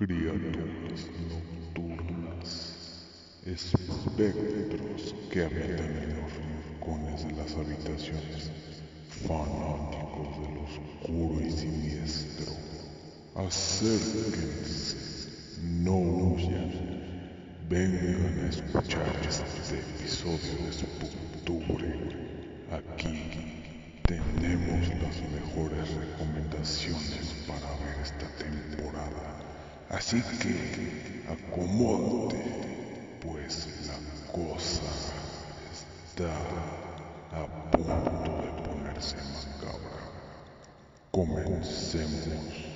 criaturas 0.00 1.10
nocturnas, 1.28 2.48
espectros 3.44 5.14
que 5.30 5.44
habitan 5.44 5.92
en 5.94 6.16
los 6.16 6.32
rincones 6.38 7.26
de 7.26 7.32
las 7.32 7.54
habitaciones, 7.54 8.50
fanáticos 9.28 10.40
de 10.40 10.54
lo 10.54 10.62
oscuro 10.62 11.46
y 11.46 11.50
siniestro. 11.50 12.50
Acérquense, 13.34 14.96
no 15.82 15.98
huyan, 15.98 16.72
vengan 17.68 18.38
a 18.38 18.48
escuchar 18.48 19.06
este 19.28 19.80
episodio 19.80 20.64
de 20.64 20.72
Spooktubre. 20.72 21.90
Aquí 22.72 23.18
tenemos 24.06 24.88
las 25.02 25.16
mejores 25.30 25.94
recomendaciones 25.94 27.34
para 27.46 27.68
ver 27.84 27.98
esta 28.02 28.26
temporada. 28.38 29.49
Así 29.90 30.22
que 30.22 31.24
acomódate, 31.28 32.38
pues 33.20 33.66
la 33.88 34.32
cosa 34.32 34.86
está 36.14 36.30
a 37.36 37.46
punto 37.72 38.30
de 38.40 38.50
ponerse 38.62 39.16
macabra. 39.16 39.98
Comencemos. 41.10 42.69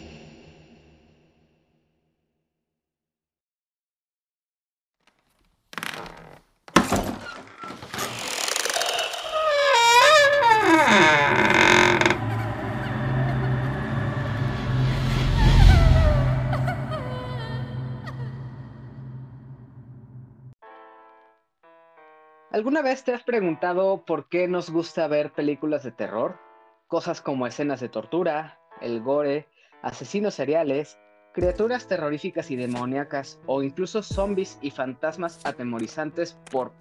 ¿Alguna 22.65 22.81
vez 22.81 23.05
te 23.05 23.13
has 23.13 23.23
preguntado 23.23 24.07
por 24.07 24.31
qué 24.31 24.49
nos 24.49 24.71
gusta 24.71 25.07
ver 25.07 25.33
películas 25.33 25.83
de 25.83 25.93
terror? 25.93 26.39
Cosas 26.87 27.21
como 27.21 27.47
escenas 27.47 27.81
de 27.81 27.91
tortura, 27.91 28.59
el 28.81 29.03
gore, 29.03 29.47
asesinos 29.83 30.33
seriales, 30.33 30.99
criaturas 31.35 31.87
terroríficas 31.87 32.51
y 32.51 32.57
demoníacas, 32.57 33.39
o 33.45 33.63
incluso 33.63 34.03
zombies 34.03 34.59
y 34.63 34.71
fantasmas 34.71 35.45
atemorizantes 35.45 36.39
por... 36.51 36.73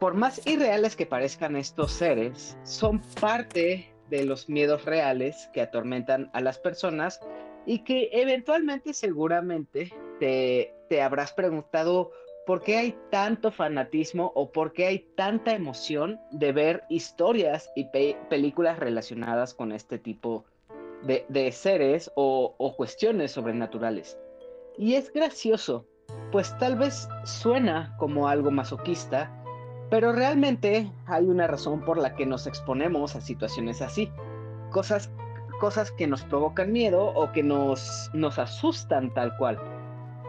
Por 0.00 0.14
más 0.14 0.40
irreales 0.46 0.96
que 0.96 1.04
parezcan 1.04 1.56
estos 1.56 1.92
seres, 1.92 2.56
son 2.64 3.02
parte 3.20 3.92
de 4.08 4.24
los 4.24 4.48
miedos 4.48 4.86
reales 4.86 5.50
que 5.52 5.60
atormentan 5.60 6.30
a 6.32 6.40
las 6.40 6.58
personas 6.58 7.20
y 7.66 7.80
que 7.84 8.08
eventualmente 8.12 8.94
seguramente 8.94 9.92
te, 10.20 10.74
te 10.88 11.02
habrás 11.02 11.34
preguntado 11.34 12.12
¿por 12.46 12.62
qué 12.62 12.78
hay 12.78 12.98
tanto 13.10 13.50
fanatismo 13.50 14.32
o 14.34 14.52
por 14.52 14.72
qué 14.72 14.86
hay 14.86 14.98
tanta 15.16 15.52
emoción 15.52 16.20
de 16.30 16.52
ver 16.52 16.84
historias 16.88 17.70
y 17.74 17.88
películas 18.30 18.78
relacionadas 18.78 19.52
con 19.52 19.72
este 19.72 19.98
tipo 19.98 20.44
de, 21.02 21.52
seres 21.52 22.10
o, 22.14 22.54
o 22.56 22.76
cuestiones 22.76 23.32
sobrenaturales? 23.32 24.16
Y 24.78 24.94
es 24.94 25.12
gracioso, 25.12 25.86
pues 26.30 26.56
tal 26.58 26.76
vez 26.76 27.08
suena 27.24 27.94
como 27.98 28.28
algo 28.28 28.52
masoquista, 28.52 29.30
pero 29.90 30.12
realmente 30.12 30.90
hay 31.06 31.24
una 31.26 31.48
razón 31.48 31.84
por 31.84 31.98
la 31.98 32.14
que 32.14 32.26
nos 32.26 32.46
exponemos 32.46 33.16
a 33.16 33.20
situaciones 33.20 33.82
así. 33.82 34.10
Cosas, 34.70 35.10
cosas 35.60 35.90
que 35.90 36.06
nos 36.06 36.22
provocan 36.22 36.72
miedo 36.72 37.06
o 37.06 37.32
que 37.32 37.42
nos, 37.42 38.10
nos 38.12 38.38
asustan 38.38 39.12
tal 39.14 39.36
cual. 39.36 39.58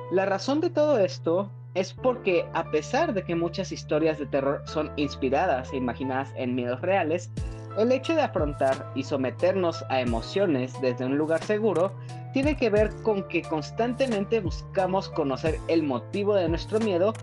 La 0.10 0.26
razón 0.26 0.62
de 0.62 0.70
todo 0.70 1.00
esto 1.00 1.52
es 1.78 1.94
porque 1.94 2.44
a 2.54 2.64
pesar 2.72 3.14
de 3.14 3.24
que 3.24 3.36
muchas 3.36 3.72
historias 3.72 4.18
de 4.18 4.26
terror 4.26 4.64
son 4.66 4.92
inspiradas 4.96 5.72
e 5.72 5.78
imaginadas 5.78 6.34
en 6.36 6.56
miedos 6.56 6.82
reales, 6.82 7.30
el 7.78 7.92
hecho 7.92 8.16
de 8.16 8.22
afrontar 8.22 8.92
y 8.96 9.04
someternos 9.04 9.86
a 9.90 10.02
emociones 10.02 10.74
desde 10.82 11.06
un 11.06 11.20
lugar 11.20 11.44
seguro 11.44 11.94
tiene 12.34 12.58
que 12.58 12.72
ver 12.72 12.90
con 13.04 13.28
que 13.28 13.44
constantemente 13.44 14.40
buscamos 14.40 15.10
conocer 15.10 15.60
el 15.68 15.84
motivo 15.84 16.34
de 16.34 16.50
nuestro 16.50 16.80
miedo 16.80 17.14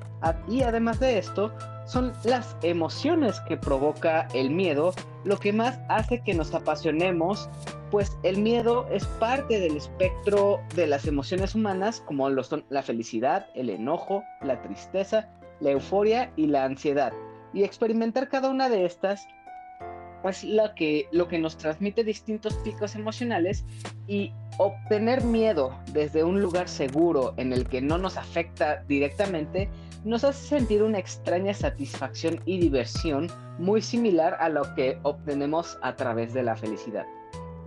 y 0.49 0.63
además 0.63 1.01
de 1.01 1.19
esto, 1.19 1.53
son 1.87 2.13
las 2.25 2.57
emociones 2.63 3.41
que 3.49 3.57
provoca 3.57 4.29
el 4.35 4.51
miedo 4.51 4.95
lo 5.25 5.39
que 5.39 5.53
más 5.53 5.79
hace 5.89 6.23
que 6.23 6.35
nos 6.35 6.55
apasionemos 6.55 7.49
pues 7.95 8.17
el 8.25 8.39
miedo 8.39 8.89
es 8.91 9.07
parte 9.07 9.61
del 9.61 9.77
espectro 9.77 10.61
de 10.75 10.89
las 10.89 11.07
emociones 11.07 11.55
humanas, 11.55 12.01
como 12.01 12.29
lo 12.29 12.43
son 12.43 12.65
la 12.69 12.83
felicidad, 12.83 13.47
el 13.55 13.71
enojo, 13.71 14.25
la 14.43 14.61
tristeza, 14.63 15.29
la 15.61 15.71
euforia 15.71 16.33
y 16.35 16.49
la 16.49 16.65
ansiedad. 16.65 17.13
Y 17.53 17.63
experimentar 17.63 18.29
cada 18.29 18.49
una 18.49 18.69
de 18.69 18.85
estas 18.85 19.29
pues 20.23 20.43
lo 20.43 20.75
que, 20.75 21.07
lo 21.13 21.29
que 21.29 21.39
nos 21.39 21.57
transmite 21.57 22.03
distintos 22.03 22.55
picos 22.65 22.97
emocionales 22.97 23.65
y 24.09 24.33
obtener 24.59 25.23
miedo 25.23 25.79
desde 25.93 26.25
un 26.25 26.41
lugar 26.41 26.69
seguro 26.69 27.35
en 27.37 27.53
el 27.53 27.69
que 27.69 27.81
no 27.81 27.99
nos 27.99 28.17
afecta 28.17 28.83
directamente 28.89 29.69
nos 30.05 30.23
hace 30.23 30.59
sentir 30.59 30.83
una 30.83 30.99
extraña 30.99 31.55
satisfacción 31.55 32.41
y 32.45 32.59
diversión 32.59 33.29
muy 33.59 33.81
similar 33.81 34.37
a 34.39 34.49
lo 34.49 34.75
que 34.75 34.99
obtenemos 35.03 35.79
a 35.83 35.97
través 35.97 36.35
de 36.35 36.43
la 36.43 36.57
felicidad. 36.57 37.07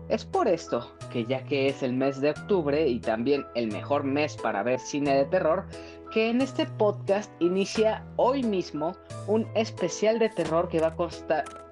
Es 0.10 0.24
por 0.24 0.48
esto 0.48 0.90
que 1.12 1.26
ya 1.26 1.44
que 1.44 1.68
es 1.68 1.84
el 1.84 1.94
mes 1.94 2.22
de 2.22 2.30
octubre 2.30 2.88
y 2.88 3.00
también 3.00 3.46
el 3.56 3.68
mejor 3.72 4.04
mes 4.04 4.38
para 4.38 4.64
ver 4.64 4.80
cine 4.80 5.16
de 5.16 5.26
terror, 5.26 5.66
que 6.14 6.30
en 6.30 6.42
este 6.42 6.66
podcast 6.66 7.30
inicia 7.42 8.06
hoy 8.16 8.44
mismo 8.44 8.96
un 9.28 9.46
especial 9.56 10.20
de 10.20 10.30
terror 10.30 10.70
que 10.70 10.80
va 10.80 10.88
a 10.88 10.96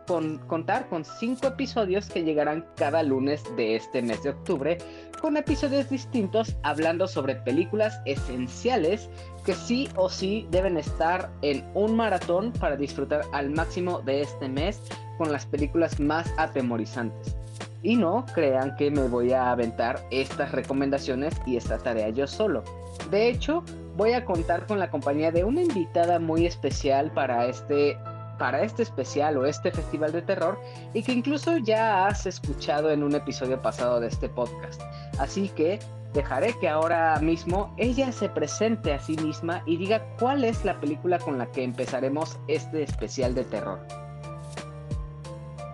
contar 0.05 0.88
con 0.89 1.03
cinco 1.03 1.47
episodios 1.47 2.07
que 2.09 2.23
llegarán 2.23 2.66
cada 2.75 3.03
lunes 3.03 3.43
de 3.55 3.75
este 3.75 4.01
mes 4.01 4.23
de 4.23 4.29
octubre, 4.29 4.77
con 5.21 5.38
episodios 5.38 5.89
distintos 5.89 6.55
hablando 6.63 7.07
sobre 7.07 7.35
películas 7.35 7.99
esenciales 8.05 9.09
que 9.45 9.53
sí 9.53 9.89
o 9.95 10.09
sí 10.09 10.47
deben 10.51 10.77
estar 10.77 11.29
en 11.41 11.63
un 11.73 11.95
maratón 11.95 12.51
para 12.53 12.75
disfrutar 12.75 13.21
al 13.31 13.49
máximo 13.49 14.01
de 14.01 14.21
este 14.21 14.47
mes 14.47 14.81
con 15.17 15.31
las 15.31 15.45
películas 15.45 15.99
más 15.99 16.31
atemorizantes. 16.38 17.35
Y 17.83 17.95
no 17.95 18.25
crean 18.33 18.75
que 18.75 18.89
me 18.89 19.07
voy 19.07 19.31
a 19.31 19.51
aventar 19.51 20.03
estas 20.09 20.51
recomendaciones 20.51 21.35
y 21.45 21.57
esta 21.57 21.77
tarea 21.77 22.09
yo 22.09 22.25
solo. 22.25 22.63
De 23.11 23.29
hecho, 23.29 23.63
voy 23.95 24.13
a 24.13 24.25
contar 24.25 24.65
con 24.65 24.79
la 24.79 24.89
compañía 24.89 25.31
de 25.31 25.44
una 25.44 25.61
invitada 25.61 26.19
muy 26.19 26.45
especial 26.45 27.11
para 27.11 27.45
este 27.45 27.97
para 28.38 28.62
este 28.62 28.84
especial 28.84 29.38
o 29.38 29.46
este 29.46 29.72
festival 29.72 30.12
de 30.12 30.22
terror 30.22 30.59
y 30.94 31.03
que 31.03 31.12
incluso 31.12 31.57
ya 31.57 32.07
has 32.07 32.25
escuchado 32.25 32.91
en 32.91 33.03
un 33.03 33.16
episodio 33.16 33.62
pasado 33.62 34.00
de 34.00 34.07
este 34.07 34.29
podcast. 34.29 34.81
Así 35.19 35.50
que 35.50 35.79
dejaré 36.13 36.53
que 36.59 36.69
ahora 36.69 37.19
mismo 37.19 37.74
ella 37.78 38.12
se 38.12 38.29
presente 38.29 38.94
a 38.94 39.00
sí 39.00 39.18
misma 39.18 39.62
y 39.66 39.78
diga 39.78 40.01
cuál 40.19 40.44
es 40.44 40.63
la 40.63 40.79
película 40.79 41.19
con 41.19 41.38
la 41.38 41.47
que 41.51 41.63
empezaremos 41.63 42.40
este 42.47 42.84
especial 42.84 43.35
de 43.35 43.44
terror. 43.44 43.79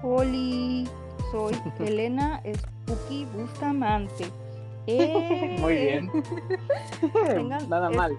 Oli, 0.04 0.88
soy 1.32 1.56
Elena 1.80 2.42
Spooky 2.56 3.26
Bustamante. 3.26 4.26
Muy 5.60 5.74
bien. 5.76 6.12
Nada 7.70 7.90
mal. 7.92 8.18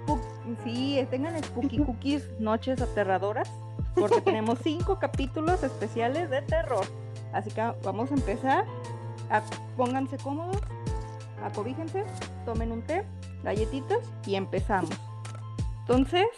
Sí, 0.65 1.05
tengan 1.11 1.43
Spooky 1.43 1.79
Cookies 1.79 2.31
Noches 2.39 2.81
Aterradoras, 2.81 3.51
porque 3.95 4.21
tenemos 4.25 4.59
cinco 4.63 4.99
capítulos 4.99 5.63
especiales 5.63 6.31
de 6.31 6.43
terror. 6.43 6.87
Así 7.33 7.51
que 7.51 7.63
vamos 7.83 8.11
a 8.11 8.15
empezar. 8.15 8.67
pónganse 9.77 10.17
cómodos, 10.19 10.61
acobíjense, 11.43 12.05
tomen 12.45 12.73
un 12.73 12.83
té, 12.83 13.05
galletitas 13.43 14.01
y 14.27 14.35
empezamos. 14.35 14.91
Entonces, 15.81 16.29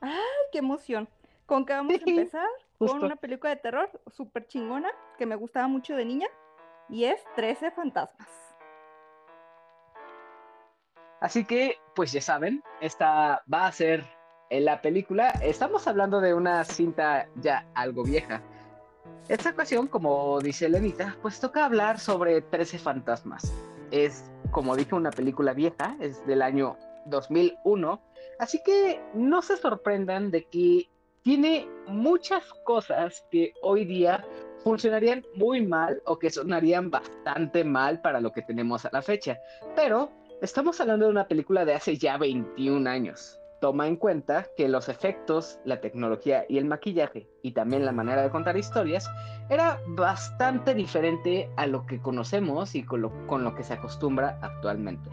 ¡ay, 0.00 0.12
qué 0.52 0.58
emoción! 0.58 1.08
¿Con 1.46 1.64
qué 1.64 1.72
vamos 1.74 1.94
a 1.94 2.10
empezar? 2.10 2.48
con 2.78 3.02
una 3.02 3.16
película 3.16 3.50
de 3.50 3.56
terror 3.56 3.90
súper 4.06 4.46
chingona 4.46 4.90
que 5.16 5.26
me 5.26 5.34
gustaba 5.34 5.66
mucho 5.66 5.96
de 5.96 6.04
niña 6.04 6.28
y 6.88 7.04
es 7.04 7.20
13 7.34 7.72
fantasmas. 7.72 8.28
Así 11.20 11.44
que, 11.44 11.80
pues 11.96 12.12
ya 12.12 12.20
saben, 12.20 12.62
esta 12.80 13.42
va 13.52 13.66
a 13.66 13.72
ser 13.72 14.06
la 14.50 14.80
película. 14.80 15.30
Estamos 15.42 15.86
hablando 15.86 16.20
de 16.20 16.34
una 16.34 16.64
cinta 16.64 17.28
ya 17.36 17.66
algo 17.74 18.04
vieja. 18.04 18.42
Esta 19.28 19.50
ocasión, 19.50 19.86
como 19.88 20.40
dice 20.40 20.68
Lenita, 20.68 21.16
pues 21.22 21.40
toca 21.40 21.64
hablar 21.64 21.98
sobre 21.98 22.40
13 22.40 22.78
fantasmas. 22.78 23.52
Es, 23.90 24.30
como 24.50 24.76
dije, 24.76 24.94
una 24.94 25.10
película 25.10 25.52
vieja, 25.52 25.96
es 26.00 26.26
del 26.26 26.42
año 26.42 26.76
2001. 27.06 28.00
Así 28.38 28.62
que 28.64 29.00
no 29.14 29.42
se 29.42 29.56
sorprendan 29.56 30.30
de 30.30 30.44
que 30.46 30.88
tiene 31.22 31.68
muchas 31.86 32.44
cosas 32.64 33.24
que 33.30 33.52
hoy 33.62 33.84
día 33.84 34.24
funcionarían 34.64 35.24
muy 35.34 35.64
mal 35.64 36.02
o 36.06 36.18
que 36.18 36.30
sonarían 36.30 36.90
bastante 36.90 37.64
mal 37.64 38.00
para 38.00 38.20
lo 38.20 38.32
que 38.32 38.42
tenemos 38.42 38.84
a 38.84 38.90
la 38.92 39.02
fecha. 39.02 39.36
Pero 39.76 40.10
Estamos 40.40 40.80
hablando 40.80 41.06
de 41.06 41.10
una 41.10 41.26
película 41.26 41.64
de 41.64 41.74
hace 41.74 41.98
ya 41.98 42.16
21 42.16 42.88
años. 42.88 43.40
Toma 43.60 43.88
en 43.88 43.96
cuenta 43.96 44.46
que 44.56 44.68
los 44.68 44.88
efectos, 44.88 45.58
la 45.64 45.80
tecnología 45.80 46.44
y 46.48 46.58
el 46.58 46.64
maquillaje, 46.66 47.28
y 47.42 47.52
también 47.52 47.84
la 47.84 47.92
manera 47.92 48.22
de 48.22 48.30
contar 48.30 48.56
historias, 48.56 49.10
era 49.50 49.80
bastante 49.88 50.74
diferente 50.74 51.50
a 51.56 51.66
lo 51.66 51.84
que 51.84 52.00
conocemos 52.00 52.76
y 52.76 52.84
con 52.84 53.02
lo, 53.02 53.54
que 53.56 53.64
se 53.64 53.74
acostumbra 53.74 54.38
actualmente. 54.42 55.10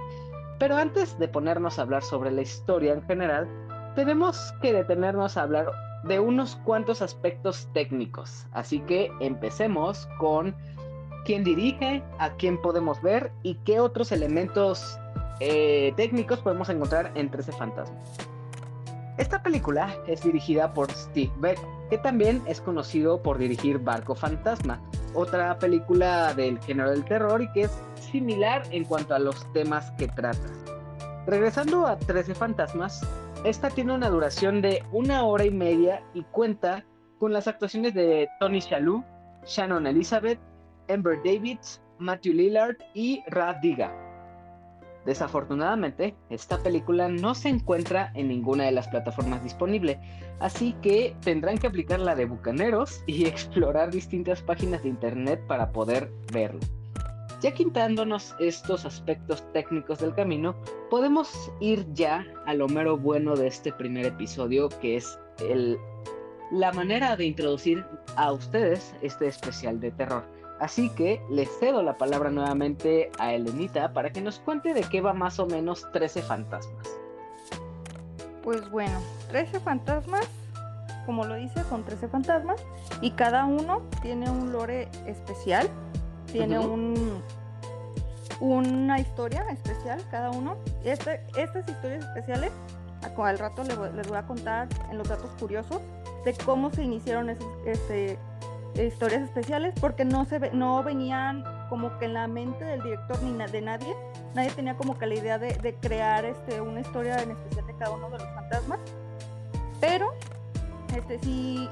Pero 0.60 0.76
antes 0.76 1.18
de 1.18 1.28
ponernos 1.28 1.80
a 1.80 1.82
hablar 1.82 2.04
sobre 2.04 2.32
la 2.32 2.42
historia 2.42 2.94
en 2.94 3.02
general, 3.04 3.48
tenemos 3.96 4.54
que 4.62 4.74
detenernos 4.74 5.38
a 5.38 5.44
hablar 5.44 5.72
de 6.04 6.20
unos 6.20 6.56
cuantos 6.58 7.02
aspectos 7.02 7.68
técnicos. 7.74 8.46
Así 8.52 8.80
que 8.82 9.12
empecemos 9.22 10.08
con 10.20 10.56
quién 11.26 11.44
dirige, 11.44 12.04
a 12.20 12.30
quién 12.36 12.62
podemos 12.62 13.02
ver 13.02 13.32
y 13.42 13.56
qué 13.66 13.80
otros 13.80 14.12
elementos 14.12 15.00
eh, 15.40 15.94
técnicos 15.98 16.40
podemos 16.40 16.70
encontrar 16.70 17.12
en 17.16 17.30
13 17.32 17.52
fantasmas. 17.54 18.35
Esta 19.18 19.42
película 19.42 19.96
es 20.08 20.24
dirigida 20.24 20.74
por 20.74 20.92
Steve 20.92 21.32
Beck, 21.38 21.60
que 21.90 21.98
también 21.98 22.42
es 22.48 22.60
conocido 22.60 23.22
por 23.22 23.38
dirigir 23.38 23.80
Barco 23.80 24.14
Fantasma, 24.14 24.82
otra 25.14 25.58
película 25.58 26.34
del 26.34 26.60
género 26.60 26.92
del 26.92 27.06
terror 27.06 27.42
y 27.42 27.50
que 27.54 27.62
es 27.62 27.82
similar 28.12 28.64
en 28.72 28.84
cuanto 28.84 29.16
a 29.16 29.20
los 29.20 29.52
temas 29.54 29.92
que 29.92 30.10
trata. 30.10 30.50
Regresando 31.28 31.88
a 31.88 31.98
13 31.98 32.36
fantasmas, 32.36 33.08
esta 33.46 33.70
tiene 33.70 33.94
una 33.94 34.10
duración 34.10 34.62
de 34.62 34.84
una 34.92 35.24
hora 35.24 35.46
y 35.46 35.52
media 35.52 36.04
y 36.14 36.24
cuenta 36.24 36.84
con 37.18 37.32
las 37.32 37.48
actuaciones 37.48 37.94
de 37.94 38.28
Tony 38.42 38.60
Shalhoub, 38.60 39.04
Shannon 39.46 39.88
Elizabeth, 39.88 40.40
Amber 40.90 41.18
Davids, 41.24 41.82
Matthew 42.00 42.34
Lillard 42.34 42.76
y 42.94 43.24
Rad 43.28 43.58
Diga. 43.62 44.05
Desafortunadamente, 45.06 46.16
esta 46.30 46.58
película 46.58 47.08
no 47.10 47.36
se 47.36 47.50
encuentra 47.50 48.12
en 48.16 48.28
ninguna 48.30 48.66
de 48.66 48.72
las 48.72 48.88
plataformas 48.88 49.44
disponibles, 49.44 49.98
así 50.40 50.74
que 50.82 51.16
tendrán 51.22 51.60
que 51.60 51.68
aplicar 51.68 52.00
la 52.00 52.16
de 52.16 52.26
Bucaneros 52.26 53.04
y 53.06 53.26
explorar 53.28 53.92
distintas 53.92 54.42
páginas 54.42 54.82
de 54.84 54.90
internet 54.90 55.42
para 55.48 55.72
poder 55.72 56.12
verlo. 56.34 56.60
Ya 57.42 57.52
quitándonos 57.52 58.36
estos 58.40 58.86
aspectos 58.86 59.44
técnicos 59.54 60.00
del 60.00 60.16
camino, 60.16 60.56
podemos 60.90 61.52
ir 61.60 61.86
ya 61.94 62.26
a 62.48 62.56
lo 62.56 62.68
mero 62.68 62.98
bueno 62.98 63.36
de 63.36 63.48
este 63.48 63.72
primer 63.72 64.06
episodio, 64.06 64.70
que 64.82 64.96
es 64.96 65.20
el, 65.48 65.78
la 66.52 66.72
manera 66.72 67.16
de 67.16 67.26
introducir 67.26 67.86
a 68.16 68.32
ustedes 68.32 68.96
este 69.02 69.28
especial 69.28 69.80
de 69.80 69.92
terror. 69.92 70.24
Así 70.60 70.90
que 70.90 71.22
les 71.30 71.50
cedo 71.60 71.84
la 71.84 71.98
palabra 71.98 72.30
nuevamente 72.30 73.12
a 73.20 73.34
Elenita 73.34 73.94
para 73.94 74.12
que 74.12 74.22
nos 74.22 74.40
cuente 74.40 74.74
de 74.74 74.84
qué 74.84 75.02
va 75.02 75.14
más 75.14 75.40
o 75.40 75.46
menos 75.46 75.86
13 75.92 76.22
fantasmas. 76.22 76.88
Pues 78.42 78.70
bueno, 78.70 79.00
13 79.30 79.60
fantasmas, 79.60 80.28
como 81.06 81.26
lo 81.26 81.36
dice, 81.36 81.64
son 81.70 81.84
13 81.84 82.08
fantasmas 82.08 82.64
y 83.02 83.12
cada 83.12 83.46
uno 83.46 83.82
tiene 84.02 84.30
un 84.30 84.52
lore 84.52 84.88
especial 85.06 85.70
tiene 86.36 86.60
un, 86.60 87.22
una 88.40 89.00
historia 89.00 89.46
especial 89.50 90.02
cada 90.12 90.32
uno. 90.32 90.58
Este, 90.84 91.22
estas 91.38 91.68
historias 91.68 92.04
especiales, 92.04 92.52
al 93.18 93.40
rato 93.40 93.64
les, 93.64 93.78
voy 93.78 94.18
a 94.18 94.24
contar 94.24 94.68
en 94.92 94.98
los 94.98 95.08
datos 95.08 95.32
curiosos 95.40 95.82
de 96.26 96.34
cómo 96.44 96.72
se 96.72 96.84
iniciaron 96.84 97.30
esas 97.30 97.46
este, 97.66 98.18
historias 98.84 99.22
especiales, 99.22 99.74
porque 99.80 100.06
no, 100.06 100.26
se, 100.26 100.40
no 100.52 100.84
venían 100.84 101.44
como 101.70 101.98
que 101.98 102.06
en 102.06 102.14
la 102.14 102.28
mente 102.28 102.64
del 102.66 102.82
director 102.82 103.22
ni 103.24 103.34
de 103.46 103.62
nadie. 103.62 103.96
Nadie 104.34 104.52
tenía 104.52 104.76
como 104.76 104.98
que 104.98 105.06
la 105.06 105.16
idea 105.16 105.40
de, 105.40 105.54
de 105.54 105.76
crear 105.76 106.26
este, 106.26 106.62
una 106.62 106.82
historia 106.82 107.22
en 107.22 107.32
especial 107.32 107.66
de 107.68 107.76
cada 107.76 107.92
uno 107.92 108.10
de 108.10 108.20
los 108.20 108.28
fantasmas. 108.34 108.80
Pero 109.80 110.14
este, 110.96 111.20
sí 111.20 111.70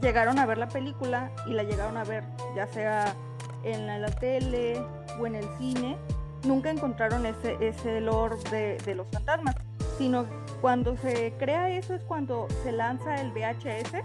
llegaron 0.00 0.38
a 0.38 0.46
ver 0.46 0.58
la 0.58 0.68
película 0.68 1.30
y 1.46 1.52
la 1.52 1.62
llegaron 1.62 1.96
a 1.96 2.04
ver 2.04 2.24
ya 2.54 2.66
sea 2.66 3.14
en 3.62 3.86
la, 3.86 4.10
tele 4.10 4.78
o 5.18 5.26
en 5.26 5.36
el 5.36 5.48
cine, 5.58 5.96
nunca 6.44 6.70
encontraron 6.70 7.24
ese, 7.24 7.56
ese 7.60 8.00
lore 8.00 8.36
de, 8.84 8.94
los 8.94 9.06
fantasmas, 9.10 9.54
sino 9.96 10.26
cuando 10.60 10.96
se 10.98 11.32
crea 11.38 11.70
eso 11.70 11.94
es 11.94 12.02
cuando 12.04 12.46
se 12.62 12.72
lanza 12.72 13.20
el 13.20 13.32
VHS 13.32 14.02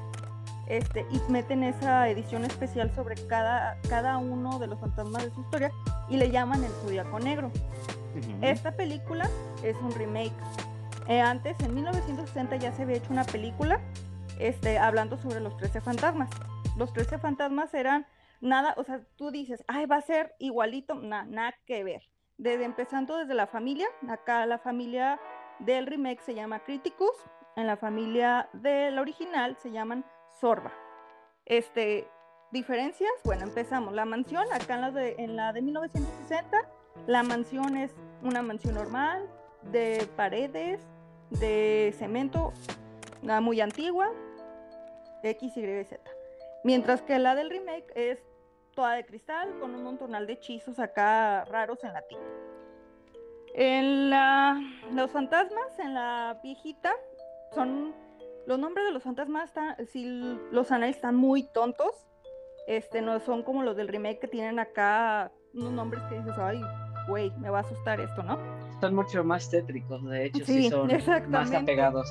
este, 0.69 1.05
y 1.09 1.19
meten 1.31 1.63
esa 1.63 2.07
edición 2.09 2.45
especial 2.45 2.91
sobre 2.95 3.15
cada, 3.27 3.77
cada 3.89 4.17
uno 4.17 4.59
de 4.59 4.67
los 4.67 4.79
fantasmas 4.79 5.25
de 5.25 5.31
su 5.31 5.41
historia 5.41 5.71
y 6.07 6.17
le 6.17 6.29
llaman 6.31 6.63
el 6.63 6.71
Zodiaco 6.71 7.19
Negro. 7.19 7.51
Esta 8.41 8.71
película 8.71 9.29
es 9.63 9.75
un 9.77 9.91
remake. 9.91 10.33
Eh, 11.07 11.21
antes, 11.21 11.59
en 11.61 11.73
1960, 11.73 12.55
ya 12.57 12.71
se 12.71 12.83
había 12.83 12.97
hecho 12.97 13.11
una 13.11 13.23
película 13.23 13.81
este, 14.39 14.77
hablando 14.77 15.17
sobre 15.17 15.39
los 15.39 15.57
13 15.57 15.81
fantasmas. 15.81 16.29
Los 16.77 16.93
13 16.93 17.17
fantasmas 17.17 17.73
eran 17.73 18.05
nada, 18.41 18.73
o 18.77 18.83
sea, 18.83 19.01
tú 19.15 19.31
dices, 19.31 19.63
ay, 19.67 19.85
va 19.85 19.97
a 19.97 20.01
ser 20.01 20.35
igualito, 20.39 20.95
nada, 20.95 21.25
nada 21.25 21.55
que 21.65 21.83
ver. 21.83 22.03
Desde 22.37 22.63
empezando 22.63 23.17
desde 23.17 23.33
la 23.33 23.47
familia, 23.47 23.87
acá 24.07 24.45
la 24.45 24.59
familia 24.59 25.19
del 25.59 25.87
remake 25.87 26.21
se 26.21 26.35
llama 26.35 26.59
Criticus, 26.59 27.15
en 27.55 27.67
la 27.67 27.75
familia 27.75 28.47
del 28.53 28.99
original 28.99 29.57
se 29.57 29.71
llaman 29.71 30.05
Sorba. 30.39 30.71
Este, 31.45 32.07
diferencias, 32.51 33.11
bueno, 33.23 33.43
empezamos. 33.43 33.93
La 33.93 34.05
mansión, 34.05 34.45
acá 34.53 34.75
en 34.75 34.81
la 34.81 34.91
de, 34.91 35.15
en 35.17 35.35
la 35.35 35.53
de 35.53 35.61
1960, 35.61 36.57
la 37.07 37.23
mansión 37.23 37.75
es 37.75 37.91
una 38.23 38.41
mansión 38.41 38.75
normal, 38.75 39.27
de 39.63 40.07
paredes, 40.15 40.81
de 41.29 41.93
cemento, 41.97 42.53
muy 43.41 43.61
antigua, 43.61 44.11
X, 45.23 45.57
Y, 45.57 45.83
Z. 45.83 45.99
Mientras 46.63 47.01
que 47.01 47.19
la 47.19 47.35
del 47.35 47.49
remake 47.49 47.91
es 47.95 48.19
toda 48.75 48.93
de 48.93 49.05
cristal 49.05 49.59
con 49.59 49.75
un 49.75 49.83
montonal 49.83 50.27
de 50.27 50.33
hechizos 50.33 50.79
acá 50.79 51.45
raros 51.45 51.83
en 51.83 51.93
la 51.93 52.01
tinta. 52.03 52.25
En 53.53 54.09
la, 54.09 54.61
los 54.93 55.11
fantasmas, 55.11 55.77
en 55.79 55.93
la 55.93 56.39
viejita, 56.43 56.93
son 57.53 57.93
los 58.47 58.59
nombres 58.59 58.85
de 58.87 58.91
los 58.91 59.03
fantasmas 59.03 59.49
están, 59.49 59.75
si 59.87 60.05
los 60.51 60.71
análisis 60.71 60.97
están 60.97 61.15
muy 61.15 61.43
tontos, 61.53 62.07
este, 62.67 63.01
no 63.01 63.19
son 63.19 63.43
como 63.43 63.63
los 63.63 63.75
del 63.75 63.87
remake 63.87 64.19
que 64.19 64.27
tienen 64.27 64.59
acá 64.59 65.31
unos 65.53 65.71
nombres 65.71 66.03
que 66.09 66.15
dices, 66.19 66.33
ay, 66.37 66.61
güey, 67.07 67.31
me 67.39 67.49
va 67.49 67.59
a 67.59 67.61
asustar 67.61 67.99
esto, 67.99 68.23
¿no? 68.23 68.37
Son 68.79 68.95
mucho 68.95 69.23
más 69.23 69.49
tétricos, 69.49 70.03
de 70.05 70.25
hecho, 70.25 70.45
sí, 70.45 70.69
son 70.69 70.89
más 71.29 71.51
apegados. 71.51 72.07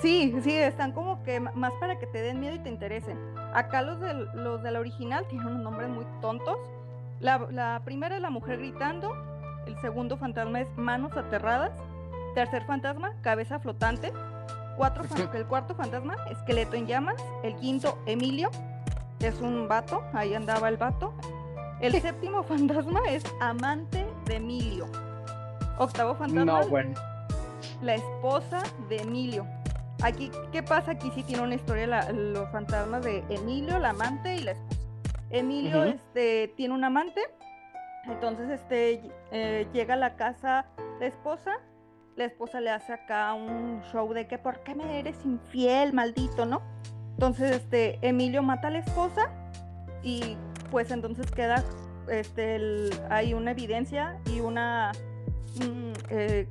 Sí, 0.00 0.34
sí, 0.42 0.56
están 0.56 0.92
como 0.92 1.22
que 1.22 1.38
más 1.38 1.72
para 1.78 1.98
que 1.98 2.06
te 2.08 2.20
den 2.20 2.40
miedo 2.40 2.56
y 2.56 2.58
te 2.58 2.68
interesen. 2.68 3.16
Acá 3.54 3.82
los, 3.82 4.00
del, 4.00 4.28
los 4.34 4.62
de 4.62 4.72
la 4.72 4.80
original 4.80 5.26
tienen 5.28 5.46
unos 5.46 5.62
nombres 5.62 5.88
muy 5.88 6.04
tontos. 6.20 6.58
La, 7.20 7.80
primera 7.84 8.16
es 8.16 8.22
la 8.22 8.30
mujer 8.30 8.58
gritando, 8.58 9.14
el 9.66 9.80
segundo 9.80 10.16
fantasma 10.16 10.60
es 10.60 10.68
manos 10.76 11.16
aterradas, 11.16 11.72
tercer 12.34 12.64
fantasma, 12.64 13.14
cabeza 13.22 13.60
flotante, 13.60 14.12
Cuatro, 14.76 15.04
el 15.34 15.46
cuarto 15.46 15.74
fantasma, 15.74 16.16
esqueleto 16.30 16.76
en 16.76 16.86
llamas, 16.86 17.16
el 17.42 17.54
quinto, 17.56 17.98
Emilio, 18.06 18.50
es 19.20 19.40
un 19.40 19.68
vato, 19.68 20.02
ahí 20.12 20.34
andaba 20.34 20.68
el 20.68 20.76
vato. 20.76 21.14
El 21.80 22.00
séptimo 22.00 22.42
fantasma 22.44 23.00
es 23.08 23.24
amante 23.40 24.06
de 24.26 24.36
Emilio. 24.36 24.86
Octavo 25.78 26.14
fantasma, 26.14 26.62
no, 26.62 26.68
bueno. 26.68 26.94
la 27.82 27.94
esposa 27.94 28.62
de 28.88 28.98
Emilio. 28.98 29.46
Aquí, 30.02 30.30
¿qué 30.50 30.62
pasa? 30.62 30.92
Aquí 30.92 31.10
sí 31.14 31.22
tiene 31.22 31.42
una 31.42 31.54
historia 31.54 32.10
los 32.12 32.50
fantasmas 32.50 33.04
de 33.04 33.24
Emilio, 33.28 33.78
la 33.78 33.90
amante 33.90 34.34
y 34.36 34.40
la 34.40 34.52
esposa. 34.52 34.80
Emilio 35.30 35.84
este, 35.84 36.48
tiene 36.56 36.74
un 36.74 36.84
amante, 36.84 37.22
entonces 38.04 38.50
este, 38.50 39.00
eh, 39.30 39.66
llega 39.72 39.94
a 39.94 39.96
la 39.96 40.14
casa 40.16 40.66
la 41.00 41.06
esposa, 41.06 41.52
la 42.16 42.24
esposa 42.24 42.60
le 42.60 42.70
hace 42.70 42.92
acá 42.92 43.32
un 43.34 43.82
show 43.92 44.12
de 44.12 44.26
que 44.26 44.38
¿por 44.38 44.60
qué 44.60 44.74
me 44.74 44.98
eres 44.98 45.16
infiel, 45.24 45.92
maldito, 45.92 46.46
no? 46.46 46.62
Entonces 47.14 47.56
este, 47.56 47.98
Emilio 48.06 48.42
mata 48.42 48.68
a 48.68 48.70
la 48.70 48.78
esposa 48.78 49.30
y 50.02 50.36
pues 50.70 50.90
entonces 50.90 51.30
queda, 51.30 51.62
este, 52.08 52.90
hay 53.10 53.34
una 53.34 53.52
evidencia 53.52 54.18
y 54.26 54.40
una, 54.40 54.92
eh, 56.10 56.48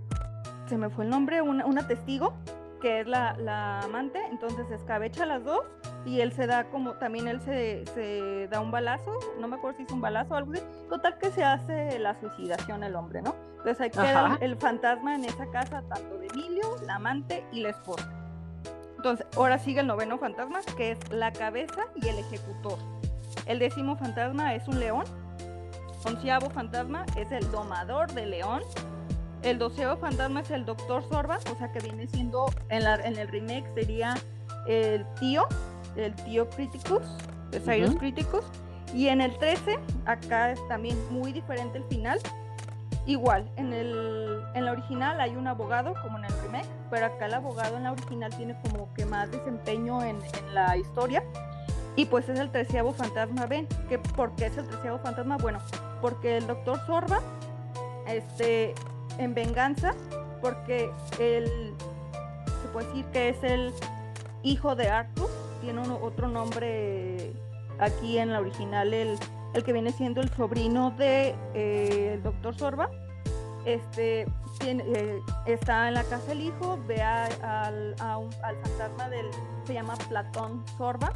se 0.67 0.77
me 0.77 0.89
fue 0.89 1.05
el 1.05 1.09
nombre, 1.09 1.41
una, 1.41 1.65
una 1.65 1.87
testigo 1.87 2.33
que 2.81 3.01
es 3.01 3.07
la, 3.07 3.79
amante, 3.81 4.19
entonces 4.31 4.69
escabecha 4.71 5.23
a 5.23 5.27
las 5.27 5.43
dos 5.43 5.63
y 6.05 6.21
él 6.21 6.33
se 6.33 6.47
da 6.47 6.65
como, 6.65 6.93
también 6.93 7.27
él 7.27 7.41
se, 7.41 8.47
da 8.49 8.59
un 8.59 8.71
balazo, 8.71 9.17
no 9.39 9.47
me 9.47 9.55
acuerdo 9.55 9.77
si 9.77 9.83
es 9.83 9.91
un 9.91 10.01
balazo 10.01 10.33
o 10.33 10.37
algo 10.37 10.53
así, 10.53 10.63
total 10.89 11.17
que 11.19 11.31
se 11.31 11.43
hace 11.43 11.99
la 11.99 12.19
suicidación 12.19 12.83
el 12.83 12.95
hombre, 12.95 13.21
¿no? 13.21 13.35
Entonces 13.57 13.81
ahí 13.81 13.89
queda 13.91 14.37
el, 14.41 14.55
fantasma 14.57 15.15
en 15.15 15.25
esa 15.25 15.45
casa, 15.51 15.83
tanto 15.87 16.17
de 16.17 16.27
Emilio, 16.27 16.77
la 16.85 16.95
amante 16.95 17.45
y 17.51 17.61
la 17.61 17.69
esposa. 17.69 18.09
Entonces, 18.97 19.25
ahora 19.35 19.57
sigue 19.57 19.81
el 19.81 19.87
noveno 19.87 20.17
fantasma, 20.17 20.59
que 20.77 20.91
es 20.91 21.11
la 21.11 21.31
cabeza 21.31 21.85
y 21.95 22.07
el 22.07 22.19
ejecutor. 22.19 22.77
El 23.45 23.59
décimo 23.59 23.95
fantasma 23.97 24.55
es 24.55 24.67
un 24.67 24.79
león. 24.79 25.05
onceavo 26.05 26.49
fantasma 26.49 27.05
es 27.17 27.31
el 27.31 27.49
domador 27.51 28.11
de 28.13 28.25
león. 28.25 28.61
El 29.43 29.57
doceavo 29.57 29.99
fantasma 29.99 30.41
es 30.41 30.51
el 30.51 30.65
doctor 30.65 31.03
Sorba, 31.09 31.39
o 31.51 31.55
sea 31.57 31.71
que 31.71 31.79
viene 31.79 32.07
siendo 32.07 32.45
en, 32.69 32.83
la, 32.83 32.95
en 32.95 33.17
el 33.17 33.27
remake 33.27 33.65
sería 33.73 34.15
el 34.67 35.05
tío, 35.19 35.47
el 35.95 36.15
tío 36.15 36.49
Criticus, 36.49 37.03
de 37.51 37.59
Cyrus 37.59 37.91
Ujú. 37.91 37.99
Criticus. 37.99 38.45
Y 38.93 39.07
en 39.07 39.21
el 39.21 39.37
13, 39.37 39.79
acá 40.05 40.51
es 40.51 40.67
también 40.67 40.97
muy 41.11 41.31
diferente 41.31 41.77
el 41.77 41.85
final. 41.85 42.19
Igual, 43.05 43.49
en, 43.55 43.73
el, 43.73 44.41
en 44.53 44.65
la 44.65 44.73
original 44.73 45.19
hay 45.21 45.35
un 45.35 45.47
abogado, 45.47 45.93
como 46.01 46.17
en 46.19 46.25
el 46.25 46.33
remake, 46.43 46.67
pero 46.89 47.07
acá 47.07 47.25
el 47.25 47.33
abogado 47.33 47.77
en 47.77 47.83
la 47.83 47.93
original 47.93 48.35
tiene 48.35 48.55
como 48.61 48.93
que 48.93 49.05
más 49.05 49.31
desempeño 49.31 50.03
en, 50.03 50.17
en 50.17 50.53
la 50.53 50.77
historia. 50.77 51.23
Y 51.95 52.05
pues 52.05 52.29
es 52.29 52.39
el 52.39 52.51
treceavo 52.51 52.93
fantasma 52.93 53.45
Ben. 53.47 53.67
¿Qué, 53.89 53.97
¿Por 53.99 54.35
qué 54.35 54.45
es 54.45 54.57
el 54.57 54.67
treceavo 54.67 54.99
fantasma? 54.99 55.37
Bueno, 55.37 55.59
porque 55.99 56.37
el 56.37 56.47
doctor 56.47 56.79
Sorba, 56.85 57.19
este, 58.07 58.73
en 59.17 59.33
venganza, 59.33 59.93
porque 60.41 60.89
él, 61.19 61.73
se 62.61 62.67
puede 62.69 62.87
decir 62.87 63.05
que 63.05 63.29
es 63.29 63.43
el 63.43 63.73
hijo 64.43 64.75
de 64.75 64.89
Arthur, 64.89 65.29
tiene 65.61 65.79
un- 65.81 65.91
otro 66.01 66.27
nombre 66.27 67.33
aquí 67.79 68.17
en 68.17 68.31
la 68.33 68.39
original, 68.39 68.93
el, 68.93 69.17
el 69.53 69.63
que 69.63 69.73
viene 69.73 69.91
siendo 69.91 70.21
el 70.21 70.29
sobrino 70.29 70.91
de 70.91 71.35
eh, 71.53 72.13
el 72.15 72.23
doctor 72.23 72.55
Sorba. 72.55 72.89
Este 73.65 74.25
tiene, 74.59 74.83
eh, 74.87 75.19
está 75.45 75.87
en 75.87 75.93
la 75.93 76.03
casa 76.03 76.31
el 76.31 76.41
hijo, 76.41 76.79
ve 76.87 77.01
a- 77.01 77.25
al, 77.43 77.95
a 77.99 78.17
un- 78.17 78.33
al 78.43 78.55
fantasma 78.57 79.09
del, 79.09 79.27
se 79.65 79.73
llama 79.73 79.95
Platón 80.09 80.63
Sorba. 80.77 81.13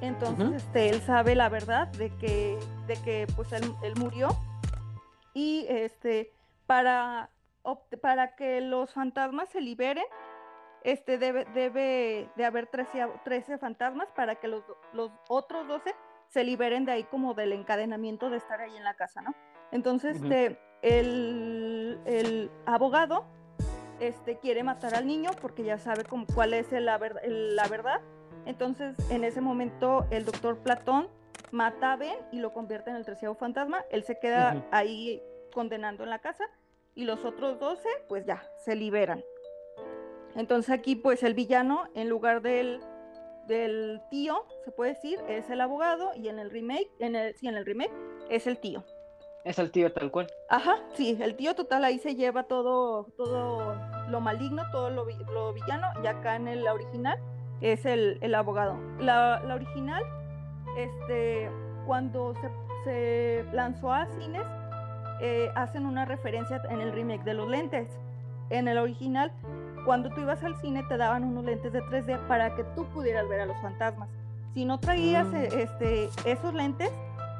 Entonces, 0.00 0.46
Ujú. 0.46 0.54
este, 0.56 0.88
él 0.90 1.00
sabe 1.02 1.34
la 1.34 1.48
verdad 1.48 1.88
de 1.88 2.10
que, 2.16 2.58
de 2.86 2.94
que 3.02 3.26
pues 3.36 3.52
él, 3.52 3.74
él 3.82 3.94
murió. 3.96 4.28
Y 5.34 5.66
este, 5.68 6.32
para, 6.66 7.30
para 8.02 8.34
que 8.34 8.60
los 8.60 8.92
fantasmas 8.92 9.48
se 9.50 9.60
liberen, 9.60 10.04
este 10.84 11.18
debe, 11.18 11.44
debe 11.54 12.28
de 12.36 12.44
haber 12.44 12.66
13, 12.68 13.02
a- 13.02 13.22
13 13.24 13.58
fantasmas 13.58 14.08
para 14.14 14.36
que 14.36 14.48
los, 14.48 14.62
los 14.92 15.10
otros 15.28 15.66
12 15.66 15.94
se 16.28 16.44
liberen 16.44 16.84
de 16.84 16.92
ahí 16.92 17.04
como 17.04 17.34
del 17.34 17.52
encadenamiento 17.52 18.30
de 18.30 18.36
estar 18.36 18.60
ahí 18.60 18.76
en 18.76 18.84
la 18.84 18.94
casa, 18.94 19.20
¿no? 19.22 19.34
Entonces, 19.72 20.16
este, 20.22 20.58
el, 20.82 21.98
el 22.04 22.50
abogado 22.66 23.24
este, 24.00 24.38
quiere 24.38 24.62
matar 24.62 24.94
al 24.94 25.06
niño 25.06 25.30
porque 25.40 25.62
ya 25.64 25.78
sabe 25.78 26.04
como 26.04 26.26
cuál 26.34 26.54
es 26.54 26.72
el- 26.72 26.84
la, 26.86 26.98
ver- 26.98 27.20
el- 27.22 27.56
la 27.56 27.66
verdad. 27.68 28.00
Entonces, 28.46 28.94
en 29.10 29.24
ese 29.24 29.40
momento, 29.40 30.06
el 30.10 30.24
doctor 30.24 30.58
Platón 30.58 31.08
mata 31.50 31.92
a 31.92 31.96
Ben 31.96 32.16
y 32.32 32.40
lo 32.40 32.52
convierte 32.52 32.90
en 32.90 32.96
el 32.96 33.04
treceavo 33.04 33.34
fantasma. 33.36 33.84
Él 33.90 34.04
se 34.04 34.18
queda 34.18 34.50
ahí 34.72 35.22
condenando 35.54 36.02
en 36.04 36.10
la 36.10 36.18
casa 36.18 36.44
y 36.94 37.04
los 37.04 37.24
otros 37.24 37.58
12, 37.58 37.88
pues 38.08 38.26
ya, 38.26 38.42
se 38.64 38.74
liberan. 38.74 39.22
Entonces 40.36 40.70
aquí, 40.70 40.96
pues 40.96 41.22
el 41.22 41.34
villano, 41.34 41.84
en 41.94 42.08
lugar 42.08 42.42
del, 42.42 42.80
del 43.46 44.00
tío, 44.10 44.44
se 44.64 44.70
puede 44.72 44.94
decir, 44.94 45.18
es 45.28 45.48
el 45.50 45.60
abogado 45.60 46.10
y 46.16 46.28
en 46.28 46.38
el 46.38 46.50
remake, 46.50 46.90
en 46.98 47.14
el, 47.16 47.34
sí, 47.36 47.46
en 47.48 47.56
el 47.56 47.64
remake, 47.64 47.92
es 48.30 48.46
el 48.46 48.58
tío. 48.58 48.84
Es 49.44 49.58
el 49.58 49.70
tío 49.70 49.92
tal 49.92 50.10
cual. 50.10 50.26
Ajá, 50.48 50.76
sí, 50.94 51.18
el 51.20 51.36
tío 51.36 51.54
total 51.54 51.84
ahí 51.84 51.98
se 51.98 52.14
lleva 52.14 52.44
todo, 52.44 53.04
todo 53.16 53.76
lo 54.08 54.20
maligno, 54.20 54.62
todo 54.72 54.88
lo, 54.90 55.04
vi- 55.04 55.18
lo 55.32 55.52
villano, 55.52 55.86
y 56.02 56.06
acá 56.06 56.36
en 56.36 56.48
el 56.48 56.66
original 56.66 57.18
es 57.60 57.84
el, 57.84 58.18
el 58.22 58.34
abogado. 58.34 58.78
La, 58.98 59.40
la 59.46 59.54
original, 59.54 60.02
este, 60.78 61.50
cuando 61.86 62.34
se, 62.36 62.50
se 62.84 63.44
lanzó 63.52 63.92
a 63.92 64.06
cines, 64.18 64.42
eh, 65.20 65.50
hacen 65.54 65.84
una 65.86 66.06
referencia 66.06 66.60
en 66.70 66.80
el 66.80 66.92
remake 66.92 67.22
de 67.24 67.34
los 67.34 67.48
lentes. 67.48 67.88
En 68.50 68.66
el 68.66 68.78
original, 68.78 69.30
cuando 69.84 70.10
tú 70.10 70.20
ibas 70.20 70.42
al 70.44 70.56
cine 70.56 70.82
te 70.88 70.96
daban 70.96 71.24
unos 71.24 71.44
lentes 71.44 71.72
de 71.72 71.82
3D 71.82 72.18
para 72.26 72.54
que 72.54 72.64
tú 72.76 72.84
pudieras 72.86 73.28
ver 73.28 73.40
a 73.40 73.46
los 73.46 73.56
fantasmas. 73.60 74.08
Si 74.52 74.64
no 74.64 74.78
traías 74.78 75.26
Mm. 75.28 75.34
eh, 75.36 75.48
este, 75.62 76.10
esos 76.24 76.54
lentes, 76.54 76.90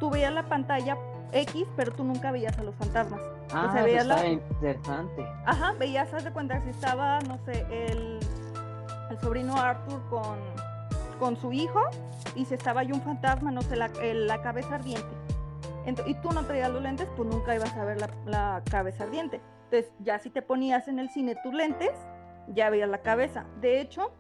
tú 0.01 0.11
veías 0.11 0.33
la 0.33 0.43
pantalla 0.45 0.97
X, 1.33 1.67
pero 1.77 1.93
tú 1.93 2.05
nunca 2.05 2.31
veías 2.33 2.59
a 2.59 2.63
los 2.63 2.75
fantasmas. 2.77 3.21
Ah, 3.53 3.71
se 3.73 3.79
eso 3.79 3.85
veía 3.87 4.05
la- 4.05 4.15
está 4.17 4.29
interesante. 4.29 5.27
Ajá, 5.47 5.73
veías, 5.79 6.13
haz 6.13 6.25
de 6.25 6.33
cuenta, 6.33 6.61
si 6.63 6.71
estaba, 6.71 7.21
no 7.21 7.39
sé, 7.45 7.67
el, 7.71 8.19
el 9.11 9.19
sobrino 9.21 9.57
Arthur 9.57 10.01
con, 10.11 10.39
con 11.19 11.37
su 11.37 11.53
hijo 11.53 11.81
y 12.35 12.45
si 12.45 12.55
estaba 12.55 12.81
ahí 12.81 12.93
un 12.93 13.01
fantasma, 13.03 13.51
no 13.51 13.63
sé, 13.63 13.77
la, 13.77 13.87
el- 14.03 14.27
la 14.27 14.43
cabeza 14.43 14.75
ardiente. 14.77 15.07
Ento- 15.87 16.05
y 16.07 16.15
tú 16.15 16.31
no 16.33 16.45
traías 16.45 16.71
los 16.71 16.83
lentes, 16.83 17.09
pues 17.17 17.29
nunca 17.29 17.55
ibas 17.55 17.75
a 17.77 17.85
ver 17.85 18.01
la, 18.01 18.09
la 18.27 18.63
cabeza 18.71 19.05
ardiente. 19.05 19.41
Entonces, 19.71 19.93
ya 20.01 20.19
si 20.19 20.31
te 20.31 20.41
ponías 20.43 20.89
en 20.89 20.99
el 20.99 21.11
cine 21.11 21.37
tus 21.43 21.53
lentes, 21.53 21.91
ya 22.49 22.71
veías 22.71 22.89
la 22.89 22.99
cabeza. 22.99 23.45
De 23.61 23.81
hecho, 23.81 24.13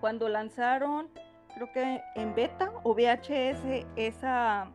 cuando 0.00 0.28
lanzaron, 0.28 1.08
creo 1.54 1.72
que 1.72 2.00
en 2.16 2.34
beta 2.34 2.72
o 2.82 2.94
VHS, 2.94 3.86
esa 3.96 4.68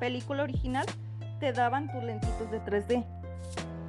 película 0.00 0.42
original, 0.42 0.86
te 1.40 1.52
daban 1.52 1.90
tus 1.92 2.02
lentitos 2.02 2.50
de 2.50 2.60
3D. 2.64 3.04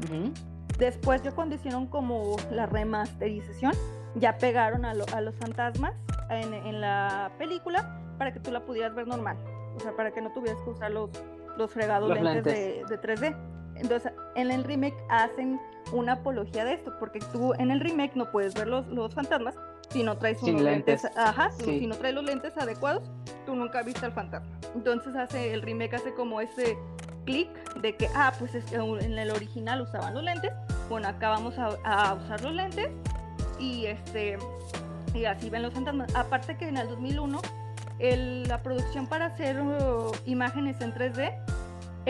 Ujú. 0.05 0.33
Después, 0.77 1.21
ya 1.23 1.31
cuando 1.31 1.55
hicieron 1.55 1.87
como 1.87 2.35
la 2.51 2.65
remasterización, 2.65 3.73
ya 4.15 4.37
pegaron 4.37 4.85
a, 4.85 4.93
lo- 4.93 5.05
a 5.13 5.21
los 5.21 5.35
fantasmas 5.35 5.93
en, 6.29 6.53
en 6.53 6.79
la 6.81 7.31
película 7.37 7.99
para 8.17 8.31
que 8.33 8.39
tú 8.39 8.51
la 8.51 8.61
pudieras 8.61 8.95
ver 8.95 9.07
normal. 9.07 9.37
O 9.75 9.79
sea, 9.79 9.95
para 9.95 10.11
que 10.11 10.21
no 10.21 10.31
tuvieras 10.31 10.61
que 10.63 10.69
usar 10.69 10.91
los, 10.91 11.09
los 11.57 11.71
fregados 11.71 12.09
Los 12.09 12.19
lentes, 12.21 12.43
De, 12.43 12.85
de 12.97 13.01
3D. 13.01 13.35
Entonces, 13.79 14.11
en 14.35 14.51
el 14.51 14.63
remake 14.63 14.95
hacen 15.09 15.59
una 15.91 16.13
apología 16.13 16.65
de 16.65 16.73
esto, 16.73 16.93
porque 16.99 17.19
tú 17.31 17.53
en 17.57 17.71
el 17.71 17.79
remake 17.79 18.15
no 18.15 18.29
puedes 18.31 18.53
ver 18.53 18.67
los, 18.67 18.87
los 18.87 19.13
fantasmas 19.13 19.55
si 19.89 20.03
no 20.03 20.17
traes 20.17 20.41
unos 20.43 20.61
lentes. 20.61 21.03
lentes. 21.03 21.17
Ajá, 21.17 21.51
si- 21.51 21.63
Sí. 21.65 21.79
si 21.79 21.87
no 21.87 21.95
traes 21.95 22.13
los 22.13 22.23
lentes 22.23 22.55
adecuados, 22.57 23.09
tú 23.45 23.55
nunca 23.55 23.81
viste 23.81 24.05
al 24.05 24.11
fantasma. 24.11 24.47
Entonces 24.75 25.15
hace 25.15 25.53
el 25.53 25.61
remake 25.63 25.95
hace 25.95 26.13
como 26.13 26.41
ese 26.41 26.77
clic 27.25 27.49
de 27.81 27.95
que, 27.95 28.07
ah, 28.15 28.31
pues 28.37 28.53
es 28.55 28.65
que 28.65 28.75
en 28.75 29.17
el 29.17 29.31
original 29.31 29.81
usaban 29.81 30.13
los 30.13 30.23
lentes, 30.23 30.51
bueno, 30.89 31.07
acá 31.07 31.29
vamos 31.29 31.57
a, 31.57 31.69
a 31.83 32.13
usar 32.15 32.41
los 32.41 32.53
lentes 32.53 32.89
y 33.59 33.85
este 33.85 34.37
y 35.13 35.25
así 35.25 35.49
ven 35.49 35.63
los 35.63 35.73
fantasmas. 35.73 36.13
Aparte 36.15 36.55
que 36.57 36.67
en 36.67 36.77
el 36.77 36.87
2001 36.87 37.41
el- 37.97 38.43
la 38.47 38.61
producción 38.61 39.07
para 39.07 39.25
hacer 39.27 39.59
uh, 39.61 40.11
imágenes 40.25 40.79
en 40.81 40.93
3D 40.93 41.33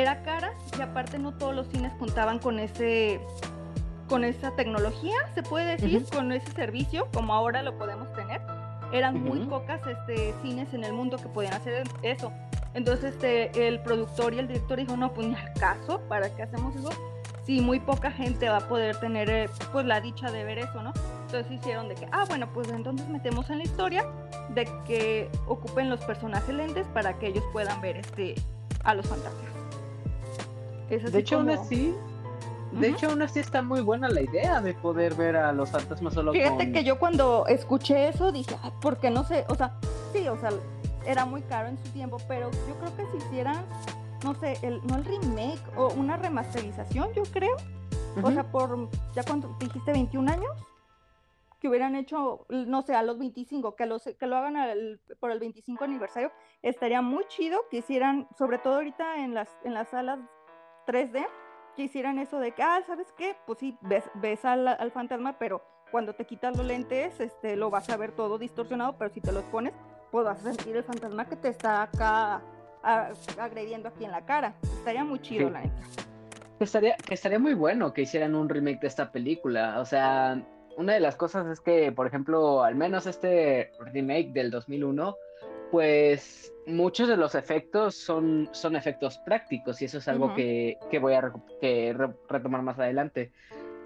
era 0.02 0.22
cara 0.24 0.54
y 0.78 0.82
aparte 0.82 1.20
no 1.20 1.34
todos 1.34 1.56
los 1.56 1.68
cines 1.68 1.94
contaban 2.00 2.40
con 2.40 2.60
ese 2.60 3.20
con 4.08 4.24
esa 4.24 4.56
tecnología, 4.56 5.16
se 5.36 5.44
puede 5.44 5.78
decir, 5.78 6.02
Ujú. 6.02 6.16
con 6.18 6.32
ese 6.32 6.52
servicio 6.54 7.08
como 7.14 7.34
ahora 7.36 7.62
lo 7.62 7.78
podemos 7.78 8.12
tener. 8.14 8.42
Eran 8.92 9.22
muy 9.22 9.42
Ujú. 9.42 9.50
pocas 9.50 9.82
este, 9.86 10.34
cines 10.42 10.74
en 10.74 10.84
el 10.84 10.94
mundo 10.94 11.18
que 11.18 11.28
podían 11.28 11.54
hacer 11.54 11.84
eso. 12.02 12.32
Entonces 12.74 13.14
este, 13.14 13.68
el 13.68 13.80
productor 13.82 14.34
y 14.34 14.40
el 14.40 14.48
director 14.48 14.80
dijo, 14.80 14.98
no, 14.98 15.14
pues 15.14 15.28
ni 15.28 15.36
al 15.36 15.54
caso, 15.54 16.02
¿para 16.10 16.36
qué 16.36 16.42
hacemos 16.42 16.76
eso? 16.76 16.90
Si 17.46 17.62
muy 17.62 17.80
poca 17.80 18.10
gente 18.12 18.50
va 18.50 18.58
a 18.58 18.68
poder 18.68 19.00
tener 19.00 19.30
eh, 19.30 19.50
pues 19.72 19.86
la 19.86 20.02
dicha 20.02 20.32
de 20.32 20.44
ver 20.44 20.58
eso, 20.58 20.82
¿no? 20.82 20.92
Entonces 21.26 21.52
hicieron 21.52 21.88
de 21.88 21.94
que, 21.96 22.08
ah, 22.12 22.26
bueno, 22.28 22.48
pues 22.52 22.70
entonces 22.70 23.08
metemos 23.10 23.48
en 23.52 23.60
la 23.60 23.64
historia 23.64 24.06
de 24.50 24.68
que 24.88 25.30
ocupen 25.48 25.88
los 25.90 26.00
personajes 26.02 26.54
lentes 26.54 26.88
para 26.88 27.14
que 27.20 27.28
ellos 27.28 27.44
puedan 27.52 27.80
ver 27.82 27.98
este 27.98 28.34
a 28.84 28.96
los 28.96 29.06
fantasmas. 29.08 29.59
Es 30.90 31.04
así 31.04 31.12
De 31.14 31.20
hecho, 31.20 31.38
aún 31.38 31.48
como- 31.48 31.62
así, 31.62 31.96
de 32.72 32.88
hecho, 32.90 33.08
aún 33.10 33.22
así 33.22 33.40
está 33.40 33.62
muy 33.62 33.82
buena 33.82 34.10
la 34.10 34.22
idea 34.22 34.62
de 34.62 34.74
poder 34.76 35.16
ver 35.16 35.36
a 35.38 35.52
los 35.52 35.72
fantasmas 35.72 36.14
solo 36.14 36.32
Fíjate 36.34 36.66
con... 36.66 36.74
que 36.74 36.84
yo 36.84 37.00
cuando 37.00 37.46
escuché 37.48 38.10
eso 38.10 38.32
dije, 38.32 38.56
"Ay, 38.62 38.72
¿por 38.82 38.98
qué 39.00 39.10
no 39.10 39.24
sé? 39.24 39.46
O 39.50 39.56
sea, 39.56 39.76
sí, 40.14 40.28
o 40.28 40.38
sea, 40.40 40.52
era 41.06 41.26
muy 41.26 41.42
caro 41.44 41.68
en 41.70 41.78
su 41.78 41.90
tiempo, 41.92 42.18
pero 42.28 42.52
yo 42.68 42.76
creo 42.80 42.96
que 42.96 43.06
si 43.12 43.18
hicieran, 43.26 43.66
no 44.24 44.36
sé, 44.36 44.58
el, 44.62 44.86
no 44.86 44.98
el 44.98 45.06
remake 45.06 45.62
o 45.78 45.88
una 45.94 46.18
remasterización, 46.18 47.12
yo 47.14 47.24
creo, 47.32 47.56
o 48.22 48.32
sea, 48.32 48.44
por, 48.52 48.90
ya 49.16 49.24
cuando 49.24 49.56
dijiste 49.60 49.92
21 49.92 50.30
años, 50.32 50.52
que 51.60 51.68
hubieran 51.70 51.96
hecho, 51.96 52.46
no 52.50 52.82
sé, 52.84 52.96
a 52.96 53.04
los 53.04 53.18
25, 53.20 53.76
que, 53.76 53.86
los, 53.86 54.04
que 54.04 54.28
lo 54.28 54.38
hagan 54.38 54.56
al- 54.58 55.00
por 55.20 55.32
el 55.32 55.40
25 55.40 55.84
aniversario, 55.84 56.32
estaría 56.62 57.02
muy 57.02 57.26
chido 57.28 57.62
que 57.70 57.78
hicieran, 57.78 58.28
sobre 58.38 58.60
todo 58.60 58.76
ahorita 58.76 59.18
en 59.24 59.34
las, 59.34 59.50
en 59.64 59.74
las 59.74 59.90
salas 59.90 60.20
3D, 60.90 61.24
que 61.76 61.84
hicieran 61.84 62.18
eso 62.18 62.40
de 62.40 62.52
que, 62.52 62.64
ah, 62.64 62.82
¿sabes 62.88 63.14
qué? 63.16 63.36
Pues 63.46 63.60
sí, 63.60 63.78
ves, 63.82 64.04
ves 64.16 64.44
al, 64.44 64.68
al 64.68 64.92
fantasma, 64.92 65.38
pero 65.38 65.62
cuando 65.92 66.14
te 66.14 66.26
quitas 66.26 66.58
los 66.58 66.66
lentes, 66.66 67.20
este, 67.20 67.56
lo 67.56 67.70
vas 67.70 67.90
a 67.90 67.98
ver 67.98 68.12
todo 68.12 68.40
distorsionado, 68.40 68.98
pero 68.98 69.12
si 69.14 69.22
te 69.22 69.32
los 69.32 69.44
pones, 69.46 69.74
pues 70.12 70.26
vas 70.26 70.40
a 70.40 70.52
sentir 70.54 70.76
el 70.76 70.84
fantasma 70.84 71.30
que 71.30 71.36
te 71.36 71.50
está 71.50 71.84
acá 71.84 72.42
a- 72.82 73.12
agrediendo 73.40 73.90
aquí 73.90 74.04
en 74.06 74.12
la 74.12 74.26
cara. 74.26 74.56
Estaría 74.64 75.04
muy 75.04 75.20
chido, 75.20 75.48
Sí. 75.48 75.54
la 75.54 75.62
neta. 75.62 75.82
Estaría, 76.60 76.96
estaría 77.10 77.40
muy 77.40 77.54
bueno 77.54 77.94
que 77.94 78.02
hicieran 78.02 78.36
un 78.36 78.50
remake 78.50 78.80
de 78.82 78.88
esta 78.88 79.12
película. 79.12 79.80
O 79.80 79.86
sea, 79.86 80.42
una 80.76 80.94
de 80.94 81.00
las 81.00 81.16
cosas 81.16 81.46
es 81.48 81.60
que, 81.62 81.92
por 81.92 82.08
ejemplo, 82.08 82.64
al 82.64 82.76
menos 82.76 83.06
este 83.06 83.72
remake 83.80 84.32
del 84.34 84.50
2001 84.52 85.16
pues 85.72 86.54
muchos 86.66 87.08
de 87.08 87.18
los 87.18 87.36
efectos 87.36 87.96
son, 87.96 88.50
son 88.52 88.76
efectos 88.76 89.18
prácticos 89.26 89.82
y 89.82 89.86
eso 89.86 89.98
es 90.00 90.08
algo 90.08 90.34
que, 90.36 90.78
que 90.92 91.00
voy 91.00 91.14
a 91.14 91.22
re- 91.22 91.32
que 91.62 91.94
re- 91.94 92.14
retomar 92.28 92.62
más 92.62 92.78
adelante. 92.80 93.32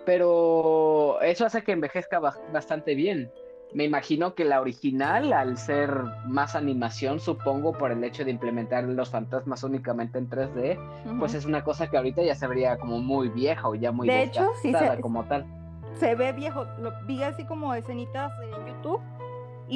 Pero 0.06 1.22
eso 1.22 1.46
hace 1.46 1.64
que 1.64 1.72
envejezca 1.72 2.20
ba- 2.20 2.38
bastante 2.52 2.96
bien. 2.96 3.32
Me 3.74 3.86
imagino 3.86 4.36
que 4.36 4.46
la 4.46 4.62
original, 4.62 5.34
al 5.34 5.58
ser 5.58 5.90
más 6.28 6.56
animación, 6.56 7.20
supongo 7.20 7.76
por 7.76 7.92
el 7.92 8.04
hecho 8.04 8.24
de 8.24 8.30
implementar 8.32 8.84
los 8.84 9.10
fantasmas 9.10 9.64
únicamente 9.64 10.20
en 10.20 10.30
3D, 10.30 10.78
pues 11.18 11.34
es 11.34 11.46
una 11.46 11.64
cosa 11.64 11.90
que 11.90 11.98
ahorita 11.98 12.22
ya 12.22 12.36
se 12.36 12.46
vería 12.48 12.78
como 12.78 13.00
muy 13.00 13.30
vieja 13.30 13.68
o 13.68 13.74
ya 13.76 13.92
muy 13.92 14.08
De 14.08 14.24
hecho, 14.24 14.48
sí 14.62 14.72
se- 14.74 15.02
como 15.02 15.24
tal. 15.24 15.46
se 16.00 16.14
ve 16.14 16.34
viejo, 16.34 16.66
lo 16.80 16.92
vi 17.08 17.24
así 17.24 17.46
como 17.46 17.74
escenitas 17.74 18.32
en 18.44 18.68
YouTube 18.68 19.02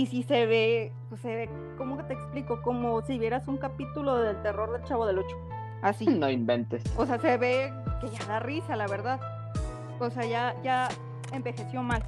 y 0.01 0.05
sí 0.05 0.23
se 0.23 0.45
ve, 0.45 0.91
pues 1.09 1.21
se 1.21 1.27
ve, 1.35 1.49
¿cómo 1.77 1.97
que 1.97 2.03
te 2.03 2.13
explico? 2.13 2.61
Como 2.61 3.01
si 3.01 3.17
vieras 3.17 3.47
un 3.47 3.57
capítulo 3.57 4.15
del 4.17 4.39
terror 4.43 4.71
del 4.71 4.83
Chavo 4.83 5.05
del 5.05 5.19
Ocho, 5.19 5.35
así. 5.81 6.05
No 6.07 6.29
inventes. 6.29 6.83
O 6.97 7.05
sea, 7.05 7.17
se 7.19 7.37
ve 7.37 7.73
que 8.01 8.09
ya 8.09 8.23
da 8.25 8.39
risa, 8.39 8.75
la 8.75 8.87
verdad. 8.87 9.19
O 9.99 10.09
sea, 10.11 10.23
ya, 10.25 10.55
ya 10.63 10.87
envejeció 11.31 11.81
mal. 11.81 12.03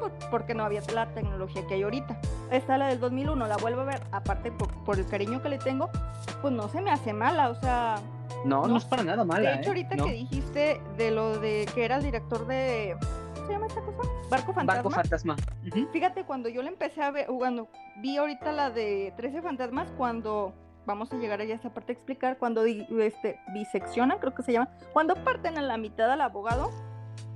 por- 0.00 0.12
Porque 0.30 0.54
no 0.54 0.62
había 0.64 0.82
la 0.94 1.06
tecnología 1.14 1.66
que 1.66 1.74
hay 1.74 1.82
ahorita. 1.82 2.16
Esta, 2.52 2.78
la 2.78 2.88
del 2.88 3.00
2001, 3.00 3.46
la 3.48 3.56
vuelvo 3.56 3.80
a 3.80 3.84
ver. 3.84 4.02
Aparte, 4.12 4.52
por, 4.52 4.68
por 4.84 4.96
el 4.98 5.06
cariño 5.06 5.42
que 5.42 5.48
le 5.48 5.58
tengo, 5.58 5.90
pues 6.42 6.52
no 6.54 6.68
se 6.68 6.80
me 6.80 6.90
hace 6.92 7.12
mala. 7.12 7.48
O 7.48 7.54
sea, 7.56 7.96
No, 8.44 8.60
no, 8.62 8.68
No. 8.68 8.76
es 8.76 8.84
para 8.84 9.02
nada 9.02 9.24
mala. 9.24 9.50
de 9.50 9.56
hecho, 9.56 9.64
¿eh? 9.64 9.68
ahorita 9.68 9.96
No. 9.96 10.04
que 10.04 10.12
dijiste 10.12 10.80
de 10.96 11.10
lo 11.10 11.38
de 11.40 11.66
que 11.74 11.84
era 11.84 11.96
el 11.96 12.04
director 12.04 12.46
de. 12.46 12.96
¿Cómo 13.34 13.46
se 13.48 13.52
llama 13.52 13.66
esta 13.66 13.80
cosa? 13.80 14.02
Barco 14.30 14.52
Fantasma. 14.52 14.74
Barco 14.82 14.90
fantasma. 14.90 15.36
Ujú. 15.66 15.88
Fíjate, 15.92 16.24
cuando 16.24 16.48
yo 16.48 16.62
le 16.62 16.68
empecé 16.68 17.02
a 17.02 17.10
ver, 17.10 17.26
cuando 17.26 17.68
vi 17.98 18.16
ahorita 18.16 18.52
la 18.52 18.70
de 18.70 19.12
13 19.16 19.40
fantasmas, 19.42 19.90
cuando 19.96 20.52
vamos 20.84 21.12
a 21.12 21.16
llegar 21.16 21.40
allá 21.40 21.54
a 21.54 21.56
esa 21.58 21.70
parte 21.70 21.92
a 21.92 21.94
explicar, 21.94 22.38
cuando 22.38 22.62
di- 22.62 22.86
este, 23.00 23.40
biseccionan, 23.52 24.18
creo 24.18 24.34
que 24.34 24.42
se 24.42 24.52
llama, 24.52 24.68
cuando 24.92 25.14
parten 25.16 25.58
a 25.58 25.62
la 25.62 25.76
mitad 25.76 26.10
al 26.10 26.20
abogado, 26.20 26.70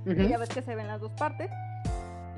Ujú. 0.05 0.21
y 0.21 0.27
ya 0.27 0.37
ves 0.37 0.49
que 0.49 0.61
se 0.61 0.75
ven 0.75 0.87
las 0.87 0.99
dos 1.01 1.11
partes, 1.13 1.49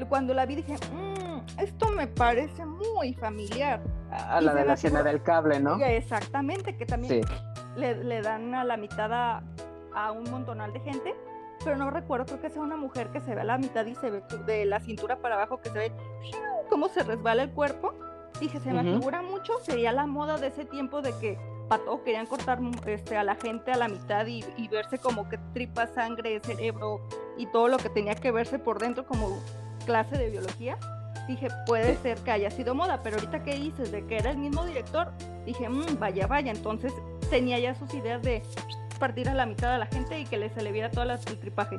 cuando 0.10 0.34
la 0.34 0.46
vi 0.46 0.56
dije, 0.56 0.76
"Mm, 0.92 1.60
esto 1.62 1.90
me 1.92 2.08
parece 2.08 2.66
muy 2.66 3.14
familiar. 3.14 3.80
A 4.12 4.40
y 4.42 4.46
la 4.46 4.54
de 4.54 4.66
la 4.66 4.74
escena 4.74 5.02
del 5.04 5.22
cable, 5.24 5.60
¿no? 5.60 5.76
Exactamente, 5.84 6.76
que 6.78 6.86
también 6.86 7.24
Sí. 7.24 7.34
le, 7.76 8.04
le 8.04 8.22
dan 8.22 8.54
a 8.56 8.64
la 8.64 8.76
mitad 8.78 9.12
a, 9.14 9.44
a 9.96 10.12
un 10.12 10.30
montonal 10.32 10.74
de 10.74 10.80
gente, 10.82 11.14
pero 11.64 11.78
no 11.78 11.90
recuerdo, 11.90 12.26
creo 12.26 12.42
que 12.42 12.50
sea 12.50 12.62
una 12.62 12.78
mujer 12.78 13.08
que 13.10 13.20
se 13.20 13.34
ve 13.36 13.42
a 13.42 13.46
la 13.46 13.58
mitad 13.58 13.86
y 13.86 13.96
se 13.96 14.10
ve 14.10 14.24
de 14.46 14.66
la 14.66 14.80
cintura 14.80 15.18
para 15.18 15.36
abajo 15.36 15.60
que 15.62 15.70
se 15.70 15.78
ve 15.78 15.92
cómo 16.70 16.90
se 16.90 17.04
resbala 17.04 17.44
el 17.44 17.52
cuerpo. 17.52 17.94
Dije, 18.40 18.60
se 18.60 18.74
me 18.74 18.82
figura 18.98 19.22
mucho, 19.22 19.54
sería 19.62 19.92
la 19.92 20.06
moda 20.06 20.38
de 20.38 20.48
ese 20.48 20.66
tiempo 20.66 21.02
de 21.02 21.14
que 21.20 21.38
para 21.70 21.84
todo 21.86 22.04
querían 22.04 22.26
cortar 22.26 22.60
mm, 22.60 22.72
este, 22.88 23.16
a 23.16 23.24
la 23.24 23.36
gente 23.36 23.72
a 23.72 23.78
la 23.78 23.88
mitad 23.88 24.26
y, 24.26 24.44
y 24.58 24.68
verse 24.68 24.98
como 24.98 25.30
que 25.30 25.38
tripa, 25.54 25.88
sangre, 25.88 26.40
cerebro 26.42 27.00
y 27.38 27.46
todo 27.48 27.68
lo 27.68 27.78
que 27.78 27.90
tenía 27.90 28.16
que 28.16 28.32
verse 28.32 28.60
por 28.60 28.80
dentro 28.80 29.06
como 29.06 29.40
clase 29.86 30.18
de 30.18 30.30
biología. 30.30 30.78
Dije, 31.28 31.48
puede 31.68 31.96
ser 31.98 32.18
que 32.18 32.32
haya 32.32 32.52
sido 32.52 32.76
moda, 32.76 33.02
pero 33.02 33.16
ahorita 33.16 33.44
que 33.44 33.56
dices 33.56 33.92
de 33.92 34.06
que 34.06 34.18
era 34.18 34.32
el 34.32 34.38
mismo 34.38 34.66
director, 34.66 35.14
dije, 35.46 35.70
"Mm, 35.70 35.98
vaya, 35.98 36.28
vaya, 36.28 36.52
entonces 36.52 36.92
tenía 37.30 37.60
ya 37.60 37.76
sus 37.76 37.94
ideas 37.94 38.22
de 38.22 38.44
partir 39.04 39.28
a 39.28 39.34
la 39.34 39.46
mitad 39.46 39.74
a 39.74 39.78
la 39.78 39.86
gente 39.88 40.18
y 40.18 40.24
que 40.26 40.38
le 40.38 40.50
se 40.50 40.62
le 40.62 40.72
viera 40.72 40.90
todo 40.90 41.04
el 41.04 41.20
tripaje. 41.20 41.78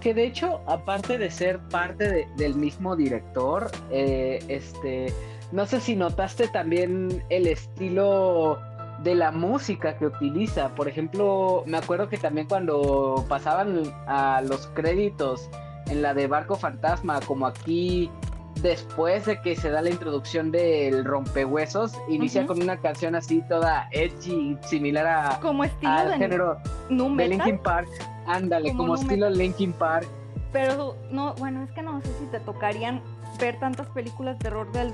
Que 0.00 0.12
de 0.12 0.24
hecho, 0.24 0.60
aparte 0.66 1.18
de 1.18 1.30
ser 1.30 1.60
parte 1.68 2.10
de- 2.10 2.26
del 2.36 2.56
mismo 2.56 2.96
director, 2.96 3.70
eh, 3.92 4.42
este, 4.48 5.14
no 5.52 5.66
sé 5.66 5.80
si 5.80 5.94
notaste 5.94 6.48
también 6.48 7.22
el 7.28 7.46
estilo 7.46 8.58
de 9.04 9.14
la 9.14 9.30
música 9.30 9.96
que 9.98 10.06
utiliza. 10.06 10.74
Por 10.74 10.88
ejemplo, 10.88 11.62
me 11.64 11.78
acuerdo 11.78 12.08
que 12.08 12.18
también 12.18 12.48
cuando 12.48 13.24
pasaban 13.28 13.82
a 14.08 14.42
los 14.42 14.66
créditos 14.74 15.48
en 15.86 16.02
la 16.02 16.12
de 16.12 16.26
Barco 16.26 16.56
Fantasma, 16.56 17.20
como 17.20 17.46
aquí, 17.46 18.10
después 18.56 19.26
de 19.26 19.40
que 19.40 19.56
se 19.56 19.70
da 19.70 19.80
la 19.80 19.90
introducción 19.90 20.50
del 20.50 21.04
rompehuesos, 21.04 21.92
inicia 22.08 22.46
con 22.46 22.62
una 22.62 22.76
canción 22.76 23.14
así 23.14 23.42
toda 23.48 23.88
edgy, 23.92 24.56
similar 24.62 25.06
a, 25.06 25.40
Como 25.40 25.64
estilo 25.64 25.92
al 25.92 26.10
de 26.10 26.16
género 26.18 26.58
nu 26.88 27.16
de 27.16 27.28
Linkin 27.28 27.58
Park. 27.58 27.88
Ándale, 28.26 28.74
Como 28.76 28.94
estilo 28.94 29.30
Linkin 29.30 29.72
Park. 29.72 30.06
pero 30.52 30.96
no, 31.10 31.34
bueno, 31.36 31.62
es 31.62 31.70
que 31.72 31.82
no 31.82 32.00
sé 32.00 32.08
si 32.18 32.26
te 32.26 32.40
tocarían 32.40 33.00
ver 33.38 33.58
tantas 33.60 33.86
películas 33.88 34.36
de 34.38 34.44
terror 34.44 34.70
del 34.72 34.92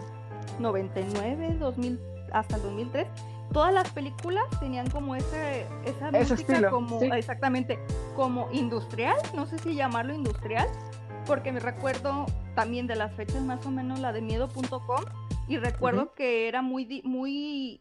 99, 0.58 1.56
2000, 1.58 2.00
hasta 2.32 2.56
el 2.56 2.62
2003. 2.62 3.06
Todas 3.52 3.72
las 3.72 3.88
películas 3.90 4.44
tenían 4.60 4.90
como 4.90 5.14
ese, 5.14 5.66
esa 5.84 6.08
Ese 6.08 6.34
música 6.34 6.52
estilo, 6.52 6.70
como, 6.70 7.00
sí. 7.00 7.08
exactamente, 7.12 7.78
como 8.14 8.48
industrial, 8.52 9.16
no 9.34 9.46
sé 9.46 9.58
si 9.58 9.74
llamarlo 9.74 10.12
industrial, 10.14 10.68
porque 11.26 11.50
me 11.52 11.60
recuerdo 11.60 12.26
también 12.54 12.86
de 12.86 12.94
las 12.94 13.12
fechas 13.14 13.42
más 13.42 13.64
o 13.66 13.70
menos 13.70 13.98
la 13.98 14.12
de 14.12 14.20
miedo.com 14.20 15.04
y 15.48 15.56
recuerdo 15.56 16.14
que 16.14 16.48
era 16.48 16.62
muy, 16.62 17.02
muy 17.04 17.80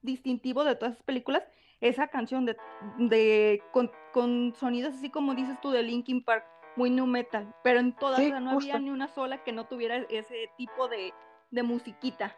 distintivo 0.00 0.64
de 0.64 0.74
todas 0.74 0.94
esas 0.94 1.04
películas 1.04 1.42
esa 1.80 2.08
canción 2.08 2.46
de, 2.46 2.56
de 2.98 3.62
con, 3.72 3.90
con 4.12 4.54
sonidos 4.58 4.94
así 4.94 5.10
como 5.10 5.34
dices 5.34 5.60
tú 5.60 5.70
de 5.70 5.82
Linkin 5.82 6.24
Park, 6.24 6.44
muy 6.76 6.90
nu 6.90 7.06
metal, 7.06 7.54
pero 7.62 7.80
en 7.80 7.92
todas 7.94 8.18
Sí, 8.20 8.26
o 8.26 8.28
sea, 8.30 8.40
no 8.40 8.52
había 8.52 8.78
ni 8.78 8.90
una 8.90 9.08
sola 9.08 9.42
que 9.42 9.52
no 9.52 9.66
tuviera 9.66 9.96
ese 10.08 10.48
tipo 10.56 10.88
de, 10.88 11.12
de 11.50 11.62
musiquita. 11.62 12.36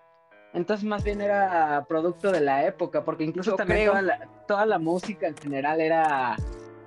Entonces 0.55 0.85
más 0.85 1.05
bien 1.05 1.21
era 1.21 1.85
producto 1.89 2.33
de 2.33 2.41
la 2.41 2.65
época, 2.65 3.05
porque 3.05 3.25
incluso 3.25 3.53
Yo 3.53 3.57
también 3.57 3.81
creo. 3.81 3.93
toda 3.93 4.03
la, 4.03 4.29
toda 4.49 4.67
la 4.67 4.79
música 4.79 5.27
en 5.29 5.37
general 5.37 5.81
era 5.81 6.37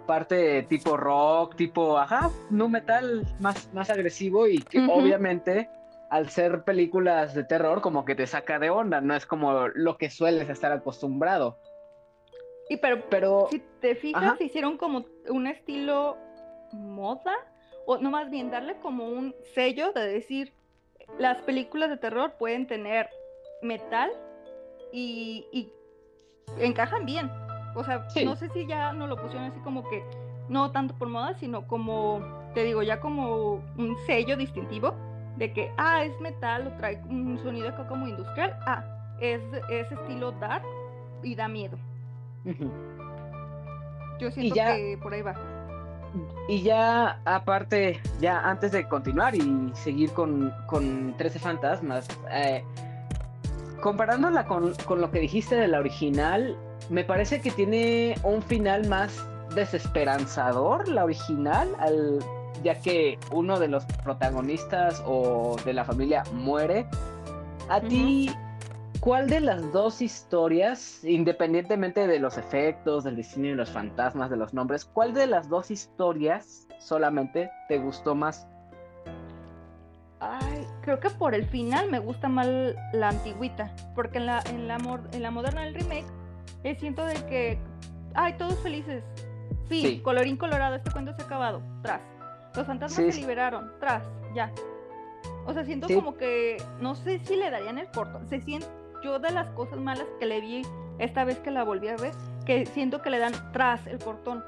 parte 0.08 0.63
tipo 0.63 0.98
rock, 0.98 1.56
tipo, 1.56 2.00
ajá, 2.00 2.32
nu 2.50 2.67
metal 2.70 3.28
más, 3.39 3.72
más 3.74 3.89
agresivo 3.91 4.48
y 4.48 4.60
que 4.63 4.80
obviamente 4.89 5.70
al 6.10 6.30
ser 6.30 6.63
películas 6.63 7.36
de 7.36 7.43
terror 7.43 7.82
como 7.82 8.06
que 8.06 8.15
te 8.15 8.26
saca 8.26 8.58
de 8.58 8.70
onda, 8.70 9.02
no 9.02 9.13
es 9.13 9.26
como 9.26 9.67
lo 9.67 9.98
que 9.98 10.10
sueles 10.10 10.50
estar 10.50 10.72
acostumbrado. 10.72 11.60
Y 12.70 12.78
pero 12.78 13.04
Pero 13.10 13.48
si 13.52 13.60
te 13.82 13.96
fijas, 13.96 14.24
Ajá. 14.24 14.38
hicieron 14.43 14.78
como 14.78 15.06
un 15.30 15.48
estilo 15.48 16.17
moda, 16.72 17.36
o 17.86 17.98
no 17.98 18.10
más 18.10 18.30
bien 18.30 18.50
darle 18.50 18.78
como 18.80 19.08
un 19.08 19.36
sello 19.54 19.91
de 19.93 20.08
decir, 20.08 20.54
las 21.20 21.41
películas 21.43 21.89
de 21.89 21.98
terror 21.98 22.34
pueden 22.38 22.67
tener 22.67 23.10
metal 23.62 24.12
y, 24.91 25.46
y 25.52 25.72
encajan 26.60 27.06
bien. 27.06 27.30
O 27.78 27.84
sea, 27.84 28.10
Sí. 28.10 28.26
no 28.26 28.36
sé 28.36 28.50
si 28.50 28.66
ya 28.66 28.92
no 28.94 29.06
lo 29.08 29.16
pusieron 29.18 29.44
así 29.50 29.60
como 29.60 29.88
que, 29.90 30.04
no 30.50 30.72
tanto 30.72 30.96
por 30.96 31.08
moda, 31.10 31.36
sino 31.36 31.68
como, 31.68 32.22
te 32.54 32.63
digo, 32.63 32.82
ya 32.82 33.00
como 33.00 33.62
un 33.78 33.96
sello 34.08 34.36
distintivo 34.36 34.94
de 35.38 35.54
que, 35.54 35.72
ah, 35.78 36.04
es 36.04 36.20
metal 36.20 36.68
o 36.68 36.72
trae 36.78 37.00
un 37.08 37.38
sonido 37.44 37.70
acá 37.70 37.88
como 37.88 38.08
industrial, 38.08 38.58
ah, 38.66 38.84
es, 39.22 39.42
es 39.70 39.92
estilo 39.92 40.32
dark 40.34 40.63
y 41.22 41.36
da 41.36 41.48
miedo. 41.48 41.78
Yo 44.20 44.32
siento 44.32 44.56
ya- 44.56 44.76
que 44.76 44.98
por 45.02 45.13
ahí 45.13 45.22
va. 45.22 45.36
Y 46.48 46.63
ya 46.63 47.20
aparte, 47.26 48.00
ya 48.20 48.40
antes 48.40 48.72
de 48.72 48.88
continuar 48.88 49.36
y 49.36 49.70
seguir 49.74 50.12
con, 50.13 50.52
con 50.66 51.13
13 51.18 51.38
fantasmas, 51.38 52.08
eh, 52.32 52.63
comparándola 53.82 54.46
con, 54.46 54.74
con 54.86 55.02
lo 55.02 55.12
que 55.12 55.20
dijiste 55.20 55.56
de 55.56 55.68
la 55.68 55.80
original, 55.80 56.58
me 56.89 57.04
parece 57.04 57.41
que 57.41 57.52
tiene 57.52 58.15
un 58.23 58.41
final 58.41 58.88
más 58.88 59.26
desesperanzador, 59.56 60.88
la 60.88 61.04
original, 61.04 61.69
al, 61.80 62.19
ya 62.63 62.80
que 62.80 63.17
uno 63.32 63.60
de 63.60 63.67
los 63.67 63.86
protagonistas 64.04 65.02
o 65.06 65.58
de 65.65 65.73
la 65.73 65.84
familia 65.84 66.23
muere. 66.34 66.86
A 67.69 67.82
ti, 67.82 68.32
¿cuál 69.02 69.30
de 69.30 69.41
las 69.41 69.71
dos 69.73 70.02
historias, 70.02 71.04
independientemente 71.04 72.08
de 72.08 72.19
los 72.19 72.38
efectos, 72.38 73.04
del 73.04 73.17
diseño 73.17 73.50
de 73.50 73.56
los 73.56 73.69
fantasmas, 73.69 74.30
de 74.30 74.38
los 74.38 74.54
nombres, 74.54 74.86
cuál 74.86 75.13
de 75.13 75.28
las 75.28 75.50
dos 75.50 75.71
historias 75.71 76.67
solamente 76.80 77.50
te 77.67 77.78
gustó 77.80 78.15
más? 78.15 78.47
Ay, 80.19 80.65
creo 80.82 81.00
que 81.00 81.10
por 81.12 81.36
el 81.36 81.45
final 81.45 81.91
me 81.91 82.00
gusta 82.00 82.28
más 82.28 82.47
la 82.93 83.10
antigüita, 83.10 83.76
porque 83.93 84.17
en 84.17 84.26
la, 84.26 84.41
en 84.50 84.67
la, 84.67 84.78
en 85.12 85.21
la 85.21 85.32
moderna 85.32 85.63
del 85.63 85.76
remake 85.76 86.08
eh, 86.72 86.76
siento 86.80 87.06
de 87.06 87.16
que, 87.26 87.58
ay, 88.14 88.34
todos 88.38 88.58
felices, 88.60 89.04
fin, 89.68 89.82
Sí. 89.86 90.00
colorín 90.00 90.38
colorado, 90.38 90.76
este 90.76 90.92
cuento 90.92 91.14
se 91.16 91.22
ha 91.22 91.26
acabado, 91.26 91.62
tras. 91.82 92.02
Los 92.56 92.66
fantasmas 92.66 93.06
Sí, 93.06 93.12
se 93.12 93.20
liberaron, 93.22 93.72
tras, 93.80 94.04
ya. 94.34 94.52
O 95.46 95.54
sea, 95.54 95.64
siento 95.64 95.88
Sí. 95.88 95.96
como 95.96 96.16
que, 96.18 96.58
no 96.82 96.96
sé 96.96 97.20
si 97.20 97.36
le 97.36 97.50
darían 97.50 97.78
el 97.78 97.88
corto, 97.92 98.20
se 98.30 98.42
siente, 98.42 98.68
yo 99.04 99.20
de 99.20 99.32
las 99.32 99.48
cosas 99.52 99.80
malas 99.80 100.08
que 100.20 100.26
le 100.26 100.42
vi 100.42 100.64
esta 101.00 101.24
vez 101.24 101.38
que 101.40 101.52
la 101.52 101.64
volví 101.64 101.88
a 101.88 101.96
ver, 101.96 102.12
que 102.46 102.66
siento 102.66 103.02
que 103.02 103.10
le 103.10 103.20
dan 103.20 103.34
tras 103.54 103.86
el 103.88 104.00
cortón. 104.00 104.44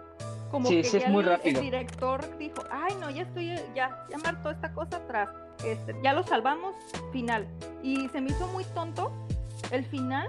Como 0.49 0.67
Sí, 0.67 0.77
que 0.77 0.83
sí, 0.83 0.97
es 0.97 1.03
ya 1.03 1.09
muy 1.09 1.23
el, 1.23 1.29
rápido. 1.29 1.59
el 1.59 1.65
director 1.65 2.37
dijo, 2.39 2.63
ay 2.71 2.95
no, 2.99 3.11
ya 3.11 3.21
estoy, 3.21 3.55
ya, 3.75 4.03
ya 4.09 4.17
me 4.17 4.27
hartó 4.29 4.49
esta 4.49 4.73
cosa 4.73 4.97
atrás. 4.97 5.29
Este, 5.63 5.95
ya 6.01 6.13
lo 6.13 6.23
salvamos, 6.23 6.73
final. 7.11 7.47
Y 7.83 8.09
se 8.09 8.19
me 8.19 8.31
hizo 8.31 8.47
muy 8.47 8.63
tonto 8.73 9.11
el 9.71 9.85
final 9.85 10.27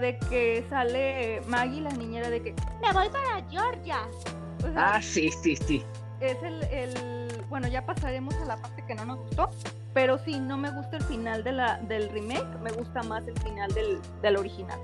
de 0.00 0.18
que 0.18 0.64
sale 0.68 1.40
Maggie, 1.46 1.80
la 1.80 1.90
niñera, 1.90 2.30
de 2.30 2.42
que 2.42 2.54
me 2.80 2.92
voy 2.92 3.08
para 3.08 3.42
Georgia. 3.50 3.98
ah, 4.76 5.00
sí, 5.02 5.30
sí, 5.42 5.56
sí. 5.56 5.84
Es 6.20 6.40
el, 6.42 6.62
el, 6.64 7.44
bueno, 7.48 7.68
ya 7.68 7.84
pasaremos 7.84 8.34
a 8.36 8.44
la 8.44 8.56
parte 8.56 8.84
que 8.86 8.94
no 8.94 9.04
nos 9.04 9.18
gustó, 9.18 9.50
pero 9.92 10.18
sí, 10.18 10.38
no 10.38 10.56
me 10.56 10.70
gusta 10.70 10.96
el 10.98 11.04
final 11.04 11.42
de 11.42 11.52
la, 11.52 11.78
del 11.78 12.08
remake, 12.10 12.58
me 12.62 12.70
gusta 12.70 13.02
más 13.02 13.26
el 13.26 13.38
final 13.40 13.72
del, 13.74 13.98
del 14.22 14.36
original. 14.36 14.78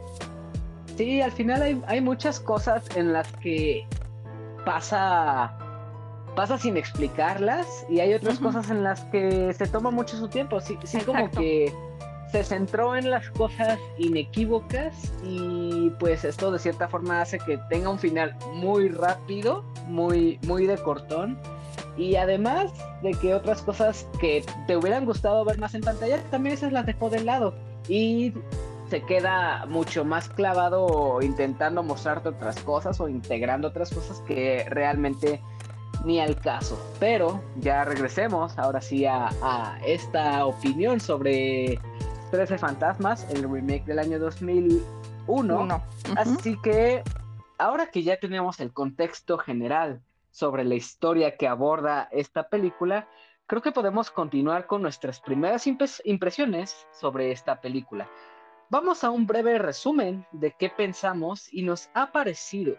Sí, 0.97 1.23
al 1.23 1.31
final 1.31 1.63
hay, 1.63 1.83
hay 1.87 2.01
muchas 2.01 2.41
cosas 2.41 2.85
en 2.97 3.13
las 3.13 3.31
que 3.35 3.87
pasa 4.65 5.57
pasa 6.39 6.57
sin 6.57 6.77
explicarlas 6.77 7.85
y 7.89 7.99
hay 7.99 8.15
otras 8.15 8.39
cosas 8.39 8.71
en 8.71 8.85
las 8.85 9.05
que 9.07 9.53
se 9.55 9.67
toma 9.67 9.91
mucho 9.91 10.17
su 10.17 10.29
tiempo. 10.29 10.61
Sí, 10.61 10.79
sí 10.85 11.01
como 11.01 11.29
que 11.33 11.75
se 12.31 12.45
centró 12.45 12.95
en 12.97 13.11
las 13.11 13.31
cosas 13.31 13.79
inequívocas 13.99 14.95
y 15.25 15.91
pues 15.99 16.25
esto 16.25 16.51
de 16.51 16.59
cierta 16.59 16.89
forma 16.89 17.21
hace 17.21 17.39
que 17.39 17.59
tenga 17.71 17.91
un 17.91 17.99
final 17.99 18.37
muy 18.55 18.89
rápido, 18.89 19.65
muy, 19.87 20.39
muy 20.47 20.67
de 20.67 20.77
cortón. 20.79 21.39
Y 21.97 22.15
además 22.15 22.73
de 23.03 23.11
que 23.13 23.35
otras 23.35 23.63
cosas 23.63 24.07
que 24.21 24.45
te 24.67 24.77
hubieran 24.77 25.05
gustado 25.05 25.45
ver 25.45 25.59
más 25.59 25.75
en 25.75 25.81
pantalla, 25.81 26.23
también 26.31 26.55
esas 26.55 26.73
las 26.73 26.87
dejó 26.87 27.11
de 27.11 27.25
lado. 27.25 27.55
Y 27.89 28.33
se 28.89 29.03
queda 29.03 29.67
mucho 29.67 30.05
más 30.05 30.29
clavado 30.29 31.21
intentando 31.23 31.83
mostrarte 31.83 32.31
otras 32.31 32.59
cosas 32.61 33.01
o 33.01 33.09
integrando 33.09 33.69
otras 33.69 33.93
cosas 33.93 34.21
que 34.21 34.65
realmente 34.71 35.43
ni 36.05 36.21
al 36.21 36.37
caso. 36.37 36.79
Pero 36.99 37.43
ya 37.61 37.85
regresemos 37.85 38.59
ahora 38.59 38.81
sí 38.81 39.05
a, 39.05 39.79
esta 39.85 40.47
opinión 40.47 41.01
sobre 41.01 41.79
13 42.31 42.59
Fantasmas, 42.59 43.27
el 43.31 43.51
remake 43.51 43.85
del 43.87 43.99
año 43.99 44.19
2001. 44.19 45.83
Así 46.17 46.59
que 46.63 47.03
ahora 47.59 47.91
que 47.91 48.03
ya 48.03 48.19
tenemos 48.19 48.61
el 48.61 48.73
contexto 48.73 49.39
general 49.39 50.03
sobre 50.31 50.65
la 50.65 50.75
historia 50.75 51.37
que 51.37 51.49
aborda 51.49 52.09
esta 52.13 52.49
película, 52.49 53.09
creo 53.47 53.63
que 53.63 53.73
podemos 53.73 54.11
continuar 54.11 54.67
con 54.67 54.83
nuestras 54.83 55.21
primeras 55.21 55.67
impresiones 55.67 56.87
sobre 56.93 57.33
esta 57.33 57.61
película. 57.61 58.09
Vamos 58.71 59.03
a 59.05 59.11
un 59.11 59.27
breve 59.27 59.59
resumen 59.59 60.27
de 60.33 60.55
qué 60.59 60.69
pensamos 60.69 61.53
y 61.53 61.63
nos 61.63 61.89
ha 61.95 62.13
parecido. 62.13 62.77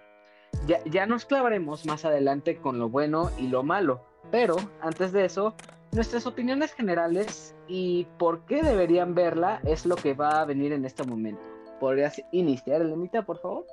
Ya, 0.86 1.06
nos 1.06 1.26
clavaremos 1.26 1.86
más 1.86 2.06
adelante 2.06 2.58
con 2.58 2.78
lo 2.80 2.90
bueno 2.90 3.32
y 3.38 3.48
lo 3.48 3.64
malo, 3.64 4.02
pero 4.32 4.56
antes 4.82 5.12
de 5.12 5.26
eso, 5.26 5.56
nuestras 5.92 6.26
opiniones 6.26 6.74
generales 6.74 7.56
y 7.68 8.06
por 8.18 8.46
qué 8.46 8.62
deberían 8.62 9.16
verla 9.16 9.60
es 9.66 9.86
lo 9.86 9.96
que 9.96 10.14
va 10.14 10.42
a 10.42 10.46
venir 10.46 10.74
en 10.74 10.86
este 10.86 11.04
momento. 11.04 11.42
¿Podrías 11.80 12.22
iniciar, 12.32 12.82
Elenita, 12.82 13.24
por 13.24 13.40
favor? 13.40 13.66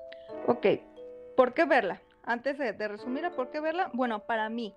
Ok, 0.46 0.66
¿por 1.37 1.55
qué 1.55 1.64
verla? 1.64 2.02
Antes 2.22 2.59
de, 2.59 2.72
resumir 2.88 3.24
a 3.24 3.31
por 3.33 3.50
qué 3.50 3.61
verla, 3.61 3.90
bueno, 3.94 4.26
para 4.26 4.48
mí 4.48 4.74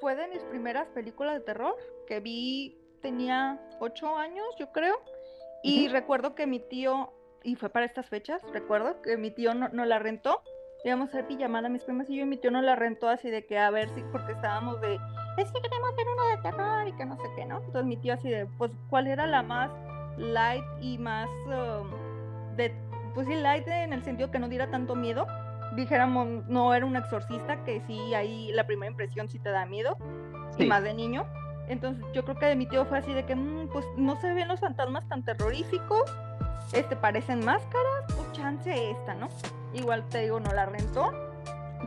fue 0.00 0.14
de 0.16 0.28
mis 0.28 0.42
primeras 0.44 0.88
películas 0.88 1.34
de 1.34 1.40
terror 1.40 1.76
que 2.06 2.20
vi, 2.20 2.78
tenía 3.00 3.60
ocho 3.80 4.16
años, 4.16 4.46
yo 4.58 4.72
creo, 4.72 4.96
y 5.62 5.88
recuerdo 5.88 6.34
que 6.34 6.46
mi 6.46 6.60
tío, 6.60 7.12
y 7.42 7.56
fue 7.56 7.70
para 7.70 7.86
estas 7.86 8.08
fechas, 8.08 8.42
recuerdo 8.52 9.00
que 9.00 9.16
mi 9.16 9.30
tío 9.30 9.54
no, 9.54 9.68
no 9.68 9.84
la 9.84 9.98
rentó 9.98 10.42
íbamos 10.84 11.08
a 11.08 11.10
hacer 11.10 11.26
pijamada 11.26 11.68
mis 11.68 11.84
primas 11.84 12.10
y 12.10 12.16
yo 12.16 12.22
y 12.22 12.26
mi 12.26 12.36
tío 12.36 12.50
no 12.50 12.60
la 12.60 12.74
rentó 12.76 13.08
así 13.08 13.30
de 13.30 13.46
que 13.46 13.58
a 13.58 13.70
ver 13.70 13.88
si, 13.90 14.02
porque 14.10 14.32
estábamos 14.32 14.80
de, 14.80 14.98
es 15.36 15.50
que 15.50 15.60
queremos 15.60 15.96
ver 15.96 16.06
uno 16.12 16.26
de 16.28 16.36
terror 16.38 16.88
y 16.88 16.92
que 16.92 17.04
no 17.04 17.16
sé 17.16 17.22
qué, 17.36 17.44
¿no? 17.44 17.58
Entonces 17.58 17.84
mi 17.84 17.96
tío 17.96 18.14
así 18.14 18.30
de, 18.30 18.46
pues, 18.46 18.70
¿cuál 18.90 19.06
era 19.06 19.26
la 19.26 19.42
más 19.42 19.70
light 20.16 20.64
y 20.80 20.98
más, 20.98 21.28
um, 21.46 22.56
de, 22.56 22.74
pues 23.14 23.26
sí, 23.26 23.34
light 23.34 23.66
en 23.66 23.92
el 23.92 24.04
sentido 24.04 24.30
que 24.30 24.38
no 24.38 24.48
diera 24.48 24.70
tanto 24.70 24.94
miedo? 24.94 25.26
Dijéramos, 25.76 26.46
no 26.48 26.74
era 26.74 26.84
un 26.84 26.96
exorcista, 26.96 27.64
que 27.64 27.80
sí, 27.86 28.14
ahí 28.14 28.52
la 28.52 28.66
primera 28.66 28.90
impresión 28.90 29.28
sí 29.28 29.38
te 29.38 29.50
da 29.50 29.64
miedo, 29.64 29.96
y 30.58 30.66
más 30.66 30.82
de 30.82 30.92
niño. 30.92 31.24
Entonces 31.68 32.04
yo 32.12 32.24
creo 32.24 32.36
que 32.36 32.46
de 32.46 32.56
mi 32.56 32.66
tío 32.66 32.84
fue 32.84 32.98
así 32.98 33.14
de 33.14 33.24
que, 33.24 33.34
mm, 33.34 33.68
pues 33.72 33.86
no 33.96 34.20
se 34.20 34.32
ven 34.34 34.48
los 34.48 34.60
fantasmas 34.60 35.08
tan 35.08 35.22
terroríficos, 35.24 36.14
este, 36.72 36.94
parecen 36.96 37.44
máscaras, 37.44 38.04
pues 38.14 38.32
chance 38.32 38.90
esta, 38.90 39.14
¿no? 39.14 39.28
igual 39.74 40.04
te 40.08 40.22
digo, 40.22 40.40
no 40.40 40.52
la 40.52 40.66
rentó, 40.66 41.12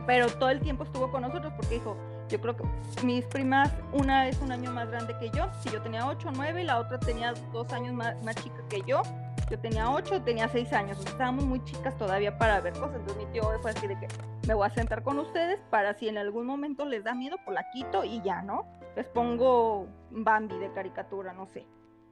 pero 0.06 0.26
todo 0.28 0.50
el 0.50 0.60
tiempo 0.60 0.84
estuvo 0.84 1.10
con 1.10 1.22
nosotros 1.22 1.52
porque 1.56 1.74
dijo, 1.76 1.96
yo 2.28 2.40
creo 2.40 2.56
que 2.56 2.64
mis 3.04 3.24
primas, 3.26 3.70
una 3.92 4.28
es 4.28 4.40
un 4.40 4.52
año 4.52 4.72
más 4.72 4.90
grande 4.90 5.14
que 5.18 5.30
yo, 5.30 5.48
si 5.60 5.70
yo 5.70 5.80
tenía 5.82 6.06
8 6.06 6.28
o 6.28 6.32
9 6.32 6.62
y 6.62 6.64
la 6.64 6.78
otra 6.78 6.98
tenía 6.98 7.34
dos 7.52 7.72
años 7.72 7.94
más, 7.94 8.22
más 8.24 8.34
chica 8.36 8.62
que 8.68 8.82
yo, 8.86 9.02
yo 9.50 9.58
tenía 9.58 9.90
8, 9.90 10.22
tenía 10.22 10.48
6 10.48 10.72
años, 10.72 10.98
estábamos 10.98 11.44
muy 11.44 11.62
chicas 11.64 11.96
todavía 11.96 12.36
para 12.36 12.60
ver 12.60 12.72
cosas, 12.74 12.96
entonces 12.96 13.24
mi 13.24 13.32
tío 13.32 13.42
fue 13.62 13.70
así 13.70 13.86
de 13.86 13.98
que 13.98 14.08
me 14.46 14.54
voy 14.54 14.66
a 14.66 14.70
sentar 14.70 15.02
con 15.02 15.18
ustedes 15.18 15.60
para 15.70 15.94
si 15.94 16.08
en 16.08 16.18
algún 16.18 16.46
momento 16.46 16.84
les 16.84 17.04
da 17.04 17.14
miedo, 17.14 17.36
pues 17.44 17.54
la 17.54 17.70
quito 17.70 18.04
y 18.04 18.20
ya, 18.22 18.42
¿no? 18.42 18.66
Les 18.96 19.06
pongo 19.06 19.86
Bambi 20.10 20.56
de 20.58 20.72
caricatura, 20.72 21.32
no 21.32 21.46
sé. 21.46 21.66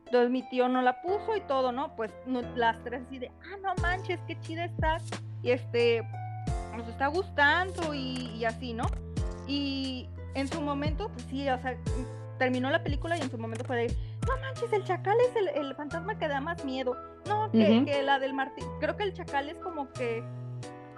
Entonces 0.07 0.31
mi 0.31 0.43
tío 0.49 0.69
no 0.69 0.83
la 0.83 1.01
puso 1.01 1.35
y 1.37 1.41
todo, 1.43 1.73
¿no? 1.73 1.97
Pues 1.97 2.13
las 2.55 2.83
tres 2.85 3.03
así 3.07 3.19
de, 3.19 3.33
ah, 3.43 3.57
no 3.63 3.75
manches, 3.83 4.21
qué 4.27 4.39
chida 4.41 4.67
está 4.67 4.99
y 5.43 5.51
este, 5.51 6.03
nos 6.77 6.89
está 6.89 7.07
gustando 7.09 7.95
y, 7.95 8.45
así, 8.45 8.75
¿no? 8.75 8.85
Y 9.47 10.09
en 10.35 10.49
su 10.49 10.61
momento, 10.61 11.09
pues 11.09 11.25
sí, 11.27 11.49
o 11.49 11.59
sea, 11.61 11.77
terminó 12.39 12.71
la 12.71 12.83
película 12.83 13.17
y 13.17 13.21
en 13.21 13.31
su 13.31 13.39
momento 13.39 13.65
fue 13.65 13.77
de, 13.77 13.97
no 14.27 14.37
manches, 14.41 14.73
el 14.73 14.85
chacal 14.85 15.17
es 15.21 15.57
el, 15.57 15.75
fantasma 15.75 16.19
que 16.19 16.29
da 16.29 16.41
más 16.41 16.65
miedo. 16.65 16.97
No, 17.27 17.51
que, 17.51 18.03
la 18.03 18.19
del 18.19 18.35
Martín, 18.35 18.67
creo 18.81 18.97
que 18.97 19.05
el 19.05 19.15
chacal 19.15 19.49
es 19.49 19.57
como 19.59 19.91
que, 19.93 20.23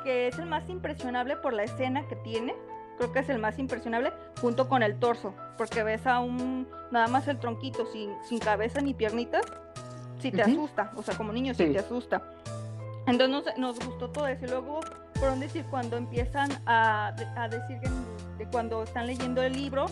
que 0.02 0.28
es 0.28 0.38
el 0.38 0.46
más 0.46 0.68
impresionable 0.68 1.36
por 1.36 1.52
la 1.52 1.64
escena 1.64 2.06
que 2.08 2.16
tiene. 2.16 2.54
Creo 2.98 3.12
que 3.12 3.18
es 3.20 3.28
el 3.28 3.38
más 3.38 3.58
impresionable 3.58 4.12
junto 4.40 4.68
con 4.68 4.82
el 4.82 4.98
torso, 4.98 5.34
porque 5.58 5.82
ves 5.82 6.06
a 6.06 6.20
un, 6.20 6.66
nada 6.90 7.08
más 7.08 7.28
el 7.28 7.38
tronquito 7.38 7.84
sin, 7.86 8.10
sin 8.24 8.38
cabeza 8.38 8.80
ni 8.80 8.94
piernitas, 8.94 9.44
si 10.18 10.32
te 10.32 10.42
asusta, 10.42 10.92
o 10.96 11.02
sea, 11.02 11.14
como 11.16 11.32
niño 11.32 11.52
sí. 11.54 11.72
te 11.72 11.78
asusta. 11.78 12.22
Entonces 13.06 13.56
nos, 13.56 13.78
gustó 13.78 14.10
todo 14.10 14.26
eso. 14.26 14.44
Y 14.44 14.48
luego, 14.48 14.80
por 15.18 15.34
decir, 15.36 15.64
cuando 15.70 15.96
empiezan 15.96 16.50
a, 16.66 17.12
decir 17.50 17.80
que, 17.80 17.88
cuando 18.44 18.82
están 18.82 19.06
leyendo 19.06 19.42
el 19.42 19.54
libro 19.54 19.86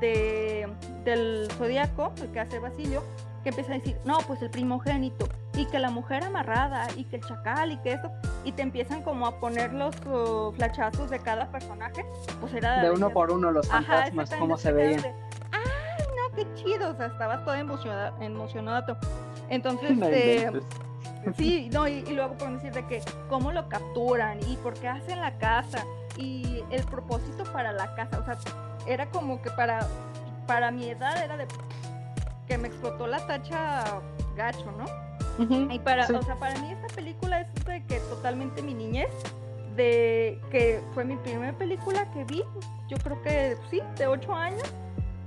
de, 0.00 0.68
del 1.04 1.48
zodiaco, 1.56 2.12
el 2.22 2.30
que 2.30 2.40
hace 2.40 2.58
Basilio, 2.58 3.02
que 3.42 3.50
empieza 3.50 3.72
a 3.72 3.74
decir, 3.76 3.96
no, 4.04 4.18
pues 4.26 4.42
el 4.42 4.50
primogénito, 4.50 5.28
y 5.54 5.66
que 5.66 5.78
la 5.78 5.90
mujer 5.90 6.24
amarrada, 6.24 6.88
y 6.96 7.04
que 7.04 7.16
el 7.16 7.22
chacal, 7.22 7.72
y 7.72 7.76
que 7.78 7.92
eso, 7.92 8.10
y 8.44 8.52
te 8.52 8.62
empiezan 8.62 9.02
como 9.02 9.26
a 9.26 9.40
poner 9.40 9.72
los 9.72 9.94
uh, 10.06 10.52
flachazos 10.52 11.10
de 11.10 11.20
cada 11.20 11.50
personaje, 11.50 12.04
pues 12.40 12.52
era... 12.54 12.82
De 12.82 12.90
uno 12.90 13.10
por 13.10 13.30
uno 13.30 13.50
los 13.50 13.68
fantasmas, 13.68 14.30
cómo 14.38 14.58
se 14.58 14.72
veían. 14.72 15.02
Ay, 15.52 16.04
no, 16.16 16.34
qué 16.34 16.46
chido, 16.54 16.90
o 16.90 16.96
sea, 16.96 17.06
estabas 17.06 17.44
todo 17.44 17.54
emocionado. 17.54 18.20
emocionado. 18.20 18.98
Entonces, 19.48 19.90
este, 20.02 20.50
Sí, 21.36 21.68
no, 21.72 21.88
y, 21.88 22.02
luego 22.02 22.34
pueden 22.34 22.54
decir 22.54 22.72
de 22.72 22.86
que 22.86 23.02
cómo 23.28 23.50
lo 23.50 23.68
capturan 23.68 24.38
y 24.48 24.56
por 24.56 24.74
qué 24.74 24.88
hacen 24.88 25.20
la 25.20 25.36
casa 25.38 25.84
y 26.16 26.64
el 26.70 26.84
propósito 26.84 27.44
para 27.52 27.72
la 27.72 27.94
casa. 27.94 28.18
O 28.18 28.24
sea, 28.24 28.38
era 28.86 29.06
como 29.06 29.40
que 29.42 29.50
para, 29.50 29.86
para 30.46 30.70
mi 30.70 30.88
edad 30.88 31.22
era 31.22 31.36
de 31.36 31.46
que 32.46 32.58
me 32.58 32.68
explotó 32.68 33.06
la 33.06 33.26
tacha 33.26 34.00
gacho, 34.36 34.72
¿no? 34.72 35.06
Y 35.70 35.78
para, 35.80 36.04
o 36.04 36.22
sea, 36.22 36.36
para 36.36 36.58
mí 36.60 36.72
esta 36.72 36.88
película 36.94 37.40
es 37.40 37.64
de 37.66 37.84
que 37.84 38.00
totalmente 38.00 38.62
mi 38.62 38.72
niñez, 38.72 39.10
de 39.76 40.40
que 40.50 40.82
fue 40.94 41.04
mi 41.04 41.16
primera 41.16 41.52
película 41.52 42.10
que 42.12 42.24
vi, 42.24 42.42
yo 42.88 42.96
creo 42.98 43.20
que 43.22 43.56
sí, 43.70 43.82
de 43.98 44.06
ocho 44.06 44.32
años, 44.32 44.62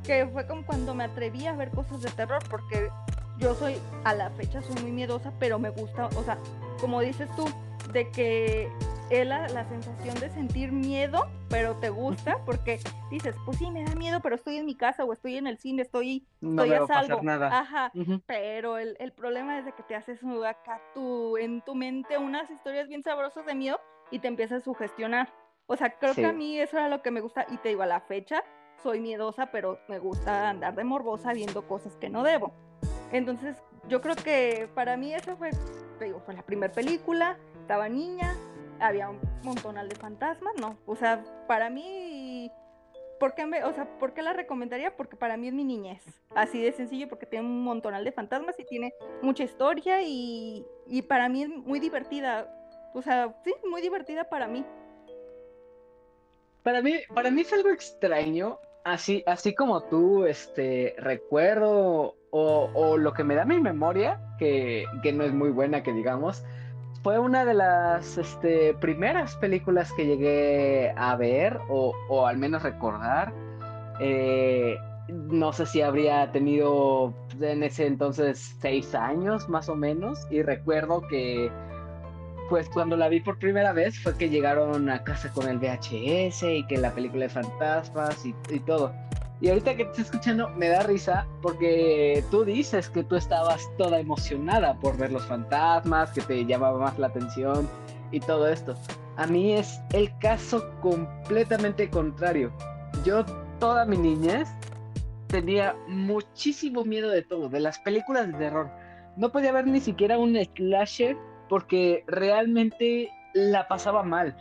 que 0.03 0.27
fue 0.27 0.47
como 0.47 0.65
cuando 0.65 0.95
me 0.95 1.03
atreví 1.03 1.45
a 1.45 1.53
ver 1.53 1.69
cosas 1.69 2.01
de 2.01 2.09
terror, 2.09 2.41
porque 2.49 2.89
yo 3.37 3.53
soy, 3.53 3.77
a 4.03 4.15
la 4.15 4.31
fecha 4.31 4.61
soy 4.63 4.81
muy 4.81 4.91
miedosa, 4.91 5.31
pero 5.39 5.59
me 5.59 5.69
gusta, 5.69 6.07
o 6.07 6.23
sea, 6.23 6.39
como 6.81 7.01
dices 7.01 7.29
tú, 7.35 7.45
de 7.91 8.09
que 8.11 8.69
es 9.09 9.25
la, 9.25 9.47
sensación 9.67 10.19
de 10.19 10.29
sentir 10.29 10.71
miedo, 10.71 11.27
pero 11.49 11.75
te 11.75 11.89
gusta, 11.89 12.37
porque 12.45 12.79
dices, 13.09 13.35
pues 13.45 13.57
sí, 13.57 13.71
me 13.71 13.83
da 13.83 13.95
miedo, 13.95 14.19
pero 14.21 14.35
estoy 14.35 14.57
en 14.57 14.65
mi 14.65 14.75
casa 14.75 15.03
o 15.03 15.13
estoy 15.13 15.37
en 15.37 15.47
el 15.47 15.57
cine, 15.57 15.81
estoy, 15.81 16.27
no 16.41 16.63
estoy 16.63 16.77
a 16.77 16.87
salvo. 16.87 17.21
Nada. 17.23 17.59
Ajá, 17.59 17.91
pero 18.25 18.77
el, 18.77 19.11
problema 19.13 19.57
es 19.57 19.65
de 19.65 19.71
que 19.71 19.83
te 19.83 19.95
haces 19.95 20.19
acá 20.47 20.79
tú, 20.93 21.37
en 21.37 21.61
tu 21.61 21.75
mente 21.75 22.17
unas 22.17 22.49
historias 22.49 22.87
bien 22.87 23.03
sabrosas 23.03 23.45
de 23.45 23.55
miedo 23.55 23.79
y 24.11 24.19
te 24.19 24.27
empiezas 24.27 24.61
a 24.61 24.65
sugestionar. 24.65 25.29
O 25.65 25.75
sea, 25.75 25.97
creo 25.99 26.15
que 26.15 26.25
a 26.25 26.33
mí 26.33 26.59
eso 26.59 26.77
era 26.77 26.89
lo 26.89 27.01
que 27.01 27.11
me 27.11 27.21
gusta 27.21 27.45
y 27.51 27.57
te 27.57 27.69
digo, 27.69 27.83
a 27.83 27.87
la 27.87 28.01
fecha 28.01 28.43
soy 28.81 28.99
miedosa, 28.99 29.47
pero 29.51 29.79
me 29.87 29.99
gusta 29.99 30.49
andar 30.49 30.75
de 30.75 30.83
morbosa 30.83 31.33
viendo 31.33 31.67
cosas 31.67 31.95
que 31.97 32.09
no 32.09 32.23
debo. 32.23 32.53
Entonces, 33.11 33.57
yo 33.87 34.01
creo 34.01 34.15
que 34.15 34.69
para 34.73 34.97
mí 34.97 35.13
esa 35.13 35.35
fue, 35.35 35.51
digo, 35.99 36.21
fue 36.21 36.33
la 36.33 36.43
primera 36.43 36.71
película, 36.73 37.37
estaba 37.69 37.87
niña, 37.87 38.35
había 38.79 39.09
un 39.09 39.19
montonal 39.43 39.87
de 39.87 39.95
fantasmas, 39.95 40.55
¿no? 40.59 40.75
O 40.87 40.95
sea, 40.95 41.23
para 41.47 41.69
mí 41.69 42.51
¿por 43.19 43.35
qué, 43.35 43.43
o 43.63 43.73
sea, 43.73 43.87
¿por 43.99 44.19
la 44.19 44.33
recomendaría? 44.33 44.97
Porque 44.97 45.15
para 45.15 45.37
mí 45.37 45.49
es 45.49 45.53
mi 45.53 45.63
niñez. 45.63 46.03
Así 46.33 46.59
de 46.63 46.71
sencillo, 46.71 47.07
porque 47.07 47.27
tiene 47.27 47.45
un 47.45 47.63
montonal 47.63 48.03
de 48.03 48.11
fantasmas 48.11 48.59
y 48.59 48.65
tiene 48.65 48.91
mucha 49.21 49.43
historia 49.43 50.01
y, 50.01 50.65
y 50.87 51.03
para 51.03 51.29
mí 51.29 51.43
es 51.43 51.49
muy 51.49 51.79
divertida. 51.79 52.51
O 52.95 53.03
sea, 53.03 53.35
sí, 53.45 53.53
muy 53.69 53.83
divertida 53.83 54.23
para 54.23 54.47
mí. 54.47 54.65
Para 56.63 56.81
mí, 56.81 56.95
para 57.13 57.29
mí 57.29 57.41
es 57.41 57.53
algo 57.53 57.69
extraño, 57.69 58.57
así, 58.83 59.23
así 59.27 59.53
como 59.53 59.83
tú, 59.83 60.25
este, 60.25 60.95
recuerdo 60.97 62.15
o, 62.31 62.71
o 62.73 62.97
lo 62.97 63.13
que 63.13 63.23
me 63.23 63.35
da 63.35 63.45
mi 63.45 63.59
memoria, 63.59 64.19
que, 64.39 64.85
que 65.03 65.13
no 65.13 65.23
es 65.23 65.33
muy 65.33 65.51
buena, 65.51 65.83
que 65.83 65.93
digamos, 65.93 66.43
fue 67.03 67.19
una 67.19 67.45
de 67.45 67.53
las 67.53 68.17
este, 68.17 68.73
primeras 68.73 69.35
películas 69.37 69.91
que 69.93 70.05
llegué 70.05 70.93
a 70.97 71.15
ver 71.15 71.59
o, 71.69 71.93
al 72.27 72.37
menos 72.37 72.63
recordar. 72.63 73.33
Eh, 73.99 74.77
no 75.07 75.53
sé 75.53 75.65
si 75.65 75.81
habría 75.81 76.31
tenido 76.31 77.13
en 77.41 77.63
ese 77.63 77.87
entonces 77.87 78.55
seis 78.61 78.93
años 78.93 79.49
más 79.49 79.69
o 79.69 79.75
menos 79.75 80.27
y 80.29 80.41
recuerdo 80.43 81.01
que 81.07 81.51
pues 82.49 82.69
cuando 82.69 82.97
la 82.97 83.09
vi 83.09 83.19
por 83.19 83.37
primera 83.37 83.73
vez 83.73 83.99
fue 83.99 84.17
que 84.17 84.29
llegaron 84.29 84.89
a 84.89 85.03
casa 85.03 85.31
con 85.31 85.47
el 85.47 85.59
VHS 85.59 86.43
y 86.43 86.65
que 86.67 86.77
la 86.77 86.91
película 86.91 87.23
de 87.23 87.29
fantasmas 87.29 88.25
y 88.25 88.59
todo. 88.61 88.93
Y 89.41 89.47
ahorita 89.49 89.75
que 89.75 89.85
te 89.85 89.89
estoy 89.91 90.03
escuchando 90.03 90.49
me 90.49 90.67
da 90.67 90.83
risa 90.83 91.25
porque 91.41 92.23
tú 92.29 92.43
dices 92.43 92.89
que 92.89 93.03
tú 93.03 93.15
estabas 93.15 93.69
toda 93.77 93.99
emocionada 93.99 94.77
por 94.79 94.97
ver 94.97 95.11
los 95.11 95.25
fantasmas, 95.25 96.11
que 96.11 96.21
te 96.21 96.45
llamaba 96.45 96.77
más 96.77 96.99
la 96.99 97.07
atención 97.07 97.69
y 98.11 98.19
todo 98.19 98.49
esto. 98.49 98.75
A 99.15 99.27
mí 99.27 99.53
es 99.53 99.79
el 99.93 100.11
caso 100.19 100.69
completamente 100.81 101.89
contrario. 101.89 102.51
Yo 103.05 103.23
toda 103.59 103.85
mi 103.85 103.97
niñez 103.97 104.49
tenía 105.27 105.73
muchísimo 105.87 106.83
miedo 106.83 107.09
de 107.09 107.21
todo, 107.21 107.47
de 107.47 107.61
las 107.61 107.79
películas 107.79 108.27
de 108.27 108.33
terror. 108.33 108.69
No 109.15 109.31
podía 109.31 109.53
ver 109.53 109.67
ni 109.67 109.79
siquiera 109.79 110.17
un 110.17 110.35
slasher 110.35 111.15
porque 111.47 112.03
realmente 112.07 113.09
la 113.33 113.67
pasaba 113.69 114.03
mal 114.03 114.35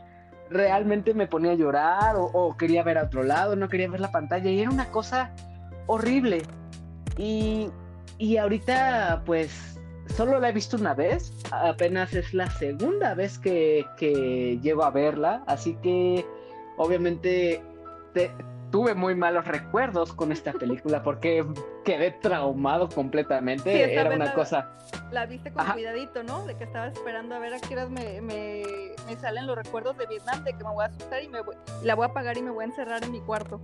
realmente 0.51 1.15
me 1.15 1.27
ponía 1.27 1.53
a 1.53 1.55
llorar 1.55 2.17
o, 2.17 2.57
quería 2.57 2.83
ver 2.83 2.99
a 2.99 3.05
otro 3.05 3.23
lado, 3.23 3.57
no 3.57 3.69
quería 3.69 3.89
ver 3.89 4.01
la 4.01 4.11
pantalla 4.11 4.51
y 4.51 4.61
era 4.61 4.71
una 4.71 4.91
cosa 4.91 5.33
horrible. 5.87 6.43
Y, 7.17 7.71
y 8.19 8.37
ahorita 8.37 9.23
pues 9.27 9.79
solo 10.17 10.39
la 10.41 10.49
he 10.49 10.53
visto 10.53 10.77
una 10.77 10.95
vez, 10.95 11.33
apenas 11.51 12.15
es 12.15 12.33
la 12.33 12.51
segunda 12.51 13.15
vez 13.15 13.39
que, 13.39 13.85
que 13.97 14.59
llego 14.63 14.85
a 14.85 14.91
verla, 14.91 15.43
así 15.47 15.75
que 15.83 16.25
obviamente 16.77 17.63
te, 18.15 18.31
tuve 18.71 18.95
muy 18.95 19.15
malos 19.15 19.47
recuerdos 19.47 20.13
con 20.13 20.33
esta 20.33 20.53
película 20.53 21.03
porque 21.03 21.45
quedé 21.85 22.11
traumado 22.11 22.89
completamente. 22.89 23.95
Era 23.95 24.11
una 24.11 24.33
cosa. 24.35 24.71
La 25.11 25.27
viste 25.27 25.53
con 25.53 25.65
cuidadito, 25.67 26.23
¿no? 26.23 26.45
De 26.45 26.55
que 26.57 26.65
estaba 26.65 26.89
esperando 26.89 27.35
a 27.35 27.39
ver 27.39 27.55
a 27.55 27.61
qué 27.61 27.75
horas 27.75 27.91
me, 27.91 28.21
me, 28.21 28.63
me, 29.07 29.17
salen 29.17 29.47
los 29.47 29.57
recuerdos 29.57 29.97
de 29.97 30.07
Vietnam, 30.07 30.45
de 30.45 30.53
que 30.53 30.65
me 30.65 30.71
voy 30.71 30.85
a 30.85 30.89
asustar 30.89 31.23
y 31.23 31.29
me 31.29 31.41
voy, 31.41 31.57
la 31.83 31.95
voy 31.95 32.05
a 32.05 32.09
apagar 32.09 32.37
y 32.37 32.43
me 32.43 32.51
voy 32.51 32.65
a 32.65 32.67
encerrar 32.67 33.03
en 33.03 33.13
mi 33.13 33.21
cuarto. 33.21 33.61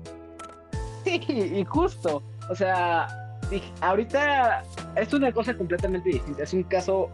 Sí, 1.04 1.20
y 1.28 1.64
justo. 1.64 2.22
O 2.50 2.54
sea, 2.54 3.38
ahorita 3.80 4.62
es 4.96 5.12
una 5.12 5.32
cosa 5.32 5.54
completamente 5.56 6.08
distinta. 6.08 6.42
Es 6.42 6.52
un 6.52 6.62
caso 6.64 7.10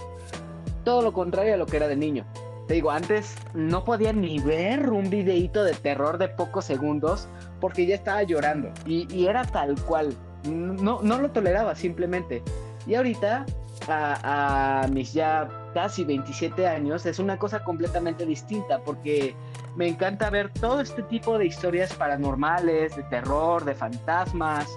todo 0.84 1.02
lo 1.02 1.12
contrario 1.12 1.54
a 1.54 1.56
lo 1.56 1.66
que 1.66 1.76
era 1.76 1.88
de 1.88 1.96
niño. 1.96 2.24
Te 2.70 2.74
digo, 2.74 2.92
antes 2.92 3.34
no 3.52 3.84
podía 3.84 4.12
ni 4.12 4.38
ver 4.38 4.90
un 4.90 5.10
videíto 5.10 5.64
de 5.64 5.72
terror 5.72 6.18
de 6.18 6.28
pocos 6.28 6.66
segundos 6.66 7.26
porque 7.60 7.84
ya 7.84 7.96
estaba 7.96 8.22
llorando. 8.22 8.70
Y, 8.86 9.26
era 9.26 9.44
tal 9.44 9.74
cual. 9.86 10.14
No, 10.44 11.02
no 11.02 11.18
lo 11.18 11.32
toleraba 11.32 11.74
simplemente. 11.74 12.44
Y 12.86 12.94
ahorita, 12.94 13.44
a, 13.88 14.82
a, 14.84 14.86
mis 14.86 15.12
ya 15.12 15.48
casi 15.74 16.04
27 16.04 16.64
años, 16.68 17.06
es 17.06 17.18
una 17.18 17.40
cosa 17.40 17.64
completamente 17.64 18.24
distinta 18.24 18.78
porque 18.78 19.34
me 19.74 19.88
encanta 19.88 20.30
ver 20.30 20.52
todo 20.52 20.80
este 20.80 21.02
tipo 21.02 21.38
de 21.38 21.46
historias 21.46 21.92
paranormales, 21.94 22.94
de 22.94 23.02
terror, 23.02 23.64
de 23.64 23.74
fantasmas, 23.74 24.68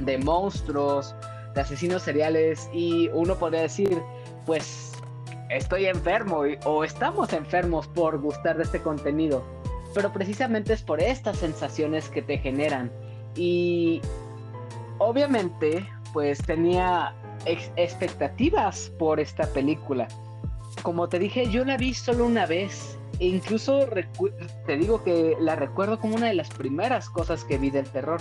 de 0.00 0.18
monstruos, 0.18 1.14
de 1.54 1.60
asesinos 1.60 2.02
seriales. 2.02 2.68
Y 2.72 3.08
uno 3.12 3.36
podría 3.36 3.60
decir, 3.62 4.02
pues 4.46 4.89
estoy 5.50 5.86
enfermo 5.86 6.42
o 6.64 6.84
estamos 6.84 7.32
enfermos 7.32 7.88
por 7.88 8.18
gustar 8.20 8.56
de 8.56 8.62
este 8.62 8.80
contenido, 8.80 9.44
pero 9.94 10.12
precisamente 10.12 10.72
es 10.72 10.82
por 10.82 11.00
estas 11.00 11.38
sensaciones 11.38 12.08
que 12.08 12.22
te 12.22 12.38
generan. 12.38 12.90
Y 13.34 14.00
obviamente, 14.98 15.86
pues 16.12 16.38
tenía 16.38 17.14
expectativas 17.76 18.92
por 18.98 19.20
esta 19.20 19.46
película. 19.52 20.08
Como 20.82 21.08
te 21.08 21.18
dije, 21.18 21.50
yo 21.50 21.64
la 21.64 21.76
vi 21.76 21.94
solo 21.94 22.26
una 22.26 22.46
vez. 22.46 22.96
E 23.18 23.26
incluso 23.26 23.86
te 24.66 24.76
digo 24.78 25.04
que 25.04 25.36
la 25.40 25.54
recuerdo 25.54 25.98
como 25.98 26.14
una 26.14 26.28
de 26.28 26.34
las 26.34 26.48
primeras 26.48 27.10
cosas 27.10 27.44
que 27.44 27.58
vi 27.58 27.70
del 27.70 27.86
terror. 27.86 28.20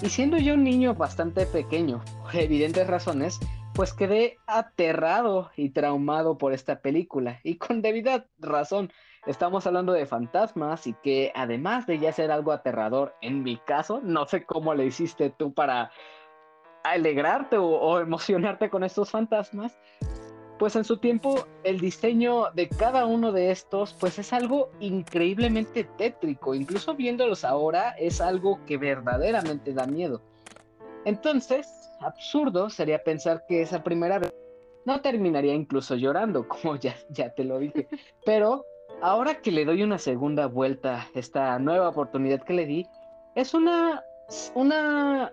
Y 0.00 0.10
siendo 0.10 0.36
yo 0.36 0.54
un 0.54 0.62
niño 0.62 0.94
bastante 0.94 1.44
pequeño, 1.44 2.04
por 2.22 2.36
evidentes 2.36 2.86
razones, 2.86 3.40
pues 3.78 3.92
quedé 3.92 4.38
aterrado 4.48 5.52
y 5.54 5.70
traumado 5.70 6.36
por 6.36 6.52
esta 6.52 6.80
película. 6.80 7.38
Y 7.44 7.58
con 7.58 7.80
debida 7.80 8.26
razón, 8.40 8.90
estamos 9.24 9.68
hablando 9.68 9.92
de 9.92 10.04
fantasmas 10.04 10.88
y 10.88 10.94
que 10.94 11.30
además 11.36 11.86
de 11.86 12.00
ya 12.00 12.10
ser 12.10 12.32
algo 12.32 12.50
aterrador, 12.50 13.14
en 13.22 13.44
mi 13.44 13.56
caso, 13.56 14.00
no 14.02 14.26
sé 14.26 14.42
cómo 14.42 14.74
le 14.74 14.86
hiciste 14.86 15.30
tú 15.30 15.54
para 15.54 15.92
alegrarte 16.82 17.56
o, 17.56 18.00
emocionarte 18.00 18.68
con 18.68 18.82
estos 18.82 19.12
fantasmas, 19.12 19.78
pues 20.58 20.74
en 20.74 20.82
su 20.82 20.96
tiempo 20.96 21.46
el 21.62 21.78
diseño 21.78 22.50
de 22.54 22.68
cada 22.68 23.06
uno 23.06 23.30
de 23.30 23.52
estos 23.52 23.94
pues 23.94 24.18
es 24.18 24.32
algo 24.32 24.72
increíblemente 24.80 25.84
tétrico, 25.84 26.52
incluso 26.52 26.96
viéndolos 26.96 27.44
ahora 27.44 27.90
es 27.90 28.20
algo 28.20 28.58
que 28.66 28.76
verdaderamente 28.76 29.72
da 29.72 29.86
miedo. 29.86 30.20
Entonces, 31.04 31.90
absurdo 32.00 32.70
sería 32.70 33.02
pensar 33.02 33.44
que 33.48 33.62
esa 33.62 33.82
primera 33.82 34.18
vez 34.18 34.32
no 34.84 35.00
terminaría 35.00 35.54
incluso 35.54 35.94
llorando, 35.96 36.48
como 36.48 36.76
ya, 36.76 36.94
ya 37.10 37.32
te 37.34 37.44
lo 37.44 37.58
dije. 37.58 37.88
Pero 38.24 38.64
ahora 39.02 39.40
que 39.40 39.52
le 39.52 39.64
doy 39.64 39.82
una 39.82 39.98
segunda 39.98 40.46
vuelta, 40.46 41.08
esta 41.14 41.58
nueva 41.58 41.88
oportunidad 41.88 42.42
que 42.42 42.54
le 42.54 42.66
di, 42.66 42.86
es 43.34 43.54
una, 43.54 44.02
una 44.54 45.32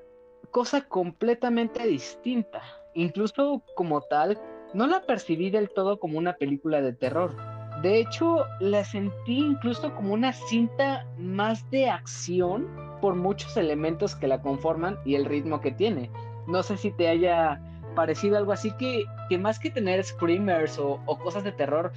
cosa 0.52 0.82
completamente 0.88 1.86
distinta. 1.86 2.62
Incluso 2.94 3.64
como 3.76 4.02
tal, 4.02 4.40
no 4.74 4.88
la 4.88 5.02
percibí 5.06 5.50
del 5.50 5.70
todo 5.70 6.00
como 6.00 6.18
una 6.18 6.36
película 6.36 6.82
de 6.82 6.94
terror. 6.94 7.36
De 7.82 8.00
hecho, 8.00 8.46
la 8.62 8.84
sentí 8.84 9.38
incluso 9.40 9.94
como 9.96 10.14
una 10.14 10.32
cinta 10.32 11.06
más 11.18 11.70
de 11.72 11.90
acción 11.90 12.85
por 13.00 13.16
muchos 13.16 13.56
elementos 13.58 14.16
que 14.16 14.28
la 14.28 14.42
conforman 14.42 14.98
y 15.06 15.16
el 15.16 15.26
ritmo 15.26 15.62
que 15.62 15.72
tiene 15.72 16.10
no 16.48 16.64
sé 16.64 16.78
si 16.78 16.92
te 16.92 17.08
haya 17.08 17.60
parecido 17.96 18.38
algo 18.38 18.52
así 18.52 18.72
que, 18.72 19.06
que 19.30 19.38
más 19.38 19.60
que 19.60 19.70
tener 19.70 20.04
screamers 20.04 20.78
o, 20.80 21.00
cosas 21.24 21.44
de 21.44 21.52
terror, 21.52 21.92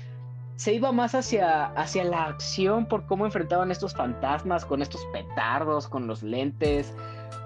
se 0.56 0.72
iba 0.72 0.90
más 0.92 1.14
hacia, 1.14 1.66
hacia 1.66 2.04
la 2.04 2.24
acción 2.24 2.86
por 2.86 3.06
cómo 3.06 3.26
enfrentaban 3.26 3.70
estos 3.70 3.94
fantasmas 3.94 4.64
con 4.64 4.82
estos 4.82 5.04
petardos, 5.12 5.88
con 5.88 6.06
los 6.06 6.22
lentes, 6.22 6.92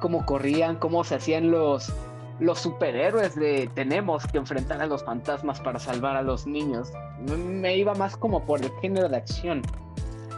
cómo 0.00 0.24
corrían, 0.24 0.76
cómo 0.76 1.04
se 1.04 1.16
hacían 1.16 1.50
los, 1.50 1.92
los 2.40 2.58
superhéroes 2.60 3.34
de 3.34 3.70
tenemos 3.74 4.26
que 4.26 4.38
enfrentar 4.38 4.80
a 4.80 4.86
los 4.86 5.04
fantasmas 5.04 5.60
para 5.60 5.78
salvar 5.78 6.16
a 6.16 6.22
los 6.22 6.46
niños. 6.46 6.92
Me 7.20 7.76
iba 7.76 7.94
más 7.94 8.16
como 8.16 8.44
por 8.44 8.62
el 8.62 8.70
género 8.80 9.08
de 9.08 9.16
acción. 9.16 9.62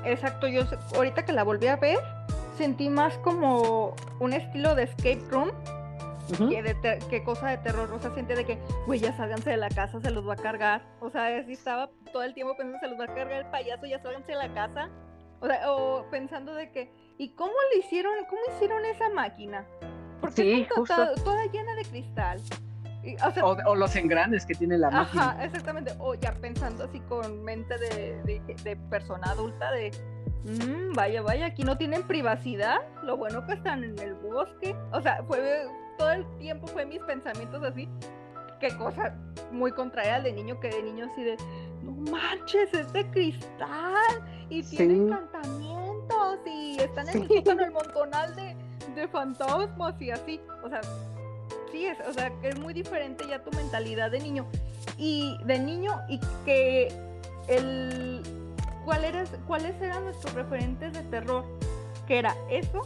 Exacto, 0.05 0.49
yo 0.49 0.63
ahorita 0.97 1.25
que 1.25 1.33
la 1.33 1.45
volví 1.45 1.67
a 1.69 1.77
ver, 1.77 1.99
sentí 2.55 2.89
más 2.89 3.17
como 3.19 3.95
un 4.21 4.33
estilo 4.33 4.75
de 4.75 4.85
escape 4.85 5.23
room 5.31 5.51
¿Qué, 7.11 7.23
cosa 7.25 7.51
de 7.51 7.59
terror, 7.59 7.93
o 7.93 7.99
sea, 7.99 8.11
siente 8.13 8.35
de 8.35 8.45
que, 8.45 8.59
güey, 8.87 8.99
ya 8.99 9.15
sálganse 9.17 9.51
de 9.51 9.57
la 9.57 9.69
casa, 9.69 10.01
se 10.01 10.11
los 10.11 10.27
va 10.27 10.35
a 10.35 10.37
cargar. 10.37 10.83
O 11.01 11.11
sea, 11.11 11.27
así 11.39 11.53
estaba 11.53 11.91
todo 12.13 12.23
el 12.23 12.35
tiempo 12.35 12.57
pensando, 12.57 12.79
se 12.81 12.89
los 12.89 12.99
va 12.99 13.05
a 13.05 13.15
cargar 13.15 13.45
el 13.45 13.51
payaso, 13.51 13.87
ya 13.87 14.01
sálganse 14.01 14.33
de 14.33 14.39
la 14.39 14.53
casa. 14.55 14.89
O 15.41 15.47
sea, 15.47 15.71
o 15.71 16.09
pensando 16.11 16.55
de 16.55 16.71
que, 16.71 16.91
¿y 17.19 17.31
cómo 17.31 17.53
le 17.73 17.81
hicieron, 17.81 18.15
cómo 18.29 18.41
hicieron 18.55 18.85
esa 18.87 19.11
máquina? 19.11 19.67
Porque 20.21 20.63
está 20.63 21.15
toda, 21.17 21.45
llena 21.53 21.75
de 21.75 21.85
cristal. 21.85 22.41
o, 23.67 23.75
los 23.75 23.95
engranes 23.95 24.47
que 24.47 24.55
tiene 24.55 24.79
la 24.79 24.91
máquina. 24.91 25.31
Ajá, 25.31 25.45
exactamente. 25.45 25.93
O 25.99 26.15
ya 26.15 26.33
pensando 26.33 26.85
así 26.85 27.01
con 27.01 27.45
mente 27.45 27.77
de, 27.77 28.41
de, 28.63 28.77
persona 28.89 29.31
adulta 29.31 29.71
de, 29.73 29.91
mmm, 30.45 30.93
vaya, 30.95 31.23
vaya, 31.23 31.47
aquí 31.47 31.65
no 31.65 31.77
tienen 31.77 32.03
privacidad. 32.05 32.79
Lo 33.03 33.17
bueno 33.17 33.47
que 33.47 33.55
están 33.55 33.85
en 33.85 33.99
el 33.99 34.15
bosque. 34.15 34.77
O 34.93 35.01
sea, 35.01 35.23
fue 35.27 35.67
todo 35.99 36.11
el 36.11 36.27
tiempo 36.39 36.67
fue 36.67 36.87
mis 36.87 37.01
pensamientos 37.03 37.63
así. 37.63 37.89
Qué 38.61 38.77
cosa 38.77 39.15
muy 39.51 39.73
contraria 39.73 40.17
al 40.17 40.23
de 40.23 40.33
niño, 40.33 40.59
que 40.61 40.69
de 40.69 40.83
niño 40.83 41.09
así 41.11 41.23
de, 41.23 41.37
no 41.83 41.93
manches, 42.11 42.73
es 42.73 42.93
de 42.93 43.05
cristal 43.11 44.23
y 44.49 44.63
tiene 44.63 44.95
encantamiento 44.95 45.75
juntos 45.85 46.41
y 46.47 46.77
están 46.81 47.09
en 47.09 47.61
el 47.61 47.71
montonal 47.71 48.35
de, 48.37 48.57
de 48.95 49.09
fantasmas 49.09 50.01
y 50.01 50.11
así. 50.11 50.41
O 50.63 50.69
sea, 50.69 50.81
sí 51.71 51.87
es, 51.87 51.99
o 52.07 52.13
sea, 52.13 52.31
que 52.41 52.51
es 52.51 52.59
muy 52.59 52.73
diferente 52.73 53.25
ya 53.29 53.43
tu 53.43 53.51
mentalidad 53.57 54.11
de 54.11 54.21
niño 54.21 54.47
y 54.97 55.37
de 55.45 55.59
niño 55.59 56.01
y 56.09 56.21
que 56.45 56.89
el 57.49 58.23
¿cuál 58.85 59.05
eres, 59.05 59.31
cuáles 59.47 59.81
eran 59.81 60.05
nuestros 60.05 60.35
referentes 60.35 60.93
de 60.93 61.03
terror, 61.03 61.45
que 62.07 62.19
era 62.19 62.35
eso 62.51 62.83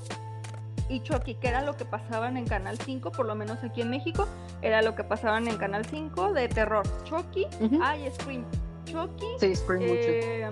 y 0.89 1.01
Chucky, 1.03 1.35
que 1.35 1.49
era 1.49 1.61
lo 1.63 1.77
que 1.77 1.85
pasaban 1.85 2.37
en 2.37 2.47
Canal 2.47 2.79
5, 2.79 3.13
por 3.13 3.27
lo 3.27 3.35
menos 3.35 3.63
aquí 3.63 3.83
en 3.83 3.91
México, 3.91 4.27
era 4.63 4.81
lo 4.81 4.95
que 4.95 5.05
pasaban 5.05 5.47
en 5.49 5.59
Canal 5.59 5.85
5 5.85 6.33
de 6.33 6.49
terror. 6.49 6.83
Chucky, 7.05 7.47
Ujú. 7.61 7.79
ah, 7.83 7.97
y 7.97 8.11
Scream. 8.11 8.45
Chucky, 8.87 9.27
Sí, 9.39 9.55
Scream 9.55 9.83
mucho. 9.83 9.93
eh, 10.09 10.51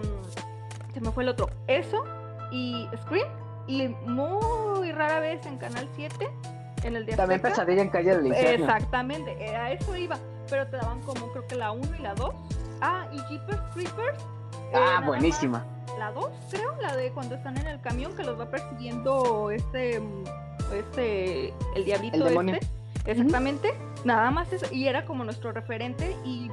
se 0.93 1.01
me 1.01 1.11
fue 1.11 1.23
el 1.23 1.31
otro. 1.31 1.49
Eso 1.67 2.05
y 2.53 2.87
Scream. 3.03 3.27
Y 3.69 3.89
muy 3.89 4.93
rara 4.93 5.21
vez 5.21 5.45
en 5.47 5.57
Canal 5.57 5.89
7, 5.97 6.29
en 6.85 6.97
el 6.97 7.07
de 7.07 7.17
También 7.17 7.41
Azteca. 7.41 7.55
Pesadilla 7.57 7.83
en 7.83 7.89
Calle 7.89 8.17
del 8.17 8.27
Infierno. 8.27 8.67
Exactamente, 8.67 9.57
a 9.57 9.73
eso 9.73 9.97
iba. 9.97 10.19
Pero 10.51 10.67
te 10.69 10.77
daban 10.77 11.01
como 11.01 11.33
creo 11.33 11.47
que 11.49 11.57
la 11.57 11.73
1 11.73 11.97
y 11.99 12.03
la 12.03 12.15
2. 12.15 12.33
Ah, 12.83 13.07
y 13.11 13.19
Jeepers 13.23 13.61
Creepers. 13.75 14.23
Ah, 14.77 15.03
buenísima. 15.05 15.65
La 15.99 16.12
2, 16.12 16.27
creo, 16.51 16.75
la 16.81 16.95
de 16.97 17.11
cuando 17.12 17.35
están 17.37 17.57
en 17.59 17.67
el 17.67 17.81
camión 17.81 18.15
que 18.15 18.23
los 18.23 18.39
va 18.39 18.51
persiguiendo 18.51 19.51
este. 19.51 20.03
Este. 20.75 21.55
El 21.75 21.85
diablito 21.85 22.27
El 22.27 22.49
este. 22.51 22.67
Exactamente. 23.07 23.75
Nada 24.05 24.31
más 24.31 24.53
eso. 24.53 24.67
Y 24.73 24.89
era 24.89 25.05
como 25.05 25.25
nuestro 25.25 25.53
referente. 25.53 26.17
Y 26.25 26.51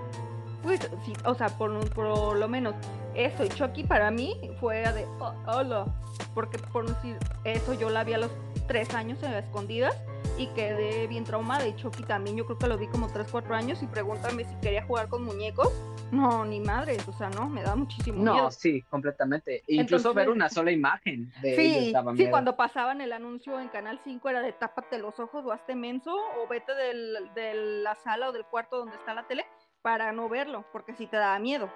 pues, 0.62 0.80
sí, 1.06 1.14
o 1.26 1.34
sea, 1.34 1.50
por, 1.50 1.90
por 1.94 2.38
lo 2.38 2.48
menos 2.48 2.76
eso 3.16 3.44
y 3.44 3.50
Chucky 3.50 3.84
para 3.84 4.12
mí 4.12 4.40
fue 4.60 4.78
de. 4.94 5.06
"Oh, 5.20 5.34
hola. 5.48 5.86
Porque 6.34 6.58
por 6.58 6.88
decir 6.88 7.18
eso 7.44 7.74
yo 7.74 7.90
la 7.90 8.04
vi 8.04 8.14
a 8.14 8.18
los 8.18 8.32
tres 8.68 8.94
años 8.94 9.22
en 9.24 9.34
escondidas 9.34 9.96
y 10.38 10.48
quedé 10.48 11.08
bien 11.08 11.24
traumada. 11.24 11.68
Y 11.68 11.76
Chucky 11.76 12.04
también, 12.04 12.36
yo 12.38 12.46
creo 12.46 12.58
que 12.58 12.68
lo 12.68 12.78
vi 12.78 12.88
como 12.88 13.08
3, 13.12 13.28
4 13.32 13.56
años. 13.56 13.82
Y 13.84 13.88
pregúntame 13.88 14.44
si 14.46 14.56
quería 14.56 14.84
jugar 14.86 15.08
con 15.10 15.24
muñecos. 15.24 15.70
No, 16.12 16.46
ni 16.46 16.60
madres, 16.60 17.08
o 17.08 17.14
sea, 17.14 17.30
no, 17.30 17.50
me 17.50 17.64
da 17.64 17.76
muchísimo 17.76 18.24
No, 18.24 18.34
miedo. 18.34 18.52
sí, 18.52 18.84
completamente. 18.84 19.64
Incluso 19.68 20.14
ver 20.14 20.30
una 20.30 20.48
sola 20.48 20.72
imagen 20.72 21.32
de 21.42 21.56
Sí, 21.56 21.92
daba 21.92 22.12
sí, 22.12 22.18
miedo. 22.20 22.30
cuando 22.32 22.56
pasaban 22.56 23.02
el 23.02 23.14
anuncio 23.14 23.60
en 23.60 23.68
Canal 23.70 24.00
5 24.04 24.30
era 24.30 24.42
de 24.42 24.54
tápate 24.54 25.00
los 25.00 25.20
ojos 25.20 25.44
o 25.46 25.52
hazte 25.52 25.74
menso 25.76 26.14
o 26.16 26.48
vete 26.48 26.76
del- 26.76 27.32
de 27.34 27.54
la 27.82 27.96
sala 27.96 28.30
o 28.30 28.32
del 28.32 28.46
cuarto 28.46 28.78
donde 28.78 28.96
está 28.96 29.16
la 29.16 29.26
tele 29.28 29.44
para 29.82 30.12
no 30.12 30.30
verlo, 30.30 30.66
porque 30.72 30.94
sí 30.94 31.08
te 31.08 31.18
daba 31.18 31.40
miedo. 31.40 31.68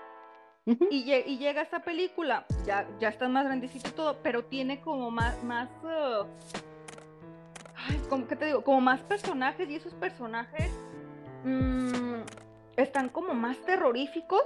Y, 0.92 1.12
y 1.14 1.38
llega 1.38 1.62
esta 1.62 1.80
película, 1.80 2.46
ya, 2.66 2.86
ya 3.00 3.08
estás 3.10 3.30
más 3.30 3.46
grandecito 3.46 3.88
y 3.90 3.92
todo, 3.94 4.18
pero 4.22 4.44
tiene 4.44 4.82
como 4.82 5.10
más, 5.10 5.42
más, 5.44 5.70
uh, 5.84 6.26
ay, 7.78 8.02
¿cómo 8.10 8.28
que 8.28 8.36
te 8.36 8.46
digo? 8.46 8.64
Como 8.64 8.82
más 8.82 9.02
personajes 9.02 9.70
y 9.70 9.76
esos 9.76 9.94
personajes 9.94 10.72
mm, 11.44 12.22
están 12.76 13.10
como 13.10 13.34
más 13.34 13.58
terroríficos. 13.66 14.44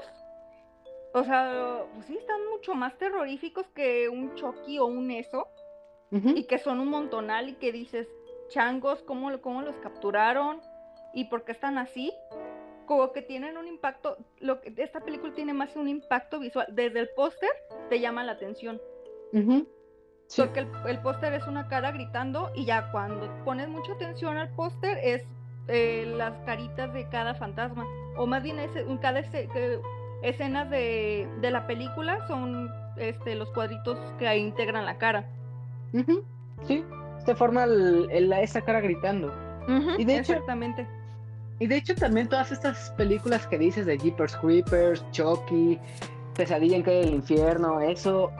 O 1.13 1.23
sea, 1.23 1.85
pues 1.93 2.05
sí, 2.05 2.17
están 2.17 2.39
mucho 2.49 2.73
más 2.73 2.97
terroríficos 2.97 3.67
que 3.75 4.07
un 4.07 4.33
Chucky 4.35 4.79
o 4.79 4.85
un 4.85 5.11
eso 5.11 5.47
y 6.11 6.43
que 6.43 6.57
son 6.57 6.79
un 6.81 6.89
montonal 6.89 7.49
y 7.49 7.53
que 7.53 7.71
dices, 7.71 8.07
changos, 8.49 9.01
¿cómo, 9.03 9.39
cómo 9.41 9.61
los 9.61 9.75
capturaron? 9.77 10.61
¿Y 11.13 11.25
por 11.25 11.43
qué 11.43 11.53
están 11.53 11.77
así? 11.77 12.13
Como 12.85 13.13
que 13.13 13.21
tienen 13.21 13.57
un 13.57 13.67
impacto, 13.67 14.17
lo 14.39 14.59
que, 14.59 14.73
esta 14.77 15.01
película 15.01 15.33
tiene 15.33 15.53
más 15.53 15.75
un 15.75 15.87
impacto 15.87 16.39
visual. 16.39 16.67
Desde 16.71 16.99
el 16.99 17.09
póster 17.15 17.49
te 17.89 17.99
llama 17.99 18.23
la 18.23 18.33
atención. 18.33 18.81
Ujú. 19.33 19.67
Sí. 20.31 20.41
Porque 20.43 20.61
el, 20.61 20.67
el 20.87 20.97
póster 20.99 21.33
es 21.33 21.45
una 21.45 21.67
cara 21.67 21.91
gritando 21.91 22.51
y 22.55 22.63
ya 22.63 22.89
cuando 22.93 23.27
pones 23.43 23.67
mucha 23.67 23.91
atención 23.91 24.37
al 24.37 24.47
póster 24.47 24.97
es 25.03 25.23
eh, 25.67 26.05
las 26.15 26.31
caritas 26.45 26.93
de 26.93 27.05
cada 27.09 27.35
fantasma. 27.35 27.85
O 28.15 28.25
más 28.25 28.41
bien 28.41 28.57
es, 28.57 28.71
cada 29.01 29.19
ese- 29.19 29.49
que- 29.49 29.81
escenas 30.23 30.69
de, 30.69 31.27
de 31.41 31.51
la 31.51 31.67
película 31.67 32.25
son 32.27 32.71
este, 32.95 33.35
los 33.35 33.49
cuadritos 33.51 33.97
que 34.19 34.37
integran 34.37 34.85
la 34.85 34.97
cara. 34.97 35.25
Sí, 36.65 36.85
se 37.25 37.35
forma 37.35 37.65
el- 37.65 38.07
el- 38.11 38.31
esa 38.31 38.61
cara 38.61 38.79
gritando. 38.79 39.33
Y 39.97 40.05
de 40.05 40.13
hecho- 40.19 40.31
Exactamente. 40.31 40.87
Y 41.59 41.67
de 41.67 41.75
hecho 41.75 41.93
también 41.93 42.29
todas 42.29 42.53
estas 42.53 42.89
películas 42.91 43.45
que 43.47 43.57
dices 43.57 43.85
de 43.85 43.97
Jeepers 43.97 44.37
Creepers, 44.37 45.05
Chucky, 45.11 45.77
Pesadilla 46.37 46.77
en 46.77 46.83
Calle 46.83 46.99
del 47.01 47.15
Infierno, 47.15 47.81
eso... 47.81 48.31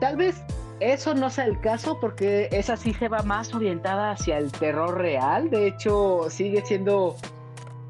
Tal 0.00 0.16
vez 0.16 0.42
eso 0.80 1.14
no 1.14 1.30
sea 1.30 1.44
el 1.44 1.60
caso 1.60 1.98
porque 2.00 2.48
esa 2.52 2.76
sí 2.76 2.92
se 2.94 3.08
va 3.08 3.22
más 3.22 3.54
orientada 3.54 4.10
hacia 4.10 4.38
el 4.38 4.52
terror 4.52 4.98
real. 4.98 5.50
De 5.50 5.66
hecho, 5.66 6.28
sigue 6.30 6.64
siendo 6.64 7.16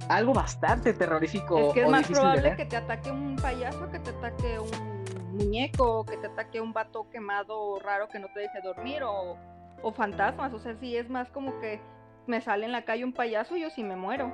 algo 0.08 0.32
bastante 0.32 0.92
terrorífico. 0.92 1.58
Es 1.58 1.74
que 1.74 1.82
es 1.82 1.88
más 1.88 2.06
probable 2.08 2.56
que 2.56 2.66
te 2.66 2.76
ataque 2.76 3.10
un 3.10 3.36
payaso 3.36 3.90
que 3.90 3.98
te 3.98 4.10
ataque 4.10 4.58
un 4.58 5.36
muñeco, 5.36 6.04
que 6.04 6.16
te 6.16 6.26
ataque 6.26 6.60
un 6.60 6.72
vato 6.72 7.08
quemado 7.10 7.78
raro 7.80 8.08
que 8.08 8.18
no 8.18 8.28
te 8.32 8.40
deje 8.40 8.60
dormir, 8.62 9.02
o, 9.02 9.36
o 9.82 9.92
fantasmas. 9.92 10.52
O 10.52 10.58
sea, 10.58 10.76
sí 10.80 10.96
es 10.96 11.08
más 11.08 11.30
como 11.30 11.58
que 11.60 11.80
me 12.26 12.40
sale 12.40 12.66
en 12.66 12.72
la 12.72 12.84
calle 12.84 13.04
un 13.04 13.12
payaso 13.12 13.56
y 13.56 13.62
yo 13.62 13.70
sí 13.70 13.82
me 13.82 13.96
muero. 13.96 14.32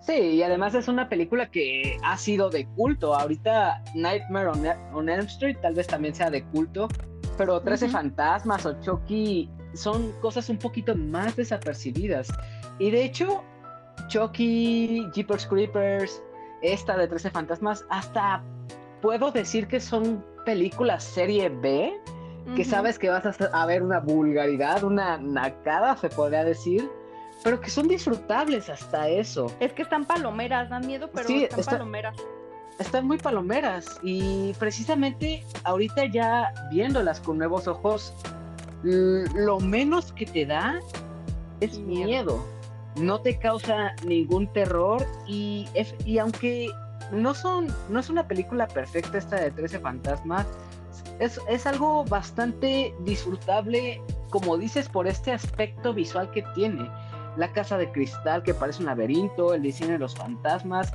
Sí, 0.00 0.14
y 0.14 0.42
además 0.42 0.74
es 0.74 0.88
una 0.88 1.08
película 1.08 1.48
que 1.50 1.96
ha 2.02 2.16
sido 2.16 2.50
de 2.50 2.66
culto. 2.66 3.14
Ahorita 3.14 3.82
Nightmare 3.94 4.48
on, 4.48 4.66
on 4.92 5.08
Elm 5.08 5.26
Street 5.26 5.56
tal 5.62 5.74
vez 5.74 5.86
también 5.86 6.12
sea 6.12 6.28
de 6.28 6.42
culto, 6.44 6.88
pero 7.36 7.60
13 7.60 7.86
Ujú. 7.86 7.92
fantasmas 7.92 8.66
o 8.66 8.80
Chucky 8.80 9.48
son 9.74 10.12
cosas 10.20 10.48
un 10.48 10.58
poquito 10.58 10.94
más 10.94 11.34
desapercibidas. 11.36 12.28
Y 12.78 12.90
de 12.90 13.04
hecho, 13.04 13.42
Chucky, 14.08 15.08
Jeepers 15.14 15.46
Creepers, 15.46 16.22
esta 16.62 16.96
de 16.96 17.08
13 17.08 17.30
fantasmas, 17.30 17.84
hasta 17.90 18.42
puedo 19.00 19.30
decir 19.32 19.66
que 19.66 19.80
son 19.80 20.24
películas 20.44 21.02
serie 21.04 21.48
B, 21.48 21.92
que 22.56 22.64
sabes 22.64 22.98
que 22.98 23.08
vas 23.08 23.24
a, 23.52 23.66
ver 23.66 23.82
una 23.82 24.00
vulgaridad, 24.00 24.82
una 24.82 25.16
nacada, 25.16 25.96
se 25.96 26.08
podría 26.08 26.44
decir, 26.44 26.88
pero 27.44 27.60
que 27.60 27.70
son 27.70 27.86
disfrutables 27.88 28.68
hasta 28.68 29.08
eso. 29.08 29.46
Es 29.60 29.72
que 29.72 29.82
están 29.82 30.04
palomeras, 30.04 30.68
dan 30.68 30.86
miedo, 30.86 31.08
pero 31.12 31.26
Sí, 31.28 31.44
están 31.44 31.60
está- 31.60 31.72
palomeras. 31.72 32.16
Están 32.78 33.06
muy 33.06 33.18
palomeras 33.18 33.98
y 34.02 34.52
precisamente 34.58 35.44
ahorita 35.64 36.06
ya 36.06 36.52
viéndolas 36.70 37.20
con 37.20 37.38
nuevos 37.38 37.66
ojos, 37.68 38.12
lo 38.82 39.60
menos 39.60 40.12
que 40.12 40.26
te 40.26 40.46
da 40.46 40.80
es 41.60 41.78
Miedo. 41.78 42.06
miedo. 42.06 42.46
No 42.96 43.20
te 43.20 43.38
causa 43.38 43.92
ningún 44.04 44.52
terror 44.52 45.06
y, 45.26 45.68
es- 45.74 45.94
y 46.04 46.18
aunque 46.18 46.68
no 47.10 47.34
son 47.34 47.68
no 47.88 48.00
es 48.00 48.10
una 48.10 48.26
película 48.26 48.66
perfecta 48.66 49.18
esta 49.18 49.36
de 49.36 49.50
13 49.50 49.78
fantasmas, 49.80 50.46
es, 51.20 51.40
es 51.48 51.66
algo 51.66 52.04
bastante 52.04 52.94
disfrutable, 53.04 54.00
como 54.30 54.56
dices, 54.58 54.88
por 54.88 55.06
este 55.06 55.30
aspecto 55.32 55.94
visual 55.94 56.30
que 56.32 56.42
tiene. 56.54 56.88
La 57.36 57.52
casa 57.52 57.78
de 57.78 57.90
cristal 57.92 58.42
que 58.42 58.52
parece 58.54 58.80
un 58.80 58.86
laberinto, 58.86 59.54
el 59.54 59.62
diseño 59.62 59.92
de 59.92 59.98
los 59.98 60.14
fantasmas, 60.14 60.92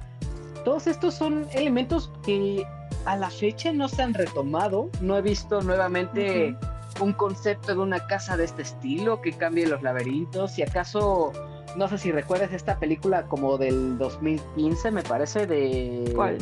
todos 0.67 0.86
estos 0.86 1.13
son 1.13 1.47
elementos 1.53 2.12
que 2.25 2.67
a 3.06 3.15
la 3.15 3.30
fecha 3.30 3.71
no 3.71 3.88
se 3.88 4.01
han 4.01 4.13
retomado. 4.13 4.89
No 4.99 5.17
he 5.17 5.21
visto 5.21 5.62
nuevamente 5.62 6.58
un 6.99 7.13
concepto 7.13 7.73
de 7.73 7.80
una 7.80 8.06
casa 8.06 8.36
de 8.36 8.43
este 8.43 8.63
estilo 8.63 9.21
que 9.21 9.32
cambie 9.32 9.65
los 9.65 9.82
laberintos. 9.82 10.51
Si 10.51 10.63
acaso, 10.63 11.32
no 11.77 11.88
sé 11.88 11.97
si 11.97 12.12
recuerdas 12.12 12.51
esta 12.51 12.77
película 12.80 13.27
como 13.30 13.58
del 13.58 13.97
2015, 13.97 14.91
me 14.91 15.03
parece, 15.03 15.47
de 15.47 16.12
¿Cuál? 16.13 16.38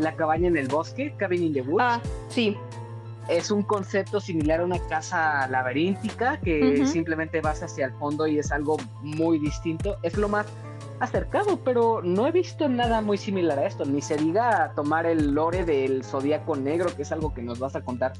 La 0.00 0.16
cabaña 0.16 0.48
en 0.48 0.56
el 0.56 0.66
bosque, 0.66 1.14
Cabin 1.16 1.44
in 1.44 1.52
the 1.52 1.62
Woods. 1.62 1.84
Ah, 1.84 2.00
sí. 2.30 2.56
Es 3.28 3.52
un 3.52 3.62
concepto 3.62 4.20
similar 4.20 4.58
a 4.58 4.64
una 4.64 4.80
casa 4.88 5.46
laberíntica 5.46 6.40
que 6.40 6.84
simplemente 6.84 7.40
vas 7.40 7.62
hacia 7.62 7.86
el 7.86 7.92
fondo 7.92 8.26
y 8.26 8.40
es 8.40 8.50
algo 8.50 8.76
muy 9.02 9.38
distinto. 9.38 9.98
Es 10.02 10.16
lo 10.16 10.28
más 10.28 10.46
acercado, 11.02 11.58
pero 11.64 12.00
no 12.02 12.26
he 12.26 12.32
visto 12.32 12.68
nada 12.68 13.00
muy 13.00 13.18
similar 13.18 13.58
a 13.58 13.66
esto. 13.66 13.84
Ni 13.84 14.00
se 14.00 14.16
diga 14.16 14.72
tomar 14.74 15.04
el 15.06 15.32
lore 15.34 15.64
del 15.64 16.04
zodiaco 16.04 16.54
negro, 16.56 16.94
que 16.94 17.02
es 17.02 17.12
algo 17.12 17.34
que 17.34 17.42
nos 17.42 17.58
vas 17.58 17.74
a 17.74 17.84
contar 17.84 18.12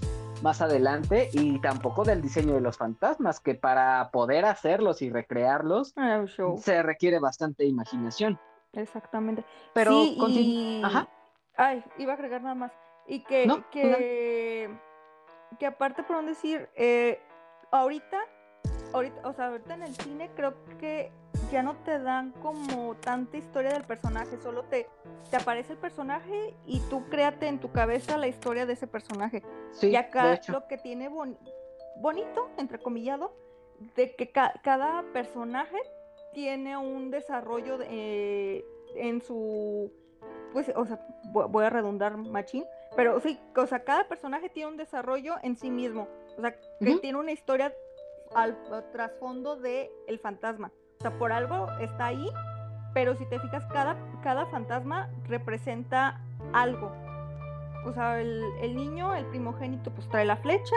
más 0.43 0.61
adelante, 0.61 1.28
y 1.33 1.61
tampoco 1.61 2.03
del 2.03 2.20
diseño 2.20 2.55
de 2.55 2.61
los 2.61 2.76
fantasmas, 2.76 3.39
que 3.39 3.55
para 3.55 4.11
poder 4.11 4.45
hacerlos 4.45 5.01
y 5.01 5.11
recrearlos 5.11 5.93
Ah, 5.97 6.24
se 6.59 6.83
requiere 6.83 7.20
bastante 7.20 7.64
imaginación. 7.64 8.39
Exactamente. 8.72 9.45
Pero 9.72 9.93
sí, 9.93 10.16
continu- 10.18 10.43
y... 10.45 10.83
Ajá. 10.85 11.09
Ay, 11.57 11.85
iba 11.99 12.12
a 12.12 12.16
agregar 12.16 12.43
nada 12.43 12.57
más. 12.57 12.72
Y 13.07 13.20
que, 13.24 13.47
No, 13.47 13.68
que, 13.70 14.68
que 15.61 15.66
aparte, 15.66 16.03
por 16.03 16.24
decir, 16.24 16.68
eh, 16.74 17.20
ahorita, 17.70 18.18
ahorita, 18.93 19.28
o 19.28 19.32
sea, 19.32 19.49
ahorita 19.49 19.74
en 19.74 19.82
el 19.82 19.95
cine 19.97 20.30
creo 20.34 20.55
que 20.78 21.11
ya 21.51 21.62
no 21.62 21.76
te 21.84 21.99
dan 21.99 22.32
como 22.43 22.95
tanta 22.97 23.36
historia 23.36 23.72
del 23.72 23.84
personaje, 23.84 24.38
solo 24.38 24.62
te, 24.64 24.86
te 25.30 25.36
aparece 25.36 25.72
el 25.74 25.78
personaje 25.78 26.55
y 26.66 26.80
tú 26.88 27.09
créate 27.09 27.47
en 27.47 27.59
tu 27.59 27.70
cabeza 27.72 28.16
la 28.16 28.28
historia 28.28 28.66
de 28.66 28.72
ese 28.74 28.86
personaje. 28.86 29.43
Sí, 29.72 29.88
y 29.88 29.97
acá 29.97 30.32
lo 30.53 30.66
que 30.66 30.78
tiene 30.78 31.09
bon- 31.09 31.38
bonito, 31.97 32.51
entrecomillado, 32.59 33.34
de 33.97 34.14
que 34.14 34.30
ca- 34.30 34.55
cada 34.62 35.03
personaje 35.12 35.76
tiene 36.32 36.76
un 36.76 37.11
desarrollo 37.11 37.78
de- 37.78 37.86
eh, 37.90 38.64
en 38.97 39.20
su, 39.22 39.93
pues, 40.53 40.70
o 40.74 40.86
sea, 40.86 40.99
vo- 41.32 41.49
voy 41.51 41.64
a 41.64 41.70
redundar 41.70 42.16
machín, 42.16 42.64
pero 42.97 43.20
sí, 43.20 43.38
o 43.57 43.66
sea, 43.66 43.84
cada 43.84 44.07
personaje 44.09 44.49
tiene 44.49 44.70
un 44.70 44.76
desarrollo 44.76 45.34
en 45.43 45.57
sí 45.57 45.70
mismo, 45.70 46.09
o 46.36 46.40
sea, 46.40 46.53
que 46.53 46.97
tiene 47.01 47.18
una 47.18 47.32
historia 47.32 47.72
al 48.35 48.57
trasfondo 48.93 49.57
de 49.57 49.91
el 50.07 50.18
fantasma, 50.18 50.70
o 50.99 51.03
sea, 51.03 51.18
por 51.18 51.33
algo 51.33 51.66
está 51.80 52.07
ahí, 52.07 52.28
pero 52.95 53.16
si 53.16 53.26
te 53.26 53.39
fijas, 53.41 53.64
cada, 53.72 53.97
cada 54.22 54.47
fantasma 54.47 55.09
representa 55.28 56.20
algo. 56.53 56.93
O 57.85 57.93
sea, 57.93 58.20
el, 58.20 58.43
el 58.61 58.76
niño, 58.76 59.14
el 59.14 59.26
primogénito, 59.26 59.91
pues 59.91 60.09
trae 60.09 60.24
la 60.24 60.37
flecha, 60.37 60.76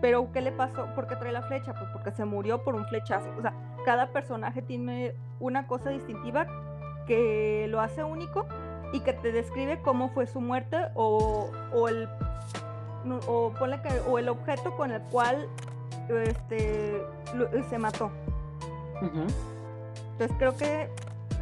pero 0.00 0.30
¿qué 0.32 0.42
le 0.42 0.52
pasó? 0.52 0.86
¿Por 0.94 1.06
qué 1.06 1.16
trae 1.16 1.32
la 1.32 1.42
flecha? 1.42 1.72
Pues 1.72 1.88
porque 1.92 2.10
se 2.12 2.24
murió 2.24 2.62
por 2.62 2.74
un 2.74 2.84
flechazo. 2.86 3.30
O 3.38 3.40
sea, 3.40 3.54
cada 3.84 4.08
personaje 4.08 4.60
tiene 4.60 5.14
una 5.40 5.66
cosa 5.66 5.90
distintiva 5.90 6.46
que 7.06 7.66
lo 7.70 7.80
hace 7.80 8.04
único 8.04 8.46
y 8.92 9.00
que 9.00 9.12
te 9.12 9.32
describe 9.32 9.80
cómo 9.80 10.10
fue 10.10 10.26
su 10.26 10.40
muerte 10.40 10.88
o, 10.94 11.50
o 11.72 11.88
el 11.88 12.08
o 13.26 13.52
ponle 13.58 13.80
que 13.82 14.00
o 14.08 14.18
el 14.18 14.28
objeto 14.28 14.76
con 14.76 14.90
el 14.90 15.02
cual 15.02 15.48
este 16.08 17.02
lo- 17.34 17.48
se 17.68 17.78
mató. 17.78 18.10
Entonces 20.12 20.36
creo 20.38 20.56
que 20.56 20.88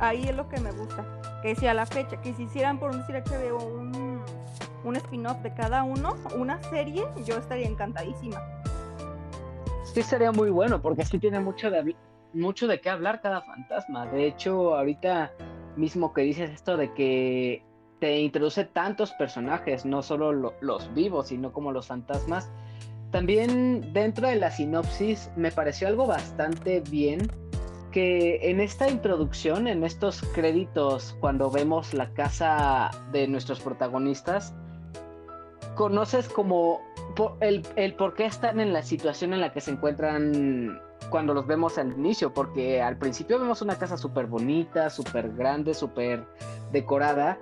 ahí 0.00 0.24
es 0.24 0.34
lo 0.36 0.48
que 0.48 0.60
me 0.60 0.70
gusta. 0.72 1.04
Que 1.42 1.54
si 1.54 1.66
a 1.66 1.74
la 1.74 1.86
fecha, 1.86 2.20
que 2.20 2.32
si 2.34 2.44
hicieran 2.44 2.78
por 2.78 2.90
un 2.90 3.00
HBO 3.02 3.64
un, 3.64 4.20
un 4.84 4.96
spin-off 4.96 5.38
de 5.38 5.52
cada 5.54 5.82
uno, 5.82 6.16
una 6.36 6.62
serie, 6.64 7.04
yo 7.24 7.36
estaría 7.36 7.66
encantadísima. 7.66 8.40
Sí 9.84 10.02
sería 10.02 10.32
muy 10.32 10.50
bueno 10.50 10.80
porque 10.80 11.04
sí 11.04 11.18
tiene 11.18 11.40
mucho 11.40 11.70
de 11.70 11.94
mucho 12.34 12.66
de 12.66 12.80
qué 12.80 12.88
hablar 12.88 13.20
cada 13.20 13.42
fantasma. 13.42 14.06
De 14.06 14.26
hecho, 14.26 14.74
ahorita 14.74 15.32
mismo 15.76 16.14
que 16.14 16.22
dices 16.22 16.50
esto 16.50 16.78
de 16.78 16.92
que 16.94 17.62
te 18.00 18.18
introduce 18.20 18.64
tantos 18.64 19.12
personajes, 19.12 19.84
no 19.84 20.02
solo 20.02 20.32
lo- 20.32 20.54
los 20.60 20.92
vivos, 20.94 21.28
sino 21.28 21.52
como 21.52 21.72
los 21.72 21.88
fantasmas. 21.88 22.50
También 23.12 23.92
dentro 23.92 24.26
de 24.26 24.36
la 24.36 24.50
sinopsis 24.50 25.30
me 25.36 25.52
pareció 25.52 25.86
algo 25.86 26.06
bastante 26.06 26.80
bien 26.80 27.30
que 27.92 28.50
en 28.50 28.58
esta 28.58 28.88
introducción, 28.88 29.68
en 29.68 29.84
estos 29.84 30.22
créditos, 30.34 31.14
cuando 31.20 31.50
vemos 31.50 31.92
la 31.92 32.08
casa 32.14 32.90
de 33.12 33.28
nuestros 33.28 33.60
protagonistas, 33.60 34.54
conoces 35.74 36.26
como 36.30 36.80
el, 37.40 37.66
el 37.76 37.94
por 37.94 38.14
qué 38.14 38.24
están 38.24 38.60
en 38.60 38.72
la 38.72 38.82
situación 38.82 39.34
en 39.34 39.42
la 39.42 39.52
que 39.52 39.60
se 39.60 39.72
encuentran 39.72 40.80
cuando 41.10 41.34
los 41.34 41.46
vemos 41.46 41.76
al 41.76 41.92
inicio, 41.92 42.32
porque 42.32 42.80
al 42.80 42.96
principio 42.96 43.38
vemos 43.38 43.60
una 43.60 43.76
casa 43.76 43.98
súper 43.98 44.26
bonita, 44.26 44.88
súper 44.88 45.30
grande, 45.34 45.74
súper 45.74 46.24
decorada, 46.72 47.38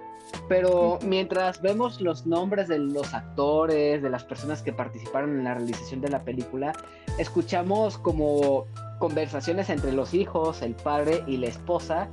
pero 0.49 0.99
mientras 1.05 1.61
vemos 1.63 2.01
los 2.01 2.27
nombres 2.27 2.69
de 2.69 2.79
los 2.79 3.15
actores, 3.15 4.03
de 4.03 4.11
las 4.11 4.25
personas 4.25 4.63
que 4.63 4.73
participaron 4.73 5.39
en 5.39 5.45
la 5.45 5.55
realización 5.55 6.01
de 6.01 6.09
la 6.09 6.21
película, 6.21 6.73
escuchamos 7.19 7.99
como 7.99 8.67
conversaciones 8.99 9.71
entre 9.71 9.93
los 9.93 10.13
hijos, 10.15 10.63
el 10.63 10.75
padre 10.75 11.23
y 11.27 11.37
la 11.37 11.47
esposa, 11.47 12.09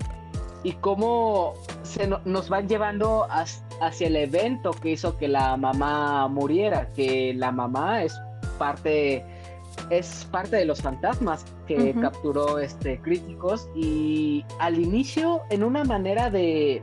y 0.64 0.74
cómo 0.74 1.54
se 1.84 2.08
no- 2.08 2.20
nos 2.26 2.50
van 2.50 2.68
llevando 2.68 3.28
hacia 3.30 4.08
el 4.08 4.16
evento 4.16 4.72
que 4.72 4.92
hizo 4.92 5.18
que 5.18 5.28
la 5.28 5.56
mamá 5.58 6.28
muriera, 6.28 6.90
que 6.96 7.34
la 7.36 7.52
mamá 7.52 8.04
es 8.04 8.20
parte 8.58 9.24
es 9.92 10.28
parte 10.32 10.56
de 10.56 10.66
los 10.66 10.82
fantasmas 10.82 11.46
que 11.68 11.94
capturó 12.02 12.58
este 12.58 13.00
críticos 13.00 13.70
y 13.76 14.44
al 14.60 14.80
inicio 14.80 15.44
en 15.52 15.64
una 15.64 15.84
manera 15.84 16.32
de 16.32 16.82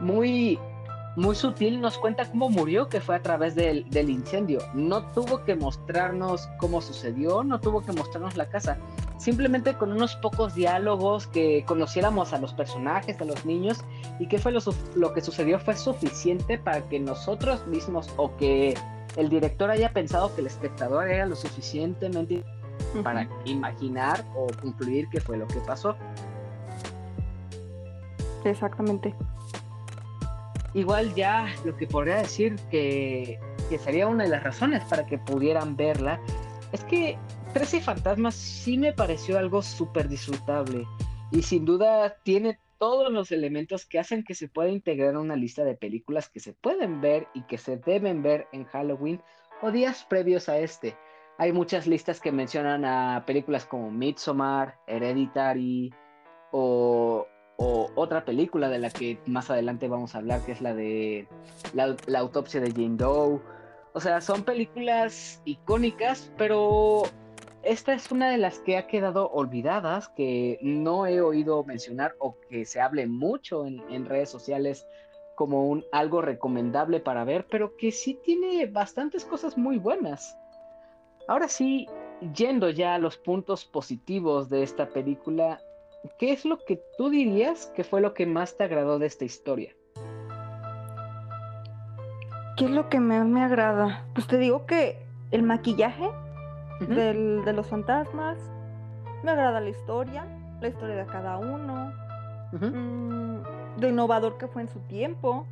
muy 0.00 0.58
muy 1.18 1.34
sutil 1.34 1.80
nos 1.80 1.98
cuenta 1.98 2.30
cómo 2.30 2.48
murió, 2.48 2.88
que 2.88 3.00
fue 3.00 3.16
a 3.16 3.22
través 3.22 3.56
del, 3.56 3.90
del 3.90 4.08
incendio. 4.08 4.60
No 4.72 5.02
tuvo 5.06 5.42
que 5.42 5.56
mostrarnos 5.56 6.48
cómo 6.58 6.80
sucedió, 6.80 7.42
no 7.42 7.58
tuvo 7.58 7.80
que 7.80 7.90
mostrarnos 7.90 8.36
la 8.36 8.46
casa. 8.46 8.78
Simplemente 9.16 9.74
con 9.74 9.90
unos 9.90 10.14
pocos 10.14 10.54
diálogos 10.54 11.26
que 11.26 11.64
conociéramos 11.66 12.32
a 12.32 12.38
los 12.38 12.54
personajes, 12.54 13.20
a 13.20 13.24
los 13.24 13.44
niños, 13.44 13.84
y 14.20 14.28
qué 14.28 14.38
fue 14.38 14.52
lo, 14.52 14.60
lo 14.94 15.12
que 15.12 15.20
sucedió 15.20 15.58
fue 15.58 15.74
suficiente 15.74 16.56
para 16.56 16.82
que 16.82 17.00
nosotros 17.00 17.66
mismos 17.66 18.08
o 18.16 18.36
que 18.36 18.74
el 19.16 19.28
director 19.28 19.72
haya 19.72 19.92
pensado 19.92 20.32
que 20.36 20.42
el 20.42 20.46
espectador 20.46 21.08
era 21.08 21.26
lo 21.26 21.34
suficientemente 21.34 22.44
para 23.02 23.28
imaginar 23.44 24.24
o 24.36 24.46
concluir 24.62 25.08
qué 25.10 25.20
fue 25.20 25.36
lo 25.36 25.48
que 25.48 25.58
pasó. 25.66 25.96
Exactamente. 28.44 29.16
Igual 30.74 31.14
ya 31.14 31.54
lo 31.64 31.76
que 31.76 31.86
podría 31.86 32.16
decir 32.16 32.56
que, 32.70 33.38
que 33.68 33.78
sería 33.78 34.06
una 34.06 34.24
de 34.24 34.30
las 34.30 34.42
razones 34.42 34.84
para 34.84 35.06
que 35.06 35.18
pudieran 35.18 35.76
verla 35.76 36.20
es 36.72 36.84
que 36.84 37.18
13 37.54 37.80
fantasmas 37.80 38.34
sí 38.34 38.76
me 38.76 38.92
pareció 38.92 39.38
algo 39.38 39.62
súper 39.62 40.08
disfrutable 40.08 40.86
y 41.30 41.42
sin 41.42 41.64
duda 41.64 42.16
tiene 42.22 42.58
todos 42.78 43.12
los 43.12 43.32
elementos 43.32 43.86
que 43.86 43.98
hacen 43.98 44.22
que 44.22 44.34
se 44.34 44.48
pueda 44.48 44.68
integrar 44.68 45.16
una 45.16 45.36
lista 45.36 45.64
de 45.64 45.74
películas 45.74 46.28
que 46.28 46.40
se 46.40 46.52
pueden 46.52 47.00
ver 47.00 47.26
y 47.34 47.42
que 47.42 47.58
se 47.58 47.76
deben 47.76 48.22
ver 48.22 48.46
en 48.52 48.64
Halloween 48.64 49.20
o 49.60 49.70
días 49.70 50.04
previos 50.08 50.48
a 50.48 50.58
este. 50.58 50.96
Hay 51.38 51.52
muchas 51.52 51.86
listas 51.86 52.20
que 52.20 52.32
mencionan 52.32 52.84
a 52.84 53.24
películas 53.26 53.66
como 53.66 53.90
Midsommar, 53.90 54.78
Hereditary 54.86 55.92
o, 56.52 57.26
o 57.60 57.90
otra 57.96 58.24
película 58.24 58.68
de 58.68 58.78
la 58.78 58.90
que 58.90 59.18
más 59.26 59.50
adelante 59.50 59.88
vamos 59.88 60.14
a 60.14 60.18
hablar, 60.18 60.44
que 60.46 60.52
es 60.52 60.60
la 60.60 60.74
de 60.74 61.26
la, 61.74 61.96
la 62.06 62.20
autopsia 62.20 62.60
de 62.60 62.70
Jane 62.70 62.96
Doe. 62.96 63.40
O 63.92 64.00
sea, 64.00 64.20
son 64.20 64.44
películas 64.44 65.42
icónicas, 65.44 66.32
pero 66.38 67.02
esta 67.64 67.94
es 67.94 68.12
una 68.12 68.30
de 68.30 68.38
las 68.38 68.60
que 68.60 68.76
ha 68.76 68.86
quedado 68.86 69.28
olvidadas, 69.30 70.08
que 70.08 70.60
no 70.62 71.06
he 71.06 71.20
oído 71.20 71.64
mencionar 71.64 72.14
o 72.20 72.36
que 72.48 72.64
se 72.64 72.80
hable 72.80 73.08
mucho 73.08 73.66
en, 73.66 73.82
en 73.90 74.06
redes 74.06 74.30
sociales 74.30 74.86
como 75.34 75.68
un 75.68 75.84
algo 75.90 76.22
recomendable 76.22 77.00
para 77.00 77.24
ver, 77.24 77.46
pero 77.50 77.76
que 77.76 77.90
sí 77.90 78.20
tiene 78.22 78.66
bastantes 78.66 79.24
cosas 79.24 79.58
muy 79.58 79.78
buenas. 79.78 80.38
Ahora 81.26 81.48
sí, 81.48 81.88
yendo 82.34 82.70
ya 82.70 82.94
a 82.94 82.98
los 82.98 83.18
puntos 83.18 83.64
positivos 83.64 84.48
de 84.48 84.62
esta 84.62 84.88
película, 84.88 85.60
¿qué 86.18 86.32
es 86.32 86.44
lo 86.44 86.58
que 86.64 86.80
tú 86.96 87.10
dirías 87.10 87.66
que 87.74 87.84
fue 87.84 88.00
lo 88.00 88.14
que 88.14 88.26
más 88.26 88.56
te 88.56 88.64
agradó 88.64 88.98
de 88.98 89.06
esta 89.06 89.24
historia? 89.24 89.72
¿Qué 92.56 92.64
es 92.64 92.70
lo 92.70 92.88
que 92.88 92.98
más 93.00 93.24
me 93.26 93.42
agrada? 93.44 94.04
Pues 94.14 94.26
te 94.26 94.36
digo 94.38 94.66
que 94.66 95.00
el 95.30 95.42
maquillaje 95.42 96.08
del- 96.80 97.44
de 97.44 97.52
los 97.52 97.66
fantasmas, 97.68 98.36
me 99.22 99.30
agrada 99.30 99.60
la 99.60 99.68
historia, 99.68 100.24
la 100.60 100.68
historia 100.68 100.96
de 100.96 101.06
cada 101.06 101.36
uno, 101.38 101.92
mm, 102.52 103.80
lo 103.80 103.88
innovador 103.88 104.38
que 104.38 104.48
fue 104.48 104.62
en 104.62 104.68
su 104.68 104.80
tiempo. 104.80 105.46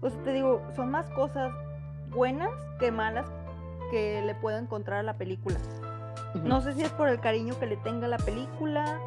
Pues 0.00 0.12
te 0.24 0.32
digo, 0.32 0.60
son 0.76 0.90
más 0.90 1.06
cosas 1.10 1.52
buenas 2.10 2.50
que 2.78 2.92
malas 2.92 3.26
que 3.90 4.22
le 4.22 4.34
puedo 4.34 4.58
encontrar 4.58 5.00
a 5.00 5.02
la 5.02 5.14
película. 5.14 5.56
No 6.42 6.60
sé 6.60 6.72
si 6.74 6.82
es 6.82 6.90
por 6.90 7.08
el 7.08 7.20
cariño 7.20 7.58
que 7.58 7.66
le 7.66 7.76
tenga 7.78 8.06
a 8.06 8.10
la 8.10 8.18
película, 8.18 8.98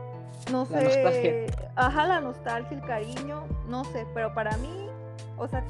no 0.52 0.68
La 0.70 0.80
sé. 0.80 0.84
nostalgia. 0.86 1.70
Ajá, 1.76 2.08
la 2.08 2.22
nostalgia, 2.22 2.78
el 2.78 2.84
cariño, 2.84 3.44
no 3.68 3.84
sé, 3.86 4.06
pero 4.14 4.34
para 4.34 4.56
mí, 4.58 4.88
o 5.38 5.48
sea, 5.48 5.64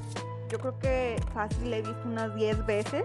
yo 0.49 0.59
creo 0.59 0.80
que 0.80 1.22
fácil 1.34 1.70
la 1.72 1.78
he 1.78 1.82
visto 1.82 2.01
unas 2.05 2.34
10 2.36 2.65
veces 2.65 3.03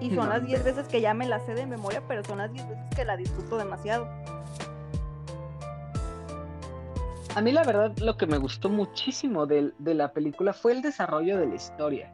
y 0.00 0.08
son 0.08 0.24
No, 0.24 0.26
las 0.30 0.44
10 0.44 0.58
hombre. 0.60 0.72
veces 0.72 0.88
que 0.90 1.00
ya 1.00 1.14
me 1.14 1.26
la 1.26 1.38
sé 1.40 1.54
de 1.54 1.66
memoria, 1.66 2.02
pero 2.08 2.24
son 2.24 2.38
las 2.38 2.52
10 2.52 2.68
veces 2.68 2.84
que 2.96 3.04
la 3.04 3.16
disfruto 3.16 3.56
demasiado. 3.56 4.08
A 7.34 7.40
mí 7.40 7.50
la 7.52 7.62
verdad 7.64 7.92
lo 7.98 8.16
que 8.16 8.26
me 8.26 8.36
gustó 8.36 8.68
muchísimo 8.68 9.46
de, 9.46 9.72
la 9.78 10.12
película 10.12 10.52
fue 10.52 10.72
el 10.72 10.82
desarrollo 10.82 11.38
de 11.38 11.46
la 11.46 11.54
historia. 11.54 12.12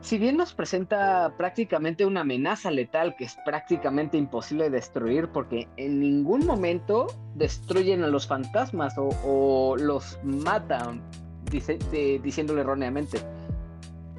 Si 0.00 0.16
bien 0.18 0.38
nos 0.38 0.54
presenta 0.54 1.34
prácticamente 1.36 2.06
una 2.06 2.22
amenaza 2.22 2.70
letal 2.70 3.14
que 3.16 3.24
es 3.24 3.36
prácticamente 3.44 4.16
imposible 4.16 4.64
de 4.64 4.70
destruir 4.70 5.28
porque 5.28 5.68
en 5.76 6.00
ningún 6.00 6.46
momento 6.46 7.06
destruyen 7.34 8.02
a 8.02 8.06
los 8.06 8.26
fantasmas 8.26 8.94
o, 8.96 9.76
los 9.78 10.18
matan 10.24 11.02
dice- 11.50 11.78
diciéndolo 12.22 12.62
erróneamente. 12.62 13.18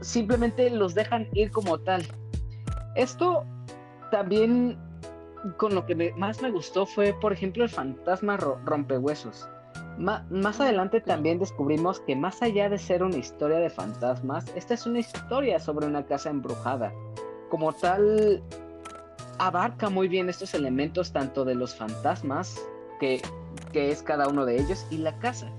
Simplemente 0.01 0.69
los 0.69 0.93
dejan 0.93 1.27
ir 1.33 1.51
como 1.51 1.79
tal. 1.79 2.05
Esto 2.95 3.43
también 4.11 4.77
con 5.57 5.73
lo 5.73 5.85
que 5.85 6.13
más 6.15 6.41
me 6.43 6.51
gustó 6.51 6.85
fue, 6.85 7.13
por 7.19 7.33
ejemplo, 7.33 7.63
el 7.63 7.69
fantasma 7.69 8.37
rompehuesos. 8.37 9.49
Más 10.01 10.59
adelante 10.59 10.99
también 10.99 11.39
descubrimos 11.39 11.99
que 12.01 12.15
más 12.15 12.41
allá 12.41 12.69
de 12.69 12.77
ser 12.77 13.03
una 13.03 13.17
historia 13.17 13.59
de 13.59 13.69
fantasmas, 13.69 14.45
esta 14.55 14.73
es 14.73 14.85
una 14.85 14.99
historia 14.99 15.59
sobre 15.59 15.85
una 15.85 16.05
casa 16.05 16.29
embrujada. 16.29 16.91
Como 17.49 17.71
tal, 17.73 18.41
abarca 19.37 19.89
muy 19.89 20.07
bien 20.07 20.29
estos 20.29 20.53
elementos 20.53 21.11
tanto 21.11 21.45
de 21.45 21.55
los 21.55 21.75
fantasmas, 21.75 22.59
que, 22.99 23.21
que 23.71 23.91
es 23.91 24.01
cada 24.01 24.27
uno 24.27 24.45
de 24.45 24.59
ellos, 24.59 24.85
y 24.89 24.97
la 24.97 25.17
casa. 25.19 25.51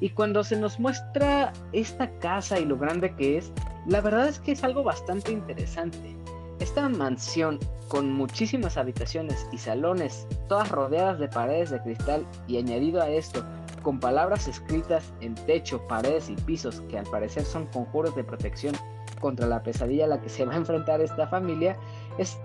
Y 0.00 0.10
cuando 0.10 0.42
se 0.42 0.56
nos 0.56 0.80
muestra 0.80 1.52
esta 1.72 2.10
casa 2.18 2.58
y 2.58 2.64
lo 2.64 2.76
grande 2.76 3.14
que 3.14 3.38
es, 3.38 3.52
la 3.86 4.00
verdad 4.00 4.28
es 4.28 4.40
que 4.40 4.52
es 4.52 4.64
algo 4.64 4.82
bastante 4.82 5.32
interesante. 5.32 6.16
Esta 6.58 6.88
mansión 6.88 7.58
con 7.88 8.12
muchísimas 8.12 8.76
habitaciones 8.76 9.46
y 9.52 9.58
salones, 9.58 10.26
todas 10.48 10.70
rodeadas 10.70 11.18
de 11.18 11.28
paredes 11.28 11.70
de 11.70 11.80
cristal 11.82 12.26
y 12.48 12.56
añadido 12.56 13.02
a 13.02 13.10
esto, 13.10 13.44
con 13.84 14.00
palabras 14.00 14.48
escritas 14.48 15.12
en 15.20 15.36
techo, 15.36 15.86
paredes 15.86 16.28
y 16.28 16.34
pisos 16.34 16.80
que 16.88 16.98
al 16.98 17.06
parecer 17.06 17.44
son 17.44 17.66
conjuros 17.66 18.16
de 18.16 18.24
protección 18.24 18.74
contra 19.20 19.46
la 19.46 19.62
pesadilla 19.62 20.06
a 20.06 20.08
la 20.08 20.20
que 20.20 20.28
se 20.28 20.44
va 20.44 20.54
a 20.54 20.56
enfrentar 20.56 21.00
esta 21.00 21.28
familia, 21.28 21.76
es, 22.18 22.36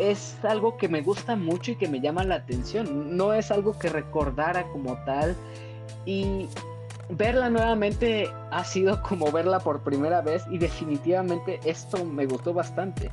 es 0.00 0.36
algo 0.42 0.76
que 0.76 0.88
me 0.88 1.02
gusta 1.02 1.36
mucho 1.36 1.72
y 1.72 1.76
que 1.76 1.88
me 1.88 2.00
llama 2.00 2.24
la 2.24 2.36
atención. 2.36 3.16
No 3.16 3.32
es 3.32 3.50
algo 3.50 3.78
que 3.78 3.88
recordara 3.88 4.64
como 4.72 4.96
tal 5.04 5.36
y 6.04 6.48
verla 7.10 7.48
nuevamente 7.50 8.28
ha 8.50 8.64
sido 8.64 9.02
como 9.08 9.30
verla 9.30 9.60
por 9.60 9.82
primera 9.82 10.20
vez 10.20 10.44
y 10.50 10.58
definitivamente 10.58 11.60
esto 11.64 12.04
me 12.04 12.26
gustó 12.26 12.52
bastante. 12.52 13.10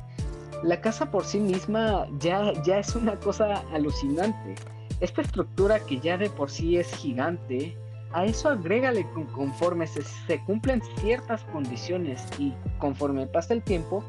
La 0.62 0.80
casa 0.80 1.10
por 1.10 1.24
sí 1.24 1.38
misma 1.38 2.06
ya, 2.18 2.52
ya 2.64 2.78
es 2.78 2.96
una 2.96 3.16
cosa 3.16 3.62
alucinante. 3.72 4.54
Esta 5.00 5.22
estructura 5.22 5.80
que 5.80 6.00
ya 6.00 6.16
de 6.16 6.30
por 6.30 6.50
sí 6.50 6.78
es 6.78 6.90
gigante, 6.94 7.76
a 8.12 8.24
eso 8.24 8.48
agrégale 8.48 9.06
conforme 9.34 9.86
se, 9.86 10.02
cumplen 10.44 10.80
ciertas 11.00 11.44
condiciones 11.44 12.26
y 12.38 12.54
conforme 12.78 13.26
pasa 13.26 13.52
el 13.52 13.62
tiempo, 13.62 14.02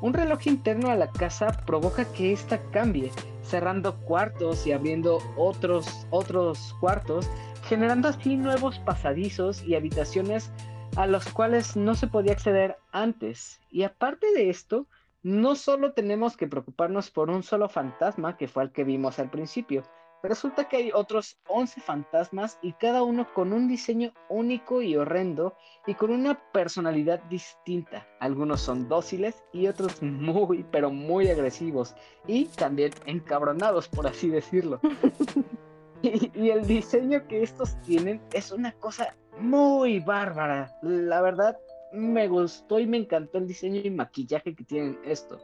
un 0.00 0.14
reloj 0.14 0.46
interno 0.46 0.90
a 0.90 0.96
la 0.96 1.10
casa 1.10 1.52
provoca 1.64 2.04
que 2.12 2.32
ésta 2.32 2.60
cambie, 2.72 3.12
cerrando 3.42 3.96
cuartos 4.00 4.66
y 4.66 4.72
abriendo 4.72 5.18
otros, 5.36 6.06
otros 6.10 6.74
cuartos 6.80 7.28
generando 7.68 8.08
así 8.08 8.36
nuevos 8.36 8.78
pasadizos 8.80 9.62
y 9.62 9.74
habitaciones 9.74 10.50
a 10.96 11.06
los 11.06 11.26
cuales 11.32 11.76
no 11.76 11.94
se 11.94 12.06
podía 12.06 12.32
acceder 12.32 12.76
antes. 12.90 13.60
Y 13.70 13.84
aparte 13.84 14.26
de 14.34 14.50
esto, 14.50 14.86
no 15.22 15.54
solo 15.54 15.92
tenemos 15.92 16.36
que 16.36 16.48
preocuparnos 16.48 17.10
por 17.10 17.30
un 17.30 17.42
solo 17.42 17.68
fantasma, 17.68 18.36
que 18.36 18.48
fue 18.48 18.64
el 18.64 18.72
que 18.72 18.84
vimos 18.84 19.18
al 19.18 19.30
principio, 19.30 19.84
resulta 20.22 20.68
que 20.68 20.76
hay 20.76 20.90
otros 20.92 21.36
11 21.48 21.80
fantasmas 21.80 22.58
y 22.62 22.72
cada 22.74 23.02
uno 23.02 23.32
con 23.34 23.52
un 23.52 23.68
diseño 23.68 24.12
único 24.28 24.82
y 24.82 24.96
horrendo 24.96 25.56
y 25.86 25.94
con 25.94 26.10
una 26.10 26.40
personalidad 26.52 27.20
distinta. 27.24 28.06
Algunos 28.20 28.60
son 28.60 28.88
dóciles 28.88 29.42
y 29.52 29.66
otros 29.66 30.02
muy, 30.02 30.64
pero 30.70 30.90
muy 30.90 31.28
agresivos 31.28 31.94
y 32.26 32.46
también 32.46 32.92
encabronados, 33.06 33.88
por 33.88 34.06
así 34.06 34.28
decirlo. 34.28 34.80
Y, 36.02 36.50
el 36.50 36.66
diseño 36.66 37.26
que 37.28 37.44
estos 37.44 37.80
tienen 37.82 38.20
es 38.32 38.50
una 38.50 38.72
cosa 38.72 39.14
muy 39.38 40.00
bárbara. 40.00 40.76
La 40.82 41.22
verdad, 41.22 41.56
me 41.92 42.26
gustó 42.26 42.80
y 42.80 42.86
me 42.86 42.96
encantó 42.96 43.38
el 43.38 43.46
diseño 43.46 43.80
y 43.84 43.90
maquillaje 43.90 44.54
que 44.54 44.64
tienen 44.64 44.98
esto. 45.04 45.38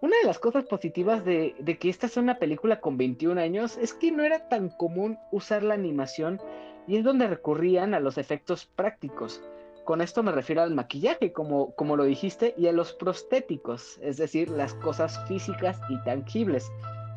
Una 0.00 0.16
de 0.20 0.26
las 0.26 0.38
cosas 0.38 0.64
positivas 0.64 1.24
de, 1.24 1.54
que 1.78 1.90
esta 1.90 2.08
sea 2.08 2.22
una 2.22 2.38
película 2.38 2.80
con 2.80 2.96
21 2.96 3.40
años 3.40 3.76
es 3.76 3.92
que 3.92 4.10
no 4.10 4.24
era 4.24 4.48
tan 4.48 4.70
común 4.70 5.18
usar 5.30 5.62
la 5.62 5.74
animación 5.74 6.40
y 6.86 6.96
es 6.96 7.04
donde 7.04 7.28
recurrían 7.28 7.94
a 7.94 8.00
los 8.00 8.16
efectos 8.16 8.64
prácticos. 8.64 9.42
Con 9.84 10.00
esto 10.00 10.22
me 10.22 10.32
refiero 10.32 10.62
al 10.62 10.74
maquillaje, 10.74 11.32
como, 11.32 11.74
como 11.74 11.96
lo 11.96 12.04
dijiste, 12.04 12.54
y 12.56 12.66
a 12.66 12.72
los 12.72 12.92
prostéticos, 12.92 13.98
es 14.02 14.16
decir, 14.16 14.48
las 14.48 14.74
cosas 14.74 15.20
físicas 15.26 15.78
y 15.88 16.02
tangibles 16.04 16.70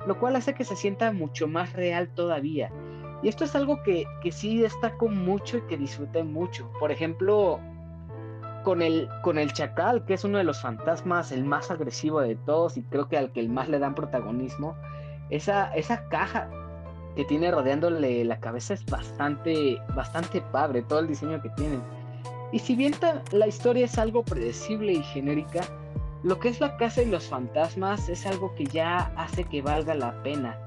lo 0.05 0.19
cual 0.19 0.35
hace 0.35 0.53
que 0.53 0.65
se 0.65 0.75
sienta 0.75 1.11
mucho 1.11 1.47
más 1.47 1.73
real 1.73 2.09
todavía. 2.13 2.71
Y 3.21 3.29
esto 3.29 3.45
es 3.45 3.55
algo 3.55 3.81
que, 3.83 4.05
que 4.21 4.31
sí 4.31 4.57
destaco 4.57 5.07
mucho 5.07 5.57
y 5.57 5.61
que 5.61 5.77
disfruté 5.77 6.23
mucho. 6.23 6.69
Por 6.79 6.91
ejemplo, 6.91 7.59
con 8.63 8.81
el, 8.81 9.09
con 9.21 9.37
el 9.37 9.53
chacal, 9.53 10.05
que 10.05 10.15
es 10.15 10.23
uno 10.23 10.37
de 10.37 10.43
los 10.43 10.61
fantasmas, 10.61 11.31
el 11.31 11.43
más 11.43 11.69
agresivo 11.69 12.21
de 12.21 12.35
todos 12.35 12.77
y 12.77 12.83
creo 12.83 13.07
que 13.07 13.17
al 13.17 13.31
que 13.31 13.39
el 13.39 13.49
más 13.49 13.69
le 13.69 13.79
dan 13.79 13.95
protagonismo, 13.95 14.75
esa, 15.29 15.73
esa 15.75 16.07
caja 16.09 16.49
que 17.15 17.25
tiene 17.25 17.51
rodeándole 17.51 18.25
la 18.25 18.39
cabeza 18.39 18.73
es 18.73 18.85
bastante, 18.85 19.79
bastante 19.95 20.41
padre, 20.41 20.81
todo 20.81 20.99
el 20.99 21.07
diseño 21.07 21.41
que 21.41 21.49
tienen. 21.49 21.81
Y 22.51 22.59
si 22.59 22.75
bien 22.75 22.93
la 23.31 23.47
historia 23.47 23.85
es 23.85 23.97
algo 23.97 24.23
predecible 24.23 24.93
y 24.93 25.03
genérica, 25.03 25.61
lo 26.23 26.39
que 26.39 26.49
es 26.49 26.59
la 26.59 26.77
casa 26.77 27.01
y 27.01 27.07
los 27.07 27.27
fantasmas 27.27 28.09
es 28.09 28.25
algo 28.25 28.53
que 28.55 28.65
ya 28.65 29.11
hace 29.17 29.43
que 29.43 29.61
valga 29.61 29.93
la 29.93 30.13
pena. 30.23 30.57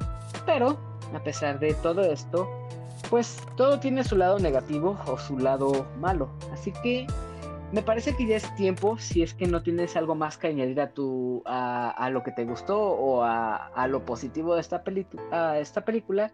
Pero, 0.45 0.79
a 1.15 1.19
pesar 1.21 1.59
de 1.59 1.75
todo 1.75 2.03
esto, 2.03 2.49
pues 3.09 3.41
todo 3.57 3.79
tiene 3.79 4.05
su 4.05 4.17
lado 4.17 4.39
negativo 4.39 4.99
o 5.07 5.17
su 5.17 5.39
lado 5.39 5.87
malo. 5.99 6.29
Así 6.53 6.73
que 6.83 7.07
me 7.73 7.83
parece 7.83 8.17
que 8.17 8.27
ya 8.27 8.37
es 8.37 8.55
tiempo, 8.55 8.99
si 8.99 9.23
es 9.23 9.35
que 9.35 9.47
no 9.47 9.63
tienes 9.63 9.97
algo 9.97 10.15
más 10.15 10.39
que 10.39 10.49
añadir 10.49 10.81
a, 10.81 10.91
tu, 10.91 11.43
a, 11.45 12.09
lo 12.11 12.23
que 12.23 12.33
te 12.33 12.45
gustó 12.45 12.81
o 12.81 13.23
a, 13.23 13.87
lo 13.89 14.05
positivo 14.05 14.55
de 14.55 14.61
esta, 14.61 14.83
esta 15.59 15.85
película, 15.85 16.33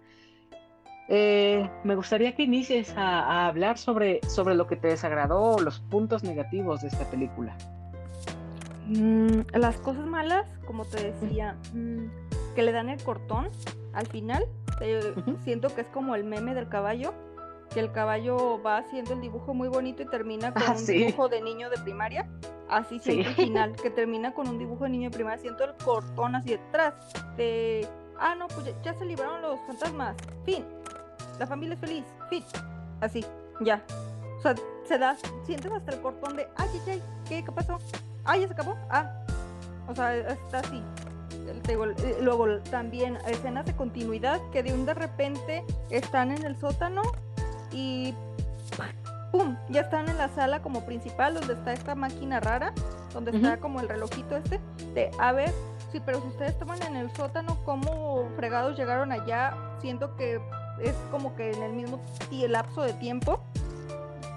eh, 1.08 1.68
me 1.84 1.94
gustaría 1.94 2.34
que 2.34 2.42
inicies 2.42 2.94
a, 2.96 3.46
hablar 3.46 3.78
sobre, 3.78 4.20
sobre 4.28 4.54
lo 4.54 4.66
que 4.66 4.76
te 4.76 4.88
desagradó 4.88 5.58
los 5.58 5.80
puntos 5.80 6.22
negativos 6.22 6.82
de 6.82 6.88
esta 6.88 7.04
película. 7.10 7.56
Mm, 8.86 9.40
las 9.54 9.76
cosas 9.76 10.06
malas, 10.06 10.48
como 10.66 10.84
te 10.84 11.12
decía, 11.12 11.56
mm, 11.74 12.54
que 12.54 12.62
le 12.62 12.72
dan 12.72 12.88
el 12.88 13.02
cortón 13.02 13.48
al 13.92 14.06
final. 14.06 14.44
Eh, 14.80 15.14
siento 15.44 15.74
que 15.74 15.82
es 15.82 15.86
como 15.88 16.14
el 16.14 16.24
meme 16.24 16.54
del 16.54 16.68
caballo, 16.68 17.14
que 17.72 17.80
el 17.80 17.92
caballo 17.92 18.62
va 18.62 18.78
haciendo 18.78 19.14
el 19.14 19.20
dibujo 19.20 19.54
muy 19.54 19.68
bonito 19.68 20.02
y 20.02 20.06
termina 20.06 20.52
con 20.52 20.62
ah, 20.62 20.74
un 20.78 20.86
dibujo 20.86 21.28
de 21.28 21.42
niño 21.42 21.70
de 21.70 21.78
primaria. 21.78 22.28
Así 22.68 23.00
el 23.04 23.24
final, 23.34 23.74
que 23.76 23.90
termina 23.90 24.32
con 24.32 24.48
un 24.48 24.58
dibujo 24.58 24.84
de 24.84 24.90
niño 24.90 25.10
de 25.10 25.14
primaria. 25.14 25.38
Siento 25.38 25.64
el 25.64 25.74
cortón 25.74 26.36
así 26.36 26.50
detrás 26.50 26.94
de. 27.36 27.86
Ah, 28.18 28.34
no, 28.34 28.46
pues 28.48 28.72
ya, 28.82 28.94
se 28.94 29.04
libraron 29.04 29.42
los 29.42 29.58
fantasmas. 29.66 30.16
Fin. 30.44 30.64
La 31.38 31.46
familia 31.46 31.74
es 31.74 31.80
feliz. 31.80 32.04
Fin. 32.30 32.44
Así, 33.00 33.24
ya. 33.60 33.82
O 34.38 34.42
sea, 34.42 34.54
se 34.84 34.98
da, 34.98 35.16
sientes 35.44 35.70
hasta 35.72 35.92
el 35.92 36.00
cortón 36.00 36.36
de, 36.36 36.46
ay, 36.56 36.68
ay, 36.72 36.80
ay, 36.92 37.02
¿qué, 37.28 37.44
qué 37.44 37.52
pasó? 37.52 37.78
Ah, 38.24 38.36
ya 38.36 38.46
se 38.46 38.52
acabó. 38.52 38.76
Ah, 38.90 39.24
o 39.88 39.94
sea, 39.94 40.16
está 40.16 40.60
así. 40.60 40.82
Eh, 41.46 42.18
luego 42.20 42.46
también 42.70 43.18
escenas 43.26 43.66
de 43.66 43.74
continuidad 43.74 44.40
que 44.52 44.62
de 44.62 44.72
un 44.72 44.86
de 44.86 44.94
repente 44.94 45.64
están 45.90 46.30
en 46.30 46.44
el 46.44 46.56
sótano 46.56 47.02
y 47.72 48.14
¡pum! 49.30 49.56
Ya 49.70 49.82
están 49.82 50.08
en 50.08 50.18
la 50.18 50.28
sala 50.28 50.60
como 50.62 50.84
principal 50.84 51.34
donde 51.34 51.54
está 51.54 51.72
esta 51.72 51.94
máquina 51.94 52.40
rara, 52.40 52.72
donde 53.12 53.32
está 53.32 53.58
como 53.58 53.80
el 53.80 53.88
relojito 53.88 54.36
este, 54.36 54.60
de 54.94 55.10
a 55.18 55.32
ver, 55.32 55.52
sí, 55.90 56.00
pero 56.04 56.20
si 56.20 56.28
ustedes 56.28 56.52
estaban 56.52 56.82
en 56.82 56.96
el 56.96 57.10
sótano, 57.12 57.58
¿cómo 57.64 58.28
fregados 58.36 58.76
llegaron 58.78 59.12
allá? 59.12 59.56
Siento 59.80 60.16
que 60.16 60.40
es 60.80 60.94
como 61.10 61.34
que 61.34 61.52
en 61.52 61.62
el 61.62 61.72
mismo 61.72 62.00
lapso 62.30 62.82
de 62.82 62.92
tiempo. 62.94 63.40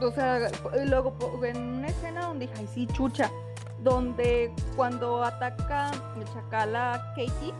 O 0.02 0.12
sea, 0.12 0.50
luego 0.86 1.16
en 1.44 1.58
una 1.58 1.88
escena 1.88 2.28
donde 2.28 2.48
dije, 2.48 2.60
ay 2.60 2.68
sí, 2.74 2.88
chucha, 2.88 3.32
donde 3.82 4.54
cuando 4.76 5.24
ataca 5.24 5.92
el 6.18 6.26
chacal 6.34 6.76
a 6.76 7.14
Katie, 7.16 7.54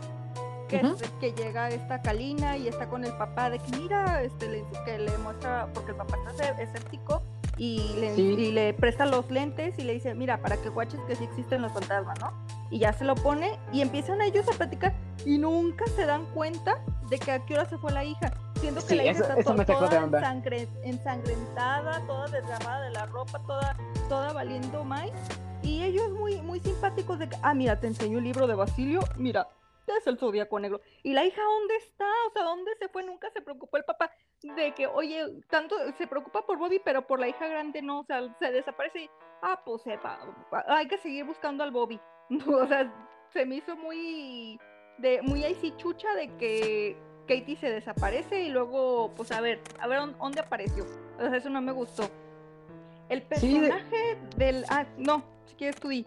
que, 0.66 0.82
que 1.20 1.32
llega 1.32 1.68
esta 1.68 2.02
Kalina 2.02 2.56
y 2.56 2.68
está 2.68 2.88
con 2.88 3.04
el 3.04 3.12
papá 3.16 3.50
de 3.50 3.58
que 3.58 3.76
mira, 3.76 4.22
este, 4.22 4.48
le, 4.48 4.64
que 4.84 4.98
le 4.98 5.16
muestra, 5.18 5.68
porque 5.72 5.92
el 5.92 5.96
papá 5.96 6.16
está 6.28 6.62
escéptico 6.62 7.22
y 7.58 7.94
le, 7.98 8.14
y 8.14 8.52
le 8.52 8.74
presta 8.74 9.06
los 9.06 9.30
lentes 9.30 9.78
y 9.78 9.82
le 9.82 9.94
dice, 9.94 10.14
mira, 10.14 10.38
para 10.38 10.56
que 10.56 10.68
guaches 10.68 11.00
que 11.06 11.16
sí 11.16 11.24
existen 11.24 11.62
los 11.62 11.72
fantasmas, 11.72 12.18
¿no? 12.20 12.32
Y 12.70 12.80
ya 12.80 12.92
se 12.92 13.04
lo 13.04 13.14
pone 13.14 13.58
y 13.72 13.80
empiezan 13.80 14.20
ellos 14.20 14.46
a 14.48 14.52
platicar 14.52 14.94
y 15.24 15.38
nunca 15.38 15.86
se 15.94 16.04
dan 16.04 16.26
cuenta 16.34 16.78
de 17.08 17.18
que 17.18 17.32
a 17.32 17.44
qué 17.46 17.54
hora 17.54 17.66
se 17.66 17.78
fue 17.78 17.92
la 17.92 18.04
hija. 18.04 18.32
Siendo 18.60 18.84
que 18.84 18.94
la 18.94 19.04
hija 19.04 19.34
está 19.36 19.64
toda 19.64 20.10
ensangrentada, 20.82 22.00
toda 22.06 22.26
desgarrada 22.28 22.80
de 22.82 22.90
la 22.90 23.06
ropa, 23.06 23.38
toda, 23.46 23.76
toda 24.08 24.32
valiendo 24.32 24.82
más 24.82 25.10
y 25.62 25.82
ellos 25.82 26.10
muy, 26.12 26.40
muy 26.42 26.60
simpáticos 26.60 27.18
de 27.18 27.28
que, 27.28 27.36
ah, 27.42 27.54
mira, 27.54 27.78
te 27.80 27.86
enseño 27.86 28.18
el 28.18 28.24
libro 28.24 28.46
de 28.46 28.54
Basilio, 28.54 29.00
mira, 29.16 29.48
es 29.94 30.06
el 30.06 30.18
zodiaco 30.18 30.58
negro. 30.58 30.80
Y 31.02 31.12
la 31.12 31.24
hija, 31.24 31.42
¿dónde 31.42 31.76
está? 31.76 32.06
O 32.28 32.32
sea, 32.32 32.42
¿dónde 32.42 32.72
se 32.78 32.88
fue? 32.88 33.04
Nunca 33.04 33.30
se 33.30 33.42
preocupó 33.42 33.76
el 33.76 33.84
papá 33.84 34.10
de 34.42 34.72
que, 34.74 34.86
oye, 34.86 35.24
tanto 35.48 35.76
se 35.96 36.06
preocupa 36.06 36.44
por 36.44 36.58
Bobby, 36.58 36.80
pero 36.84 37.06
por 37.06 37.20
la 37.20 37.28
hija 37.28 37.46
grande 37.46 37.82
no, 37.82 38.00
o 38.00 38.04
sea, 38.04 38.22
se 38.38 38.52
desaparece 38.52 39.04
y, 39.04 39.10
ah, 39.42 39.60
pues 39.64 39.82
sepa, 39.82 40.18
hay 40.68 40.88
que 40.88 40.98
seguir 40.98 41.24
buscando 41.24 41.64
al 41.64 41.70
Bobby. 41.70 42.00
o 42.46 42.66
sea, 42.66 42.92
se 43.32 43.46
me 43.46 43.56
hizo 43.56 43.76
muy, 43.76 44.58
de 44.98 45.22
muy 45.22 45.44
ahí 45.44 45.54
sí 45.56 45.72
chucha 45.76 46.12
de 46.14 46.28
que 46.36 46.96
Katie 47.26 47.56
se 47.56 47.70
desaparece 47.70 48.42
y 48.42 48.50
luego, 48.50 49.12
pues 49.16 49.32
a 49.32 49.40
ver, 49.40 49.60
a 49.78 49.86
ver 49.86 50.00
dónde 50.18 50.40
apareció. 50.40 50.84
O 51.18 51.20
sea, 51.20 51.36
eso 51.36 51.50
no 51.50 51.60
me 51.60 51.72
gustó. 51.72 52.08
El 53.08 53.22
personaje 53.22 54.18
del. 54.36 54.64
Ah, 54.68 54.84
no, 54.96 55.22
si 55.46 55.54
quieres 55.54 55.76
tú 55.76 55.88
di. 55.88 56.06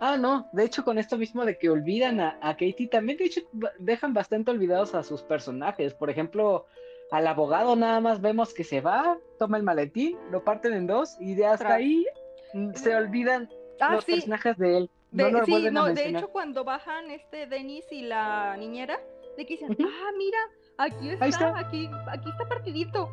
Ah, 0.00 0.16
no, 0.16 0.48
de 0.52 0.64
hecho 0.64 0.84
con 0.84 0.98
esto 0.98 1.16
mismo 1.16 1.44
de 1.44 1.56
que 1.56 1.70
olvidan 1.70 2.20
a, 2.20 2.38
a, 2.42 2.52
Katie, 2.52 2.88
también 2.88 3.16
de 3.18 3.26
hecho 3.26 3.40
dejan 3.78 4.12
bastante 4.12 4.50
olvidados 4.50 4.94
a 4.94 5.02
sus 5.02 5.22
personajes. 5.22 5.94
Por 5.94 6.10
ejemplo, 6.10 6.66
al 7.10 7.26
abogado 7.26 7.76
nada 7.76 8.00
más 8.00 8.20
vemos 8.20 8.52
que 8.52 8.64
se 8.64 8.80
va, 8.80 9.18
toma 9.38 9.56
el 9.56 9.62
maletín, 9.62 10.18
lo 10.30 10.44
parten 10.44 10.74
en 10.74 10.86
dos 10.86 11.16
y 11.20 11.34
de 11.34 11.46
hasta 11.46 11.74
ahí 11.74 12.04
mm, 12.52 12.72
se 12.74 12.94
olvidan 12.94 13.48
ah, 13.80 13.94
los 13.94 14.04
personajes 14.04 14.56
de 14.58 14.78
él. 14.78 14.90
De, 15.10 15.42
sí, 15.44 15.68
no, 15.70 15.86
de 15.86 16.08
hecho 16.08 16.28
cuando 16.28 16.64
bajan 16.64 17.10
este 17.10 17.46
Denis 17.46 17.84
y 17.92 18.02
la 18.02 18.56
niñera, 18.56 18.98
de 19.36 19.46
que 19.46 19.54
dicen, 19.54 19.76
ah, 19.80 20.10
mira, 20.18 20.38
aquí 20.76 21.10
está, 21.10 21.58
aquí, 21.58 21.88
aquí 22.08 22.30
está 22.30 22.48
partidito. 22.48 23.08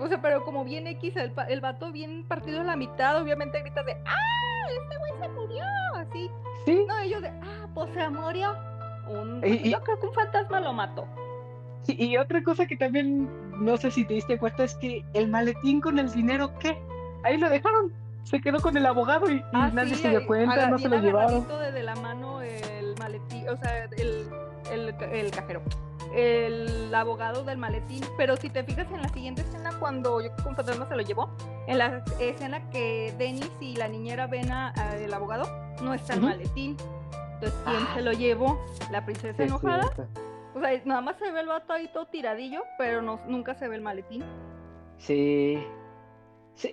O 0.00 0.08
sea, 0.08 0.20
pero 0.20 0.44
como 0.44 0.64
bien 0.64 0.86
X, 0.86 1.16
el, 1.16 1.32
el 1.48 1.60
vato 1.60 1.92
bien 1.92 2.26
partido 2.28 2.60
en 2.60 2.66
la 2.66 2.76
mitad, 2.76 3.22
obviamente 3.22 3.60
grita 3.60 3.82
de, 3.84 3.92
ah, 3.92 4.68
este 4.68 4.98
güey 4.98 5.12
se 5.20 5.28
murió, 5.28 5.64
así. 6.08 6.30
Sí. 6.64 6.84
No, 6.88 6.98
ellos 6.98 7.22
de, 7.22 7.28
ah, 7.28 7.66
pues 7.74 7.90
se 7.92 8.08
murió. 8.08 8.54
Un, 9.08 9.42
yo 9.42 9.82
creo 9.82 10.00
que 10.00 10.06
un 10.06 10.14
fantasma 10.14 10.60
lo 10.60 10.72
mató. 10.72 11.06
Sí, 11.82 11.96
y 11.98 12.16
otra 12.16 12.42
cosa 12.42 12.66
que 12.66 12.76
también 12.76 13.28
no 13.62 13.76
sé 13.76 13.90
si 13.90 14.04
te 14.04 14.14
diste 14.14 14.38
cuenta 14.38 14.64
es 14.64 14.74
que 14.76 15.04
el 15.12 15.28
maletín 15.28 15.80
con 15.80 15.98
el 15.98 16.10
dinero, 16.10 16.58
¿qué? 16.58 16.78
Ahí 17.22 17.36
lo 17.36 17.50
dejaron. 17.50 17.92
Se 18.22 18.40
quedó 18.40 18.58
con 18.60 18.74
el 18.76 18.86
abogado 18.86 19.30
y, 19.30 19.42
ah, 19.52 19.70
nadie 19.72 19.94
se 19.94 20.08
dio 20.08 20.26
cuenta, 20.26 20.70
no 20.70 20.78
se 20.78 20.88
lo 20.88 20.98
llevaron. 20.98 21.46
De, 21.46 21.72
de 21.72 21.82
la 21.82 21.94
mano 21.96 22.40
el 22.40 22.94
maletín, 22.98 23.46
o 23.50 23.56
sea, 23.58 23.84
el, 23.84 24.26
el, 24.72 24.94
el 25.12 25.30
cajero 25.30 25.60
el 26.14 26.94
abogado 26.94 27.44
del 27.44 27.58
maletín, 27.58 28.02
pero 28.16 28.36
si 28.36 28.48
te 28.48 28.62
fijas 28.64 28.86
en 28.92 29.02
la 29.02 29.08
siguiente 29.08 29.42
escena 29.42 29.72
cuando 29.78 30.20
yo 30.20 30.30
con 30.42 30.54
fantasma 30.54 30.86
se 30.88 30.96
lo 30.96 31.02
llevó, 31.02 31.30
en 31.66 31.78
la 31.78 32.04
escena 32.20 32.70
que 32.70 33.12
Denis 33.18 33.50
y 33.60 33.76
la 33.76 33.88
niñera 33.88 34.26
ven 34.26 34.50
al 34.50 35.12
abogado, 35.12 35.48
no 35.82 35.94
está 35.94 36.14
el 36.14 36.20
maletín. 36.22 36.76
Entonces, 37.34 37.60
¿quién 37.64 37.86
se 37.94 38.02
lo 38.02 38.12
llevó? 38.12 38.64
La 38.90 39.04
princesa 39.04 39.42
enojada. 39.42 39.90
O 40.54 40.60
sea, 40.60 40.70
nada 40.84 41.00
más 41.00 41.16
se 41.18 41.30
ve 41.30 41.40
el 41.40 41.48
vato 41.48 41.72
ahí 41.72 41.88
todo 41.92 42.06
tiradillo, 42.06 42.62
pero 42.78 43.02
no, 43.02 43.20
nunca 43.26 43.54
se 43.54 43.68
ve 43.68 43.76
el 43.76 43.82
maletín. 43.82 44.22
Sí. 44.98 45.58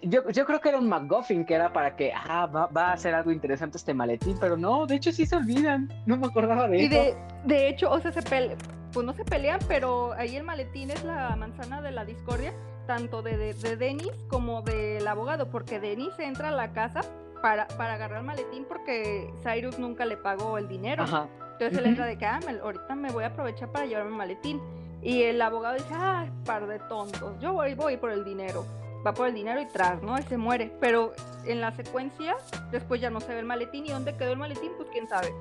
yo, 0.04 0.30
yo, 0.30 0.46
creo 0.46 0.62
que 0.62 0.70
era 0.70 0.78
un 0.78 0.88
McGuffin 0.88 1.46
que 1.46 1.56
era 1.56 1.74
para 1.74 1.96
que, 1.96 2.14
ah, 2.14 2.46
va, 2.46 2.68
va, 2.68 2.92
a 2.92 2.98
ser 2.98 3.16
algo 3.16 3.32
interesante 3.32 3.78
este 3.78 3.94
maletín, 3.94 4.38
pero 4.40 4.56
no, 4.56 4.86
de 4.86 4.96
hecho 4.96 5.12
sí 5.12 5.26
se 5.26 5.36
olvidan. 5.36 5.90
No 6.06 6.16
me 6.18 6.28
acordaba 6.28 6.68
de 6.68 6.84
y 6.84 6.86
eso. 6.86 6.96
De, 6.96 7.18
de 7.46 7.70
hecho, 7.70 7.90
o 7.90 8.00
sea, 8.00 8.12
se 8.12 8.22
pelea 8.22 8.56
pues 8.92 9.06
no 9.06 9.14
se 9.14 9.24
pelean, 9.24 9.60
pero 9.68 10.14
ahí 10.14 10.36
el 10.36 10.44
maletín 10.44 10.92
es 10.92 11.04
la 11.04 11.36
manzana 11.36 11.82
de 11.82 11.92
la 11.92 12.06
discordia, 12.06 12.54
tanto 12.88 13.22
de, 13.22 13.54
de, 13.54 13.76
Denis 13.78 14.12
como 14.28 14.62
del 14.62 15.08
abogado, 15.08 15.50
porque 15.50 15.80
Denis 15.80 16.18
entra 16.20 16.50
a 16.50 16.52
la 16.52 16.74
casa 16.74 17.02
para, 17.42 17.68
para 17.68 17.94
agarrar 17.94 18.20
el 18.20 18.26
maletín 18.26 18.66
porque 18.66 19.34
Cyrus 19.44 19.80
nunca 19.80 20.06
le 20.06 20.18
pagó 20.18 20.58
el 20.58 20.68
dinero. 20.68 21.04
Entonces 21.04 21.78
él 21.78 21.86
entra 21.86 22.06
de 22.06 22.18
que, 22.18 22.26
ah, 22.26 22.40
ahorita 22.64 22.96
me 22.96 23.12
voy 23.12 23.24
a 23.24 23.28
aprovechar 23.28 23.70
para 23.72 23.86
llevarme 23.86 24.12
el 24.12 24.18
maletín. 24.18 24.62
Y 25.02 25.24
el 25.24 25.42
abogado 25.42 25.76
dice, 25.76 25.94
ah, 25.94 26.28
par 26.46 26.68
de 26.68 26.80
tontos, 26.80 27.40
yo 27.40 27.54
voy, 27.54 27.74
voy 27.74 27.98
por 27.98 28.12
el 28.12 28.24
dinero. 28.24 28.66
Va 29.06 29.14
por 29.14 29.28
el 29.28 29.34
dinero 29.34 29.60
y 29.60 29.66
tras, 29.66 30.02
¿no? 30.04 30.18
Y 30.18 30.24
se 30.24 30.38
muere. 30.38 30.72
Pero 30.80 31.14
en 31.46 31.60
la 31.60 31.72
secuencia, 31.72 32.36
después 32.72 33.02
ya 33.02 33.10
no 33.10 33.20
se 33.20 33.34
ve 33.34 33.40
el 33.40 33.46
maletín. 33.46 33.86
¿Y 33.86 33.90
dónde 33.90 34.16
quedó 34.16 34.34
el 34.34 34.38
maletín? 34.38 34.72
Pues 34.78 34.90
quién 34.92 35.08
sabe. 35.08 35.34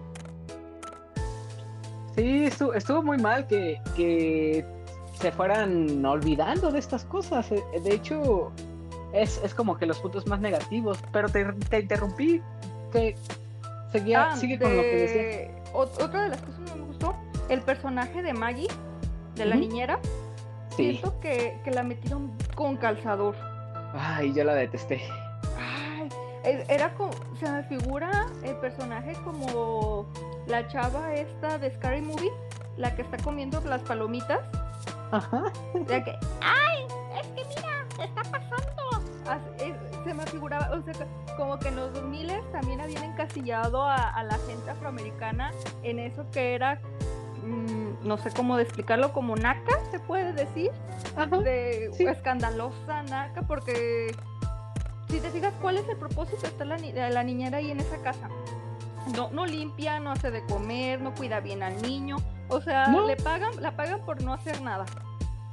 Sí, 2.17 2.45
estuvo, 2.45 3.03
muy 3.03 3.19
mal 3.19 3.47
que, 3.47 4.65
se 5.15 5.31
fueran 5.33 6.05
olvidando 6.05 6.73
de 6.73 6.79
estas 6.79 7.05
cosas. 7.05 7.53
Eh, 7.53 7.63
de 7.83 7.95
hecho, 7.95 8.53
es, 9.13 9.55
como 9.55 9.77
que 9.77 9.87
los 9.87 9.99
puntos 9.99 10.27
más 10.27 10.41
negativos. 10.41 10.99
Pero 11.13 11.29
te, 11.29 11.81
interrumpí. 11.81 12.43
Que 12.93 13.17
seguía, 13.93 14.33
ah, 14.33 14.37
sigue 14.37 14.59
con 14.59 14.77
lo 14.77 14.83
que 14.83 14.97
decía. 14.97 15.63
Otra 15.73 16.25
de 16.25 16.29
las 16.31 16.43
cosas 16.43 16.61
que 16.71 16.79
me 16.79 16.87
gustó, 16.87 17.17
el 17.49 17.63
personaje 17.63 18.23
de 18.23 18.33
Maggie, 18.33 18.69
de 19.37 19.47
la 19.47 19.55
niñera. 19.57 20.01
Sí. 20.71 20.93
Siento 20.93 21.21
que, 21.21 21.59
que 21.65 21.71
la 21.71 21.83
metieron 21.83 22.33
con 22.55 22.77
calzador. 22.77 23.37
Ay, 23.95 24.33
yo 24.35 24.45
la 24.45 24.55
detesté. 24.55 25.03
Ay, 25.59 26.09
era 26.69 26.95
como, 26.95 27.11
se 27.39 27.51
me 27.51 27.63
figura 27.65 28.27
el 28.43 28.57
personaje 28.57 29.13
como 29.25 30.07
la 30.47 30.67
chava 30.69 31.15
esta 31.15 31.59
de 31.59 31.71
Scary 31.71 32.01
Movie, 32.01 32.31
la 32.77 32.95
que 32.95 33.03
está 33.03 33.19
comiendo 33.19 33.61
las 33.63 33.83
palomitas. 33.83 34.41
Ajá. 35.11 35.53
De 35.75 36.05
que, 36.05 36.17
¡ay! 36.41 36.87
Es 37.21 37.27
que 37.29 37.45
mira, 37.49 37.87
¿qué 37.97 38.05
está 38.05 38.23
pasando? 38.23 38.40
Me 40.21 40.27
figuraba, 40.27 40.71
o 40.77 40.83
sea, 40.83 40.95
como 41.37 41.59
que 41.59 41.69
en 41.69 41.77
los 41.77 41.93
2000 41.93 42.33
también 42.53 42.81
habían 42.81 43.05
encasillado 43.05 43.85
a, 43.85 44.23
la 44.23 44.39
gente 44.47 44.71
afroamericana 44.71 45.51
en 45.83 45.99
eso 45.99 46.31
que 46.31 46.55
era, 46.55 46.81
mm, 47.43 48.07
no 48.07 48.19
sé 48.19 48.31
cómo 48.31 48.59
explicarlo, 48.59 49.13
como 49.13 49.37
naca, 49.37 49.79
se 49.91 49.99
puede 49.99 50.33
decir, 50.33 50.71
Ajá, 51.17 51.27
de 51.39 51.91
escandalosa 51.99 53.03
naca, 53.05 53.43
porque 53.43 54.15
si 55.09 55.21
te 55.21 55.31
fijas, 55.31 55.53
¿cuál 55.61 55.79
es 55.79 55.89
el 55.89 55.97
propósito 55.97 56.43
de 56.43 56.49
estar 56.49 56.67
la, 56.67 56.77
la 57.11 57.23
niñera 57.23 57.59
ahí 57.59 57.71
en 57.71 57.81
esa 57.81 57.99
casa? 58.03 58.29
no, 59.17 59.31
no 59.31 59.47
limpia, 59.47 60.01
no 60.01 60.13
hace 60.13 60.31
de 60.31 60.45
comer, 60.45 61.01
no 61.01 61.15
cuida 61.15 61.41
bien 61.41 61.63
al 61.63 61.81
niño. 61.83 62.17
O 62.49 62.61
sea, 62.61 62.89
le 62.89 63.17
pagan, 63.17 63.51
la 63.61 63.77
pagan 63.77 64.01
por 64.05 64.23
no 64.23 64.33
hacer 64.33 64.61
nada. 64.61 64.85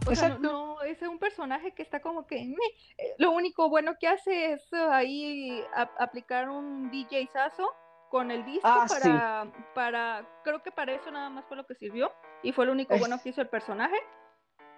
O 0.06 0.16
sea, 0.16 0.38
no, 0.40 0.77
es 0.92 1.02
un 1.02 1.20
personaje 1.20 1.74
que 1.74 1.84
está 1.84 2.02
como 2.02 2.26
que 2.26 2.38
eh, 2.38 3.16
lo 3.18 3.32
único 3.32 3.70
bueno 3.70 3.96
que 4.00 4.08
hace 4.08 4.54
es 4.54 4.74
uh, 4.74 4.90
ahí 4.92 5.64
aplicar 6.00 6.50
un 6.50 6.90
DJ 6.92 7.28
sazo 7.32 7.74
con 8.10 8.32
el 8.32 8.46
disco 8.46 8.62
ah, 8.64 8.86
para, 8.88 9.52
para, 9.74 10.26
creo 10.44 10.64
que 10.64 10.72
para 10.72 10.94
eso 10.94 11.12
nada 11.12 11.30
más 11.30 11.46
fue 11.46 11.58
lo 11.58 11.66
que 11.66 11.76
sirvió 11.76 12.12
y 12.42 12.54
fue 12.54 12.66
lo 12.66 12.72
único 12.72 12.98
bueno 12.98 13.20
que 13.22 13.30
hizo 13.30 13.42
el 13.42 13.50
personaje. 13.50 13.98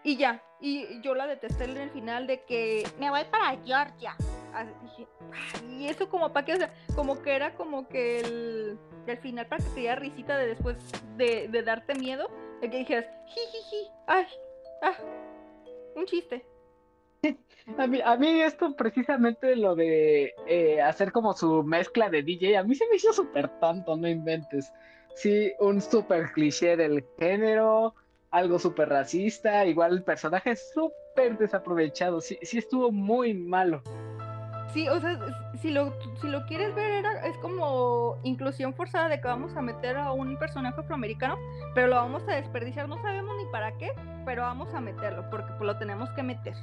Y 0.02 0.16
ya, 0.16 0.42
y 0.62 1.02
yo 1.02 1.14
la 1.14 1.28
detesté 1.28 1.66
en 1.66 1.78
el 1.78 1.92
final 1.92 2.26
de 2.26 2.44
que 2.46 2.88
me 2.98 3.10
voy 3.10 3.26
para 3.26 3.58
Georgia 3.64 4.16
y 5.70 5.88
eso 5.88 6.10
como 6.10 6.32
para 6.34 6.46
que, 6.46 6.54
o 6.54 6.58
sea, 6.58 6.74
como 6.96 7.22
que 7.22 7.36
era 7.36 7.54
como 7.56 7.88
que 7.88 8.20
el, 8.20 8.80
el 9.08 9.18
final 9.20 9.46
para 9.48 9.64
que 9.64 9.70
te 9.70 9.80
diera 9.82 9.96
risita 9.96 10.38
de 10.38 10.48
después 10.48 10.78
de, 11.18 11.48
de 11.48 11.64
darte 11.64 11.96
miedo, 11.96 12.30
de 12.62 12.70
que 12.70 12.78
dijeras, 12.78 13.06
jijiji, 13.28 13.92
ay, 14.08 14.26
ah, 14.82 14.94
un 15.96 16.06
chiste. 16.06 16.46
A 17.78 17.86
mí, 17.86 18.00
a 18.04 18.16
mí 18.16 18.42
esto 18.42 18.76
precisamente 18.76 19.56
lo 19.56 19.76
de 19.76 20.34
eh, 20.48 20.82
hacer 20.82 21.12
como 21.12 21.34
su 21.34 21.64
mezcla 21.64 22.10
de 22.10 22.24
DJ, 22.24 22.58
a 22.58 22.64
mí 22.64 22.74
se 22.74 22.88
me 22.88 22.96
hizo 22.96 23.14
súper 23.14 23.48
tanto, 23.60 23.96
no 23.96 24.08
inventes. 24.08 24.72
Sí, 25.16 25.52
un 25.60 25.82
súper 25.82 26.32
cliché 26.32 26.78
del 26.78 27.06
género, 27.20 27.94
algo 28.32 28.58
súper 28.58 28.90
racista, 28.90 29.66
igual 29.66 29.94
el 29.94 30.04
personaje 30.04 30.56
súper 30.56 31.38
desaprovechado, 31.38 32.22
sí, 32.22 32.40
sí 32.42 32.58
estuvo 32.58 32.92
muy 32.92 33.34
malo. 33.34 33.84
Sí, 34.74 34.88
o 34.88 35.00
sea, 35.00 35.18
si 35.62 35.72
lo, 35.72 35.94
si 36.22 36.28
lo 36.28 36.46
quieres 36.46 36.76
ver, 36.76 36.92
era, 36.92 37.26
es 37.26 37.36
como 37.38 38.18
inclusión 38.24 38.74
forzada 38.74 39.10
de 39.10 39.20
que 39.20 39.28
vamos 39.28 39.56
a 39.58 39.62
meter 39.62 39.98
a 39.98 40.12
un 40.12 40.38
personaje 40.38 40.80
afroamericano, 40.80 41.38
pero 41.74 41.88
lo 41.88 41.96
vamos 41.96 42.22
a 42.28 42.34
desperdiciar, 42.34 42.88
no 42.88 43.02
sabemos 43.02 43.36
ni 43.38 43.46
para 43.52 43.72
qué, 43.78 43.92
pero 44.26 44.44
vamos 44.44 44.74
a 44.74 44.80
meterlo, 44.80 45.28
porque 45.30 45.52
pues, 45.54 45.68
lo 45.68 45.78
tenemos 45.78 46.10
que 46.12 46.24
meter. 46.24 46.54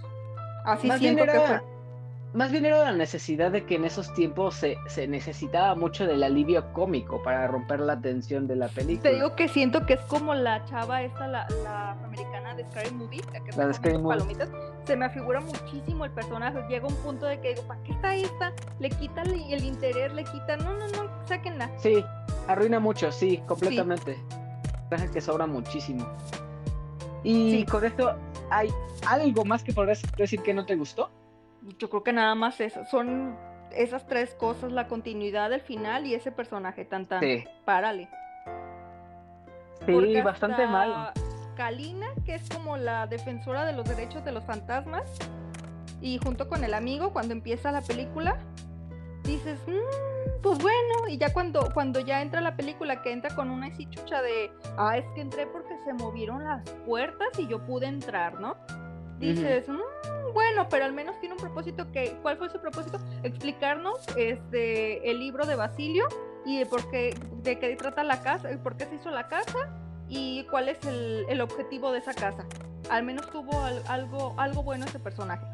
Así 0.65 0.91
siento 0.99 1.25
que 1.25 1.41
fue 1.41 1.76
más 2.37 2.53
bien 2.53 2.67
era 2.67 2.85
la 2.85 2.93
necesidad 2.93 3.51
de 3.51 3.65
que 3.65 3.77
en 3.77 3.87
esos 3.87 4.13
tiempos 4.13 4.57
se, 4.57 4.77
se, 4.89 5.09
necesitaba 5.09 5.75
mucho 5.75 6.07
del 6.07 6.23
alivio 6.23 6.71
cómico 6.75 7.23
para 7.23 7.47
romper 7.47 7.81
la 7.81 7.99
tensión 7.99 8.47
de 8.47 8.57
la 8.57 8.69
película. 8.69 9.11
Te 9.11 9.15
digo 9.15 9.35
que 9.35 9.49
siento 9.49 9.87
que 9.87 9.95
es 9.95 10.01
como 10.03 10.35
la 10.35 10.63
chava 10.67 11.03
esta, 11.03 11.27
la, 11.27 11.49
la 11.65 11.93
afroamericana 11.93 12.55
de 12.55 12.65
Scary 12.65 12.91
Movie, 12.91 13.23
la 13.33 13.41
que 13.41 13.53
la 13.57 13.67
de 13.69 13.75
Scary 13.75 13.99
Palomitas. 13.99 14.51
Se 14.85 14.97
me 14.97 15.07
afigura 15.07 15.41
muchísimo 15.41 16.05
el 16.05 16.11
personaje. 16.11 16.63
Llega 16.69 16.87
un 16.87 16.97
punto 16.97 17.25
de 17.25 17.41
que 17.41 17.55
digo, 17.55 17.63
¿para 17.63 17.83
qué 17.85 17.93
está 17.93 18.15
esta? 18.15 18.53
Le 18.81 18.91
quita 18.91 19.23
el, 19.23 19.65
interés, 19.65 20.13
le 20.13 20.25
quita. 20.25 20.59
No, 20.59 20.75
no, 20.75 20.87
no, 20.89 21.27
sáquenla. 21.27 21.71
Sí, 21.79 22.05
arruina 22.49 22.79
mucho, 22.79 23.11
sí, 23.13 23.43
completamente. 23.47 24.19
Sí. 24.95 25.09
que 25.11 25.21
sobra 25.23 25.47
muchísimo. 25.47 26.07
Y 27.25 27.65
con 27.65 27.83
esto, 27.83 28.15
¿hay 28.51 28.69
algo 29.09 29.47
más 29.47 29.65
que 29.65 29.73
podrías 29.73 30.03
decir 30.19 30.43
que 30.43 30.53
no 30.53 30.67
te 30.67 30.77
gustó? 30.77 31.11
Yo 31.79 31.91
creo 31.91 32.03
que 32.03 32.13
nada 32.13 32.35
más 32.35 32.61
eso, 32.61 32.85
son 32.85 33.37
esas 33.73 34.07
tres 34.07 34.35
cosas, 34.35 34.73
la 34.73 34.87
continuidad 34.87 35.51
del 35.51 35.61
final 35.61 36.07
y 36.07 36.15
ese 36.15 36.33
personaje 36.33 36.85
tan 36.85 37.07
tan, 37.07 37.21
sí. 37.21 37.45
párale. 37.65 38.09
Sí, 39.85 40.21
bastante 40.23 40.67
mal. 40.67 41.13
Kalina, 41.57 42.09
que 42.25 42.35
es 42.35 42.49
como 42.51 42.77
la 42.77 43.07
defensora 43.07 43.65
de 43.65 43.73
los 43.73 43.85
derechos 43.89 44.25
de 44.25 44.33
los 44.33 44.45
fantasmas, 44.45 45.11
y 46.01 46.19
junto 46.19 46.49
con 46.49 46.65
el 46.65 46.75
amigo, 46.75 47.13
cuando 47.13 47.33
empieza 47.33 47.73
la 47.73 47.81
película, 47.83 48.37
dices, 49.23 49.59
mmm, 49.67 50.41
pues 50.43 50.59
bueno, 50.59 51.09
y 51.09 51.17
ya 51.19 51.33
cuando, 51.33 51.69
cuando 51.73 52.01
ya 52.01 52.21
entra 52.21 52.41
la 52.41 52.57
película, 52.57 53.03
que 53.03 53.13
entra 53.13 53.35
con 53.35 53.51
una 53.51 53.71
chucha 53.77 54.23
de, 54.23 54.51
ah, 54.77 54.99
es 54.99 55.05
que 55.15 55.23
entré 55.23 55.47
porque 55.47 55.77
se 55.85 55.93
movieron 55.95 56.45
las 56.45 56.69
puertas 56.87 57.29
y 57.39 57.47
yo 57.47 57.65
pude 57.65 57.87
entrar, 57.87 58.39
¿no? 58.41 58.57
Dices, 59.19 59.67
"Mm, 59.69 59.79
bueno, 60.33 60.69
pero 60.69 60.85
al 60.85 60.93
menos 60.93 61.19
tiene 61.21 61.35
un 61.35 61.41
propósito 61.41 61.91
que, 61.93 62.17
¿cuál 62.23 62.37
fue 62.37 62.51
su 62.51 62.61
propósito? 62.61 62.99
Explicarnos 63.23 63.99
este, 64.17 65.11
el 65.11 65.19
libro 65.19 65.47
de 65.47 65.57
Basilio 65.57 66.07
y 66.45 66.59
de 66.59 66.67
por 66.67 66.89
qué, 66.91 67.19
de 67.43 67.59
qué 67.59 67.75
trata 67.77 68.05
la 68.05 68.23
casa, 68.23 68.53
y 68.53 68.57
por 68.57 68.77
qué 68.77 68.87
se 68.87 68.97
hizo 68.97 69.11
la 69.11 69.29
casa 69.29 69.69
y 70.09 70.45
cuál 70.51 70.69
es 70.69 70.85
el, 70.85 71.27
el 71.29 71.41
objetivo 71.41 71.93
de 71.93 71.99
esa 71.99 72.15
casa. 72.15 72.45
Al 72.91 73.03
menos 73.05 73.29
tuvo 73.31 73.61
al- 73.63 73.83
algo, 73.89 74.35
algo 74.39 74.63
bueno 74.63 74.85
ese 74.85 74.99
personaje. 75.01 75.45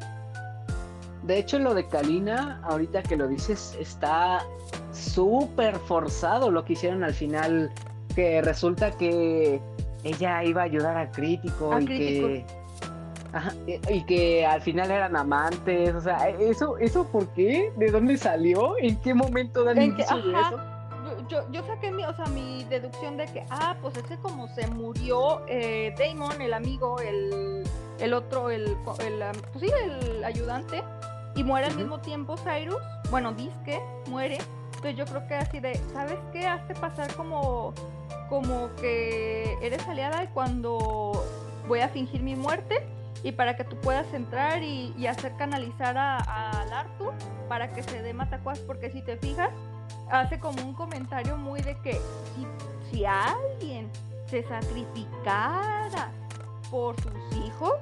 De 1.23 1.37
hecho, 1.39 1.57
lo 1.57 1.73
de 1.73 1.87
Kalina, 1.87 2.61
ahorita 2.63 3.01
que 3.01 3.15
lo 3.15 3.27
dices, 3.27 3.75
está 3.79 4.45
súper 4.91 5.77
forzado 5.79 6.51
lo 6.51 6.65
que 6.65 6.73
hicieron 6.73 7.03
al 7.03 7.13
final, 7.13 7.71
que 8.13 8.41
resulta 8.41 8.91
que 8.91 9.61
ella 10.03 10.43
iba 10.43 10.61
a 10.61 10.65
ayudar 10.65 10.97
a 10.97 11.09
Crítico 11.11 11.73
A 11.73 11.81
y 11.81 11.85
Crítico. 11.85 12.27
que... 12.27 12.45
Ajá, 13.33 13.51
y, 13.65 13.79
y 13.91 14.03
que 14.05 14.45
al 14.45 14.61
final 14.61 14.91
eran 14.91 15.15
amantes, 15.15 15.93
o 15.95 16.01
sea, 16.01 16.29
¿eso, 16.29 16.77
¿eso 16.77 17.05
por 17.07 17.27
qué? 17.29 17.71
¿De 17.77 17.89
dónde 17.89 18.15
salió? 18.17 18.77
¿En 18.77 18.95
qué 19.01 19.13
momento 19.13 19.63
dan 19.63 19.75
que- 19.75 19.85
inicio 19.85 20.17
de 20.17 20.31
eso? 20.39 20.59
Yo, 21.27 21.39
yo, 21.51 21.65
saqué 21.65 21.91
mi, 21.91 22.05
o 22.05 22.13
sea, 22.15 22.25
mi 22.27 22.63
deducción 22.65 23.17
de 23.17 23.25
que, 23.25 23.43
ah, 23.49 23.75
pues 23.81 23.95
ese 23.97 24.17
como 24.17 24.47
se 24.49 24.67
murió 24.67 25.41
eh, 25.47 25.93
Damon, 25.97 26.41
el 26.41 26.53
amigo, 26.53 26.99
el, 26.99 27.63
el 27.99 28.13
otro, 28.13 28.49
el, 28.49 28.77
el, 28.99 29.23
pues 29.51 29.65
sí, 29.65 29.71
el 29.83 30.23
ayudante, 30.23 30.83
y 31.35 31.43
muere 31.43 31.67
al 31.67 31.75
mismo 31.75 31.99
tiempo 31.99 32.35
Cyrus, 32.37 32.81
bueno, 33.09 33.33
disque, 33.33 33.81
muere, 34.07 34.37
entonces 34.75 34.95
yo 34.95 35.05
creo 35.05 35.27
que 35.27 35.35
así 35.35 35.59
de, 35.59 35.75
¿sabes 35.93 36.17
qué? 36.31 36.45
Hazte 36.47 36.73
pasar 36.75 37.13
como, 37.15 37.73
como 38.29 38.69
que 38.75 39.57
eres 39.61 39.85
aliada 39.87 40.23
y 40.23 40.27
cuando 40.27 41.23
voy 41.67 41.79
a 41.81 41.89
fingir 41.89 42.21
mi 42.21 42.35
muerte 42.35 42.85
y 43.23 43.31
para 43.31 43.55
que 43.55 43.63
tú 43.63 43.77
puedas 43.77 44.13
entrar 44.13 44.61
y, 44.61 44.93
y 44.97 45.07
hacer 45.07 45.35
canalizar 45.37 45.97
al 45.97 46.73
Arthur 46.73 47.13
para 47.47 47.71
que 47.71 47.81
se 47.81 48.01
dé 48.01 48.13
matacuas, 48.13 48.59
porque 48.59 48.91
si 48.91 49.01
te 49.01 49.17
fijas, 49.17 49.49
hace 50.11 50.39
como 50.39 50.61
un 50.61 50.73
comentario 50.73 51.37
muy 51.37 51.61
de 51.61 51.79
que 51.81 51.93
si, 51.93 52.45
si 52.91 53.05
alguien 53.05 53.89
se 54.25 54.43
sacrificara 54.43 56.11
por 56.69 56.99
sus 57.01 57.37
hijos, 57.37 57.73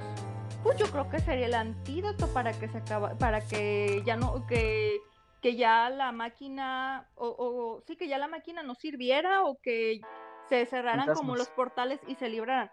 pues 0.64 0.78
yo 0.78 0.86
creo 0.88 1.10
que 1.10 1.20
sería 1.20 1.48
el 1.48 1.56
antídoto 1.56 2.28
para 2.28 2.54
que 2.54 2.68
se 2.68 2.78
acaba, 2.78 3.18
para 3.18 3.42
que 3.42 4.04
ya 4.06 4.16
no, 4.16 4.46
que, 4.46 5.00
que 5.42 5.56
ya 5.56 5.90
la 5.90 6.12
máquina, 6.12 7.08
o, 7.16 7.28
o 7.28 7.82
sí 7.88 7.96
que 7.96 8.08
ya 8.08 8.20
la 8.20 8.28
máquina 8.28 8.62
no 8.62 8.76
sirviera 8.76 9.44
o 9.44 9.58
que 9.60 10.02
se 10.50 10.66
cerraran 10.68 11.14
como 11.16 11.36
los 11.36 11.50
portales 11.50 12.00
y 12.08 12.16
se 12.16 12.30
libraran. 12.30 12.70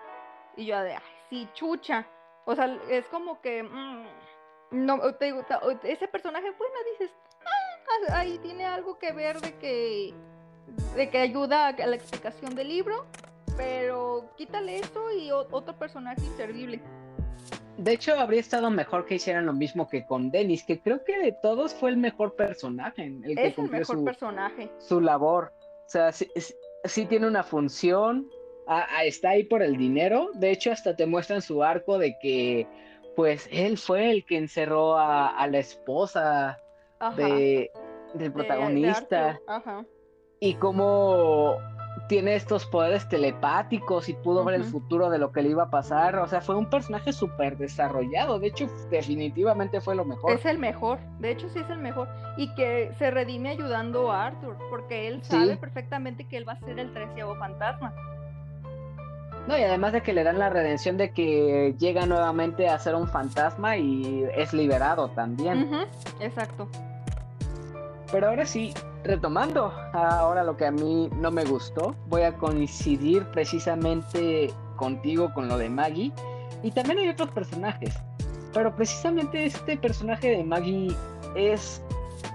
Y 0.57 0.67
yo 0.67 0.79
de, 0.81 0.97
ay, 0.97 1.03
sí, 1.31 1.49
chucha. 1.55 2.07
O 2.49 2.57
sea, 2.57 2.79
es 2.89 3.05
como 3.09 3.43
que, 3.43 3.63
mm, 3.63 4.07
no, 4.71 5.15
te 5.17 5.27
digo, 5.27 5.45
ese 5.83 6.09
personaje, 6.09 6.51
bueno, 6.57 6.75
dices, 6.93 7.15
ah, 7.45 8.21
ahí 8.21 8.39
tiene 8.39 8.65
algo 8.65 8.99
que 8.99 9.13
ver 9.13 9.39
de 9.39 9.53
que, 9.59 10.15
de 10.97 11.11
que 11.11 11.19
ayuda 11.19 11.67
a 11.67 11.87
la 11.87 11.95
explicación 11.95 12.55
del 12.55 12.69
libro, 12.69 13.05
pero 13.59 14.31
quítale 14.39 14.79
eso 14.79 15.13
y 15.13 15.31
otro 15.31 15.79
personaje 15.79 16.25
inservible. 16.25 16.81
De 17.77 17.93
hecho, 17.93 18.19
habría 18.19 18.41
estado 18.41 18.71
mejor 18.71 19.05
que 19.05 19.17
hicieran 19.17 19.45
lo 19.45 19.53
mismo 19.53 19.87
que 19.87 20.07
con 20.07 20.31
Dennis, 20.31 20.65
que 20.65 20.81
creo 20.81 21.05
que 21.05 21.19
de 21.19 21.33
todos 21.43 21.75
fue 21.75 21.91
el 21.91 21.99
mejor 21.99 22.35
personaje, 22.35 23.05
el 23.05 23.37
que 23.37 23.47
Es 23.49 23.59
el 23.59 23.69
mejor 23.69 23.99
su, 23.99 24.05
personaje. 24.05 24.71
su 24.79 25.03
labor. 25.03 25.53
O 25.87 25.91
sea, 25.91 26.13
sí 26.13 27.05
tiene 27.05 27.27
una 27.27 27.43
función, 27.43 28.27
está 29.05 29.31
ahí 29.31 29.45
por 29.45 29.63
el 29.63 29.77
dinero. 29.77 30.31
De 30.35 30.51
hecho, 30.51 30.73
hasta 30.73 30.95
te 30.97 31.07
muestran 31.07 31.43
su 31.43 31.63
arco 31.63 31.99
de 31.99 32.17
que, 32.21 32.67
pues, 33.17 33.49
él 33.51 33.79
fue 33.79 34.11
el 34.11 34.25
que 34.25 34.37
encerró 34.39 34.97
a, 34.99 35.29
a 35.29 35.47
la 35.47 35.59
esposa 35.59 36.59
Ajá. 37.01 37.17
de, 37.17 37.25
del 37.25 37.71
de- 38.15 38.25
de 38.25 38.31
protagonista 38.31 39.39
Ajá. 39.47 39.85
y 40.41 40.55
cómo 40.55 41.57
tiene 42.09 42.37
estos 42.37 42.65
poderes 42.67 43.09
telepáticos 43.09 44.09
y 44.09 44.15
pudo 44.15 44.45
ver 44.45 44.55
el 44.55 44.65
futuro 44.65 45.11
de 45.11 45.19
lo 45.19 45.33
que 45.33 45.43
le 45.43 45.51
iba 45.51 45.65
a 45.65 45.71
pasar. 45.71 46.17
O 46.17 46.27
sea, 46.29 46.41
fue 46.41 46.55
un 46.57 46.71
personaje 46.71 47.13
súper 47.13 47.59
desarrollado. 47.59 48.39
De 48.39 48.47
hecho, 48.47 48.67
definitivamente 48.91 49.81
fue 49.81 49.95
lo 49.97 50.05
mejor. 50.05 50.33
Es 50.33 50.45
el 50.47 50.59
mejor, 50.59 51.01
de 51.19 51.33
hecho 51.33 51.49
sí 51.51 51.59
es 51.59 51.69
el 51.71 51.79
mejor. 51.79 52.09
Y 52.37 52.55
que 52.55 52.93
se 52.99 53.11
redime 53.11 53.51
ayudando 53.51 54.13
a 54.13 54.27
Arthur, 54.27 54.57
porque 54.71 55.09
él 55.09 55.21
Sí. 55.25 55.33
sabe 55.33 55.57
perfectamente 55.57 56.27
que 56.29 56.37
él 56.37 56.49
va 56.49 56.53
a 56.53 56.61
ser 56.61 56.79
el 56.79 56.93
treceavo 56.95 57.35
fantasma. 57.37 57.93
No, 59.49 59.57
y 59.57 59.63
además 59.63 59.95
de 59.95 60.03
que 60.03 60.13
le 60.13 60.25
dan 60.25 60.39
la 60.39 60.51
redención 60.51 60.99
de 60.99 61.11
que 61.13 61.75
llega 61.79 62.05
nuevamente 62.05 62.69
a 62.69 62.79
ser 62.79 62.95
un 62.95 63.09
fantasma 63.09 63.79
y 63.79 64.25
es 64.37 64.53
liberado 64.53 65.09
también. 65.09 65.87
Exacto. 66.21 66.69
Pero 68.13 68.29
ahora 68.29 68.45
sí, 68.45 68.75
retomando 69.05 69.73
ahora 69.95 70.45
lo 70.45 70.55
que 70.55 70.67
a 70.67 70.71
mí 70.71 71.09
no 71.15 71.31
me 71.31 71.47
gustó, 71.47 71.97
voy 72.09 72.23
a 72.23 72.35
coincidir 72.35 73.25
precisamente 73.33 74.53
contigo 74.77 75.33
con 75.33 75.49
lo 75.49 75.57
de 75.57 75.71
Maggie. 75.71 76.13
Y 76.63 76.71
también 76.71 76.99
hay 76.99 77.09
otros 77.09 77.31
personajes. 77.31 77.95
Pero 78.53 78.77
precisamente 78.77 79.47
este 79.47 79.79
personaje 79.79 80.29
de 80.29 80.45
Maggie 80.45 80.95
es 81.35 81.83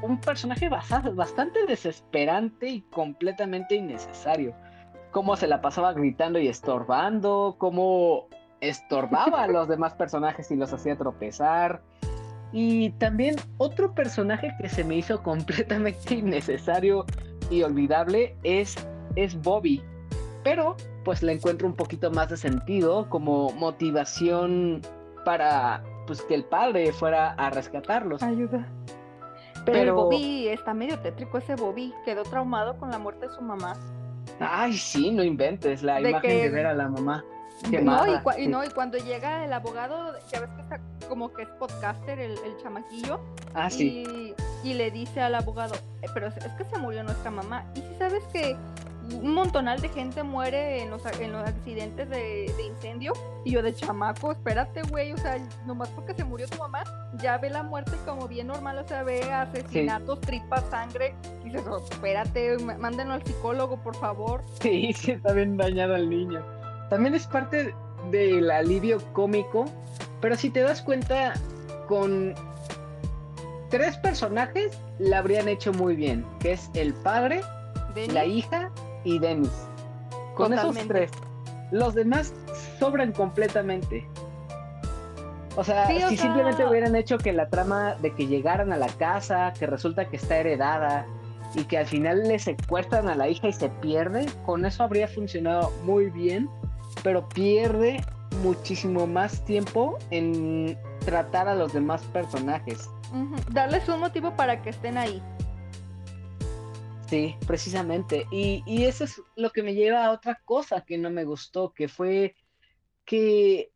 un 0.02 0.20
personaje 0.20 0.68
bastante 0.68 1.64
desesperante 1.68 2.68
y 2.68 2.82
completamente 2.82 3.76
innecesario. 3.76 4.56
Cómo 5.14 5.38
se 5.38 5.48
la 5.48 5.62
pasaba 5.62 5.94
gritando 5.94 6.40
y 6.40 6.48
estorbando, 6.50 7.56
cómo 7.60 8.28
estorbaba 8.62 9.44
a 9.44 9.48
los 9.48 9.68
demás 9.68 9.94
personajes 9.94 10.52
y 10.52 10.56
los 10.56 10.74
hacía 10.74 10.98
tropezar. 10.98 11.82
Y 12.52 12.90
también 12.92 13.36
otro 13.58 13.94
personaje 13.94 14.52
que 14.60 14.70
se 14.70 14.84
me 14.84 14.96
hizo 14.96 15.24
completamente 15.24 16.16
innecesario 16.16 17.06
y 17.50 17.62
olvidable 17.64 18.36
es, 18.44 18.76
es 19.16 19.40
Bobby. 19.42 19.82
Pero 20.44 20.76
pues 21.06 21.22
le 21.24 21.34
encuentro 21.34 21.68
un 21.68 21.76
poquito 21.76 22.12
más 22.12 22.30
de 22.30 22.38
sentido 22.38 23.10
como 23.10 23.52
motivación 23.52 24.82
para 25.26 25.84
pues 26.08 26.22
que 26.24 26.36
el 26.36 26.44
padre 26.44 26.92
fuera 26.92 27.34
a 27.34 27.50
rescatarlos. 27.50 28.22
Ayuda. 28.24 28.68
Pero, 29.66 29.78
el 29.78 29.84
Pero- 29.84 29.96
Bobby 29.96 30.48
está 30.48 30.74
medio 30.74 31.00
tétrico 31.00 31.38
ese 31.38 31.56
Bobby, 31.56 31.94
quedó 32.04 32.24
traumado 32.24 32.78
con 32.78 32.90
la 32.90 32.98
muerte 33.00 33.28
de 33.28 33.34
su 33.34 33.42
mamá. 33.42 33.78
Ay, 34.40 34.74
sí, 34.78 35.12
no 35.12 35.24
inventes 35.24 35.84
la 35.84 36.00
De 36.02 36.10
imagen 36.10 36.30
que- 36.30 36.44
de 36.44 36.50
ver 36.50 36.66
a 36.66 36.74
la 36.74 36.88
mamá. 36.90 37.24
No 37.82 38.06
y, 38.08 38.12
cua- 38.18 38.38
y 38.40 38.48
no, 38.48 38.64
y 38.66 38.70
cuando 38.70 38.98
llega 38.98 39.46
el 39.46 39.54
abogado, 39.54 40.14
ya 40.32 40.42
ves 40.42 40.50
que 40.50 40.62
está 40.64 40.82
como 41.08 41.32
que 41.32 41.44
es 41.44 41.48
podcaster, 41.60 42.20
el, 42.20 42.32
el 42.32 42.58
chamaquillo, 42.62 43.22
Ah, 43.54 43.70
sí. 43.70 44.04
y, 44.64 44.68
y 44.70 44.74
le 44.74 44.92
dice 44.92 45.22
al 45.22 45.36
abogado, 45.36 45.76
"Eh, 46.02 46.08
pero 46.14 46.28
es 46.28 46.34
que 46.34 46.66
se 46.66 46.78
murió 46.78 47.04
nuestra 47.04 47.32
mamá. 47.32 47.64
Y 47.76 47.80
si 47.80 47.96
sabes 47.98 48.24
que 48.34 48.58
un 49.12 49.34
montonal 49.34 49.82
de 49.82 49.90
gente 49.90 50.24
muere 50.24 50.82
en 50.82 50.90
los, 50.90 51.06
en 51.20 51.32
los 51.32 51.48
accidentes 51.48 52.10
de, 52.10 52.52
de 52.56 52.64
incendio, 52.66 53.14
y 53.44 53.52
yo 53.52 53.62
de 53.62 53.74
chamaco, 53.74 54.32
espérate, 54.32 54.82
güey, 54.84 55.12
o 55.12 55.18
sea, 55.18 55.38
nomás 55.66 55.90
porque 55.90 56.14
se 56.14 56.24
murió 56.24 56.48
tu 56.48 56.58
mamá, 56.58 56.84
ya 57.22 57.38
ve 57.38 57.50
la 57.50 57.64
muerte 57.64 57.92
como 58.06 58.28
bien 58.28 58.48
normal, 58.48 58.78
o 58.80 58.88
sea, 58.88 59.04
ve 59.04 59.22
asesinatos, 59.32 60.22
tripas, 60.22 60.64
sangre, 60.70 61.16
y 61.44 61.50
dices, 61.50 61.66
"Oh, 61.68 61.84
espérate, 61.90 62.58
mándenlo 62.60 63.16
al 63.16 63.24
psicólogo, 63.24 63.78
por 63.78 63.96
favor. 63.96 64.42
Sí, 64.62 64.94
sí, 64.98 65.12
está 65.12 65.34
bien 65.34 65.58
dañado 65.58 65.96
el 65.96 66.10
niño. 66.10 66.42
También 66.90 67.16
es 67.16 67.28
parte 67.28 67.74
del 68.12 68.52
alivio 68.52 69.00
cómico, 69.14 69.66
pero 70.22 70.36
si 70.36 70.50
te 70.50 70.62
das 70.62 70.82
cuenta, 70.82 71.34
con 71.88 72.34
tres 73.70 73.98
personajes 73.98 74.78
la 75.00 75.18
habrían 75.18 75.48
hecho 75.48 75.74
muy 75.74 75.96
bien, 75.96 76.26
que 76.40 76.54
es 76.54 76.70
el 76.76 76.94
padre, 76.94 77.42
la 78.12 78.26
hija 78.26 78.72
y 79.04 79.20
Dennis. 79.20 79.52
Con 80.36 80.54
esos 80.54 80.76
tres. 80.88 81.12
Los 81.72 81.94
demás 81.96 82.34
sobran 82.80 83.12
completamente. 83.12 84.08
O 85.56 85.64
sea, 85.64 85.86
Sí, 85.88 85.98
o 86.04 86.10
si 86.10 86.18
sea- 86.18 86.26
simplemente 86.26 86.66
hubieran 86.68 86.96
hecho 86.96 87.18
que 87.18 87.32
la 87.32 87.48
trama 87.50 87.96
de 88.02 88.12
que 88.14 88.26
llegaran 88.28 88.74
a 88.74 88.78
la 88.78 88.88
casa, 88.88 89.54
que 89.58 89.68
resulta 89.68 90.10
que 90.10 90.16
está 90.16 90.38
heredada 90.38 91.06
y 91.54 91.66
que 91.66 91.78
al 91.78 91.86
final 91.86 92.28
le 92.28 92.40
secuestran 92.40 93.08
a 93.08 93.16
la 93.16 93.28
hija 93.28 93.48
y 93.48 93.54
se 93.54 93.70
pierde, 93.70 94.26
con 94.46 94.66
eso 94.66 94.84
habría 94.84 95.08
funcionado 95.08 95.72
muy 95.84 96.10
bien, 96.10 96.50
pero 97.04 97.30
pierde 97.30 98.04
muchísimo 98.42 99.06
más 99.06 99.46
tiempo 99.46 100.00
en 100.10 100.76
tratar 101.06 101.48
a 101.48 101.54
los 101.54 101.72
demás 101.74 102.02
personajes. 102.06 102.90
Darles 103.52 103.88
un 103.90 104.00
motivo 104.00 104.36
para 104.36 104.64
que 104.64 104.72
estén 104.72 104.98
ahí. 104.98 105.22
Sí, 107.14 107.36
precisamente. 107.46 108.26
Y, 108.32 108.64
y 108.66 108.86
eso 108.86 109.04
es 109.04 109.22
lo 109.36 109.52
que 109.52 109.62
me 109.62 109.76
lleva 109.76 110.04
a 110.04 110.12
otra 110.12 110.42
cosa 110.46 110.82
que 110.82 110.98
no 110.98 111.12
me 111.12 111.26
gustó, 111.26 111.72
que 111.72 111.88
fue 111.88 112.36
que 113.06 113.72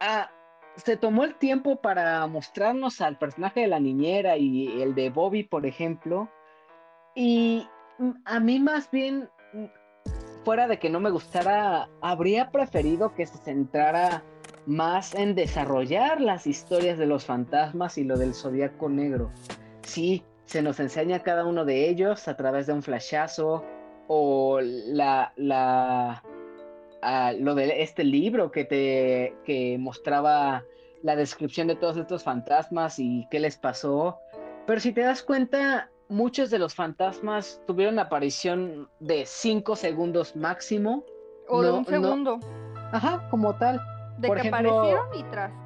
ah, 0.00 0.30
se 0.76 0.96
tomó 0.96 1.24
el 1.24 1.34
tiempo 1.34 1.82
para 1.82 2.26
mostrarnos 2.26 3.02
al 3.02 3.18
personaje 3.18 3.60
de 3.60 3.66
la 3.66 3.80
niñera 3.80 4.38
y 4.38 4.80
el 4.80 4.94
de 4.94 5.10
Bobby, 5.10 5.42
por 5.42 5.66
ejemplo, 5.66 6.30
Y 7.14 7.68
a 8.24 8.40
mí 8.40 8.60
más 8.60 8.90
bien, 8.90 9.28
fuera 10.42 10.68
de 10.68 10.78
que 10.78 10.88
no 10.88 11.00
me 11.00 11.10
gustara, 11.10 11.90
habría 12.00 12.50
preferido 12.50 13.14
que 13.14 13.26
se 13.26 13.36
centrara 13.36 14.24
más 14.64 15.14
en 15.14 15.34
desarrollar 15.34 16.22
las 16.22 16.46
historias 16.46 16.96
de 16.96 17.04
los 17.04 17.26
fantasmas 17.26 17.98
y 17.98 18.04
lo 18.04 18.16
del 18.16 18.32
zodiaco 18.32 18.88
negro. 18.88 19.30
Sí, 19.82 20.24
se 20.46 20.62
nos 20.62 20.80
enseña 20.80 21.22
cada 21.22 21.44
uno 21.44 21.64
de 21.64 21.88
ellos 21.88 22.26
a 22.28 22.36
través 22.36 22.66
de 22.66 22.72
un 22.72 22.82
flashazo 22.82 23.64
o 24.08 24.60
la, 24.62 25.32
la 25.36 26.22
ah, 27.02 27.32
lo 27.38 27.54
de 27.54 27.82
este 27.82 28.04
libro 28.04 28.50
que 28.50 28.64
te 28.64 29.34
que 29.44 29.76
mostraba 29.78 30.64
la 31.02 31.16
descripción 31.16 31.66
de 31.66 31.76
todos 31.76 31.96
estos 31.96 32.22
fantasmas 32.22 32.98
y 32.98 33.26
qué 33.30 33.40
les 33.40 33.56
pasó. 33.56 34.18
Pero 34.66 34.80
si 34.80 34.92
te 34.92 35.02
das 35.02 35.22
cuenta, 35.22 35.90
muchos 36.08 36.50
de 36.50 36.58
los 36.58 36.74
fantasmas 36.74 37.60
tuvieron 37.66 37.98
aparición 37.98 38.88
de 39.00 39.24
cinco 39.26 39.76
segundos 39.76 40.34
máximo. 40.34 41.04
O 41.48 41.62
de 41.62 41.70
un 41.70 41.84
segundo. 41.84 42.40
Ajá, 42.92 43.28
como 43.30 43.54
tal. 43.56 43.80
De 44.18 44.30
que 44.30 44.48
aparecieron 44.48 45.06
y 45.16 45.22
tras. 45.24 45.65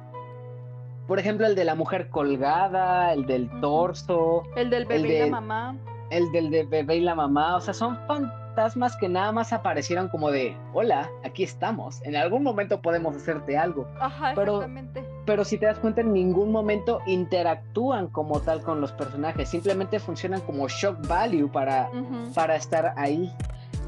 Por 1.07 1.19
ejemplo, 1.19 1.45
el 1.45 1.55
de 1.55 1.65
la 1.65 1.75
mujer 1.75 2.09
colgada, 2.09 3.11
el 3.13 3.25
del 3.25 3.49
torso. 3.59 4.43
El 4.55 4.69
del 4.69 4.85
bebé 4.85 5.17
y 5.17 5.19
la 5.19 5.27
mamá. 5.27 5.75
El 6.09 6.31
del 6.31 6.49
de 6.51 6.63
bebé 6.63 6.97
y 6.97 7.01
la 7.01 7.15
mamá. 7.15 7.55
O 7.55 7.61
sea, 7.61 7.73
son 7.73 7.97
fantasmas 8.07 8.95
que 8.97 9.09
nada 9.09 9.31
más 9.31 9.51
aparecieron 9.53 10.09
como 10.09 10.31
de, 10.31 10.55
hola, 10.73 11.09
aquí 11.25 11.43
estamos. 11.43 12.01
En 12.03 12.15
algún 12.15 12.43
momento 12.43 12.81
podemos 12.81 13.15
hacerte 13.15 13.57
algo. 13.57 13.87
Ajá, 13.99 14.33
pero, 14.35 14.57
exactamente. 14.57 15.05
Pero 15.25 15.43
si 15.43 15.57
te 15.57 15.65
das 15.65 15.79
cuenta, 15.79 16.01
en 16.01 16.13
ningún 16.13 16.51
momento 16.51 16.99
interactúan 17.05 18.07
como 18.07 18.39
tal 18.39 18.61
con 18.61 18.79
los 18.79 18.91
personajes. 18.91 19.49
Simplemente 19.49 19.99
funcionan 19.99 20.41
como 20.41 20.67
shock 20.67 21.05
value 21.07 21.49
para, 21.49 21.89
para 22.33 22.55
estar 22.55 22.93
ahí. 22.95 23.33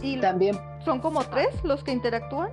Y 0.01 0.19
también... 0.19 0.57
¿Son 0.83 0.99
como 0.99 1.23
tres 1.23 1.63
los 1.63 1.83
que 1.83 1.91
interactúan? 1.91 2.49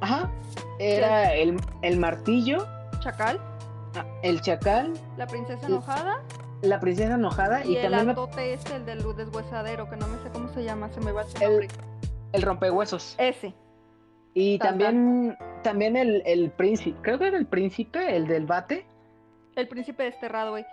Ajá. 0.00 0.30
Era 0.78 1.34
el, 1.34 1.56
el 1.82 1.96
martillo. 1.98 2.66
Chacal. 3.00 3.40
Ah, 3.94 4.04
el 4.22 4.40
chacal. 4.40 4.92
La 5.16 5.26
princesa 5.26 5.66
enojada. 5.66 6.22
La 6.62 6.78
princesa 6.80 7.14
enojada 7.14 7.64
y, 7.64 7.72
y 7.72 7.82
también. 7.82 8.02
El 8.02 8.10
atote 8.10 8.52
este, 8.52 8.76
el 8.76 8.84
del 8.84 9.02
deshuesadero, 9.16 9.88
que 9.88 9.96
no 9.96 10.06
me 10.08 10.18
sé 10.22 10.30
cómo 10.30 10.48
se 10.48 10.64
llama, 10.64 10.90
se 10.90 11.00
me 11.00 11.12
va 11.12 11.22
el 11.22 11.40
nombre. 11.40 11.68
El 12.32 12.42
rompehuesos. 12.42 13.16
Ese. 13.18 13.54
Y 14.34 14.58
también, 14.58 15.36
también 15.62 15.96
el, 15.96 16.22
el 16.24 16.50
príncipe, 16.50 16.96
creo 17.02 17.18
que 17.18 17.26
era 17.26 17.38
el 17.38 17.46
príncipe, 17.46 18.14
el 18.14 18.28
del 18.28 18.46
bate. 18.46 18.86
El 19.56 19.66
príncipe 19.66 20.04
desterrado, 20.04 20.52
güey. 20.52 20.64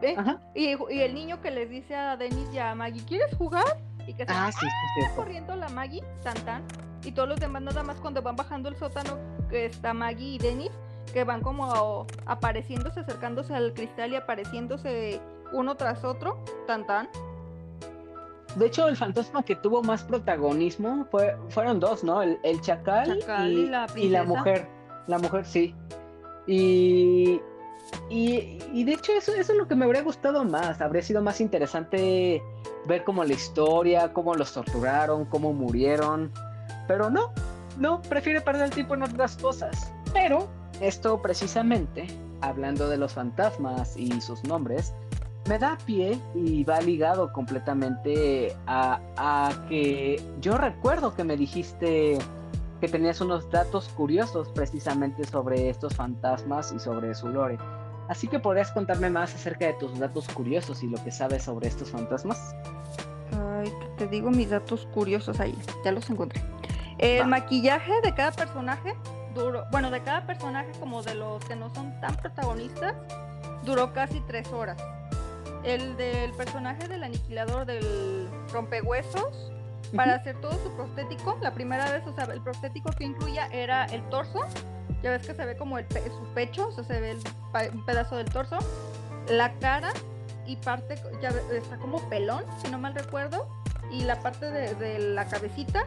¿Eh? 0.00 0.16
Y, 0.54 0.70
y, 0.92 1.00
el 1.00 1.14
niño 1.14 1.40
que 1.40 1.50
les 1.50 1.68
dice 1.70 1.94
a 1.94 2.16
Denis 2.16 2.48
y 2.52 2.58
a 2.58 2.74
Maggie, 2.74 3.04
¿quieres 3.04 3.34
jugar? 3.36 3.64
Y 4.06 4.14
que 4.14 4.24
ah, 4.26 4.50
sí, 4.50 4.66
sí, 4.66 5.00
sí, 5.00 5.06
corriendo 5.14 5.54
la 5.54 5.68
Maggie, 5.68 6.02
tan 6.24 6.34
tan, 6.44 6.64
y 7.04 7.12
todos 7.12 7.28
los 7.28 7.38
demás 7.38 7.62
nada 7.62 7.84
más 7.84 8.00
cuando 8.00 8.20
van 8.20 8.34
bajando 8.34 8.68
el 8.68 8.74
sótano, 8.74 9.16
que 9.48 9.66
está 9.66 9.94
Maggie 9.94 10.34
y 10.34 10.38
Denis, 10.38 10.72
que 11.12 11.24
van 11.24 11.40
como 11.42 12.06
apareciéndose, 12.26 13.00
acercándose 13.00 13.54
al 13.54 13.72
cristal 13.74 14.12
y 14.12 14.16
apareciéndose 14.16 15.20
uno 15.52 15.76
tras 15.76 16.04
otro, 16.04 16.38
tan 16.66 16.86
tan. 16.86 17.08
De 18.56 18.66
hecho, 18.66 18.88
el 18.88 18.96
fantasma 18.96 19.42
que 19.42 19.56
tuvo 19.56 19.82
más 19.82 20.02
protagonismo 20.02 21.06
fue, 21.10 21.36
fueron 21.48 21.80
dos, 21.80 22.04
¿no? 22.04 22.22
El, 22.22 22.38
el 22.42 22.60
chacal, 22.60 23.18
y, 23.48 23.66
la 23.66 23.86
y, 23.96 24.08
la 24.08 24.24
mujer. 24.24 24.68
La 25.06 25.18
mujer, 25.18 25.44
sí. 25.46 25.74
Y, 26.46 27.40
y, 28.10 28.58
y, 28.72 28.84
de 28.84 28.92
hecho 28.92 29.12
eso, 29.12 29.32
eso 29.32 29.52
es 29.52 29.58
lo 29.58 29.66
que 29.66 29.74
me 29.74 29.84
habría 29.86 30.02
gustado 30.02 30.44
más. 30.44 30.80
Habría 30.80 31.02
sido 31.02 31.22
más 31.22 31.40
interesante 31.40 32.42
ver 32.86 33.04
como 33.04 33.24
la 33.24 33.32
historia, 33.32 34.12
cómo 34.12 34.34
los 34.34 34.52
torturaron, 34.52 35.24
cómo 35.24 35.52
murieron. 35.52 36.30
Pero 36.86 37.08
no, 37.08 37.32
no, 37.78 38.02
prefiere 38.02 38.40
perder 38.40 38.64
el 38.64 38.70
tiempo 38.70 38.94
en 38.94 39.04
otras 39.04 39.36
cosas. 39.36 39.92
Pero 40.12 40.48
esto 40.82 41.22
precisamente, 41.22 42.06
hablando 42.40 42.88
de 42.88 42.96
los 42.96 43.12
fantasmas 43.12 43.96
y 43.96 44.20
sus 44.20 44.42
nombres, 44.44 44.92
me 45.48 45.58
da 45.58 45.78
pie 45.86 46.20
y 46.34 46.64
va 46.64 46.80
ligado 46.80 47.32
completamente 47.32 48.56
a, 48.66 49.50
que 49.68 50.20
yo 50.40 50.56
recuerdo 50.56 51.14
que 51.14 51.24
me 51.24 51.36
dijiste 51.36 52.18
que 52.80 52.88
tenías 52.88 53.20
unos 53.20 53.48
datos 53.50 53.88
curiosos 53.90 54.48
precisamente 54.48 55.24
sobre 55.24 55.70
estos 55.70 55.94
fantasmas 55.94 56.72
y 56.72 56.80
sobre 56.80 57.14
su 57.14 57.28
lore. 57.28 57.58
Así 58.08 58.26
que 58.26 58.40
podrías 58.40 58.72
contarme 58.72 59.08
más 59.08 59.34
acerca 59.34 59.66
de 59.66 59.74
tus 59.74 59.96
datos 59.98 60.28
curiosos 60.28 60.82
y 60.82 60.88
lo 60.88 61.02
que 61.04 61.12
sabes 61.12 61.44
sobre 61.44 61.68
estos 61.68 61.90
fantasmas. 61.90 62.54
Ay, 63.32 63.72
te 63.96 64.08
digo 64.08 64.30
mis 64.30 64.50
datos 64.50 64.86
curiosos 64.92 65.38
ahí, 65.38 65.56
ya 65.84 65.92
los 65.92 66.10
encontré. 66.10 66.42
El 66.98 67.26
maquillaje 67.26 67.92
de 68.02 68.14
cada 68.14 68.32
personaje 68.32 68.94
duró, 69.34 69.64
bueno, 69.70 69.90
de 69.90 70.02
cada 70.02 70.26
personaje 70.26 70.70
como 70.78 71.02
de 71.02 71.14
los 71.14 71.44
que 71.44 71.56
no 71.56 71.72
son 71.74 71.98
tan 72.00 72.14
protagonistas, 72.16 72.94
duró 73.64 73.92
casi 73.92 74.20
tres 74.20 74.48
horas. 74.52 74.82
El 75.64 75.96
del 75.96 76.32
personaje 76.32 76.88
del 76.88 77.04
aniquilador 77.04 77.66
del 77.66 78.28
rompehuesos, 78.52 79.52
para 79.94 80.14
hacer 80.14 80.40
todo 80.40 80.52
su 80.62 80.74
prostético, 80.74 81.36
la 81.42 81.52
primera 81.52 81.90
vez, 81.90 82.06
o 82.06 82.14
sea, 82.14 82.24
el 82.24 82.40
prostético 82.40 82.90
que 82.92 83.04
incluía 83.04 83.46
era 83.52 83.84
el 83.86 84.02
torso, 84.08 84.40
ya 85.02 85.10
ves 85.10 85.26
que 85.26 85.34
se 85.34 85.44
ve 85.44 85.56
como 85.56 85.78
el 85.78 85.86
su 85.88 86.24
pecho, 86.34 86.68
o 86.68 86.72
sea, 86.72 86.84
se 86.84 87.00
ve 87.00 87.18
un 87.72 87.84
pedazo 87.84 88.16
del 88.16 88.30
torso, 88.30 88.58
la 89.28 89.52
cara 89.58 89.92
y 90.46 90.56
parte, 90.56 90.96
ya 91.20 91.28
está 91.52 91.76
como 91.76 92.08
pelón, 92.08 92.44
si 92.62 92.70
no 92.70 92.78
mal 92.78 92.94
recuerdo, 92.94 93.48
y 93.90 94.04
la 94.04 94.20
parte 94.20 94.50
de, 94.50 94.74
de 94.74 94.98
la 94.98 95.26
cabecita 95.26 95.86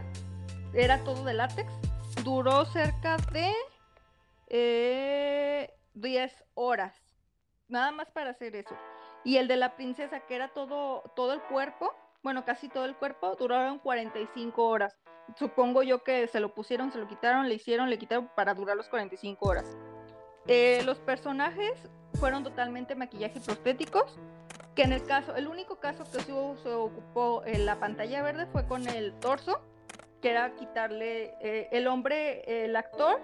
era 0.73 0.99
todo 0.99 1.23
de 1.23 1.33
látex. 1.33 1.71
Duró 2.23 2.65
cerca 2.65 3.17
de 3.31 3.53
10 5.93 6.31
eh, 6.31 6.43
horas, 6.53 6.95
nada 7.67 7.91
más 7.91 8.09
para 8.11 8.31
hacer 8.31 8.55
eso. 8.55 8.75
Y 9.23 9.37
el 9.37 9.47
de 9.47 9.57
la 9.57 9.75
princesa, 9.75 10.19
que 10.21 10.35
era 10.35 10.49
todo, 10.49 11.01
todo 11.15 11.33
el 11.33 11.41
cuerpo, 11.41 11.93
bueno, 12.23 12.45
casi 12.45 12.69
todo 12.69 12.85
el 12.85 12.95
cuerpo, 12.95 13.35
duraron 13.35 13.79
45 13.79 14.67
horas. 14.67 14.97
Supongo 15.35 15.83
yo 15.83 16.03
que 16.03 16.27
se 16.27 16.39
lo 16.39 16.53
pusieron, 16.53 16.91
se 16.91 16.99
lo 16.99 17.07
quitaron, 17.07 17.49
le 17.49 17.55
hicieron, 17.55 17.89
le 17.89 17.97
quitaron 17.97 18.29
para 18.35 18.53
durar 18.53 18.77
los 18.77 18.87
45 18.89 19.47
horas. 19.47 19.77
Eh, 20.47 20.81
los 20.85 20.99
personajes 20.99 21.73
fueron 22.19 22.43
totalmente 22.43 22.95
maquillaje 22.95 23.39
prostéticos, 23.39 24.19
que 24.75 24.83
en 24.83 24.93
el 24.93 25.03
caso, 25.05 25.35
el 25.35 25.47
único 25.47 25.79
caso 25.79 26.03
que 26.03 26.19
se, 26.19 26.33
se 26.63 26.73
ocupó 26.73 27.43
en 27.45 27.65
la 27.65 27.79
pantalla 27.79 28.21
verde 28.21 28.45
fue 28.47 28.67
con 28.67 28.87
el 28.87 29.13
torso, 29.19 29.61
que 30.25 30.31
era 30.31 30.55
quitarle 30.55 31.35
eh, 31.39 31.69
el 31.71 31.85
hombre, 31.85 32.65
el 32.65 32.75
actor, 32.75 33.19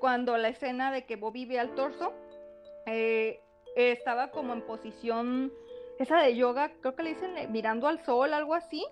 cuando 0.00 0.36
la 0.36 0.48
escena 0.48 0.90
de 0.90 1.04
que 1.06 1.14
Bobby 1.14 1.46
ve 1.46 1.60
al 1.60 1.76
torso, 1.76 2.12
eh, 2.84 3.38
estaba 3.76 4.32
como 4.32 4.52
en 4.52 4.62
posición, 4.62 5.52
esa 6.00 6.18
de 6.18 6.34
yoga, 6.34 6.72
creo 6.80 6.96
que 6.96 7.04
le 7.04 7.10
dicen 7.10 7.38
eh, 7.38 7.46
mirando 7.46 7.86
al 7.86 8.04
sol, 8.04 8.34
algo 8.34 8.54
así, 8.54 8.84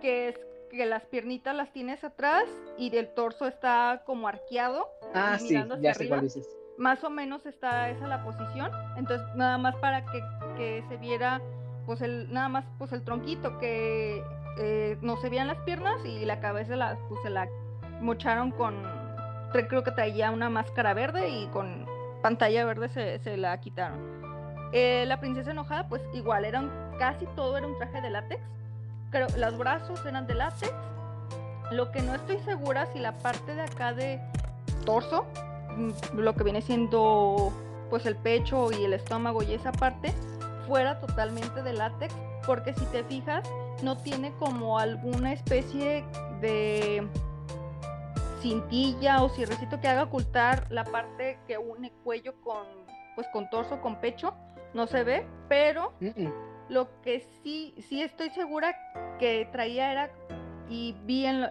que 0.00 0.28
es 0.28 0.40
que 0.70 0.86
las 0.86 1.04
piernitas 1.04 1.54
las 1.54 1.70
tienes 1.70 2.02
atrás 2.02 2.44
y 2.78 2.96
el 2.96 3.12
torso 3.12 3.46
está 3.46 4.02
como 4.06 4.26
arqueado. 4.26 4.88
Ah, 5.12 5.38
sí, 5.38 5.54
ya 5.82 5.92
sé 5.92 6.08
cuál 6.08 6.22
dices. 6.22 6.48
Más 6.78 7.04
o 7.04 7.10
menos 7.10 7.44
está 7.44 7.90
esa 7.90 8.06
la 8.06 8.24
posición, 8.24 8.70
entonces 8.96 9.26
nada 9.34 9.58
más 9.58 9.76
para 9.76 10.06
que, 10.06 10.22
que 10.56 10.82
se 10.88 10.96
viera, 10.96 11.42
pues 11.84 12.00
el, 12.00 12.32
nada 12.32 12.48
más 12.48 12.64
pues 12.78 12.92
el 12.92 13.04
tronquito, 13.04 13.58
que 13.58 14.24
eh, 14.58 14.96
no 15.02 15.16
se 15.18 15.28
veían 15.28 15.48
las 15.48 15.58
piernas 15.58 16.04
y 16.04 16.24
la 16.24 16.40
cabeza 16.40 16.76
la, 16.76 16.96
pues, 17.08 17.20
se 17.22 17.30
la 17.30 17.48
mocharon 18.00 18.50
con, 18.50 18.74
creo 19.52 19.82
que 19.82 19.90
traía 19.90 20.30
una 20.30 20.50
máscara 20.50 20.94
verde 20.94 21.28
y 21.28 21.46
con 21.48 21.86
pantalla 22.22 22.64
verde 22.64 22.88
se, 22.88 23.36
la 23.36 23.58
quitaron. 23.60 24.00
Eh, 24.72 25.04
la 25.06 25.20
princesa 25.20 25.50
enojada, 25.50 25.88
pues 25.88 26.02
igual, 26.12 26.44
eran 26.44 26.70
casi 26.98 27.26
todo 27.36 27.56
era 27.56 27.66
un 27.66 27.76
traje 27.78 28.00
de 28.00 28.10
látex. 28.10 28.42
Creo, 29.10 29.28
los 29.36 29.56
brazos 29.56 30.04
eran 30.04 30.26
de 30.26 30.34
látex. 30.34 30.72
Lo 31.70 31.90
que 31.92 32.02
no 32.02 32.14
estoy 32.14 32.38
segura 32.40 32.86
si 32.86 32.98
la 32.98 33.12
parte 33.12 33.54
de 33.54 33.62
acá 33.62 33.92
de 33.92 34.20
torso, 34.84 35.26
mm, 35.76 36.18
lo 36.18 36.34
que 36.34 36.44
viene 36.44 36.62
siendo 36.62 37.52
pues 37.90 38.06
el 38.06 38.16
pecho 38.16 38.72
y 38.72 38.84
el 38.84 38.92
estómago 38.92 39.42
y 39.42 39.54
esa 39.54 39.72
parte, 39.72 40.12
fuera 40.66 40.98
totalmente 41.00 41.62
de 41.62 41.72
látex, 41.72 42.12
porque 42.44 42.72
si 42.74 42.84
te 42.86 43.04
fijas, 43.04 43.48
no 43.82 43.96
tiene 43.96 44.32
como 44.38 44.78
alguna 44.78 45.32
especie 45.32 46.04
de 46.40 47.06
cintilla 48.40 49.22
o 49.22 49.28
cierrecito 49.28 49.80
que 49.80 49.88
haga 49.88 50.04
ocultar 50.04 50.70
la 50.70 50.84
parte 50.84 51.38
que 51.46 51.58
une 51.58 51.92
cuello 52.04 52.40
con 52.42 52.66
pues 53.14 53.26
con 53.32 53.48
torso 53.50 53.80
con 53.80 54.00
pecho 54.00 54.34
no 54.74 54.86
se 54.86 55.04
ve 55.04 55.26
pero 55.48 55.92
lo 56.68 57.00
que 57.02 57.20
sí 57.42 57.74
sí 57.88 58.02
estoy 58.02 58.30
segura 58.30 58.76
que 59.18 59.48
traía 59.52 59.92
era 59.92 60.10
y 60.68 60.96
vi 61.04 61.26
en, 61.26 61.44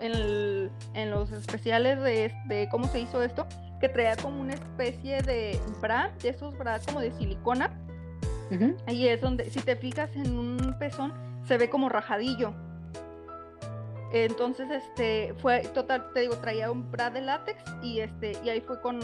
en, 0.93 1.11
los 1.11 1.31
especiales 1.31 2.01
de, 2.01 2.33
de, 2.47 2.67
cómo 2.69 2.87
se 2.87 2.99
hizo 2.99 3.23
esto 3.23 3.47
que 3.79 3.89
traía 3.89 4.15
como 4.17 4.41
una 4.41 4.53
especie 4.53 5.21
de 5.21 5.59
bra 5.81 6.11
de 6.21 6.29
esos 6.29 6.57
bra 6.57 6.79
como 6.79 6.99
de 6.99 7.11
silicona. 7.11 7.71
Y 8.87 9.07
es 9.07 9.21
donde 9.21 9.49
si 9.49 9.59
te 9.59 9.75
fijas 9.75 10.15
en 10.15 10.37
un 10.37 10.75
pezón 10.77 11.13
se 11.47 11.57
ve 11.57 11.69
como 11.69 11.89
rajadillo. 11.89 12.53
Entonces, 14.11 14.69
este, 14.71 15.33
fue 15.41 15.61
total, 15.73 16.11
te 16.13 16.21
digo, 16.21 16.37
traía 16.37 16.71
un 16.71 16.89
bra 16.91 17.09
de 17.09 17.21
látex 17.21 17.61
y 17.81 17.99
este, 17.99 18.37
y 18.43 18.49
ahí 18.49 18.61
fue 18.61 18.79
con, 18.79 18.99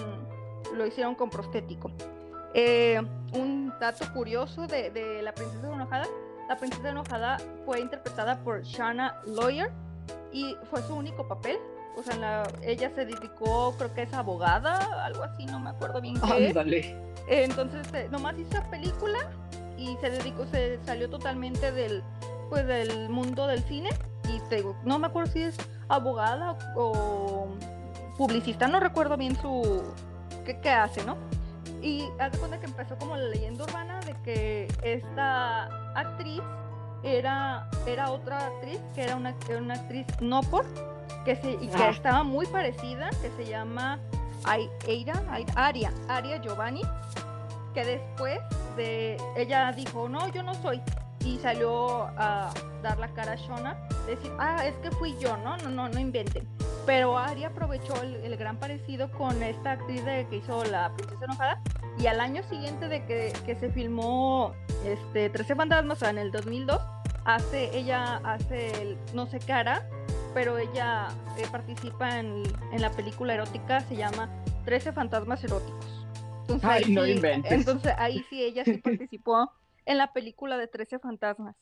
lo 0.76 0.86
hicieron 0.86 1.16
con 1.16 1.30
prostético. 1.30 1.92
Eh, 2.54 3.02
un 3.34 3.74
dato 3.80 4.06
curioso 4.14 4.68
de, 4.68 4.90
de, 4.92 5.22
la 5.22 5.34
princesa 5.34 5.74
enojada, 5.74 6.06
la 6.48 6.58
princesa 6.58 6.90
enojada 6.90 7.38
fue 7.66 7.80
interpretada 7.80 8.40
por 8.44 8.62
Shanna 8.64 9.22
Lawyer 9.26 9.72
y 10.32 10.56
fue 10.70 10.82
su 10.82 10.96
único 10.96 11.28
papel. 11.28 11.58
O 11.98 12.04
sea, 12.04 12.16
la, 12.16 12.44
ella 12.62 12.90
se 12.96 13.06
dedicó, 13.06 13.76
creo 13.78 13.94
que 13.94 14.04
es 14.04 14.14
abogada, 14.14 15.06
algo 15.06 15.24
así, 15.24 15.46
no 15.46 15.60
me 15.60 15.72
acuerdo 15.72 16.00
bien 16.00 16.16
qué. 16.16 16.48
Eh, 17.28 17.44
entonces, 17.44 17.86
eh, 17.94 18.08
nomás 18.10 18.38
hizo 18.40 18.50
esa 18.52 18.70
película 18.70 19.30
y 19.78 19.98
se 20.00 20.10
dedicó, 20.10 20.46
se 20.46 20.80
salió 20.86 21.10
totalmente 21.10 21.72
del, 21.72 22.04
pues, 22.52 22.68
del 22.68 23.08
mundo 23.08 23.48
del 23.48 23.64
cine 23.64 23.90
y 24.28 24.42
te 24.50 24.58
digo, 24.58 24.76
no 24.84 25.00
me 25.00 25.08
acuerdo 25.08 25.32
si 25.32 25.42
es 25.42 25.56
abogada 25.88 26.58
o, 26.76 27.48
publicista, 28.18 28.68
no 28.68 28.82
recuerdo 28.82 29.16
bien 29.16 29.38
su 29.38 29.82
qué, 30.46 30.60
qué 30.60 30.70
hace, 30.70 31.02
¿no? 31.06 31.16
Y 31.82 32.10
hace 32.20 32.38
cuenta 32.38 32.60
que 32.60 32.66
empezó 32.66 32.98
como 32.98 33.16
la 33.16 33.24
leyenda 33.30 33.64
urbana 33.64 34.02
de 34.02 34.14
que 34.24 34.68
esta 34.84 35.64
actriz 35.98 36.42
era, 37.04 37.70
era 37.88 38.12
otra 38.12 38.48
actriz, 38.48 38.82
que 38.96 39.04
era 39.04 39.16
una, 39.16 39.34
una 39.58 39.76
actriz 39.76 40.06
no 40.20 40.42
por, 40.42 40.66
que 41.24 41.38
se, 41.38 41.54
y 41.54 41.70
que 41.70 41.84
ah. 41.84 41.90
estaba 41.90 42.24
muy 42.24 42.48
parecida, 42.48 43.12
que 43.22 43.32
se 43.38 43.50
llama 43.50 43.98
Aira, 44.44 45.24
Aria, 45.56 45.94
Aria 46.10 46.42
Giovanni, 46.42 46.82
que 47.74 47.86
después 47.86 48.40
de 48.76 49.16
ella 49.38 49.72
dijo, 49.72 50.10
no, 50.10 50.28
yo 50.28 50.44
no 50.44 50.54
soy, 50.56 50.82
y 51.26 51.38
salió 51.40 52.04
a 52.18 52.54
dar 52.82 53.00
la 53.00 53.08
cara 53.14 53.34
a 53.34 53.36
Shona, 53.36 53.78
decir, 54.08 54.32
ah, 54.40 54.66
es 54.66 54.76
que 54.78 54.92
fui 54.92 55.16
yo, 55.20 55.38
¿no? 55.38 55.58
No, 55.58 55.70
no, 55.70 55.90
no 55.90 56.00
inventen. 56.00 56.48
Pero 56.86 57.18
Ari 57.18 57.44
aprovechó 57.44 57.94
el, 58.02 58.36
gran 58.38 58.58
parecido 58.58 59.12
con 59.12 59.42
esta 59.44 59.74
actriz 59.74 60.04
de, 60.04 60.26
que 60.30 60.38
hizo 60.38 60.64
La 60.66 60.92
Princesa 60.96 61.26
Enojada 61.26 61.62
y 62.00 62.08
al 62.08 62.20
año 62.20 62.42
siguiente 62.44 62.88
de 62.88 63.06
que, 63.06 63.34
que 63.46 63.56
se 63.56 63.70
filmó 63.72 64.54
este, 64.86 65.30
13 65.30 65.56
Fantasmas, 65.56 66.02
en 66.02 66.18
el 66.18 66.32
2002, 66.32 66.82
hace, 67.26 67.78
ella 67.78 68.18
hace 68.24 68.82
el 68.82 68.98
No 69.14 69.28
sé 69.28 69.40
cara, 69.40 69.88
pero 70.34 70.58
ella 70.58 71.10
eh, 71.38 71.46
participa 71.52 72.20
en, 72.20 72.44
en, 72.72 72.82
la 72.82 72.90
película 72.92 73.36
erótica, 73.36 73.82
se 73.82 73.96
llama 73.96 74.30
13 74.66 74.92
Fantasmas 74.94 75.44
Eróticos. 75.44 76.08
Entonces, 76.42 76.70
Ay, 76.70 76.94
no 76.94 77.06
inventes. 77.06 77.52
Entonces 77.52 77.94
ahí 77.98 78.26
sí 78.30 78.42
ella 78.42 78.66
sí 78.66 78.78
participó 78.84 79.52
en 79.92 79.98
la 79.98 80.14
película 80.14 80.58
de 80.58 80.68
13 80.68 81.00
fantasmas. 81.00 81.56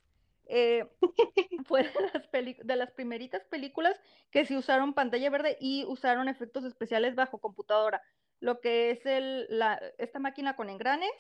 Eh, 0.46 0.88
fue 1.68 1.84
de 1.84 1.92
las, 2.14 2.32
de 2.64 2.76
las 2.76 2.92
primeritas 2.92 3.44
películas 3.46 4.00
que 4.32 4.46
se 4.46 4.58
usaron 4.58 4.94
pantalla 4.94 5.30
verde 5.30 5.58
y 5.60 5.86
usaron 5.86 6.28
efectos 6.28 6.64
especiales 6.64 7.16
bajo 7.16 7.40
computadora. 7.40 8.02
Lo 8.40 8.60
que 8.62 8.92
es 8.92 9.06
el, 9.06 9.46
la, 9.50 9.80
esta 9.98 10.20
máquina 10.20 10.56
con 10.56 10.70
engranes, 10.70 11.12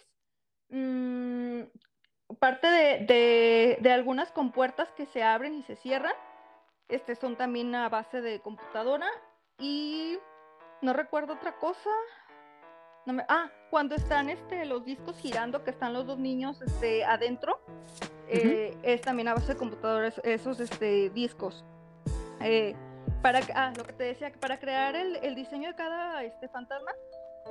mmm, 0.70 1.62
parte 2.39 2.68
de, 2.68 3.05
de, 3.05 3.78
de, 3.82 3.91
algunas 3.91 4.32
compuertas 4.32 4.91
que 4.93 5.05
se 5.07 5.24
abren 5.24 5.55
y 5.55 5.64
se 5.64 5.76
cierran, 5.76 6.14
este, 6.88 7.16
son 7.16 7.36
también 7.36 7.74
a 7.76 7.89
base 7.89 8.22
de 8.22 8.39
computadora 8.39 9.07
y 9.60 10.18
no 10.82 10.93
recuerdo 10.93 11.34
otra 11.34 11.57
cosa, 11.57 11.89
ah, 13.28 13.51
cuando 13.70 13.95
están 13.95 14.30
este, 14.30 14.66
los 14.66 14.86
discos 14.86 15.18
girando, 15.18 15.64
que 15.64 15.72
están 15.72 15.93
los 15.93 16.05
dos 16.05 16.18
niños 16.18 16.62
este, 16.62 17.03
adentro, 17.03 17.60
eh, 18.28 18.78
es 18.84 19.01
también 19.01 19.28
a 19.28 19.34
base 19.34 19.53
de 19.53 19.60
computadores 19.60 20.20
esos 20.24 20.60
este, 20.60 21.10
discos. 21.10 21.64
Eh, 22.41 22.76
para, 23.22 23.41
ah, 23.55 23.74
lo 23.78 23.84
que 23.84 23.93
te 23.93 24.03
decía, 24.03 24.32
para 24.39 24.60
crear 24.60 24.95
el, 24.95 25.18
el 25.18 25.36
diseño 25.36 25.70
de 25.70 25.76
cada 25.76 26.24
este, 26.24 26.47
fantasma, 26.47 26.91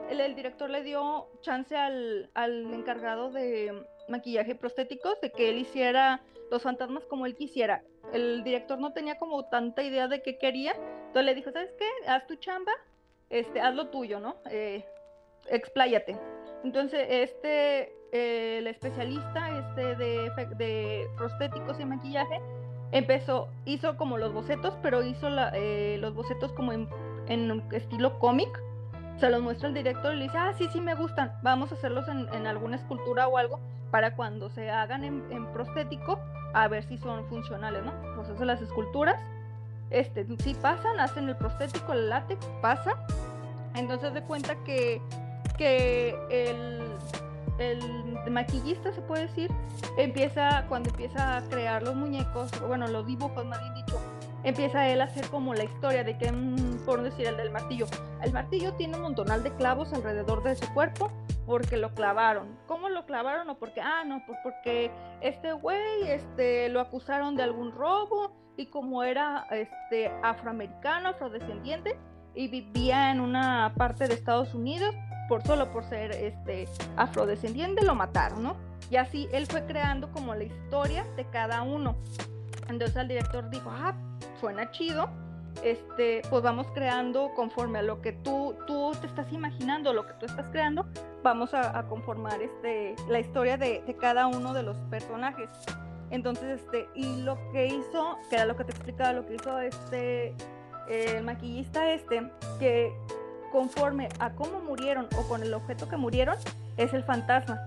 el, 0.08 0.20
el, 0.20 0.34
director 0.34 0.70
le 0.70 0.82
dio 0.82 1.28
chance 1.40 1.76
al, 1.76 2.30
al 2.34 2.72
encargado 2.72 3.30
de 3.30 3.84
maquillaje 4.08 4.52
y 4.52 4.54
prostéticos 4.54 5.20
de 5.20 5.30
que 5.32 5.50
él 5.50 5.58
hiciera 5.58 6.22
los 6.50 6.62
fantasmas 6.62 7.04
como 7.04 7.26
él 7.26 7.34
quisiera. 7.34 7.82
El 8.12 8.42
director 8.42 8.78
no 8.78 8.92
tenía 8.92 9.18
como 9.18 9.44
tanta 9.46 9.82
idea 9.82 10.08
de 10.08 10.22
qué 10.22 10.38
quería, 10.38 10.72
entonces 10.72 11.24
le 11.24 11.34
dijo, 11.34 11.50
¿sabes 11.50 11.72
qué? 11.78 11.86
Haz 12.06 12.26
tu 12.26 12.36
chamba, 12.36 12.72
este, 13.28 13.60
haz 13.60 13.74
lo 13.74 13.88
tuyo, 13.88 14.20
¿no? 14.20 14.36
Eh, 14.50 14.84
expláyate. 15.50 16.16
Entonces, 16.64 17.06
este, 17.08 17.92
el 18.12 18.66
especialista 18.66 19.58
este 19.58 19.94
de, 19.96 20.30
de, 20.56 21.08
prostéticos 21.16 21.78
y 21.80 21.84
maquillaje 21.84 22.40
empezó, 22.90 23.48
hizo 23.64 23.96
como 23.96 24.18
los 24.18 24.32
bocetos, 24.32 24.76
pero 24.82 25.02
hizo 25.02 25.28
eh, 25.54 25.98
los 26.00 26.14
bocetos 26.14 26.52
como 26.52 26.72
en, 26.72 26.88
estilo 27.72 28.18
cómic. 28.18 28.48
Se 29.18 29.28
los 29.30 29.42
muestra 29.42 29.68
el 29.68 29.74
director 29.74 30.14
y 30.14 30.18
le 30.18 30.24
dice, 30.24 30.38
ah, 30.38 30.52
sí, 30.56 30.68
sí, 30.72 30.80
me 30.80 30.94
gustan, 30.94 31.32
vamos 31.42 31.72
a 31.72 31.74
hacerlos 31.74 32.08
en, 32.08 32.32
en 32.32 32.46
alguna 32.46 32.76
escultura 32.76 33.26
o 33.26 33.36
algo 33.36 33.58
para 33.90 34.14
cuando 34.14 34.48
se 34.50 34.70
hagan 34.70 35.04
en, 35.04 35.24
en, 35.30 35.46
prostético, 35.52 36.20
a 36.54 36.68
ver 36.68 36.84
si 36.84 36.98
son 36.98 37.24
funcionales, 37.26 37.84
¿no? 37.84 37.92
Pues 38.14 38.28
hacen 38.28 38.46
las 38.46 38.62
esculturas, 38.62 39.20
este, 39.90 40.26
si 40.38 40.54
pasan, 40.54 41.00
hacen 41.00 41.28
el 41.28 41.36
prostético, 41.36 41.92
el 41.92 42.08
látex, 42.10 42.44
pasa. 42.60 42.94
Entonces 43.74 44.12
de 44.14 44.22
cuenta 44.22 44.54
que 44.64 45.00
que 45.58 46.16
el, 46.30 46.80
el 47.58 48.30
maquillista, 48.30 48.92
se 48.92 49.02
puede 49.02 49.26
decir, 49.26 49.50
empieza, 49.96 50.64
cuando 50.68 50.90
empieza 50.90 51.36
a 51.36 51.42
crear 51.48 51.82
los 51.82 51.94
muñecos, 51.94 52.50
bueno, 52.66 52.86
los 52.88 53.06
dibujos 53.06 53.44
más 53.44 53.60
bien 53.60 53.74
dicho, 53.74 54.00
empieza 54.44 54.88
él 54.88 55.00
a 55.00 55.04
hacer 55.04 55.26
como 55.28 55.54
la 55.54 55.64
historia 55.64 56.04
de 56.04 56.16
que, 56.16 56.30
mm, 56.30 56.84
por 56.86 57.02
decir, 57.02 57.26
el 57.26 57.36
del 57.36 57.50
martillo. 57.50 57.86
El 58.22 58.32
martillo 58.32 58.74
tiene 58.74 58.96
un 58.96 59.02
montonal 59.02 59.42
de 59.42 59.54
clavos 59.54 59.92
alrededor 59.92 60.42
de 60.42 60.56
su 60.56 60.72
cuerpo 60.72 61.10
porque 61.46 61.76
lo 61.76 61.94
clavaron. 61.94 62.58
¿Cómo 62.66 62.88
lo 62.88 63.04
clavaron? 63.06 63.48
O 63.50 63.58
porque, 63.58 63.80
ah, 63.80 64.04
no, 64.04 64.22
pues 64.26 64.38
porque 64.42 64.90
este 65.20 65.52
güey 65.52 66.08
este, 66.08 66.68
lo 66.68 66.80
acusaron 66.80 67.36
de 67.36 67.42
algún 67.42 67.72
robo 67.72 68.32
y 68.56 68.66
como 68.66 69.02
era 69.02 69.46
este, 69.50 70.12
afroamericano, 70.22 71.10
afrodescendiente 71.10 71.98
y 72.34 72.48
vivía 72.48 73.10
en 73.10 73.20
una 73.20 73.72
parte 73.76 74.06
de 74.06 74.14
Estados 74.14 74.54
Unidos, 74.54 74.94
por 75.28 75.42
solo 75.42 75.70
por 75.72 75.84
ser 75.84 76.12
este 76.12 76.66
afrodescendiente 76.96 77.84
lo 77.84 77.94
mataron, 77.94 78.42
¿no? 78.42 78.56
Y 78.90 78.96
así 78.96 79.28
él 79.32 79.46
fue 79.46 79.64
creando 79.66 80.10
como 80.12 80.34
la 80.34 80.44
historia 80.44 81.04
de 81.16 81.24
cada 81.26 81.62
uno. 81.62 81.96
Entonces 82.68 82.96
el 82.96 83.08
director 83.08 83.48
dijo, 83.50 83.70
ah, 83.70 83.94
suena 84.40 84.70
chido, 84.70 85.10
este, 85.62 86.22
pues 86.30 86.42
vamos 86.42 86.66
creando 86.74 87.32
conforme 87.34 87.80
a 87.80 87.82
lo 87.82 88.00
que 88.00 88.12
tú, 88.12 88.54
tú 88.66 88.92
te 89.00 89.06
estás 89.06 89.32
imaginando, 89.32 89.92
lo 89.92 90.06
que 90.06 90.14
tú 90.14 90.26
estás 90.26 90.48
creando, 90.50 90.86
vamos 91.22 91.52
a, 91.54 91.82
conformar 91.88 92.40
este, 92.40 92.94
la 93.08 93.18
historia 93.18 93.56
de, 93.56 93.82
de, 93.86 93.94
cada 93.96 94.26
uno 94.26 94.54
de 94.54 94.62
los 94.62 94.76
personajes. 94.90 95.48
Entonces, 96.10 96.60
este, 96.60 96.88
y 96.94 97.22
lo 97.22 97.36
que 97.52 97.66
hizo, 97.66 98.16
que 98.30 98.36
era 98.36 98.46
lo 98.46 98.56
que 98.56 98.64
te 98.64 98.70
explicaba, 98.70 99.12
lo 99.12 99.26
que 99.26 99.34
hizo 99.34 99.58
este, 99.58 100.34
el 100.88 101.24
maquillista 101.24 101.92
este, 101.92 102.30
que 102.58 102.92
conforme 103.50 104.08
a 104.18 104.30
cómo 104.30 104.60
murieron 104.60 105.08
o 105.16 105.22
con 105.28 105.42
el 105.42 105.54
objeto 105.54 105.88
que 105.88 105.96
murieron, 105.96 106.36
es 106.76 106.92
el 106.92 107.04
fantasma. 107.04 107.60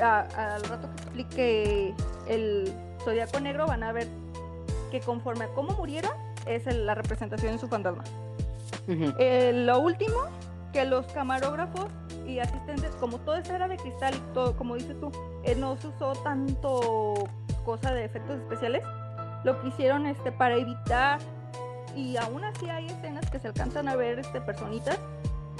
al 0.00 0.62
rato 0.64 0.88
que 0.94 1.02
explique 1.02 1.94
el 2.28 2.72
zodiaco 3.02 3.40
negro 3.40 3.66
van 3.66 3.82
a 3.82 3.92
ver 3.92 4.08
que 4.90 5.00
conforme 5.00 5.44
a 5.44 5.48
cómo 5.48 5.72
murieron 5.72 6.12
es 6.46 6.66
la 6.66 6.94
representación 6.94 7.52
de 7.52 7.58
su 7.58 7.68
fantasma. 7.68 8.04
Eh, 8.88 9.52
lo 9.52 9.80
último, 9.80 10.16
que 10.72 10.84
los 10.84 11.06
camarógrafos 11.06 11.86
y 12.26 12.38
asistentes, 12.38 12.90
como 12.96 13.18
todo 13.18 13.36
esto 13.36 13.54
era 13.54 13.68
de 13.68 13.76
cristal 13.76 14.14
y 14.14 14.34
todo, 14.34 14.56
como 14.56 14.74
dices 14.76 14.98
tú, 15.00 15.10
eh, 15.44 15.54
no 15.56 15.76
se 15.76 15.88
usó 15.88 16.12
tanto 16.22 17.14
cosa 17.64 17.92
de 17.92 18.04
efectos 18.04 18.38
especiales, 18.40 18.82
lo 19.44 19.60
que 19.60 19.68
hicieron 19.68 20.06
este, 20.06 20.32
para 20.32 20.56
evitar 20.56 21.18
y 21.96 22.16
aún 22.18 22.44
así 22.44 22.68
hay 22.68 22.86
escenas 22.86 23.28
que 23.30 23.40
se 23.40 23.48
alcanzan 23.48 23.88
a 23.88 23.96
ver 23.96 24.18
este, 24.18 24.40
personitas 24.40 24.98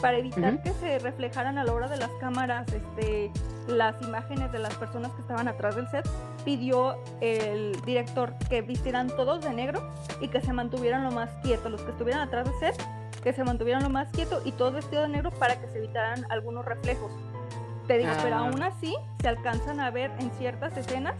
para 0.00 0.18
evitar 0.18 0.62
que 0.62 0.72
se 0.74 0.98
reflejaran 0.98 1.56
a 1.56 1.64
la 1.64 1.72
hora 1.72 1.88
de 1.88 1.96
las 1.96 2.10
cámaras 2.20 2.70
este, 2.70 3.32
las 3.66 4.00
imágenes 4.02 4.52
de 4.52 4.58
las 4.58 4.74
personas 4.74 5.10
que 5.12 5.22
estaban 5.22 5.48
atrás 5.48 5.74
del 5.74 5.88
set, 5.88 6.06
pidió 6.44 6.98
el 7.22 7.80
director 7.86 8.34
que 8.50 8.60
vistieran 8.60 9.08
todos 9.08 9.42
de 9.42 9.54
negro 9.54 9.90
y 10.20 10.28
que 10.28 10.42
se 10.42 10.52
mantuvieran 10.52 11.02
lo 11.02 11.10
más 11.10 11.30
quietos, 11.42 11.72
los 11.72 11.80
que 11.80 11.92
estuvieran 11.92 12.20
atrás 12.20 12.44
del 12.44 12.54
set, 12.60 12.86
que 13.22 13.32
se 13.32 13.42
mantuvieran 13.42 13.82
lo 13.82 13.88
más 13.88 14.08
quietos 14.10 14.42
y 14.44 14.52
todos 14.52 14.74
vestidos 14.74 15.04
de 15.04 15.08
negro 15.08 15.30
para 15.32 15.58
que 15.58 15.66
se 15.68 15.78
evitaran 15.78 16.26
algunos 16.30 16.66
reflejos. 16.66 17.10
Te 17.86 17.98
digo, 17.98 18.12
pero 18.22 18.36
ah. 18.36 18.40
aún 18.40 18.62
así 18.62 18.94
se 19.20 19.28
alcanzan 19.28 19.80
a 19.80 19.90
ver 19.90 20.10
en 20.18 20.30
ciertas 20.32 20.76
escenas 20.76 21.14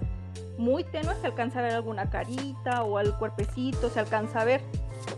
muy 0.59 0.85
tenues, 0.85 1.17
se 1.19 1.27
alcanza 1.27 1.61
a 1.61 1.63
ver 1.63 1.73
alguna 1.73 2.11
carita 2.11 2.83
o 2.83 2.99
al 2.99 3.17
cuerpecito, 3.19 3.89
se 3.89 4.01
alcanza 4.01 4.41
a 4.41 4.45
ver 4.45 4.63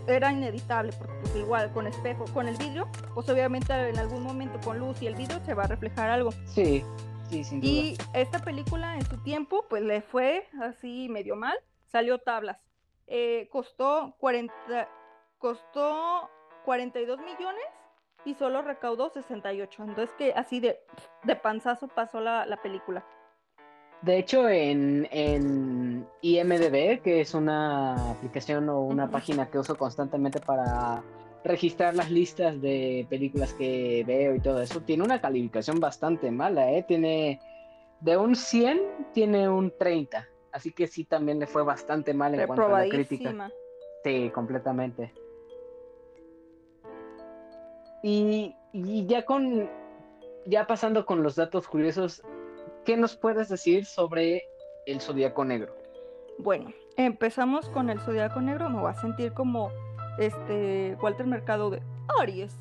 era 0.07 0.31
inevitable, 0.31 0.91
porque 0.97 1.13
pues, 1.21 1.35
igual 1.35 1.71
con 1.71 1.87
espejo, 1.87 2.25
con 2.33 2.47
el 2.47 2.57
vidrio, 2.57 2.87
pues 3.13 3.29
obviamente 3.29 3.73
en 3.73 3.97
algún 3.97 4.23
momento 4.23 4.59
con 4.63 4.79
luz 4.79 5.01
y 5.01 5.07
el 5.07 5.15
vidrio 5.15 5.39
se 5.45 5.53
va 5.53 5.63
a 5.63 5.67
reflejar 5.67 6.09
algo. 6.09 6.31
Sí. 6.45 6.83
Sí, 7.29 7.43
sin 7.43 7.61
duda. 7.61 7.71
Y 7.71 7.97
esta 8.13 8.39
película 8.39 8.95
en 8.95 9.05
su 9.05 9.17
tiempo, 9.21 9.65
pues 9.69 9.83
le 9.83 10.01
fue 10.01 10.47
así 10.61 11.07
medio 11.09 11.35
mal, 11.35 11.55
salió 11.91 12.17
tablas. 12.17 12.57
Eh, 13.05 13.47
costó 13.51 14.15
40, 14.19 14.53
costó 15.37 16.29
42 16.65 17.19
millones 17.19 17.63
y 18.25 18.33
solo 18.33 18.61
recaudó 18.61 19.09
68. 19.09 19.83
Entonces 19.83 20.15
que 20.17 20.33
así 20.33 20.59
de, 20.59 20.79
de 21.23 21.35
panzazo 21.35 21.87
pasó 21.87 22.19
la, 22.19 22.45
la 22.45 22.61
película. 22.61 23.05
De 24.01 24.17
hecho, 24.17 24.47
en, 24.47 25.07
en 25.11 26.07
IMDB, 26.21 27.01
que 27.01 27.21
es 27.21 27.33
una 27.33 28.11
aplicación 28.11 28.69
o 28.69 28.81
una 28.81 29.11
página 29.11 29.49
que 29.49 29.59
uso 29.59 29.75
constantemente 29.75 30.39
para 30.39 31.03
registrar 31.43 31.95
las 31.95 32.09
listas 32.09 32.61
de 32.61 33.05
películas 33.09 33.53
que 33.53 34.03
veo 34.07 34.35
y 34.35 34.39
todo 34.39 34.61
eso, 34.61 34.81
tiene 34.81 35.03
una 35.03 35.19
calificación 35.19 35.79
bastante 35.81 36.31
mala, 36.31 36.71
¿eh? 36.71 36.83
Tiene 36.87 37.41
de 37.99 38.15
un 38.15 38.35
100, 38.35 38.79
tiene 39.13 39.49
un 39.49 39.73
30. 39.77 40.27
Así 40.53 40.71
que 40.71 40.87
sí, 40.87 41.03
también 41.03 41.39
le 41.39 41.47
fue 41.47 41.63
bastante 41.63 42.13
mal 42.13 42.33
en 42.35 42.47
cuanto 42.47 42.73
a 42.73 42.85
la 42.85 42.89
crítica. 42.89 43.51
Sí, 44.03 44.31
completamente. 44.33 45.13
Y, 48.01 48.55
y 48.71 49.05
ya 49.05 49.25
con, 49.25 49.69
ya 50.45 50.65
pasando 50.67 51.05
con 51.05 51.21
los 51.21 51.35
datos 51.35 51.67
curiosos, 51.67 52.23
¿qué 52.85 52.97
nos 52.97 53.15
puedes 53.15 53.49
decir 53.49 53.85
sobre 53.85 54.43
el 54.85 55.01
Zodíaco 55.01 55.45
Negro? 55.45 55.73
Bueno, 56.39 56.71
empezamos 56.97 57.69
con 57.69 57.89
el 57.89 57.99
Zodiaco 57.99 58.41
Negro. 58.41 58.69
Me 58.69 58.79
voy 58.79 58.91
a 58.91 58.95
sentir 58.95 59.33
como 59.33 59.71
este 60.17 60.97
Walter 61.01 61.25
Mercado 61.25 61.69
de 61.69 61.81
Aries. 62.19 62.55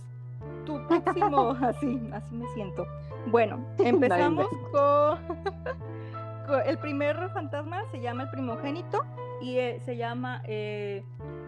Tu 0.64 0.80
próximo, 0.88 1.56
así, 1.62 2.00
así 2.12 2.34
me 2.34 2.46
siento. 2.54 2.86
Bueno, 3.26 3.64
empezamos 3.78 4.48
con, 4.72 5.18
con 6.46 6.62
el 6.66 6.78
primer 6.78 7.16
fantasma 7.30 7.84
se 7.90 8.00
llama 8.00 8.24
el 8.24 8.30
primogénito 8.30 9.04
y 9.40 9.58
eh, 9.58 9.80
se 9.84 9.96
llama 9.96 10.42
eh, 10.46 11.02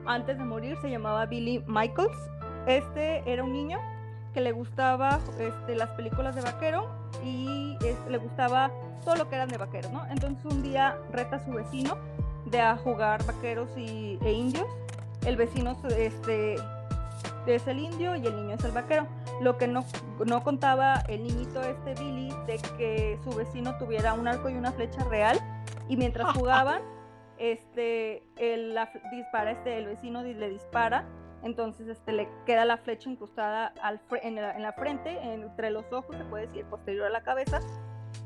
antes 0.06 0.38
de 0.38 0.44
morir 0.44 0.76
se 0.80 0.90
llamaba 0.90 1.26
Billy 1.26 1.64
Michaels. 1.66 2.16
Este 2.66 3.22
era 3.30 3.42
un 3.42 3.52
niño 3.52 3.78
que 4.33 4.41
le 4.41 4.53
gustaba 4.53 5.20
este, 5.39 5.74
las 5.74 5.91
películas 5.91 6.35
de 6.35 6.43
vaquero 6.43 6.89
y 7.24 7.76
este, 7.85 8.11
le 8.11 8.18
gustaba 8.18 8.70
todo 9.05 9.16
lo 9.16 9.28
que 9.28 9.37
eran 9.37 9.49
de 9.49 9.59
vaqueros, 9.59 9.91
¿no? 9.93 10.07
Entonces 10.11 10.45
un 10.45 10.62
día 10.62 10.97
reta 11.12 11.37
a 11.37 11.45
su 11.45 11.51
vecino 11.53 11.97
de 12.47 12.61
a 12.61 12.76
jugar 12.76 13.24
vaqueros 13.24 13.70
y, 13.76 14.18
e 14.22 14.33
indios. 14.33 14.66
El 15.24 15.37
vecino 15.37 15.76
este, 15.97 16.57
es 17.47 17.66
el 17.66 17.78
indio 17.78 18.16
y 18.16 18.26
el 18.26 18.37
niño 18.37 18.55
es 18.55 18.64
el 18.64 18.72
vaquero. 18.72 19.07
Lo 19.41 19.57
que 19.57 19.66
no, 19.66 19.85
no 20.24 20.43
contaba 20.43 21.03
el 21.09 21.22
niñito 21.24 21.62
este 21.62 21.95
Billy 22.03 22.33
de 22.47 22.59
que 22.78 23.18
su 23.24 23.31
vecino 23.31 23.76
tuviera 23.78 24.14
un 24.14 24.28
arco 24.28 24.49
y 24.49 24.55
una 24.55 24.72
flecha 24.72 25.05
real 25.05 25.39
y 25.89 25.97
mientras 25.97 26.33
jugaban, 26.37 26.83
este, 27.39 28.22
el, 28.37 28.74
la, 28.74 28.91
dispara, 29.11 29.51
este, 29.53 29.78
el 29.78 29.87
vecino 29.87 30.22
le 30.22 30.51
dispara, 30.51 31.05
entonces 31.43 31.88
este, 31.88 32.12
le 32.12 32.28
queda 32.47 32.64
la 32.64 32.76
flecha 32.78 33.11
incrustada 33.11 33.72
al, 33.82 34.01
en, 34.22 34.36
la, 34.36 34.57
en 34.57 34.62
la 34.62 34.72
frente, 34.72 35.18
entre 35.22 35.70
los 35.70 35.91
ojos, 35.93 36.16
se 36.16 36.24
puede 36.24 36.47
decir, 36.47 36.64
posterior 36.66 37.07
a 37.07 37.11
la 37.11 37.22
cabeza, 37.22 37.61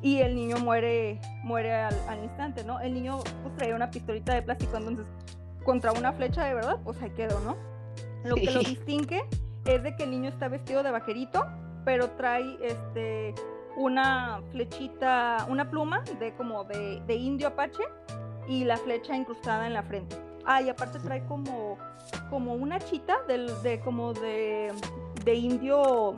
y 0.03 0.19
el 0.19 0.35
niño 0.35 0.59
muere, 0.59 1.21
muere 1.43 1.73
al, 1.73 1.95
al 2.09 2.23
instante, 2.23 2.65
¿no? 2.65 2.81
El 2.81 2.95
niño 2.95 3.21
pues 3.43 3.57
traía 3.57 3.75
una 3.75 3.91
pistolita 3.91 4.35
de 4.35 4.43
plástico, 4.43 4.77
entonces 4.77 5.07
contra 5.65 5.93
una 5.93 6.13
flecha 6.13 6.45
de 6.45 6.55
verdad, 6.55 6.79
pues 6.85 7.01
ahí 7.03 7.11
quedó, 7.11 7.41
¿no? 7.41 7.57
Lo 8.25 8.37
que 8.37 8.51
lo 8.51 8.61
distingue 8.61 9.25
es 9.65 9.83
de 9.83 9.97
que 9.97 10.05
el 10.05 10.11
niño 10.11 10.29
está 10.29 10.49
vestido 10.49 10.83
de 10.83 10.91
vaquerito, 10.91 11.47
pero 11.85 12.11
trae 12.11 12.57
este 12.63 13.35
una 13.77 14.41
flechita, 14.53 15.47
una 15.49 15.69
pluma 15.69 16.03
de 16.21 16.33
como 16.35 16.65
de, 16.65 17.01
de 17.07 17.15
indio 17.15 17.49
apache 17.49 17.83
y 18.47 18.65
la 18.65 18.77
flecha 18.77 19.17
incrustada 19.17 19.67
en 19.67 19.75
la 19.75 19.83
frente. 19.83 20.17
Ah, 20.47 20.61
y 20.63 20.69
aparte 20.69 20.99
trae 20.99 21.25
como, 21.27 21.79
como 22.31 22.55
una 22.55 22.79
chita 22.81 23.17
del, 23.27 23.51
de 23.63 23.81
como 23.81 24.13
de, 24.13 24.73
de 25.25 25.35
indio 25.35 26.15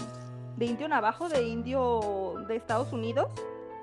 de 0.56 0.64
indio 0.64 0.88
navajo, 0.88 1.28
de 1.28 1.42
indio 1.42 2.34
de 2.48 2.56
Estados 2.56 2.92
Unidos. 2.92 3.28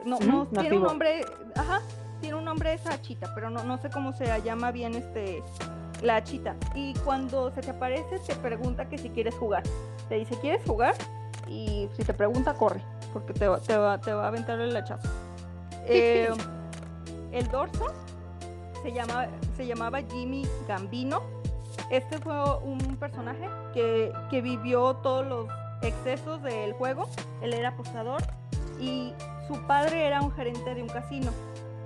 No, 0.05 0.17
no 0.19 0.45
tiene 0.61 0.75
un 0.77 0.83
nombre, 0.89 1.25
ajá, 1.55 1.81
tiene 2.19 2.35
un 2.35 2.45
nombre 2.45 2.73
esa 2.73 2.99
chita, 3.01 3.31
pero 3.35 3.49
no, 3.51 3.63
no 3.63 3.77
sé 3.77 3.89
cómo 3.91 4.11
se 4.11 4.25
llama 4.41 4.71
bien 4.71 4.95
este 4.95 5.43
la 6.01 6.23
chita. 6.23 6.55
Y 6.75 6.93
cuando 7.05 7.51
se 7.51 7.61
te 7.61 7.69
aparece, 7.71 8.19
te 8.19 8.35
pregunta 8.35 8.89
que 8.89 8.97
si 8.97 9.09
quieres 9.09 9.35
jugar. 9.35 9.63
Te 10.09 10.15
dice, 10.15 10.35
¿quieres 10.41 10.61
jugar? 10.67 10.95
Y 11.47 11.87
si 11.95 12.03
te 12.03 12.13
pregunta, 12.13 12.53
corre, 12.55 12.81
porque 13.13 13.33
te, 13.33 13.47
va- 13.47 13.59
te, 13.59 13.77
va, 13.77 14.01
te 14.01 14.11
va 14.13 14.25
a 14.25 14.27
aventar 14.27 14.59
el 14.59 14.75
hachazo. 14.75 15.07
Eh, 15.85 16.29
el 17.33 17.47
dorso 17.49 17.87
se, 18.83 18.91
llama, 18.91 19.27
se 19.55 19.65
llamaba 19.65 20.01
Jimmy 20.01 20.45
Gambino. 20.67 21.21
Este 21.89 22.19
fue 22.19 22.35
un 22.59 22.77
personaje 22.97 23.49
que, 23.73 24.11
que 24.29 24.41
vivió 24.41 24.95
todos 24.97 25.25
los 25.25 25.47
excesos 25.81 26.41
del 26.43 26.73
juego. 26.73 27.07
Él 27.41 27.53
era 27.53 27.69
apostador 27.69 28.21
y 28.79 29.13
su 29.47 29.55
padre 29.65 30.05
era 30.05 30.21
un 30.21 30.31
gerente 30.31 30.75
de 30.75 30.81
un 30.81 30.89
casino. 30.89 31.31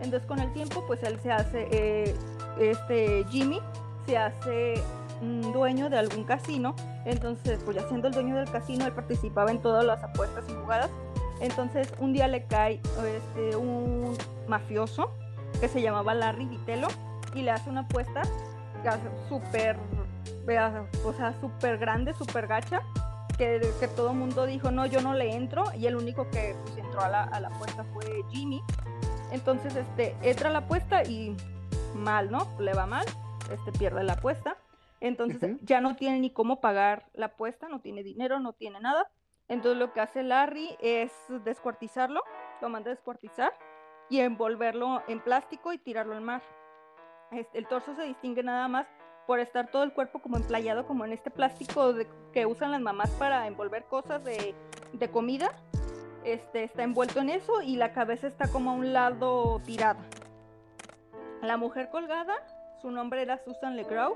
Entonces 0.02 0.28
con 0.28 0.40
el 0.40 0.52
tiempo, 0.54 0.84
pues 0.88 1.04
él 1.04 1.20
se 1.22 1.32
hace, 1.32 1.68
eh, 1.72 2.16
este 2.60 3.24
Jimmy 3.30 3.60
se 4.06 4.18
hace 4.18 4.82
mm, 5.22 5.52
dueño 5.52 5.90
de 5.90 5.98
algún 5.98 6.24
casino. 6.24 6.76
Entonces, 7.06 7.60
pues 7.64 7.78
ya 7.78 7.88
siendo 7.88 8.08
el 8.08 8.14
dueño 8.14 8.36
del 8.36 8.50
casino, 8.52 8.86
él 8.86 8.92
participaba 8.92 9.50
en 9.50 9.62
todas 9.62 9.86
las 9.86 10.04
apuestas 10.04 10.44
y 10.50 10.54
jugadas. 10.54 10.90
Entonces 11.40 11.94
un 12.00 12.14
día 12.14 12.28
le 12.28 12.44
cae 12.46 12.80
este, 13.06 13.56
un 13.56 14.18
mafioso 14.48 15.12
que 15.60 15.68
se 15.68 15.82
llamaba 15.82 16.14
Larry 16.14 16.46
Vitello 16.46 16.88
y 17.34 17.42
le 17.42 17.52
hace 17.52 17.70
una 17.70 17.82
apuesta 17.82 18.22
súper, 19.28 19.78
o 21.06 21.14
sea, 21.14 21.34
súper 21.42 21.78
grande, 21.78 22.14
súper 22.14 22.48
gacha, 22.48 22.82
que, 23.38 23.62
que 23.80 23.88
todo 23.88 24.12
el 24.12 24.18
mundo 24.18 24.46
dijo, 24.46 24.72
no, 24.72 24.86
yo 24.86 25.02
no 25.02 25.14
le 25.14 25.36
entro, 25.36 25.66
y 25.76 25.88
el 25.88 25.96
único 25.96 26.30
que 26.30 26.56
pues, 26.64 26.78
entró 26.78 27.02
a 27.02 27.10
la, 27.10 27.24
a 27.24 27.40
la 27.40 27.50
apuesta 27.50 27.84
fue 27.94 28.24
Jimmy. 28.30 28.62
Entonces, 29.32 29.76
este, 29.76 30.16
entra 30.22 30.50
a 30.50 30.54
la 30.54 30.60
apuesta 30.60 31.04
y 31.04 31.36
mal, 31.94 32.32
¿no? 32.32 32.48
Le 32.60 32.74
va 32.74 32.86
mal, 32.86 33.06
este, 33.52 33.72
pierde 33.78 34.04
la 34.04 34.14
apuesta. 34.14 34.58
Entonces 35.00 35.44
Ujú. 35.44 35.60
ya 35.62 35.80
no 35.80 35.96
tiene 35.96 36.20
ni 36.20 36.32
cómo 36.32 36.60
pagar 36.60 37.06
la 37.14 37.28
apuesta, 37.28 37.68
no 37.68 37.82
tiene 37.82 38.02
dinero, 38.02 38.40
no 38.40 38.54
tiene 38.54 38.80
nada. 38.80 39.12
Entonces 39.48 39.78
lo 39.78 39.94
que 39.94 40.02
hace 40.02 40.24
Larry 40.24 40.76
es 40.82 41.12
descuartizarlo, 41.46 42.24
lo 42.62 42.70
manda 42.70 42.90
a 42.90 42.96
descuartizar 42.96 43.54
y 44.10 44.20
envolverlo 44.20 45.02
en 45.08 45.20
plástico 45.20 45.74
y 45.74 45.78
tirarlo 45.78 46.16
al 46.16 46.22
mar. 46.22 46.42
Este, 47.32 47.58
el 47.58 47.68
torso 47.68 47.94
se 47.96 48.04
distingue 48.04 48.44
nada 48.44 48.68
más 48.68 48.88
por 49.26 49.40
estar 49.40 49.70
todo 49.70 49.84
el 49.84 49.92
cuerpo 49.92 50.20
como 50.20 50.38
emplayado, 50.38 50.88
como 50.88 51.04
en 51.04 51.12
este 51.12 51.30
plástico 51.30 51.94
que 52.32 52.46
usan 52.46 52.72
las 52.72 52.80
mamás 52.82 53.10
para 53.12 53.46
envolver 53.48 53.84
cosas 53.86 54.24
de, 54.24 54.56
de 54.94 55.12
comida. 55.12 55.52
Este, 56.24 56.64
está 56.64 56.84
envuelto 56.84 57.20
en 57.20 57.30
eso 57.30 57.62
y 57.62 57.76
la 57.76 57.92
cabeza 57.92 58.28
está 58.28 58.50
como 58.50 58.72
a 58.72 58.74
un 58.74 58.94
lado 58.94 59.62
tirada. 59.66 60.00
La 61.42 61.58
mujer 61.58 61.90
colgada, 61.90 62.36
su 62.82 62.92
nombre 62.92 63.22
era 63.22 63.38
Susan 63.44 63.76
Legrau. 63.76 64.16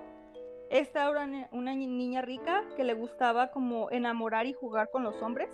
Esta 0.70 1.10
era 1.10 1.24
una, 1.24 1.48
una 1.52 1.74
ni- 1.76 1.88
niña 1.88 2.22
rica 2.22 2.64
que 2.78 2.86
le 2.86 2.94
gustaba 2.94 3.52
como 3.52 3.92
enamorar 3.92 4.46
y 4.46 4.54
jugar 4.54 4.90
con 4.90 5.04
los 5.04 5.22
hombres. 5.22 5.50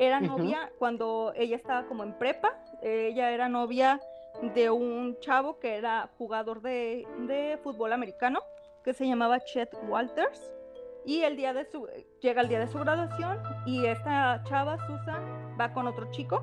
Era 0.00 0.18
novia 0.38 0.72
cuando 0.78 1.32
ella 1.36 1.56
estaba 1.56 1.86
como 1.86 2.02
en 2.04 2.14
prepa. 2.14 2.48
Ella 2.82 3.30
era 3.30 3.48
novia 3.48 4.00
de 4.54 4.70
un 4.70 5.18
chavo 5.20 5.58
que 5.58 5.76
era 5.76 6.08
jugador 6.16 6.62
de, 6.62 7.06
de 7.26 7.58
fútbol 7.62 7.92
americano 7.92 8.40
que 8.82 8.94
se 8.94 9.06
llamaba 9.06 9.40
Chet 9.40 9.68
Walters. 9.88 10.52
Y 11.04 11.22
el 11.22 11.36
día 11.36 11.52
de 11.52 11.64
su, 11.66 11.86
llega 12.20 12.40
el 12.40 12.48
día 12.48 12.60
de 12.60 12.68
su 12.68 12.78
graduación 12.78 13.38
y 13.66 13.84
esta 13.86 14.42
chava, 14.44 14.78
Susan, 14.86 15.22
va 15.60 15.72
con 15.72 15.86
otro 15.86 16.10
chico, 16.10 16.42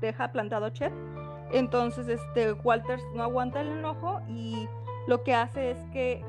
deja 0.00 0.30
plantado 0.32 0.66
a 0.66 0.72
Chet. 0.72 0.92
Entonces, 1.52 2.06
este, 2.08 2.52
Walters 2.52 3.02
no 3.14 3.22
aguanta 3.22 3.60
el 3.62 3.68
enojo 3.68 4.20
y 4.28 4.68
lo 5.06 5.22
que 5.24 5.34
hace 5.34 5.70
es 5.72 5.78
que, 5.92 6.22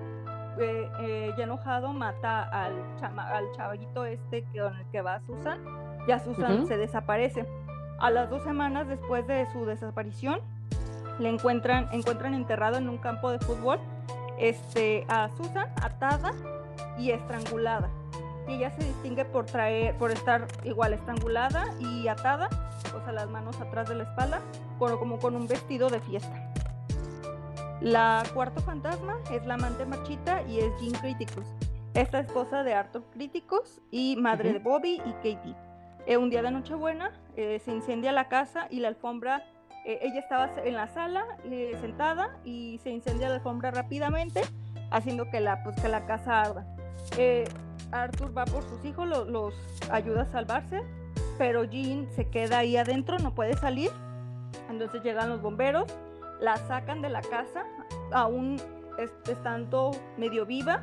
eh, 0.59 0.89
eh, 1.01 1.33
ya 1.37 1.43
enojado, 1.43 1.93
mata 1.93 2.43
al, 2.43 2.73
chama- 2.97 3.27
al 3.29 3.51
chavallito 3.51 4.05
este 4.05 4.43
con 4.43 4.77
el 4.77 4.85
que 4.91 5.01
va 5.01 5.19
Susan. 5.21 5.61
Ya 6.07 6.19
Susan 6.19 6.59
Ujú. 6.59 6.67
se 6.67 6.77
desaparece. 6.77 7.45
A 7.99 8.09
las 8.09 8.29
dos 8.29 8.43
semanas 8.43 8.87
después 8.87 9.27
de 9.27 9.45
su 9.51 9.65
desaparición, 9.65 10.39
le 11.19 11.29
encuentran, 11.29 11.87
encuentran 11.91 12.33
enterrado 12.33 12.77
en 12.77 12.89
un 12.89 12.97
campo 12.97 13.29
de 13.31 13.37
fútbol 13.39 13.79
este, 14.39 15.05
a 15.07 15.29
Susan 15.37 15.67
atada 15.81 16.31
y 16.97 17.11
estrangulada. 17.11 17.89
Y 18.47 18.53
ella 18.55 18.71
se 18.71 18.83
distingue 18.83 19.23
por 19.25 19.45
traer, 19.45 19.95
por 19.97 20.09
estar 20.09 20.47
igual 20.63 20.93
estrangulada 20.93 21.65
y 21.79 22.07
atada, 22.07 22.49
o 22.99 23.03
sea, 23.03 23.13
las 23.13 23.29
manos 23.29 23.61
atrás 23.61 23.87
de 23.87 23.95
la 23.95 24.03
espalda, 24.03 24.41
con- 24.79 24.97
como 24.97 25.19
con 25.19 25.35
un 25.35 25.47
vestido 25.47 25.89
de 25.89 25.99
fiesta. 25.99 26.51
La 27.81 28.23
cuarto 28.33 28.61
fantasma 28.61 29.17
es 29.31 29.45
la 29.45 29.55
amante 29.55 29.85
marchita 29.85 30.41
y 30.43 30.59
es 30.59 30.71
Jean 30.79 30.93
Criticus. 31.01 31.45
Esta 31.93 32.19
esposa 32.19 32.63
de 32.63 32.73
Arthur 32.73 33.03
Criticus 33.13 33.81
y 33.91 34.15
madre 34.17 34.53
de 34.53 34.59
Bobby 34.59 35.01
y 35.05 35.11
Katie. 35.13 35.55
Eh, 36.05 36.17
un 36.17 36.29
día 36.29 36.41
de 36.41 36.51
Nochebuena 36.51 37.11
eh, 37.35 37.59
se 37.63 37.71
incendia 37.71 38.11
la 38.11 38.27
casa 38.27 38.67
y 38.69 38.79
la 38.79 38.87
alfombra, 38.89 39.43
eh, 39.85 39.99
ella 40.01 40.19
estaba 40.19 40.49
en 40.63 40.75
la 40.75 40.87
sala 40.87 41.25
eh, 41.45 41.77
sentada 41.81 42.37
y 42.43 42.79
se 42.83 42.89
incendia 42.89 43.29
la 43.29 43.35
alfombra 43.35 43.71
rápidamente, 43.71 44.41
haciendo 44.91 45.29
que 45.29 45.39
la, 45.39 45.63
pues, 45.63 45.75
que 45.79 45.87
la 45.87 46.05
casa 46.05 46.41
arda. 46.41 46.65
Eh, 47.17 47.45
Arthur 47.91 48.35
va 48.37 48.45
por 48.45 48.63
sus 48.63 48.83
hijos, 48.85 49.07
lo- 49.07 49.25
los 49.25 49.53
ayuda 49.91 50.23
a 50.23 50.25
salvarse, 50.25 50.81
pero 51.37 51.63
Jean 51.65 52.07
se 52.11 52.29
queda 52.29 52.59
ahí 52.59 52.77
adentro, 52.77 53.17
no 53.19 53.33
puede 53.35 53.55
salir. 53.55 53.91
Entonces 54.69 55.03
llegan 55.03 55.29
los 55.29 55.41
bomberos, 55.41 55.85
la 56.39 56.55
sacan 56.57 57.01
de 57.01 57.09
la 57.09 57.21
casa, 57.21 57.63
aún 58.11 58.57
est- 58.97 59.27
estando 59.29 59.91
medio 60.17 60.45
viva, 60.45 60.81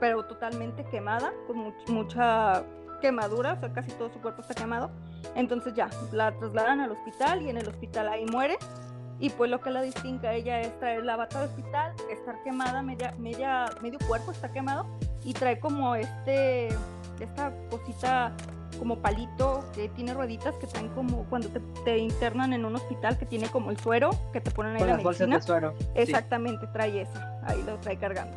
pero 0.00 0.24
totalmente 0.26 0.84
quemada, 0.86 1.32
con 1.46 1.58
much- 1.58 1.88
mucha 1.88 2.62
quemadura, 3.00 3.54
o 3.54 3.60
sea, 3.60 3.72
casi 3.72 3.90
todo 3.92 4.10
su 4.10 4.20
cuerpo 4.20 4.42
está 4.42 4.54
quemado. 4.54 4.90
Entonces 5.34 5.74
ya, 5.74 5.88
la 6.12 6.32
trasladan 6.32 6.80
al 6.80 6.92
hospital 6.92 7.42
y 7.42 7.50
en 7.50 7.56
el 7.58 7.68
hospital 7.68 8.08
ahí 8.08 8.24
muere. 8.26 8.58
Y 9.20 9.30
pues 9.30 9.50
lo 9.50 9.60
que 9.60 9.70
la 9.70 9.82
distingue 9.82 10.28
a 10.28 10.32
ella 10.34 10.60
es 10.60 10.78
traer 10.78 11.04
la 11.04 11.16
bata 11.16 11.40
al 11.40 11.48
hospital, 11.48 11.92
estar 12.08 12.40
quemada, 12.44 12.82
media, 12.82 13.14
media, 13.18 13.66
medio 13.82 13.98
cuerpo 14.06 14.30
está 14.30 14.48
quemado, 14.52 14.86
y 15.24 15.32
trae 15.32 15.58
como 15.58 15.96
este, 15.96 16.68
esta 17.18 17.52
cosita 17.68 18.32
como 18.78 18.98
palito 19.00 19.64
que 19.74 19.88
tiene 19.88 20.14
rueditas 20.14 20.54
que 20.56 20.68
traen 20.68 20.88
como 20.90 21.24
cuando 21.24 21.48
te, 21.48 21.58
te 21.84 21.98
internan 21.98 22.52
en 22.52 22.64
un 22.64 22.76
hospital 22.76 23.18
que 23.18 23.26
tiene 23.26 23.48
como 23.48 23.72
el 23.72 23.78
suero 23.80 24.10
que 24.32 24.40
te 24.40 24.52
ponen 24.52 24.74
ahí 24.74 24.78
Con 24.78 24.86
la 24.88 24.94
las 24.94 25.02
bolsas 25.02 25.26
medicina. 25.26 25.56
de 25.56 25.60
suero. 25.60 25.74
sí. 25.78 25.86
Exactamente, 25.96 26.66
trae 26.68 27.00
esa, 27.00 27.40
ahí 27.44 27.60
lo 27.66 27.76
trae 27.78 27.98
cargando. 27.98 28.36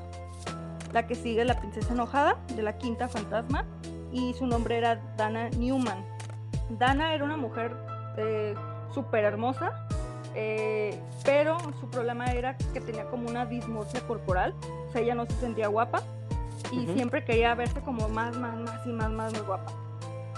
La 0.93 1.05
que 1.05 1.13
sigue 1.13 1.41
es 1.41 1.47
la 1.47 1.59
princesa 1.59 1.93
enojada 1.93 2.37
de 2.55 2.63
la 2.63 2.77
quinta 2.79 3.07
fantasma 3.07 3.65
y 4.11 4.33
su 4.33 4.45
nombre 4.45 4.77
era 4.77 4.99
Dana 5.17 5.49
Newman. 5.49 6.03
Dana 6.69 7.13
era 7.13 7.23
una 7.23 7.37
mujer 7.37 7.75
eh, 8.17 8.55
súper 8.93 9.23
hermosa, 9.23 9.87
eh, 10.35 10.99
pero 11.23 11.57
su 11.79 11.89
problema 11.89 12.25
era 12.27 12.55
que 12.57 12.81
tenía 12.81 13.05
como 13.05 13.29
una 13.29 13.45
dismorfia 13.45 14.01
corporal, 14.01 14.53
o 14.87 14.91
sea, 14.91 15.01
ella 15.01 15.15
no 15.15 15.25
se 15.25 15.33
sentía 15.33 15.67
guapa 15.67 16.01
y 16.71 16.85
Ujú. 16.85 16.93
siempre 16.93 17.23
quería 17.25 17.53
verse 17.55 17.81
como 17.81 18.07
más, 18.09 18.35
más, 18.37 18.55
más 18.57 18.85
y 18.85 18.89
más, 18.89 19.09
más, 19.11 19.33
más 19.33 19.45
guapa. 19.45 19.71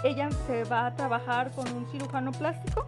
Ella 0.03 0.29
se 0.47 0.63
va 0.65 0.87
a 0.87 0.95
trabajar 0.95 1.51
con 1.51 1.71
un 1.71 1.85
cirujano 1.87 2.31
plástico 2.31 2.87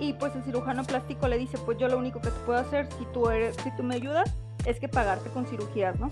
y 0.00 0.12
pues 0.14 0.34
el 0.36 0.44
cirujano 0.44 0.84
plástico 0.84 1.28
le 1.28 1.38
dice, 1.38 1.58
pues 1.58 1.78
yo 1.78 1.88
lo 1.88 1.98
único 1.98 2.20
que 2.20 2.30
te 2.30 2.40
puedo 2.40 2.58
hacer 2.58 2.88
si 2.98 3.04
tú, 3.12 3.28
eres, 3.28 3.56
si 3.62 3.74
tú 3.76 3.82
me 3.82 3.96
ayudas 3.96 4.32
es 4.64 4.78
que 4.80 4.88
pagarte 4.88 5.30
con 5.30 5.46
cirugías, 5.46 5.98
¿no? 5.98 6.10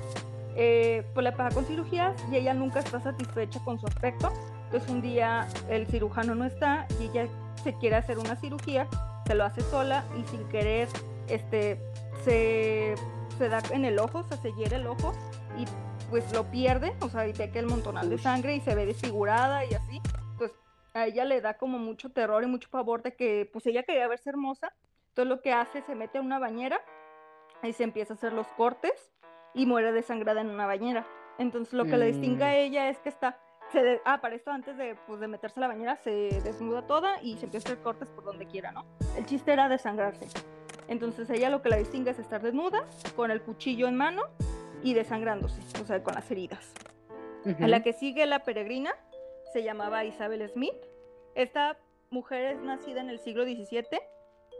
Eh, 0.56 1.05
pues 1.14 1.24
le 1.24 1.32
paga 1.32 1.51
con 1.55 1.64
cirugías 1.64 2.14
y 2.31 2.36
ella 2.36 2.55
nunca 2.55 2.81
está 2.81 3.01
satisfecha 3.01 3.60
con 3.64 3.78
su 3.78 3.86
aspecto. 3.86 4.32
Entonces 4.66 4.90
un 4.90 5.02
día 5.02 5.48
el 5.68 5.86
cirujano 5.86 6.35
no 6.35 6.44
está 6.44 6.86
y 7.01 7.05
ella 7.05 7.26
se 7.62 7.74
quiere 7.74 7.97
hacer 7.97 8.18
una 8.18 8.36
cirugía, 8.36 8.86
se 9.26 9.35
lo 9.35 9.44
hace 9.44 9.62
sola 9.62 10.05
y 10.18 10.24
sin 10.28 10.47
querer 10.48 10.89
este, 11.28 11.81
se, 12.24 12.94
se 13.39 13.48
da 13.48 13.62
en 13.70 13.85
el 13.85 13.98
ojo, 13.98 14.18
o 14.18 14.24
sea, 14.24 14.36
se 14.36 14.52
hiere 14.52 14.76
el 14.76 14.86
ojo 14.86 15.12
y 15.59 15.64
pues 16.10 16.32
lo 16.32 16.44
pierde, 16.51 16.94
o 17.01 17.09
sea, 17.09 17.26
y 17.26 17.32
ve 17.32 17.51
que 17.51 17.59
el 17.59 17.66
montonal 17.66 18.10
de 18.10 18.18
sangre 18.18 18.55
y 18.55 18.60
se 18.60 18.74
ve 18.74 18.86
desfigurada 18.86 19.64
y 19.64 19.74
así. 19.74 20.01
Pues 20.39 20.52
a 20.93 21.06
ella 21.06 21.24
le 21.24 21.40
da 21.40 21.55
como 21.55 21.78
mucho 21.78 22.10
terror 22.10 22.44
y 22.44 22.47
mucho 22.47 22.68
pavor 22.70 23.02
de 23.02 23.14
que 23.14 23.48
pues 23.52 23.66
ella 23.66 23.82
quería 23.82 24.06
verse 24.06 24.31
hermosa. 24.31 24.72
Entonces 25.09 25.28
lo 25.28 25.43
que 25.43 25.52
hace, 25.52 25.82
se 25.82 25.94
mete 25.94 26.18
a 26.18 26.20
una 26.20 26.39
bañera 26.39 26.81
y 27.62 27.72
se 27.72 27.85
empieza 27.85 28.14
a 28.14 28.16
hacer 28.16 28.32
los 28.32 28.47
cortes 28.48 29.14
y 29.55 29.66
muere 29.66 29.93
desangrada 29.93 30.40
en 30.40 30.51
una 30.51 30.66
bañera. 30.66 31.06
Entonces 31.39 31.74
lo 31.74 31.85
que 31.85 31.97
le 31.97 32.06
distingue 32.06 32.44
Mm. 32.44 32.48
a 32.48 32.56
ella 32.56 32.89
es 32.89 32.98
que 32.98 33.09
está, 33.09 33.39
se 33.72 33.82
de- 33.82 34.01
ah, 34.05 34.20
para 34.20 34.35
esto 34.35 34.51
antes 34.51 34.76
de, 34.76 34.97
pues, 35.06 35.20
de 35.20 35.28
meterse 35.28 35.59
a 35.59 35.62
la 35.62 35.68
bañera 35.68 35.97
se 35.97 36.10
desnuda 36.44 36.86
toda 36.86 37.20
y 37.22 37.36
se 37.39 37.47
empieza 37.47 37.68
a 37.68 37.72
hacer 37.72 37.82
cortes 37.82 38.09
por 38.10 38.24
donde 38.24 38.47
quiera, 38.47 38.72
¿no? 38.72 38.85
El 39.16 39.26
chiste 39.26 39.52
era 39.52 39.68
desangrarse. 39.68 40.26
Entonces 40.89 41.28
ella 41.31 41.48
lo 41.51 41.62
que 41.62 41.70
la 41.70 41.76
distingue 41.76 42.10
es 42.10 42.18
estar 42.18 42.43
desnuda, 42.43 42.85
con 43.16 43.31
el 43.31 43.40
cuchillo 43.43 43.89
en 43.89 43.97
mano 43.97 44.22
y 44.82 44.93
desangrándose, 44.94 45.60
o 45.82 45.86
sea, 45.86 46.02
con 46.02 46.14
las 46.14 46.31
heridas. 46.31 46.72
Ujú. 47.47 47.64
A 47.64 47.68
la 47.68 47.82
que 47.82 47.93
sigue 47.93 48.26
la 48.26 48.40
peregrina 48.40 48.93
se 49.52 49.62
llamaba 49.62 50.05
Isabel 50.05 50.47
Smith. 50.51 50.74
Esta 51.35 51.78
mujer 52.10 52.44
es 52.56 52.60
nacida 52.60 53.01
en 53.01 53.09
el 53.10 53.18
siglo 53.18 53.44
XVII. 53.44 53.98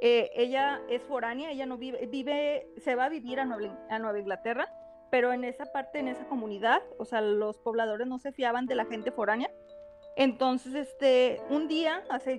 Eh, 0.01 0.31
ella 0.35 0.81
es 0.89 1.03
foránea, 1.03 1.51
ella 1.51 1.67
no 1.67 1.77
vive, 1.79 2.07
vive, 2.07 2.67
se 2.79 2.95
va 2.95 3.05
a 3.05 3.09
vivir 3.09 3.39
a 3.39 3.45
Nueva, 3.45 3.79
a 3.91 3.99
Nueva 3.99 4.19
Inglaterra, 4.19 4.69
pero 5.11 5.33
en 5.33 5.45
esa 5.45 5.67
parte, 5.67 5.99
en 6.01 6.09
esa 6.09 6.27
comunidad, 6.27 6.83
o 6.99 7.05
sea, 7.05 7.21
los 7.21 7.59
pobladores 7.59 8.07
no 8.07 8.19
se 8.19 8.33
fiaban 8.33 8.67
de 8.67 8.75
la 8.75 8.85
gente 8.85 9.11
foránea. 9.13 9.51
Entonces, 10.17 10.75
este, 10.75 11.41
un 11.51 11.67
día, 11.67 12.03
hace, 12.09 12.35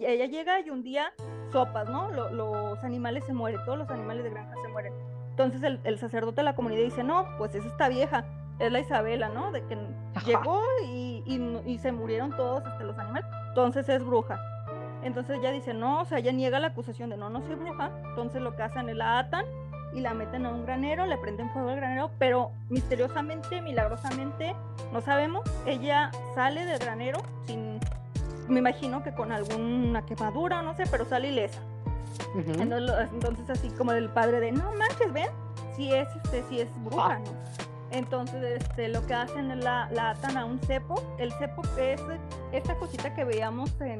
ella 0.00 0.26
llega 0.26 0.60
y 0.60 0.70
un 0.70 0.82
día 0.82 1.12
sopas, 1.50 1.88
¿no? 1.88 2.10
Lo- 2.10 2.30
los 2.30 2.82
animales 2.84 3.24
se 3.24 3.32
mueren, 3.32 3.60
todos 3.64 3.78
los 3.78 3.90
animales 3.90 4.22
de 4.24 4.30
granja 4.30 4.54
se 4.62 4.68
mueren. 4.68 4.92
Entonces 5.30 5.62
el, 5.64 5.80
el 5.84 5.98
sacerdote 5.98 6.36
de 6.36 6.44
la 6.44 6.54
comunidad 6.54 6.82
dice, 6.82 7.02
no, 7.04 7.26
pues 7.36 7.54
es 7.54 7.64
esta 7.64 7.88
vieja, 7.88 8.24
es 8.58 8.70
la 8.72 8.80
Isabela, 8.80 9.28
¿no? 9.28 9.50
De 9.52 9.64
que 9.66 9.76
Ajá. 10.14 10.24
llegó 10.26 10.62
y, 10.86 11.22
y 11.66 11.78
se 11.78 11.92
murieron 11.92 12.30
todos 12.36 12.64
este, 12.66 12.84
los 12.84 12.96
animales, 12.98 13.28
entonces 13.48 13.88
es 13.88 14.02
bruja. 14.04 14.40
Entonces 15.02 15.38
ella 15.38 15.50
dice, 15.52 15.74
no, 15.74 16.00
o 16.00 16.04
sea, 16.04 16.18
ella 16.18 16.32
niega 16.32 16.58
la 16.58 16.68
acusación 16.68 17.10
de 17.10 17.16
no, 17.16 17.28
no 17.28 17.42
soy 17.42 17.54
bruja. 17.54 17.92
Entonces 18.08 18.40
lo 18.40 18.56
que 18.56 18.62
hacen 18.62 18.88
es 18.88 18.96
la 18.96 19.18
atan 19.18 19.44
y 19.96 20.00
la 20.00 20.12
meten 20.14 20.44
a 20.44 20.50
un 20.50 20.64
granero, 20.66 21.06
le 21.06 21.16
prenden 21.16 21.48
fuego 21.50 21.70
al 21.70 21.76
granero, 21.76 22.10
pero 22.18 22.50
misteriosamente, 22.68 23.62
milagrosamente, 23.62 24.54
no 24.92 25.00
sabemos, 25.00 25.42
ella 25.64 26.10
sale 26.34 26.66
del 26.66 26.78
granero 26.78 27.22
sin, 27.46 27.80
me 28.46 28.58
imagino 28.58 29.02
que 29.02 29.12
con 29.14 29.32
alguna 29.32 30.04
quemadura, 30.04 30.60
no 30.60 30.74
sé, 30.76 30.84
pero 30.90 31.06
sale 31.06 31.28
ilesa. 31.28 31.60
Ujú. 32.34 32.60
Entonces, 32.60 33.48
así 33.48 33.70
como 33.70 33.92
el 33.92 34.10
padre 34.10 34.38
de, 34.40 34.52
no 34.52 34.70
manches, 34.74 35.10
ven, 35.14 35.28
si 35.74 35.92
es, 35.92 36.06
este, 36.22 36.42
si 36.44 36.60
es 36.60 36.68
bruja, 36.84 37.12
Ah. 37.14 37.18
¿no? 37.18 37.66
Entonces, 37.90 38.42
este, 38.62 38.88
lo 38.88 39.06
que 39.06 39.14
hacen 39.14 39.50
es 39.50 39.64
la, 39.64 39.88
la 39.92 40.10
atan 40.10 40.36
a 40.36 40.44
un 40.44 40.58
cepo. 40.58 41.00
El 41.18 41.32
cepo 41.34 41.62
es 41.78 42.02
esta 42.52 42.74
cosita 42.76 43.14
que 43.14 43.24
veíamos 43.24 43.80
en, 43.80 43.98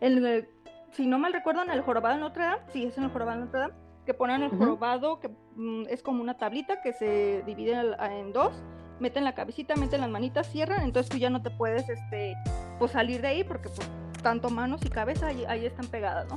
en 0.00 0.26
el- 0.26 0.48
si 0.92 1.06
no 1.06 1.18
mal 1.18 1.32
recuerdo, 1.32 1.62
en 1.62 1.70
el 1.70 1.80
jorobado 1.82 2.16
de 2.16 2.20
Notre 2.20 2.42
Dame, 2.44 2.58
sí, 2.72 2.84
es 2.86 2.98
en 2.98 3.04
el 3.04 3.10
jorobado 3.10 3.38
de 3.38 3.44
Notre 3.46 3.60
Dame, 3.60 3.74
que 4.10 4.14
ponen 4.14 4.42
el 4.42 4.50
jorobado, 4.50 5.20
que 5.20 5.28
mm, 5.54 5.84
es 5.88 6.02
como 6.02 6.20
una 6.20 6.36
tablita 6.36 6.82
que 6.82 6.92
se 6.92 7.44
divide 7.46 7.74
en, 8.00 8.32
dos, 8.32 8.52
meten 8.98 9.22
la 9.22 9.36
cabecita, 9.36 9.76
meten 9.76 10.00
las 10.00 10.10
manitas, 10.10 10.48
cierran, 10.48 10.82
entonces 10.82 11.08
tú 11.10 11.16
ya 11.16 11.30
no 11.30 11.42
te 11.42 11.50
puedes, 11.50 11.88
este, 11.88 12.34
pues 12.80 12.90
salir 12.90 13.22
de 13.22 13.28
ahí, 13.28 13.44
porque 13.44 13.68
pues 13.68 13.88
tanto 14.20 14.50
manos 14.50 14.84
y 14.84 14.88
cabeza 14.88 15.28
ahí, 15.28 15.44
ahí 15.44 15.64
están 15.64 15.86
pegadas, 15.86 16.26
¿no? 16.28 16.36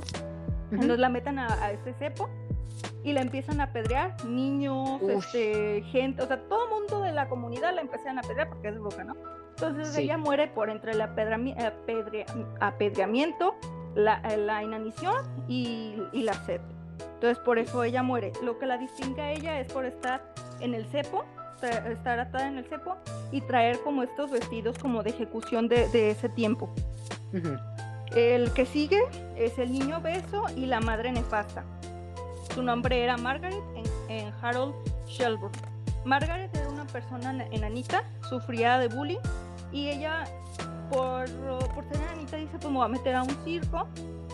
Entonces 0.70 1.00
la 1.00 1.08
meten 1.08 1.40
a, 1.40 1.48
a 1.64 1.72
este 1.72 1.94
cepo 1.94 2.28
y 3.02 3.12
la 3.12 3.22
empiezan 3.22 3.60
a 3.60 3.64
apedrear, 3.64 4.24
niños, 4.24 5.02
este, 5.02 5.82
gente, 5.90 6.22
o 6.22 6.26
sea, 6.28 6.38
todo 6.48 6.64
el 6.66 6.70
mundo 6.80 7.00
de 7.00 7.10
la 7.10 7.28
comunidad 7.28 7.74
la 7.74 7.80
empiezan 7.80 8.18
a 8.18 8.20
apedrear 8.20 8.48
porque 8.50 8.68
es 8.68 8.78
bruja, 8.78 9.02
¿no? 9.02 9.16
Entonces 9.50 9.88
Sí. 9.88 10.02
ella 10.02 10.16
muere 10.16 10.46
por 10.46 10.70
entre 10.70 10.92
el 10.92 11.00
apedre- 11.00 11.44
apedreamiento, 12.60 13.56
la, 13.96 14.20
la 14.36 14.62
inanición 14.62 15.16
y, 15.48 15.96
y 16.12 16.22
la 16.22 16.34
sed. 16.34 16.60
Entonces 17.24 17.42
por 17.42 17.58
eso 17.58 17.82
ella 17.84 18.02
muere. 18.02 18.34
Lo 18.42 18.58
que 18.58 18.66
la 18.66 18.76
distingue 18.76 19.22
a 19.22 19.32
ella 19.32 19.58
es 19.58 19.72
por 19.72 19.86
estar 19.86 20.20
en 20.60 20.74
el 20.74 20.84
cepo, 20.84 21.24
estar 21.90 22.20
atada 22.20 22.46
en 22.48 22.58
el 22.58 22.66
cepo 22.66 22.96
y 23.32 23.40
traer 23.40 23.80
como 23.80 24.02
estos 24.02 24.30
vestidos 24.30 24.78
como 24.78 25.02
de 25.02 25.08
ejecución 25.08 25.66
de, 25.66 25.88
de 25.88 26.10
ese 26.10 26.28
tiempo. 26.28 26.68
El 28.14 28.52
que 28.52 28.66
sigue 28.66 29.00
es 29.38 29.58
el 29.58 29.72
niño 29.72 30.02
beso 30.02 30.44
y 30.54 30.66
la 30.66 30.80
madre 30.80 31.12
nefasta. 31.12 31.64
Su 32.54 32.62
nombre 32.62 33.02
era 33.02 33.16
Margaret 33.16 33.62
en, 33.74 34.10
en 34.18 34.32
Harold 34.42 34.74
Shelburne. 35.06 35.56
Margaret 36.04 36.54
era 36.54 36.68
una 36.68 36.84
persona 36.84 37.30
ena- 37.30 37.48
enanita, 37.52 38.04
sufría 38.28 38.78
de 38.78 38.88
bullying 38.88 39.16
y 39.72 39.88
ella 39.88 40.24
por, 40.92 41.24
por 41.74 41.84
ser 41.84 41.96
enanita 42.02 42.36
dice 42.36 42.58
pues 42.58 42.70
me 42.70 42.76
voy 42.76 42.84
a 42.84 42.88
meter 42.88 43.14
a 43.16 43.22
un 43.22 43.30
circo, 43.44 43.88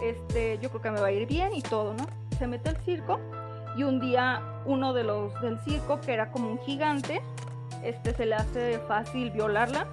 este, 0.04 0.58
yo 0.60 0.68
creo 0.70 0.82
que 0.82 0.90
me 0.90 1.00
va 1.00 1.06
a 1.06 1.12
ir 1.12 1.28
bien 1.28 1.54
y 1.54 1.62
todo, 1.62 1.94
¿no? 1.94 2.04
Se 2.40 2.46
mete 2.46 2.70
al 2.70 2.76
circo 2.78 3.20
y 3.76 3.82
un 3.82 4.00
día 4.00 4.42
uno 4.64 4.94
de 4.94 5.04
los 5.04 5.38
del 5.42 5.60
circo, 5.60 6.00
que 6.00 6.14
era 6.14 6.32
como 6.32 6.48
un 6.48 6.58
gigante, 6.60 7.20
este, 7.84 8.14
se 8.14 8.24
le 8.24 8.34
hace 8.34 8.78
fácil 8.88 9.30
violarla, 9.30 9.86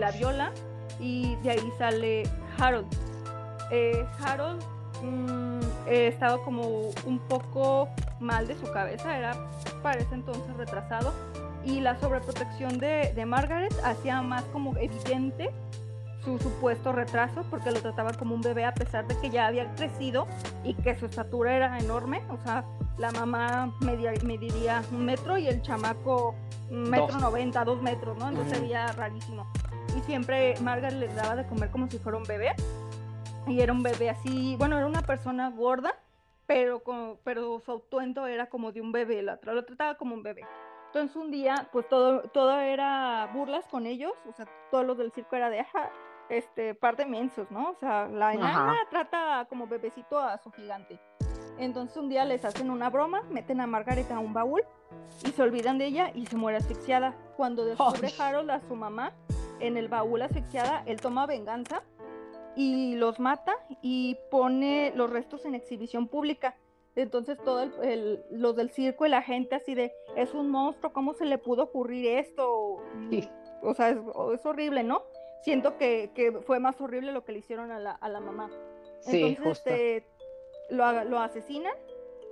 la 0.00 0.10
viola 0.10 0.50
y 0.98 1.36
de 1.36 1.52
ahí 1.52 1.72
sale 1.78 2.24
Harold. 2.58 2.88
Eh, 3.70 4.04
Harold 4.20 4.64
mm, 5.00 5.60
eh, 5.86 6.08
estaba 6.08 6.38
como 6.38 6.90
un 7.06 7.20
poco 7.28 7.88
mal 8.18 8.48
de 8.48 8.56
su 8.56 8.68
cabeza, 8.72 9.16
era 9.16 9.36
para 9.80 10.00
ese 10.00 10.14
entonces 10.16 10.56
retrasado 10.56 11.14
y 11.64 11.78
la 11.78 11.96
sobreprotección 12.00 12.78
de, 12.78 13.12
de 13.14 13.26
Margaret 13.26 13.72
hacía 13.84 14.20
más 14.22 14.42
como 14.52 14.76
evidente 14.76 15.52
su 16.24 16.38
supuesto 16.38 16.92
retraso 16.92 17.44
porque 17.50 17.70
lo 17.70 17.80
trataba 17.80 18.12
como 18.14 18.34
un 18.34 18.40
bebé 18.40 18.64
a 18.64 18.72
pesar 18.74 19.06
de 19.06 19.18
que 19.20 19.30
ya 19.30 19.46
había 19.46 19.72
crecido 19.74 20.26
y 20.62 20.74
que 20.74 20.94
su 20.96 21.06
estatura 21.06 21.54
era 21.54 21.78
enorme, 21.78 22.22
o 22.30 22.38
sea, 22.38 22.64
la 22.98 23.10
mamá 23.12 23.72
media- 23.80 24.12
mediría 24.24 24.82
un 24.92 25.04
metro 25.04 25.36
y 25.36 25.48
el 25.48 25.60
chamaco 25.62 26.34
un 26.70 26.88
metro 26.90 27.08
Dos. 27.08 27.20
noventa, 27.20 27.64
dos 27.64 27.82
metros, 27.82 28.16
¿no? 28.18 28.28
Entonces 28.28 28.58
sería 28.58 28.86
rarísimo. 28.88 29.46
y 29.96 30.00
siempre 30.02 30.54
Margaret 30.60 30.98
le 30.98 31.08
daba 31.14 31.36
de 31.36 31.46
comer 31.46 31.70
como 31.70 31.88
si 31.88 31.98
fuera 31.98 32.18
un 32.18 32.24
bebé. 32.24 32.52
Y 33.46 33.60
era 33.60 33.72
un 33.72 33.82
bebé 33.82 34.10
así, 34.10 34.56
bueno, 34.58 34.76
era 34.76 34.86
una 34.86 35.02
persona 35.02 35.50
gorda, 35.50 35.94
pero, 36.46 36.82
como, 36.82 37.16
pero 37.24 37.60
su 37.60 37.70
atuendo 37.72 38.26
era 38.26 38.46
como 38.46 38.72
de 38.72 38.80
un 38.80 38.90
bebé, 38.90 39.22
lo, 39.22 39.38
lo 39.42 39.64
trataba 39.64 39.94
como 39.96 40.14
un 40.14 40.22
bebé. 40.22 40.42
Entonces 40.86 41.14
un 41.16 41.30
día, 41.30 41.68
pues 41.72 41.88
todo, 41.88 42.22
todo 42.30 42.58
era 42.58 43.28
burlas 43.34 43.64
con 43.66 43.86
ellos, 43.86 44.12
o 44.28 44.32
sea, 44.32 44.46
todos 44.70 44.84
los 44.86 44.96
del 44.98 45.12
circo 45.12 45.36
era 45.36 45.50
de, 45.50 45.60
ajá, 45.60 45.90
este, 46.28 46.74
par 46.74 46.96
de 46.96 47.06
mensos, 47.06 47.50
¿no? 47.50 47.70
O 47.70 47.74
sea, 47.76 48.06
la 48.08 48.34
enana 48.34 48.76
trata 48.90 49.46
como 49.48 49.66
bebecito 49.66 50.18
a 50.18 50.38
su 50.38 50.50
gigante. 50.50 50.98
Entonces 51.58 51.96
un 51.96 52.08
día 52.08 52.24
les 52.24 52.44
hacen 52.44 52.70
una 52.70 52.90
broma, 52.90 53.22
meten 53.30 53.60
a 53.60 53.66
Margaret 53.66 54.10
a 54.10 54.18
un 54.18 54.32
baúl 54.32 54.62
y 55.24 55.30
se 55.30 55.42
olvidan 55.42 55.78
de 55.78 55.86
ella 55.86 56.10
y 56.14 56.26
se 56.26 56.36
muere 56.36 56.58
asfixiada. 56.58 57.14
Cuando 57.36 57.64
descubre 57.64 58.12
Harold 58.18 58.50
a 58.50 58.60
su 58.60 58.74
mamá 58.74 59.12
en 59.60 59.76
el 59.76 59.88
baúl 59.88 60.22
asfixiada, 60.22 60.82
él 60.86 61.00
toma 61.00 61.26
venganza 61.26 61.82
y 62.56 62.94
los 62.96 63.20
mata 63.20 63.54
y 63.82 64.16
pone 64.30 64.92
los 64.94 65.10
restos 65.10 65.44
en 65.44 65.54
exhibición 65.54 66.08
pública. 66.08 66.56
Entonces 66.96 67.38
todos 67.44 67.70
los 68.30 68.56
del 68.56 68.70
circo 68.70 69.04
y 69.04 69.08
la 69.08 69.22
gente 69.22 69.56
así 69.56 69.74
de, 69.74 69.92
es 70.16 70.32
un 70.32 70.48
monstruo, 70.50 70.92
¿cómo 70.92 71.14
se 71.14 71.24
le 71.24 71.38
pudo 71.38 71.64
ocurrir 71.64 72.06
esto? 72.18 72.80
O 73.62 73.74
sea, 73.74 73.88
es, 73.88 74.46
horrible, 74.46 74.84
¿no? 74.84 75.02
Siento 75.44 75.76
que, 75.76 76.40
fue 76.46 76.58
más 76.58 76.80
horrible 76.80 77.12
lo 77.12 77.24
que 77.24 77.32
le 77.32 77.38
hicieron 77.38 77.70
a 77.70 77.78
la, 77.78 77.92
a 77.92 78.08
la 78.08 78.20
mamá. 78.20 78.50
Sí, 79.00 79.36
justo. 79.36 79.70
Este, 79.70 80.06
lo, 80.70 81.04
lo 81.04 81.18
asesinan 81.20 81.74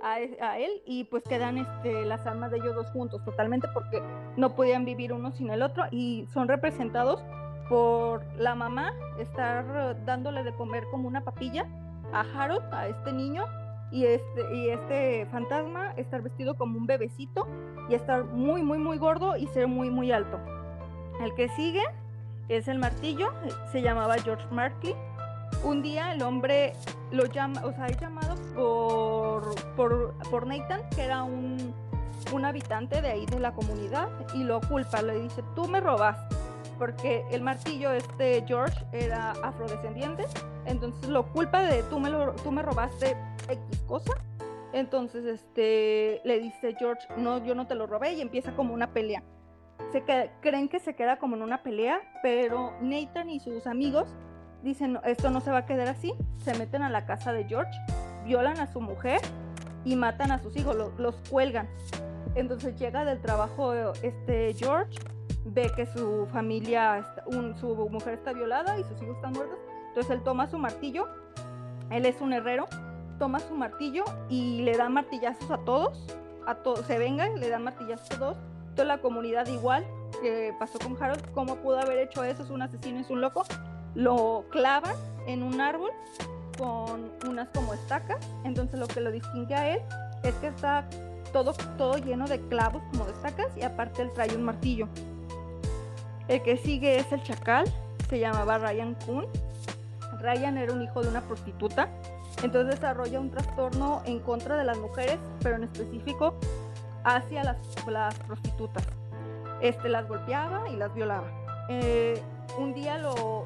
a, 0.01 0.15
a, 0.15 0.59
él 0.59 0.81
y 0.85 1.03
pues 1.05 1.23
quedan 1.23 1.59
este, 1.59 2.05
las 2.05 2.25
almas 2.25 2.51
de 2.51 2.57
ellos 2.57 2.73
dos 2.75 2.89
juntos 2.91 3.23
totalmente 3.23 3.67
porque 3.73 4.01
no 4.35 4.55
podían 4.55 4.83
vivir 4.83 5.13
uno 5.13 5.31
sin 5.31 5.51
el 5.51 5.61
otro 5.61 5.85
y 5.91 6.27
son 6.33 6.47
representados 6.47 7.23
por 7.69 8.25
la 8.37 8.55
mamá 8.55 8.93
estar 9.19 10.03
dándole 10.05 10.43
de 10.43 10.53
comer 10.55 10.83
como 10.91 11.07
una 11.07 11.23
papilla 11.23 11.67
a 12.11 12.21
Harold, 12.21 12.73
a 12.73 12.87
este 12.87 13.11
niño, 13.11 13.45
y 13.91 14.05
este, 14.05 14.55
y 14.55 14.69
este 14.69 15.27
fantasma 15.27 15.93
estar 15.97 16.21
vestido 16.23 16.55
como 16.55 16.77
un 16.77 16.87
bebecito 16.87 17.47
y 17.89 17.93
estar 17.93 18.23
muy, 18.25 18.63
muy, 18.63 18.79
muy 18.79 18.97
gordo 18.97 19.37
y 19.37 19.45
ser 19.47 19.67
muy, 19.67 19.91
muy 19.91 20.11
alto. 20.11 20.39
El 21.21 21.33
que 21.35 21.47
sigue 21.49 21.83
es 22.49 22.67
el 22.67 22.79
martillo, 22.79 23.33
se 23.71 23.81
llamaba 23.81 24.15
George 24.17 24.45
Markley. 24.51 24.95
Un 25.63 25.81
día 25.81 26.13
el 26.13 26.21
hombre 26.21 26.73
lo 27.11 27.25
llama, 27.25 27.63
o 27.63 27.71
sea, 27.73 27.87
es 27.87 27.99
llamado 27.99 28.35
por, 28.55 29.55
por, 29.75 30.13
por 30.29 30.47
Nathan, 30.47 30.81
que 30.95 31.03
era 31.03 31.23
un, 31.23 31.73
un 32.33 32.45
habitante 32.45 33.01
de 33.01 33.09
ahí 33.09 33.25
de 33.25 33.39
la 33.39 33.53
comunidad, 33.53 34.09
y 34.33 34.43
lo 34.43 34.59
culpa, 34.61 35.01
le 35.01 35.19
dice, 35.19 35.43
tú 35.55 35.67
me 35.67 35.79
robaste 35.79 36.35
porque 36.77 37.23
el 37.31 37.41
martillo 37.41 37.91
este 37.91 38.43
George 38.45 38.77
era 38.91 39.31
afrodescendiente, 39.43 40.25
entonces 40.65 41.07
lo 41.07 41.31
culpa 41.31 41.61
de 41.61 41.83
tú 41.83 41.99
me, 41.99 42.11
tú 42.43 42.51
me 42.51 42.61
robaste 42.61 43.15
X 43.47 43.81
cosa. 43.87 44.13
Entonces 44.73 45.23
este, 45.25 46.19
le 46.23 46.39
dice 46.39 46.75
George, 46.77 47.07
no, 47.15 47.45
yo 47.45 47.53
no 47.53 47.67
te 47.67 47.75
lo 47.75 47.85
robé 47.85 48.13
y 48.13 48.21
empieza 48.21 48.55
como 48.55 48.73
una 48.73 48.91
pelea. 48.91 49.23
Se 49.91 50.03
creen 50.41 50.69
que 50.69 50.79
se 50.79 50.95
queda 50.95 51.17
como 51.17 51.35
en 51.35 51.43
una 51.43 51.61
pelea, 51.61 52.01
pero 52.21 52.73
Nathan 52.81 53.29
y 53.29 53.39
sus 53.39 53.67
amigos 53.67 54.13
dicen, 54.63 54.99
esto 55.03 55.29
no 55.29 55.39
se 55.41 55.51
va 55.51 55.59
a 55.59 55.65
quedar 55.65 55.87
así, 55.87 56.13
se 56.37 56.57
meten 56.57 56.81
a 56.81 56.89
la 56.89 57.05
casa 57.05 57.31
de 57.33 57.43
George, 57.45 57.71
violan 58.25 58.59
a 58.59 58.67
su 58.71 58.81
mujer 58.81 59.21
y 59.85 59.95
matan 59.95 60.31
a 60.31 60.39
sus 60.39 60.55
hijos, 60.55 60.75
los 60.97 61.15
cuelgan. 61.29 61.67
Entonces 62.35 62.79
llega 62.79 63.05
del 63.05 63.21
trabajo 63.21 63.73
este 64.01 64.53
George 64.53 64.97
ve 65.45 65.71
que 65.75 65.85
su 65.85 66.27
familia, 66.31 67.05
su 67.59 67.75
mujer 67.89 68.15
está 68.15 68.33
violada 68.33 68.79
y 68.79 68.83
sus 68.83 69.01
hijos 69.01 69.15
están 69.15 69.33
muertos. 69.33 69.57
Entonces 69.89 70.11
él 70.11 70.23
toma 70.23 70.47
su 70.47 70.57
martillo, 70.57 71.07
él 71.89 72.05
es 72.05 72.21
un 72.21 72.33
herrero, 72.33 72.67
toma 73.19 73.39
su 73.39 73.55
martillo 73.55 74.03
y 74.29 74.61
le 74.61 74.77
da 74.77 74.89
martillazos 74.89 75.51
a 75.51 75.57
todos, 75.59 76.07
a 76.47 76.55
todos, 76.55 76.85
se 76.85 76.97
venga, 76.97 77.29
le 77.29 77.49
dan 77.49 77.63
martillazos 77.63 78.11
a 78.11 78.19
todos. 78.19 78.37
La 78.77 78.97
comunidad 78.97 79.47
igual 79.47 79.85
que 80.21 80.53
pasó 80.59 80.77
con 80.79 81.01
Harold, 81.01 81.31
¿cómo 81.33 81.55
pudo 81.57 81.79
haber 81.79 81.99
hecho 81.99 82.23
eso? 82.23 82.43
Es 82.43 82.49
un 82.49 82.61
asesino, 82.61 82.99
es 82.99 83.09
un 83.09 83.21
loco. 83.21 83.45
Lo 83.95 84.45
clavan 84.49 84.95
en 85.27 85.41
un 85.43 85.61
árbol 85.61 85.91
con 86.57 87.11
unas 87.27 87.47
como 87.49 87.73
estacas. 87.73 88.17
Entonces 88.43 88.79
lo 88.79 88.87
que 88.87 88.99
lo 88.99 89.11
distingue 89.11 89.55
a 89.55 89.75
él 89.75 89.81
es 90.23 90.33
que 90.35 90.47
está 90.47 90.85
todo, 91.31 91.53
todo 91.77 91.97
lleno 91.97 92.27
de 92.27 92.41
clavos 92.47 92.81
como 92.91 93.05
de 93.05 93.13
estacas 93.13 93.47
y 93.55 93.63
aparte 93.63 94.01
él 94.01 94.11
trae 94.13 94.35
un 94.35 94.43
martillo. 94.43 94.87
El 96.27 96.41
que 96.41 96.57
sigue 96.57 96.97
es 96.97 97.11
el 97.11 97.23
chacal, 97.23 97.65
se 98.09 98.19
llamaba 98.19 98.57
Ryan 98.57 98.95
Kuhn. 99.05 99.27
Ryan 100.19 100.57
era 100.57 100.73
un 100.73 100.81
hijo 100.81 101.01
de 101.01 101.09
una 101.09 101.21
prostituta, 101.21 101.89
entonces 102.43 102.75
desarrolla 102.75 103.19
un 103.19 103.29
trastorno 103.29 104.01
en 104.05 104.19
contra 104.19 104.57
de 104.57 104.63
las 104.63 104.77
mujeres, 104.77 105.19
pero 105.41 105.55
en 105.57 105.63
específico 105.63 106.35
hacia 107.03 107.43
las, 107.43 108.15
prostitutas. 108.19 108.83
Este 109.61 109.89
las 109.89 110.07
golpeaba 110.07 110.69
y 110.69 110.75
las 110.75 110.93
violaba. 110.93 111.29
Eh, 111.69 112.21
un 112.57 112.73
día 112.73 112.97
lo, 112.97 113.45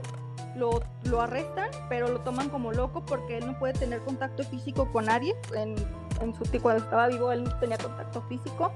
lo, 0.55 1.21
arrestan, 1.21 1.69
pero 1.89 2.07
lo 2.07 2.21
toman 2.21 2.49
como 2.49 2.71
loco 2.71 3.05
porque 3.05 3.38
él 3.38 3.47
no 3.47 3.57
puede 3.59 3.73
tener 3.73 3.99
contacto 4.01 4.43
físico 4.43 4.91
con 4.91 5.05
nadie. 5.05 5.35
En, 5.55 5.75
en 6.21 6.34
su 6.35 6.43
cuando 6.61 6.84
estaba 6.84 7.07
vivo 7.07 7.31
él 7.31 7.43
tenía 7.59 7.77
contacto 7.77 8.21
físico 8.23 8.71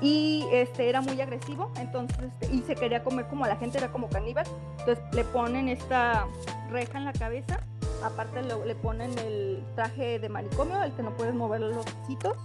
y 0.00 0.46
este 0.52 0.88
era 0.88 1.00
muy 1.00 1.20
agresivo, 1.20 1.70
entonces 1.76 2.18
este, 2.20 2.54
y 2.54 2.60
se 2.62 2.74
quería 2.74 3.02
comer 3.02 3.26
como 3.28 3.46
la 3.46 3.56
gente 3.56 3.78
era 3.78 3.88
como 3.88 4.08
caníbal, 4.08 4.46
entonces 4.78 5.02
le 5.12 5.24
ponen 5.24 5.68
esta 5.68 6.26
reja 6.70 6.98
en 6.98 7.06
la 7.06 7.12
cabeza, 7.12 7.60
aparte 8.04 8.42
le 8.42 8.74
ponen 8.74 9.18
el 9.18 9.64
traje 9.74 10.18
de 10.18 10.28
manicomio, 10.28 10.82
el 10.82 10.92
que 10.92 11.02
no 11.02 11.12
puedes 11.16 11.34
mover 11.34 11.62
los 11.62 11.84
besitos, 11.84 12.36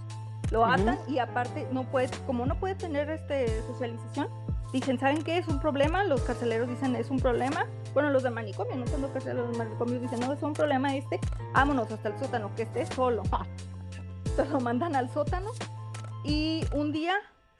lo 0.52 0.66
atan 0.66 0.98
y 1.08 1.18
aparte 1.18 1.66
no 1.72 1.84
puede, 1.84 2.10
como 2.26 2.44
no 2.44 2.60
puede 2.60 2.74
tener 2.74 3.08
este 3.08 3.62
socialización, 3.62 4.28
dicen, 4.70 4.98
¿saben 4.98 5.24
qué 5.24 5.38
es 5.38 5.48
un 5.48 5.58
problema? 5.58 6.04
Los 6.04 6.20
carceleros 6.20 6.68
dicen, 6.68 6.94
es 6.94 7.10
un 7.10 7.18
problema. 7.18 7.66
Bueno, 7.94 8.10
los 8.10 8.22
de 8.22 8.30
manicomio, 8.30 8.76
no 8.76 8.86
son 8.86 9.00
los 9.00 9.10
carceleros, 9.12 9.48
los 9.48 9.56
manicomios 9.56 10.02
dicen, 10.02 10.20
no, 10.20 10.30
es 10.30 10.42
un 10.42 10.52
problema 10.52 10.94
este, 10.94 11.18
vámonos 11.54 11.90
hasta 11.90 12.10
el 12.10 12.18
sótano, 12.18 12.54
que 12.54 12.62
esté 12.62 12.84
solo. 12.84 13.22
Entonces 14.26 14.52
lo 14.52 14.60
mandan 14.60 14.94
al 14.94 15.08
sótano 15.08 15.52
y 16.22 16.66
un 16.74 16.92
día 16.92 17.14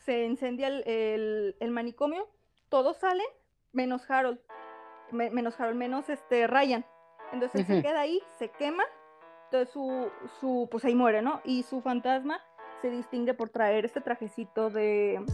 se 0.05 0.27
incendia 0.27 0.69
el, 0.69 1.70
manicomio, 1.70 2.28
todos 2.69 2.98
salen, 2.98 3.27
menos 3.73 4.10
Harold, 4.10 4.39
menos 5.10 5.59
Harold, 5.59 5.78
menos 5.78 6.10
este 6.10 6.47
Ryan. 6.47 6.85
Entonces 7.32 7.66
se 7.66 7.81
queda 7.81 8.01
ahí, 8.01 8.20
se 8.39 8.51
quema, 8.51 8.85
entonces 9.44 9.73
su, 9.73 10.10
su, 10.40 10.69
pues 10.70 10.85
ahí 10.85 10.94
muere, 10.94 11.23
¿no? 11.23 11.40
Y 11.44 11.62
su 11.62 11.81
fantasma 11.81 12.39
se 12.82 12.90
distingue 12.90 13.32
por 13.32 13.48
traer 13.48 13.84
este 13.84 14.00
trajecito 14.00 14.68
de, 14.68 15.24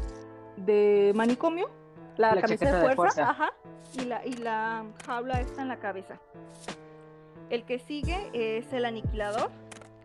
de 0.57 1.13
manicomio, 1.15 1.69
la, 2.17 2.41
camisa 2.41 2.81
de 2.81 2.95
fuerza, 2.95 3.31
ajá, 3.31 3.53
y 3.95 4.05
la, 4.05 4.25
y 4.25 4.35
la 4.35 4.85
jaula 5.07 5.41
está 5.41 5.63
en 5.63 5.69
la 5.69 5.79
cabeza. 5.79 6.21
El 7.51 7.65
que 7.65 7.79
sigue 7.79 8.31
es 8.35 8.73
el 8.73 8.85
aniquilador, 8.85 9.51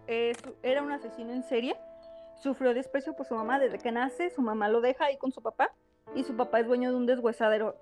es, 0.07 0.37
era 0.63 0.81
un 0.81 0.91
asesino 0.91 1.33
en 1.33 1.43
serie. 1.43 1.75
Sufrió 2.41 2.73
desprecio 2.73 3.13
por 3.15 3.25
su 3.25 3.35
mamá. 3.35 3.59
Desde 3.59 3.77
que 3.77 3.91
nace, 3.91 4.29
su 4.29 4.41
mamá 4.41 4.69
lo 4.69 4.81
deja 4.81 5.05
ahí 5.05 5.17
con 5.17 5.31
su 5.31 5.41
papá. 5.41 5.71
Y 6.15 6.23
su 6.23 6.35
papá 6.35 6.61
es 6.61 6.67
dueño 6.67 6.91
de 6.91 6.95
un 6.95 7.05
deshuesadero. 7.05 7.75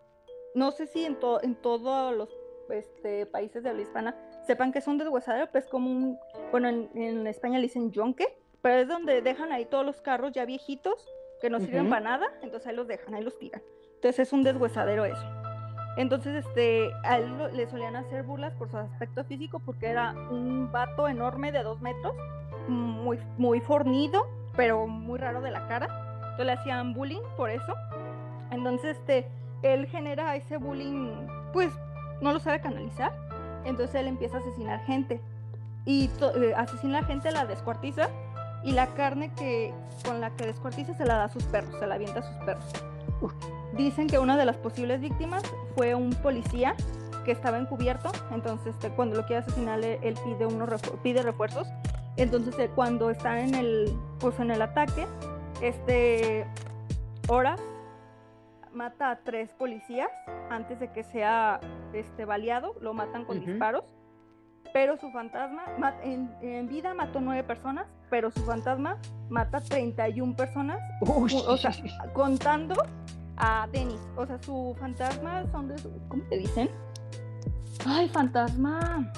No 0.55 0.71
sé 0.71 0.87
si 0.87 1.05
en, 1.05 1.17
en 1.43 1.55
todos 1.55 2.15
los 2.15 2.29
este, 2.69 3.25
países 3.25 3.63
de 3.63 3.69
habla 3.69 3.81
hispana 3.81 4.15
sepan 4.45 4.71
que 4.71 4.79
es 4.79 4.87
un 4.87 4.97
deshuesadero, 4.97 5.47
pero 5.51 5.63
es 5.63 5.69
como 5.69 5.91
un, 5.91 6.17
bueno, 6.51 6.69
en, 6.69 7.27
España 7.27 7.57
le 7.57 7.63
dicen 7.63 7.91
yonque, 7.91 8.37
pero 8.61 8.81
es 8.81 8.87
donde 8.87 9.21
dejan 9.21 9.51
ahí 9.51 9.65
todos 9.65 9.85
los 9.85 10.01
carros 10.01 10.31
ya 10.31 10.45
viejitos 10.45 11.07
que 11.41 11.49
no 11.49 11.59
sirven 11.59 11.89
para 11.89 12.01
nada, 12.01 12.27
entonces 12.43 12.67
ahí 12.67 12.75
los 12.75 12.87
dejan, 12.87 13.15
ahí 13.15 13.23
los 13.23 13.37
tiran. 13.39 13.61
Entonces 13.95 14.27
es 14.27 14.33
un 14.33 14.43
deshuesadero 14.43 15.05
eso. 15.05 15.25
Entonces, 15.97 16.45
este, 16.45 16.91
a 17.03 17.17
él 17.17 17.31
le 17.53 17.67
solían 17.67 17.95
hacer 17.95 18.23
burlas 18.23 18.53
por 18.53 18.69
su 18.69 18.77
aspecto 18.77 19.23
físico 19.25 19.59
porque 19.59 19.87
era 19.87 20.13
un 20.29 20.71
vato 20.71 21.07
enorme 21.07 21.51
de 21.51 21.63
dos 21.63 21.81
metros, 21.81 22.15
muy, 22.67 23.19
muy 23.37 23.59
fornido, 23.59 24.25
pero 24.55 24.87
muy 24.87 25.19
raro 25.19 25.41
de 25.41 25.51
la 25.51 25.67
cara. 25.67 25.87
Entonces 26.21 26.45
le 26.45 26.51
hacían 26.53 26.93
bullying 26.93 27.21
por 27.35 27.49
eso. 27.49 27.75
Entonces, 28.51 28.97
este, 28.97 29.27
él 29.63 29.87
genera 29.87 30.35
ese 30.35 30.57
bullying, 30.57 31.27
pues 31.51 31.73
no 32.21 32.31
lo 32.31 32.39
sabe 32.39 32.61
canalizar. 32.61 33.11
Entonces 33.65 33.95
él 33.95 34.07
empieza 34.07 34.37
a 34.37 34.39
asesinar 34.39 34.79
gente. 34.85 35.19
Y 35.85 36.09
eh, 36.35 36.53
asesina 36.55 36.99
a 36.99 37.03
gente, 37.03 37.31
la 37.31 37.45
descuartiza. 37.45 38.09
Y 38.63 38.71
la 38.73 38.87
carne 38.87 39.33
que 39.33 39.73
con 40.05 40.21
la 40.21 40.29
que 40.31 40.45
descuartiza 40.45 40.93
se 40.93 41.05
la 41.05 41.15
da 41.15 41.23
a 41.25 41.29
sus 41.29 41.43
perros, 41.45 41.75
se 41.79 41.87
la 41.87 41.95
avienta 41.95 42.19
a 42.19 42.23
sus 42.23 42.35
perros. 42.45 42.65
Dicen 43.73 44.07
que 44.07 44.19
una 44.19 44.37
de 44.37 44.45
las 44.45 44.57
posibles 44.57 45.01
víctimas 45.01 45.43
fue 45.75 45.95
un 45.95 46.11
policía 46.11 46.75
que 47.25 47.31
estaba 47.31 47.57
encubierto. 47.57 48.11
Entonces, 48.31 48.73
este, 48.75 48.89
cuando 48.89 49.15
lo 49.15 49.25
quiere 49.25 49.43
asesinar, 49.43 49.83
él 49.83 50.15
pide, 50.23 50.45
unos 50.45 50.81
pide 51.03 51.21
refuerzos 51.23 51.67
entonces, 52.17 52.53
eh, 52.59 52.69
cuando 52.75 53.09
están 53.09 53.37
en 53.37 53.55
el, 53.55 53.97
pues, 54.19 54.37
en 54.39 54.51
el 54.51 54.61
ataque, 54.61 55.07
este, 55.61 56.45
Hora 57.29 57.55
mata 58.73 59.11
a 59.11 59.15
tres 59.19 59.51
policías 59.53 60.09
antes 60.49 60.79
de 60.81 60.91
que 60.91 61.03
sea 61.03 61.61
este, 61.93 62.25
baleado, 62.25 62.75
lo 62.81 62.93
matan 62.93 63.23
con 63.25 63.37
Ujú. 63.37 63.47
disparos. 63.51 63.85
Pero 64.73 64.97
su 64.97 65.09
fantasma, 65.11 65.63
ma- 65.77 65.95
en, 66.03 66.29
en 66.41 66.67
vida 66.67 66.93
mató 66.93 67.21
nueve 67.21 67.43
personas, 67.43 67.87
pero 68.11 68.29
su 68.29 68.41
fantasma 68.41 68.97
mata 69.29 69.61
31 69.61 70.35
personas, 70.35 70.79
Uy, 70.99 71.33
o 71.47 71.57
sea, 71.57 71.71
contando 72.13 72.75
a 73.37 73.67
Dennis. 73.71 74.01
O 74.17 74.27
sea, 74.27 74.37
su 74.43 74.75
fantasma 74.79 75.49
son 75.51 75.69
de 75.69 75.79
su, 75.79 75.89
¿cómo 76.09 76.21
te 76.29 76.37
dicen? 76.37 76.69
Ay, 77.87 78.07
fantasma. 78.09 79.11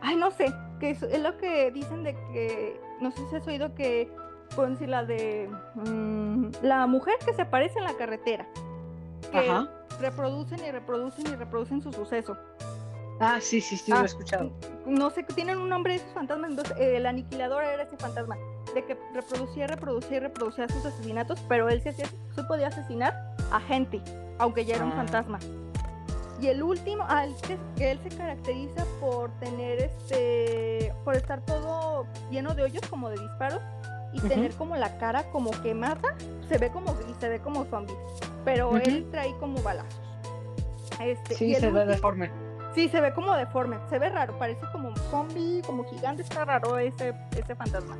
Ay, 0.00 0.16
no 0.16 0.30
sé, 0.30 0.52
que 0.80 0.90
es, 0.90 1.02
es 1.02 1.22
lo 1.22 1.36
que 1.36 1.70
dicen 1.70 2.02
de 2.02 2.14
que, 2.32 2.80
no 3.00 3.12
sé 3.12 3.28
si 3.28 3.36
has 3.36 3.46
oído 3.46 3.74
que, 3.74 4.10
pueden 4.56 4.72
decir 4.72 4.88
la 4.88 5.04
de 5.04 5.50
mm, 5.74 6.46
la 6.62 6.86
mujer 6.86 7.14
que 7.24 7.34
se 7.34 7.42
aparece 7.42 7.78
en 7.78 7.84
la 7.84 7.94
carretera, 7.94 8.46
que 9.30 9.38
Ajá. 9.38 9.68
reproducen 10.00 10.60
y 10.66 10.70
reproducen 10.70 11.26
y 11.26 11.36
reproducen 11.36 11.82
su 11.82 11.92
suceso. 11.92 12.38
Ah, 13.20 13.38
sí, 13.40 13.60
sí, 13.60 13.76
sí, 13.76 13.90
lo 13.90 13.98
Ah, 13.98 14.02
he 14.02 14.06
escuchado. 14.06 14.50
No 14.86 15.10
sé, 15.10 15.22
tienen 15.24 15.58
un 15.58 15.68
nombre 15.68 15.96
esos 15.96 16.12
fantasmas, 16.12 16.50
entonces 16.50 16.76
eh, 16.78 16.96
el 16.96 17.06
aniquilador 17.06 17.64
era 17.64 17.82
ese 17.82 17.96
fantasma, 17.96 18.36
de 18.74 18.84
que 18.84 18.96
reproducía, 19.14 19.66
reproducía 19.66 20.18
y 20.18 20.20
reproducía 20.20 20.68
sus 20.68 20.84
asesinatos, 20.86 21.40
pero 21.48 21.68
él 21.68 21.82
se, 21.82 21.90
hacía- 21.90 22.08
se 22.34 22.44
podía 22.44 22.68
asesinar 22.68 23.34
a 23.50 23.60
gente, 23.60 24.00
aunque 24.38 24.64
ya 24.64 24.76
era 24.76 24.84
un 24.84 24.92
Ah. 24.92 24.96
fantasma. 24.96 25.38
Y 26.40 26.46
el 26.46 26.62
último, 26.62 27.04
ah, 27.08 27.24
él 27.24 27.34
se- 27.44 27.58
que 27.76 27.90
él 27.90 27.98
se 28.08 28.16
caracteriza 28.16 28.84
por 29.00 29.30
tener 29.40 29.80
este, 29.80 30.94
por 31.04 31.16
estar 31.16 31.40
todo 31.44 32.06
lleno 32.30 32.54
de 32.54 32.62
hoyos 32.62 32.82
como 32.88 33.10
de 33.10 33.18
disparos 33.18 33.60
y 34.12 34.20
tener 34.20 34.52
como 34.52 34.76
la 34.76 34.96
cara 34.98 35.24
como 35.32 35.50
quemada, 35.62 36.14
se 36.48 36.56
ve 36.58 36.70
como 36.70 36.94
gris, 36.94 37.16
se 37.18 37.28
ve 37.28 37.40
como 37.40 37.64
zombie, 37.64 37.96
pero 38.44 38.76
él 38.76 39.08
trae 39.10 39.34
como 39.40 39.60
balazos. 39.62 40.00
Este, 41.00 41.34
y 41.34 41.36
Sí, 41.36 41.54
el 41.54 41.60
se 41.60 41.70
ve 41.72 41.84
deforme. 41.86 42.30
Sí, 42.78 42.88
se 42.88 43.00
ve 43.00 43.12
como 43.12 43.34
deforme, 43.34 43.76
se 43.90 43.98
ve 43.98 44.08
raro, 44.08 44.38
parece 44.38 44.64
como 44.70 44.90
un 44.90 44.96
zombie, 45.10 45.62
como 45.66 45.82
gigante, 45.82 46.22
está 46.22 46.44
raro 46.44 46.78
ese, 46.78 47.12
ese 47.36 47.56
fantasma. 47.56 47.96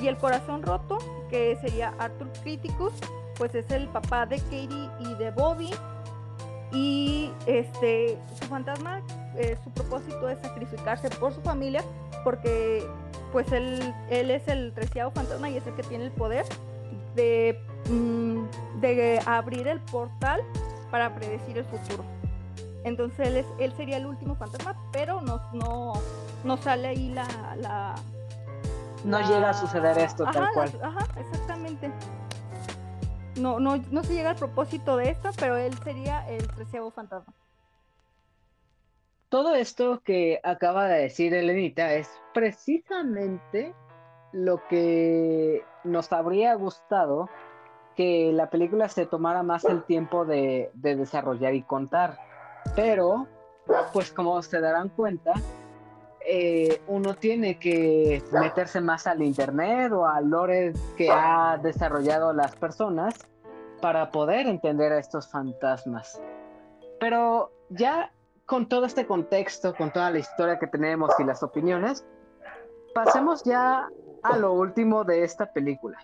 Y 0.00 0.08
el 0.08 0.16
corazón 0.16 0.64
roto, 0.64 0.98
que 1.28 1.56
sería 1.60 1.94
Arthur 1.96 2.28
Criticus, 2.42 2.92
pues 3.36 3.54
es 3.54 3.70
el 3.70 3.86
papá 3.86 4.26
de 4.26 4.38
Katie 4.38 4.90
y 4.98 5.14
de 5.14 5.30
Bobby. 5.30 5.70
Y 6.72 7.30
este, 7.46 8.18
su 8.36 8.46
fantasma, 8.46 9.00
eh, 9.36 9.56
su 9.62 9.70
propósito 9.70 10.28
es 10.28 10.40
sacrificarse 10.40 11.08
por 11.08 11.32
su 11.32 11.40
familia, 11.42 11.84
porque 12.24 12.84
pues 13.30 13.52
él, 13.52 13.94
él 14.10 14.32
es 14.32 14.48
el 14.48 14.72
treceavo 14.72 15.12
fantasma 15.12 15.50
y 15.50 15.56
es 15.58 15.66
el 15.68 15.74
que 15.74 15.84
tiene 15.84 16.06
el 16.06 16.10
poder 16.10 16.46
de, 17.14 17.56
mm, 17.88 18.80
de 18.80 19.22
abrir 19.24 19.68
el 19.68 19.78
portal 19.78 20.40
para 20.90 21.14
predecir 21.14 21.58
el 21.58 21.64
futuro. 21.64 22.02
Entonces 22.84 23.28
él, 23.28 23.36
es, 23.38 23.46
él 23.58 23.72
sería 23.76 23.98
el 23.98 24.06
último 24.06 24.34
fantasma, 24.36 24.74
pero 24.92 25.20
no, 25.20 25.40
no, 25.52 25.92
no 26.44 26.56
sale 26.56 26.88
ahí 26.88 27.10
la... 27.10 27.26
la 27.56 27.94
No 29.04 29.18
la- 29.20 29.26
llega 29.26 29.50
a 29.50 29.54
suceder 29.54 29.98
esto 29.98 30.24
Ajá, 30.24 30.32
tal 30.32 30.42
la- 30.44 30.52
cual. 30.52 30.70
ajá, 30.82 31.06
exactamente. 31.20 31.90
No, 33.36 33.60
no, 33.60 33.76
no 33.90 34.02
se 34.02 34.14
llega 34.14 34.30
al 34.30 34.36
propósito 34.36 34.96
de 34.96 35.10
esto, 35.10 35.30
pero 35.38 35.56
él 35.56 35.72
sería 35.84 36.28
el 36.28 36.46
treceavo 36.48 36.90
fantasma. 36.90 37.32
Todo 39.28 39.54
esto 39.54 40.00
que 40.02 40.40
acaba 40.42 40.88
de 40.88 41.02
decir 41.02 41.32
Elenita 41.34 41.94
es 41.94 42.10
precisamente 42.34 43.74
lo 44.32 44.66
que 44.68 45.64
nos 45.84 46.12
habría 46.12 46.54
gustado 46.54 47.28
que 47.96 48.32
la 48.32 48.50
película 48.50 48.88
se 48.88 49.06
tomara 49.06 49.42
más 49.42 49.64
el 49.64 49.84
tiempo 49.84 50.24
de, 50.24 50.70
de 50.74 50.96
desarrollar 50.96 51.54
y 51.54 51.62
contar. 51.62 52.18
Pero, 52.76 53.26
pues 53.92 54.12
como 54.12 54.40
se 54.42 54.60
darán 54.60 54.88
cuenta, 54.90 55.32
eh, 56.20 56.80
uno 56.86 57.14
tiene 57.14 57.58
que 57.58 58.22
meterse 58.32 58.80
más 58.80 59.06
al 59.06 59.22
internet 59.22 59.92
o 59.92 60.06
al 60.06 60.28
lore 60.28 60.72
que 60.96 61.10
ha 61.10 61.58
desarrollado 61.62 62.32
las 62.32 62.54
personas 62.56 63.14
para 63.80 64.10
poder 64.10 64.46
entender 64.46 64.92
a 64.92 64.98
estos 64.98 65.28
fantasmas. 65.28 66.20
Pero 66.98 67.52
ya 67.70 68.12
con 68.44 68.68
todo 68.68 68.84
este 68.84 69.06
contexto, 69.06 69.74
con 69.74 69.92
toda 69.92 70.10
la 70.10 70.18
historia 70.18 70.58
que 70.58 70.66
tenemos 70.66 71.12
y 71.18 71.24
las 71.24 71.42
opiniones, 71.42 72.04
pasemos 72.94 73.44
ya 73.44 73.88
a 74.22 74.36
lo 74.36 74.52
último 74.52 75.04
de 75.04 75.22
esta 75.22 75.52
película. 75.52 75.98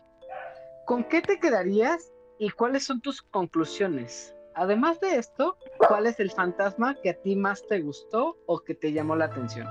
¿Con 0.85 1.03
qué 1.05 1.21
te 1.21 1.41
quedarías 1.41 2.13
y 2.39 2.51
cuáles 2.51 2.85
son 2.85 3.01
tus 3.01 3.21
conclusiones? 3.21 4.36
Además 4.59 4.99
de 5.01 5.17
esto, 5.17 5.59
¿cuál 5.87 6.07
es 6.07 6.19
el 6.19 6.31
fantasma 6.31 6.95
que 7.03 7.11
a 7.11 7.15
ti 7.21 7.37
más 7.37 7.63
te 7.69 7.81
gustó 7.83 8.39
o 8.47 8.61
que 8.61 8.75
te 8.75 8.91
llamó 8.91 9.15
la 9.15 9.27
atención? 9.27 9.69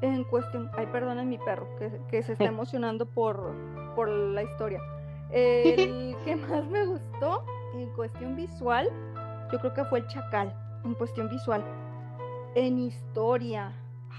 En 0.00 0.24
cuestión, 0.24 0.68
ay, 0.76 0.86
perdonen 0.86 1.28
mi 1.28 1.38
perro, 1.38 1.68
que, 1.78 1.92
que 2.10 2.24
se 2.24 2.32
está 2.32 2.46
emocionando 2.46 3.06
por, 3.06 3.54
por 3.94 4.08
la 4.08 4.42
historia. 4.42 4.80
El 5.32 6.16
que 6.24 6.36
más 6.36 6.66
me 6.66 6.84
gustó 6.86 7.44
en 7.74 7.88
cuestión 7.94 8.34
visual, 8.34 8.90
yo 9.52 9.60
creo 9.60 9.72
que 9.72 9.84
fue 9.84 10.00
el 10.00 10.06
chacal, 10.08 10.52
en 10.84 10.94
cuestión 10.94 11.28
visual. 11.30 11.64
En 12.56 12.78
historia, 12.80 13.72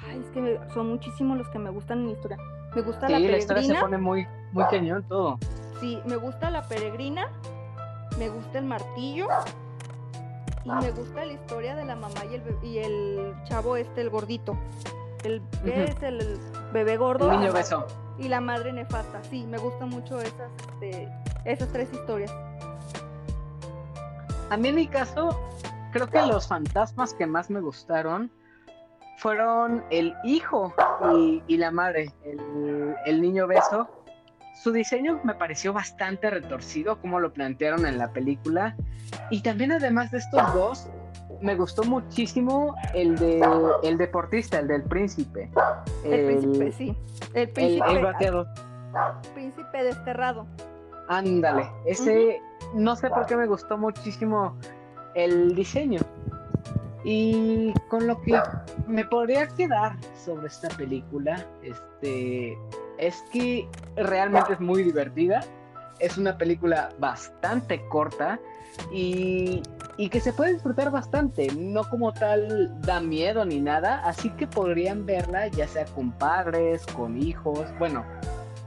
ay, 0.08 0.22
es 0.22 0.32
que 0.32 0.42
me- 0.42 0.70
son 0.74 0.88
muchísimos 0.90 1.38
los 1.38 1.50
que 1.50 1.60
me 1.60 1.70
gustan 1.70 2.00
en 2.04 2.12
historia. 2.12 2.38
Me 2.74 2.82
gusta 2.82 3.10
la 3.10 3.18
Sí, 3.18 3.28
la 3.28 3.38
historia 3.38 3.62
se 3.62 3.68
peregrina, 3.74 3.80
pone 3.82 3.98
muy, 3.98 4.26
muy 4.54 4.64
cañón 4.68 5.04
todo. 5.08 5.38
sí, 5.82 6.02
me 6.06 6.16
gusta 6.16 6.50
la 6.50 6.64
peregrina, 6.68 7.28
me 8.18 8.30
gusta 8.30 8.60
el 8.60 8.66
martillo 8.66 9.28
y 10.64 10.70
me 10.72 10.92
gusta 10.92 11.26
la 11.26 11.34
historia 11.34 11.76
de 11.76 11.86
la 11.86 11.96
mamá 11.96 12.24
y 12.32 12.36
el, 12.36 12.42
be- 12.42 12.68
y 12.68 12.78
el 12.80 13.34
chavo 13.46 13.76
este, 13.76 14.02
el 14.02 14.10
gordito. 14.10 14.56
El, 15.24 15.42
¿Qué 15.64 15.72
Ujú. 15.72 15.80
es 15.82 16.04
el, 16.04 16.22
el 16.22 16.40
bebé 16.74 16.98
gordo? 16.98 17.32
El 17.32 17.40
niño 17.40 17.54
beso. 17.54 17.86
y 18.18 18.28
la 18.28 18.40
madre 18.42 18.72
nefasta. 18.74 19.22
Sí, 19.30 19.46
me 19.46 19.58
gustan 19.58 19.90
mucho 19.90 20.20
esas, 20.20 20.52
este, 20.74 21.10
esas 21.46 21.70
tres 21.70 21.92
historias. 21.94 22.32
A 24.50 24.58
mí 24.58 24.68
en 24.70 24.76
mi 24.76 24.88
caso, 24.88 25.40
creo 25.92 26.08
que 26.08 26.22
los 26.26 26.48
fantasmas 26.48 27.14
que 27.14 27.26
más 27.26 27.50
me 27.50 27.60
gustaron 27.62 28.30
fueron 29.18 29.84
el 29.90 30.14
hijo 30.24 30.74
y, 31.16 31.42
y 31.48 31.58
la 31.58 31.72
madre, 31.72 32.12
el, 32.24 32.96
el 33.06 33.22
niño 33.22 33.48
beso. 33.48 33.88
Su 34.54 34.72
diseño 34.72 35.20
me 35.24 35.34
pareció 35.34 35.74
bastante 35.74 36.30
retorcido, 36.30 37.00
como 37.00 37.20
lo 37.20 37.34
plantearon 37.34 37.86
en 37.86 37.98
la 37.98 38.12
película. 38.12 38.76
Y 39.30 39.42
también 39.42 39.72
además 39.72 40.12
de 40.12 40.20
estos 40.20 40.54
dos, 40.54 40.90
me 41.42 41.56
gustó 41.56 41.84
muchísimo 41.84 42.76
el 42.94 43.18
de 43.18 43.42
el 43.84 43.98
deportista, 43.98 44.60
el 44.60 44.68
del 44.68 44.84
príncipe. 44.84 45.50
El, 46.06 46.38
príncipe, 46.40 46.72
sí. 46.72 46.98
El 47.34 47.42
el, 47.42 47.50
príncipe, 47.50 47.92
el 47.92 48.04
bateador. 48.04 48.48
príncipe 49.34 49.84
desterrado. 49.84 50.48
Ándale, 51.10 51.70
ese 51.86 52.40
no 52.74 52.96
sé 52.96 53.10
por 53.10 53.26
qué 53.26 53.36
me 53.36 53.46
gustó 53.46 53.78
muchísimo 53.78 54.58
el 55.16 55.54
diseño. 55.56 56.00
Y 57.04 57.74
con 57.90 58.08
lo 58.08 58.22
que 58.22 58.40
me 58.88 59.04
podría 59.04 59.48
quedar 59.48 59.98
sobre 60.16 60.48
esta 60.48 60.70
película, 60.70 61.46
este, 61.62 62.58
es 63.08 63.24
que 63.32 63.68
realmente 63.96 64.54
es 64.54 64.60
muy 64.60 64.84
divertida. 64.84 65.42
Es 66.00 66.18
una 66.18 66.38
película 66.38 66.90
bastante 67.00 67.88
corta 67.88 68.40
y, 68.92 69.62
y 69.98 70.10
que 70.10 70.20
se 70.20 70.34
puede 70.34 70.54
disfrutar 70.54 70.92
bastante. 70.92 71.48
No 71.56 71.84
como 71.90 72.12
tal 72.14 72.80
da 72.82 73.00
miedo 73.00 73.46
ni 73.46 73.62
nada, 73.62 74.02
así 74.04 74.30
que 74.32 74.48
podrían 74.48 75.06
verla 75.06 75.48
ya 75.48 75.68
sea 75.68 75.86
con 75.86 76.12
padres, 76.12 76.86
con 76.88 77.18
hijos. 77.22 77.66
Bueno, 77.80 78.04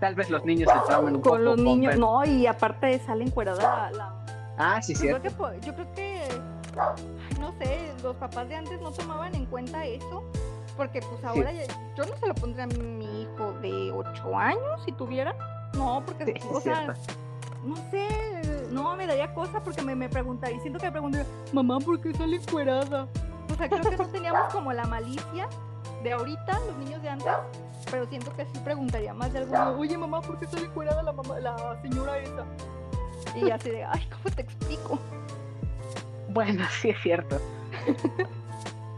tal 0.00 0.14
vez 0.14 0.30
los 0.30 0.44
niños 0.44 0.70
se 0.72 0.78
traumen 0.86 1.16
un 1.16 1.22
poco 1.22 1.36
Con 1.36 1.44
los 1.44 1.58
niños, 1.58 1.96
no, 1.98 2.24
y 2.24 2.46
aparte 2.46 2.98
sale 3.00 3.24
encuerada 3.24 3.90
la, 3.90 3.96
la- 3.96 4.12
Ah, 4.58 4.80
sí, 4.80 4.94
yo 4.94 5.20
po- 5.36 5.52
yo 5.60 5.74
creo 5.74 5.94
que 5.94 6.22
no 7.40 7.52
sé, 7.58 7.92
los 8.02 8.16
papás 8.16 8.48
de 8.48 8.54
antes 8.56 8.80
no 8.80 8.90
tomaban 8.90 9.34
en 9.34 9.44
cuenta 9.46 9.84
eso, 9.84 10.22
porque 10.76 11.00
pues 11.00 11.24
ahora 11.24 11.52
ya- 11.52 11.64
yo 11.96 12.04
no 12.04 12.16
se 12.16 12.26
lo 12.26 12.34
pondría 12.34 12.64
a 12.64 12.66
mi 12.66 13.22
hijo 13.22 13.52
de 13.62 13.90
8 13.92 14.36
años 14.36 14.82
si 14.84 14.92
tuviera. 14.92 15.34
No, 15.74 16.02
porque 16.06 16.24
Sí, 16.26 16.34
o 16.50 16.60
sea, 16.60 16.94
no 17.64 17.76
sé, 17.90 18.68
no 18.70 18.94
me 18.96 19.06
daría 19.06 19.32
cosa 19.34 19.60
porque 19.62 19.82
me, 19.82 19.94
me 19.94 20.08
preguntaría, 20.08 20.58
siento 20.60 20.78
que 20.78 20.86
me 20.86 20.92
preguntaría, 20.92 21.26
mamá, 21.52 21.78
¿por 21.80 22.00
qué 22.00 22.12
sale 22.14 22.36
encuerada? 22.36 23.08
O 23.52 23.54
sea, 23.56 23.68
creo 23.68 23.82
que 23.82 23.96
no 23.96 24.06
teníamos 24.06 24.52
como 24.52 24.72
la 24.72 24.84
malicia 24.84 25.48
de 26.02 26.12
ahorita, 26.12 26.58
los 26.66 26.76
niños 26.78 27.02
de 27.02 27.08
antes, 27.08 27.32
pero 27.90 28.06
siento 28.06 28.32
que 28.34 28.44
sí 28.46 28.58
preguntaría 28.64 29.12
más 29.14 29.32
de 29.32 29.40
alguno, 29.40 29.78
oye 29.78 29.96
mamá, 29.98 30.20
¿por 30.20 30.38
qué 30.38 30.46
sale 30.46 30.66
encuerada 30.66 31.02
la 31.02 31.12
mamá, 31.12 31.38
la 31.40 31.78
señora 31.82 32.18
esa? 32.18 32.44
Y 33.34 33.50
así 33.50 33.70
de, 33.70 33.84
ay, 33.84 34.08
¿cómo 34.10 34.34
te 34.34 34.42
explico? 34.42 34.98
Bueno, 36.28 36.64
sí 36.80 36.90
es 36.90 36.98
cierto. 37.02 37.38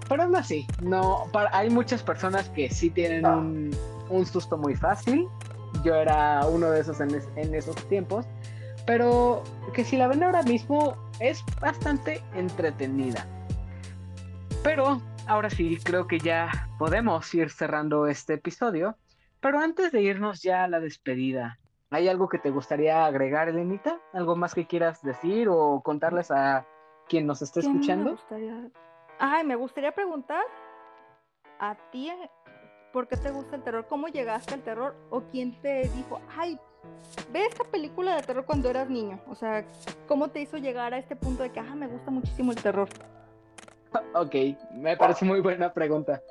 Pero 0.08 0.22
aún 0.22 0.36
así, 0.36 0.66
no, 0.82 1.24
para- 1.32 1.50
hay 1.56 1.70
muchas 1.70 2.02
personas 2.02 2.48
que 2.50 2.70
sí 2.70 2.90
tienen 2.90 3.26
un, 3.26 3.70
un 4.08 4.26
susto 4.26 4.56
muy 4.56 4.74
fácil. 4.74 5.28
Yo 5.84 5.94
era 5.94 6.46
uno 6.46 6.70
de 6.70 6.80
esos 6.80 7.00
en, 7.00 7.14
es- 7.14 7.28
en 7.36 7.54
esos 7.54 7.76
tiempos. 7.88 8.26
Pero 8.86 9.42
que 9.74 9.84
si 9.84 9.98
la 9.98 10.08
ven 10.08 10.22
ahora 10.22 10.42
mismo, 10.42 10.96
es 11.20 11.44
bastante 11.60 12.22
entretenida. 12.34 13.26
Pero 14.62 15.00
ahora 15.26 15.50
sí, 15.50 15.78
creo 15.84 16.06
que 16.06 16.18
ya 16.18 16.68
podemos 16.78 17.32
ir 17.34 17.50
cerrando 17.50 18.06
este 18.06 18.34
episodio. 18.34 18.96
Pero 19.40 19.60
antes 19.60 19.92
de 19.92 20.00
irnos 20.02 20.42
ya 20.42 20.64
a 20.64 20.68
la 20.68 20.80
despedida, 20.80 21.58
¿hay 21.90 22.08
algo 22.08 22.28
que 22.28 22.38
te 22.38 22.50
gustaría 22.50 23.04
agregar, 23.04 23.48
Elenita? 23.48 24.00
¿Algo 24.12 24.36
más 24.36 24.54
que 24.54 24.66
quieras 24.66 25.02
decir 25.02 25.48
o 25.50 25.80
contarles 25.82 26.30
a 26.30 26.66
quien 27.08 27.26
nos 27.26 27.42
esté 27.42 27.60
¿Qué 27.60 27.68
me 27.68 27.72
escuchando? 27.74 28.10
gustaría? 28.12 28.68
Ay, 29.20 29.44
me 29.44 29.56
gustaría 29.56 29.90
preguntar 29.90 30.44
a 31.58 31.74
ti, 31.90 32.08
eh, 32.08 32.30
¿por 32.92 33.08
qué 33.08 33.16
te 33.16 33.32
gusta 33.32 33.56
el 33.56 33.62
terror? 33.64 33.86
¿Cómo 33.88 34.06
llegaste 34.06 34.54
al 34.54 34.62
terror? 34.62 34.94
¿O 35.10 35.22
quién 35.22 35.60
te 35.60 35.88
dijo, 35.88 36.20
ay, 36.36 36.56
ve 37.32 37.46
esta 37.46 37.64
película 37.64 38.14
de 38.14 38.22
terror 38.22 38.44
cuando 38.44 38.70
eras 38.70 38.88
niño? 38.88 39.18
O 39.28 39.34
sea, 39.34 39.64
¿cómo 40.06 40.28
te 40.28 40.40
hizo 40.40 40.56
llegar 40.56 40.94
a 40.94 40.98
este 40.98 41.16
punto 41.16 41.42
de 41.42 41.50
que, 41.50 41.58
ah, 41.58 41.74
me 41.74 41.88
gusta 41.88 42.10
muchísimo 42.10 42.52
el 42.52 42.62
terror? 42.62 42.88
Ok, 44.14 44.34
me 44.74 44.98
parece 44.98 45.24
muy 45.24 45.40
buena 45.40 45.72
pregunta. 45.72 46.22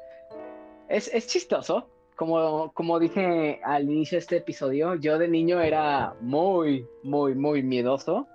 Es, 0.88 1.11
es 1.11 1.26
chistoso. 1.26 1.89
Como, 2.15 2.72
como 2.73 2.99
dije 2.99 3.59
al 3.64 3.85
inicio 3.85 4.18
de 4.18 4.19
este 4.19 4.38
episodio, 4.38 4.93
yo 4.93 5.18
de 5.18 5.27
niño 5.27 5.59
era 5.59 6.14
muy, 6.22 6.88
muy, 7.01 7.34
muy 7.34 7.64
miedoso. 7.64 8.27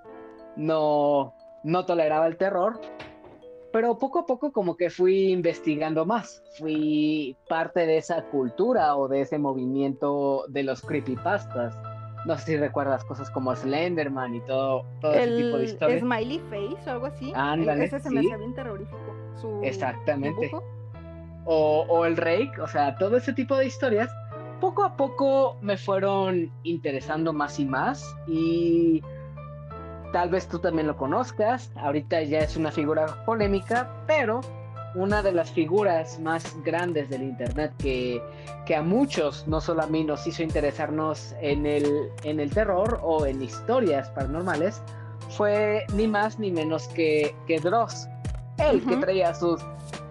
No, 0.57 1.35
no 1.63 1.87
toleraba 1.87 2.27
el 2.27 2.37
terror. 2.37 2.81
Pero 3.73 3.99
poco 3.99 4.21
a 4.21 4.27
poco 4.27 4.53
como 4.53 4.77
que 4.77 4.91
fui 4.91 5.33
investigando 5.33 6.05
más. 6.05 6.43
Fui 6.59 7.37
parte 7.49 7.87
de 7.87 7.97
esa 7.99 8.23
cultura 8.25 8.97
o 8.97 9.09
de 9.09 9.23
ese 9.23 9.39
movimiento 9.39 10.45
de 10.49 10.63
los 10.63 10.83
creepypastas. 10.83 11.75
No 12.27 12.37
sé 12.39 12.45
si 12.45 12.57
recuerdas 12.57 13.03
cosas 13.05 13.31
como 13.31 13.55
Slenderman 13.57 14.35
y 14.37 14.41
todo, 14.43 14.85
todo 15.01 15.13
ese 15.15 15.37
tipo 15.37 15.57
de 15.57 15.65
El 15.65 15.71
historias. 15.71 16.01
Smiley 16.01 16.39
Face 16.51 16.89
o 16.91 16.93
algo 16.93 17.07
así. 17.07 17.33
Ándale, 17.35 17.85
Ese 17.87 17.99
se 17.99 18.11
me 18.11 18.21
sí. 18.21 18.27
hacía 18.27 18.37
bien 18.37 18.55
terrorífico. 18.55 18.99
Su 19.41 19.61
Exactamente. 19.65 20.47
dibujo. 20.47 20.63
o, 21.47 21.87
o 21.89 22.05
el 22.05 22.17
Rake, 22.17 22.53
o 22.61 22.69
sea, 22.69 22.95
todo 22.97 23.17
ese 23.17 23.33
tipo 23.33 23.57
de 23.57 23.67
historias, 23.67 24.09
poco 24.61 24.85
a 24.85 24.97
poco 24.97 25.57
me 25.61 25.77
fueron 25.77 26.53
interesando 26.63 27.33
más 27.33 27.59
y 27.59 27.65
más 27.65 28.15
y 28.29 29.03
tal 30.13 30.31
vez 30.31 30.47
tú 30.47 30.59
también 30.59 30.87
lo 30.87 30.97
conozcas, 30.97 31.71
ahorita 31.77 32.23
ya 32.23 32.41
es 32.41 32.57
una 32.57 32.71
figura 32.71 33.25
polémica, 33.25 33.91
pero 34.07 34.41
una 34.95 35.23
de 35.23 35.33
las 35.33 35.51
figuras 35.51 36.21
más 36.21 36.55
grandes 36.65 37.09
del 37.09 37.23
Internet 37.23 37.73
que, 37.79 38.23
que 38.67 38.77
a 38.77 38.83
muchos, 38.83 39.49
no 39.49 39.61
solo 39.61 39.83
a 39.83 39.87
mí, 39.87 40.05
nos 40.05 40.27
hizo 40.27 40.43
interesarnos 40.43 41.35
en 41.41 41.65
el, 41.65 42.11
en 42.25 42.41
el 42.41 42.51
terror 42.51 43.01
o 43.03 43.25
en 43.25 43.43
historias 43.43 44.11
paranormales, 44.11 44.83
fue 45.31 45.87
ni 45.95 46.07
más 46.07 46.39
ni 46.39 46.51
menos 46.51 46.89
que, 46.89 47.35
que 47.47 47.59
Dross, 47.59 48.07
el 48.59 48.85
que 48.85 48.97
traía 48.99 49.35
sus 49.35 49.63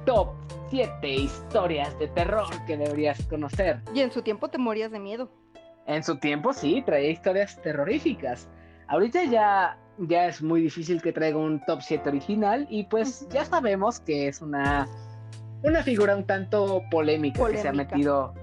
top 0.06 0.30
7 0.72 1.07
historias 1.07 1.98
de 1.99 2.07
terror 2.07 2.48
que 2.65 2.78
deberías 2.78 3.22
conocer. 3.28 3.82
Y 3.94 3.99
en 3.99 4.11
su 4.11 4.23
tiempo 4.23 4.48
te 4.49 4.57
morías 4.57 4.91
de 4.91 4.99
miedo. 4.99 5.30
En 5.86 6.03
su 6.03 6.18
tiempo 6.18 6.53
sí, 6.53 6.82
traía 6.86 7.10
historias 7.10 7.61
terroríficas. 7.61 8.48
Ahorita 8.91 9.23
ya, 9.23 9.77
ya 9.97 10.27
es 10.27 10.41
muy 10.41 10.61
difícil 10.61 11.01
que 11.01 11.13
traiga 11.13 11.38
un 11.38 11.59
top 11.65 11.80
7 11.81 12.09
original 12.09 12.68
y 12.69 12.84
pues 12.84 13.26
ya 13.30 13.45
sabemos 13.45 13.99
que 14.01 14.27
es 14.27 14.41
una, 14.41 14.85
una 15.63 15.81
figura 15.81 16.15
un 16.15 16.26
tanto 16.26 16.84
polémica, 16.91 17.47
que 17.47 17.57
se 17.57 17.69
ha 17.69 17.73
metido 17.73 18.34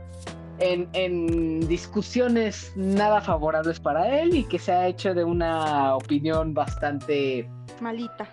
en, 0.58 0.88
en 0.94 1.68
discusiones 1.68 2.72
nada 2.76 3.20
favorables 3.20 3.78
para 3.78 4.20
él 4.20 4.34
y 4.34 4.44
que 4.44 4.58
se 4.58 4.72
ha 4.72 4.86
hecho 4.86 5.12
de 5.12 5.22
una 5.22 5.94
opinión 5.96 6.54
bastante 6.54 7.46
Malita. 7.82 8.26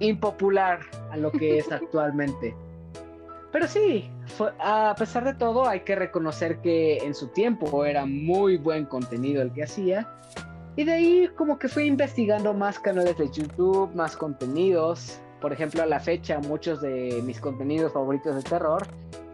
impopular 0.00 0.80
a 1.12 1.16
lo 1.16 1.30
que 1.30 1.58
es 1.58 1.70
actualmente. 1.72 2.52
Pero 3.52 3.66
sí, 3.68 4.10
fue- 4.26 4.52
a 4.60 4.94
pesar 4.98 5.24
de 5.24 5.34
todo, 5.34 5.68
hay 5.68 5.80
que 5.80 5.94
reconocer 5.94 6.60
que 6.60 6.98
en 6.98 7.14
su 7.14 7.28
tiempo 7.28 7.84
era 7.84 8.06
muy 8.06 8.56
buen 8.56 8.86
contenido 8.86 9.40
el 9.42 9.52
que 9.52 9.62
hacía. 9.64 10.08
Y 10.76 10.84
de 10.84 10.92
ahí 10.92 11.30
como 11.36 11.58
que 11.58 11.68
fui 11.68 11.84
investigando 11.86 12.54
más 12.54 12.78
canales 12.78 13.18
de 13.18 13.30
YouTube, 13.30 13.94
más 13.94 14.16
contenidos. 14.16 15.20
Por 15.40 15.52
ejemplo, 15.52 15.82
a 15.82 15.86
la 15.86 16.00
fecha, 16.00 16.38
muchos 16.38 16.80
de 16.80 17.20
mis 17.24 17.40
contenidos 17.40 17.92
favoritos 17.92 18.36
de 18.36 18.42
terror 18.42 18.86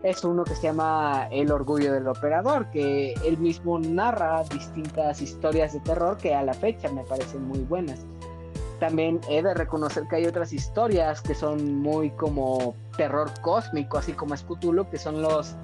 es 0.02 0.22
uno 0.24 0.44
que 0.44 0.54
se 0.54 0.62
llama 0.62 1.26
El 1.30 1.50
Orgullo 1.50 1.92
del 1.92 2.06
Operador, 2.06 2.70
que 2.70 3.12
él 3.24 3.38
mismo 3.38 3.78
narra 3.78 4.44
distintas 4.44 5.20
historias 5.20 5.72
de 5.72 5.80
terror 5.80 6.16
que 6.16 6.34
a 6.34 6.42
la 6.42 6.54
fecha 6.54 6.88
me 6.90 7.02
parecen 7.02 7.42
muy 7.42 7.60
buenas 7.60 8.06
también 8.78 9.20
he 9.28 9.42
de 9.42 9.54
reconocer 9.54 10.06
que 10.08 10.16
hay 10.16 10.26
otras 10.26 10.52
historias 10.52 11.22
que 11.22 11.34
son 11.34 11.76
muy 11.80 12.10
como 12.10 12.74
terror 12.96 13.30
cósmico, 13.40 13.98
así 13.98 14.12
como 14.12 14.34
es 14.34 14.42
Cthulhu, 14.42 14.88
que 14.90 14.98
son 14.98 15.22
los 15.22 15.54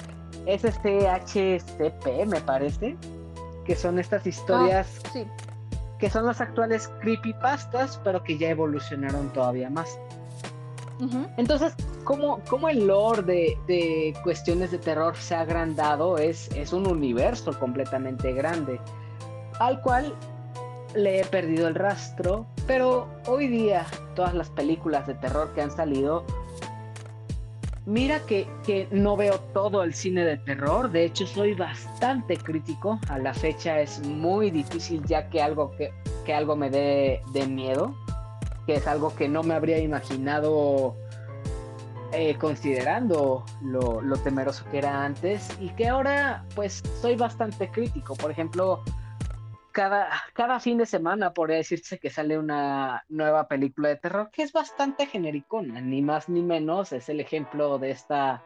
SCHCP, 0.46 2.26
me 2.26 2.40
parece, 2.40 2.96
que 3.64 3.76
son 3.76 3.98
estas 3.98 4.26
historias 4.26 5.00
Sí. 5.12 5.26
Que 6.02 6.10
son 6.10 6.26
las 6.26 6.40
actuales 6.40 6.90
creepypastas, 7.00 8.00
pero 8.02 8.24
que 8.24 8.36
ya 8.36 8.50
evolucionaron 8.50 9.32
todavía 9.32 9.70
más. 9.70 10.00
Entonces, 11.36 11.76
¿cómo, 12.02 12.40
cómo 12.50 12.68
el 12.68 12.88
lore 12.88 13.22
de, 13.22 13.58
de 13.68 14.14
cuestiones 14.24 14.72
de 14.72 14.78
terror 14.78 15.14
se 15.16 15.36
ha 15.36 15.42
agrandado? 15.42 16.18
Es, 16.18 16.50
es 16.56 16.72
un 16.72 16.88
universo 16.88 17.56
completamente 17.56 18.32
grande, 18.32 18.80
al 19.60 19.80
cual 19.80 20.12
le 20.96 21.20
he 21.20 21.24
perdido 21.24 21.68
el 21.68 21.76
rastro, 21.76 22.46
pero 22.66 23.06
hoy 23.28 23.46
día 23.46 23.86
todas 24.16 24.34
las 24.34 24.50
películas 24.50 25.06
de 25.06 25.14
terror 25.14 25.52
que 25.54 25.62
han 25.62 25.70
salido, 25.70 26.24
mira 27.86 28.20
que, 28.20 28.46
que 28.64 28.88
no 28.90 29.16
veo 29.16 29.38
todo 29.52 29.82
el 29.82 29.94
cine 29.94 30.24
de 30.24 30.36
terror, 30.36 30.90
de 30.90 31.04
hecho 31.04 31.26
soy 31.26 31.54
bastante 31.54 32.36
crítico, 32.36 32.98
a 33.08 33.18
la 33.18 33.34
fecha 33.34 33.80
es 33.80 34.06
muy 34.06 34.50
difícil 34.50 35.02
ya 35.04 35.28
que 35.28 35.42
algo, 35.42 35.72
que, 35.76 35.92
que 36.24 36.34
algo 36.34 36.56
me 36.56 36.70
dé 36.70 37.22
de 37.32 37.46
miedo, 37.46 37.94
que 38.66 38.74
es 38.74 38.86
algo 38.86 39.14
que 39.14 39.28
no 39.28 39.42
me 39.42 39.54
habría 39.54 39.78
imaginado 39.78 40.96
eh, 42.12 42.36
considerando 42.38 43.44
lo, 43.62 44.02
lo 44.02 44.16
temeroso 44.18 44.64
que 44.70 44.78
era 44.78 45.04
antes 45.04 45.48
y 45.60 45.70
que 45.70 45.88
ahora 45.88 46.44
pues 46.54 46.82
soy 47.00 47.16
bastante 47.16 47.70
crítico. 47.70 48.14
Por 48.14 48.30
ejemplo, 48.30 48.82
cada, 49.72 50.08
cada 50.34 50.60
fin 50.60 50.78
de 50.78 50.86
semana 50.86 51.32
podría 51.32 51.56
decirse 51.56 51.98
que 51.98 52.10
sale 52.10 52.38
una 52.38 53.04
nueva 53.08 53.48
película 53.48 53.88
de 53.88 53.96
terror 53.96 54.30
que 54.30 54.42
es 54.42 54.52
bastante 54.52 55.06
genericona, 55.06 55.80
ni 55.80 56.02
más 56.02 56.28
ni 56.28 56.42
menos. 56.42 56.92
Es 56.92 57.08
el 57.08 57.20
ejemplo 57.20 57.78
de 57.78 57.90
esta 57.90 58.44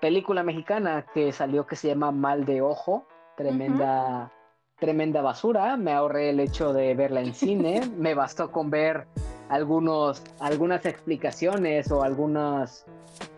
película 0.00 0.42
mexicana 0.42 1.06
que 1.14 1.32
salió 1.32 1.66
que 1.66 1.76
se 1.76 1.88
llama 1.88 2.10
Mal 2.10 2.44
de 2.44 2.62
Ojo, 2.62 3.06
tremenda, 3.36 4.32
tremenda 4.78 5.22
basura. 5.22 5.76
Me 5.76 5.92
ahorré 5.92 6.30
el 6.30 6.40
hecho 6.40 6.72
de 6.72 6.94
verla 6.94 7.20
en 7.20 7.34
cine, 7.34 7.82
me 7.96 8.14
bastó 8.14 8.50
con 8.50 8.70
ver 8.70 9.06
algunos, 9.48 10.24
algunas 10.40 10.86
explicaciones 10.86 11.92
o 11.92 12.02
algunas, 12.02 12.86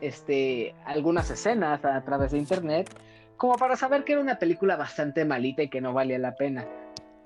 este, 0.01 0.75
algunas 0.87 1.29
escenas 1.31 1.85
a 1.85 2.01
través 2.05 2.31
de 2.31 2.39
internet, 2.39 2.89
como 3.37 3.57
para 3.57 3.77
saber 3.77 4.05
que 4.05 4.13
era 4.13 4.23
una 4.23 4.39
película 4.39 4.77
bastante 4.77 5.25
malita 5.25 5.65
y 5.65 5.69
que 5.69 5.81
no 5.81 5.93
valía 5.93 6.19
la 6.19 6.37
pena. 6.37 6.65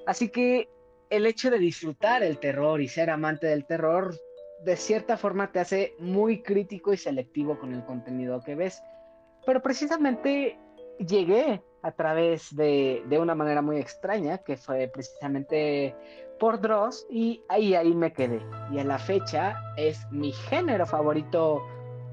Así 0.09 0.31
que 0.31 0.71
el 1.11 1.27
hecho 1.27 1.51
de 1.51 1.59
disfrutar 1.59 2.23
el 2.23 2.39
terror 2.39 2.81
y 2.81 2.89
ser 2.89 3.11
amante 3.11 3.47
del 3.47 3.67
terror, 3.67 4.15
de 4.65 4.75
cierta 4.75 5.19
forma 5.19 5.53
te 5.53 5.61
hace 5.61 5.97
muy 5.99 6.43
crítico 6.43 6.95
y 6.95 6.97
selectivo 6.97 7.59
con 7.59 7.75
el 7.75 7.85
contenido 7.85 8.43
que 8.43 8.55
ves. 8.55 8.83
Pero 9.45 9.61
precisamente 9.61 10.59
llegué 10.99 11.63
a 11.83 11.93
través 11.93 12.57
de, 12.57 13.03
de 13.07 13.19
una 13.19 13.35
manera 13.35 13.61
muy 13.61 13.77
extraña, 13.77 14.39
que 14.39 14.57
fue 14.57 14.89
precisamente 14.89 15.95
por 16.41 16.59
Dross, 16.59 17.07
y 17.11 17.43
ahí, 17.51 17.75
ahí 17.75 17.95
me 17.95 18.11
quedé. 18.11 18.41
Y 18.73 18.79
a 18.79 18.85
la 18.85 18.99
fecha 18.99 19.61
es 19.77 20.01
mi 20.11 20.33
género 20.33 20.87
favorito 20.87 21.63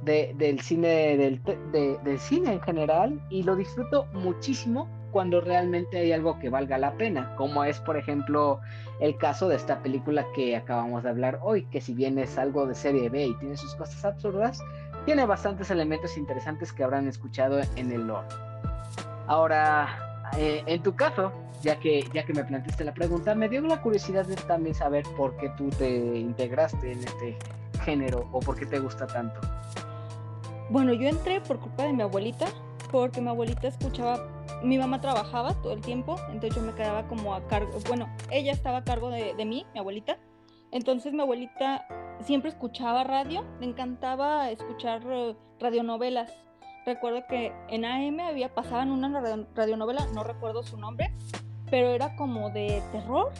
de, 0.03 0.33
del 0.35 0.59
cine, 0.59 1.15
del 1.15 2.19
cine 2.19 2.51
en 2.55 2.61
general, 2.61 3.25
y 3.29 3.43
lo 3.43 3.55
disfruto 3.55 4.03
muchísimo 4.07 4.89
cuando 5.15 5.39
realmente 5.39 5.97
hay 5.97 6.11
algo 6.11 6.39
que 6.39 6.49
valga 6.49 6.77
la 6.77 6.97
pena, 6.97 7.33
como 7.37 7.63
es 7.63 7.79
por 7.79 7.95
ejemplo 7.95 8.59
el 8.99 9.17
caso 9.17 9.47
de 9.47 9.55
esta 9.55 9.81
película 9.81 10.25
que 10.35 10.57
acabamos 10.57 11.03
de 11.03 11.09
hablar 11.09 11.39
hoy, 11.41 11.63
que 11.67 11.79
si 11.79 11.93
bien 11.93 12.19
es 12.19 12.37
algo 12.37 12.67
de 12.67 12.75
serie 12.75 13.07
B 13.07 13.27
y 13.27 13.33
tiene 13.35 13.55
sus 13.55 13.75
cosas 13.75 14.03
absurdas, 14.03 14.61
tiene 15.05 15.25
bastantes 15.25 15.71
elementos 15.71 16.17
interesantes 16.17 16.73
que 16.73 16.83
habrán 16.83 17.07
escuchado 17.07 17.61
en 17.77 17.93
el 17.93 18.07
lore. 18.07 18.27
Ahora, 19.27 20.19
eh, 20.37 20.63
en 20.65 20.83
tu 20.83 20.93
caso, 20.97 21.31
ya 21.61 21.79
que, 21.79 22.03
ya 22.13 22.25
que 22.25 22.33
me 22.33 22.43
planteaste 22.43 22.83
la 22.83 22.93
pregunta, 22.93 23.33
me 23.35 23.47
dio 23.47 23.61
la 23.61 23.81
curiosidad 23.81 24.25
de 24.25 24.35
también 24.35 24.75
saber 24.75 25.05
por 25.15 25.37
qué 25.37 25.47
tú 25.55 25.69
te 25.69 26.19
integraste 26.19 26.91
en 26.91 26.99
este 26.99 27.37
género 27.85 28.27
o 28.33 28.41
por 28.41 28.59
qué 28.59 28.65
te 28.65 28.79
gusta 28.79 29.07
tanto. 29.07 29.39
Bueno, 30.69 30.91
yo 30.91 31.07
entré 31.07 31.39
por 31.39 31.57
culpa 31.57 31.83
de 31.83 31.93
mi 31.93 32.01
abuelita, 32.01 32.47
porque 32.91 33.21
mi 33.21 33.29
abuelita 33.29 33.69
escuchaba, 33.69 34.34
mi 34.63 34.77
mamá 34.77 35.01
trabajaba 35.01 35.53
todo 35.61 35.73
el 35.73 35.81
tiempo, 35.81 36.15
entonces 36.29 36.55
yo 36.55 36.61
me 36.61 36.73
quedaba 36.73 37.07
como 37.07 37.33
a 37.33 37.47
cargo, 37.47 37.71
bueno, 37.87 38.07
ella 38.31 38.51
estaba 38.51 38.79
a 38.79 38.83
cargo 38.83 39.09
de, 39.09 39.33
mí, 39.45 39.65
mi 39.73 39.79
abuelita, 39.79 40.17
entonces 40.71 41.13
mi 41.13 41.21
abuelita 41.21 41.87
siempre 42.21 42.49
escuchaba 42.49 43.03
radio, 43.03 43.45
me 43.59 43.65
encantaba 43.65 44.49
escuchar 44.49 45.01
eh, 45.05 45.35
radionovelas. 45.59 46.31
Recuerdo 46.85 47.23
que 47.27 47.51
en 47.69 47.83
AM 47.83 48.19
había 48.19 48.53
pasaban 48.53 48.91
una 48.91 49.19
radionovela, 49.55 50.05
no 50.13 50.23
recuerdo 50.23 50.63
su 50.63 50.77
nombre, 50.77 51.11
pero 51.71 51.89
era 51.89 52.15
como 52.15 52.51
de 52.51 52.81
terror, 52.91 53.31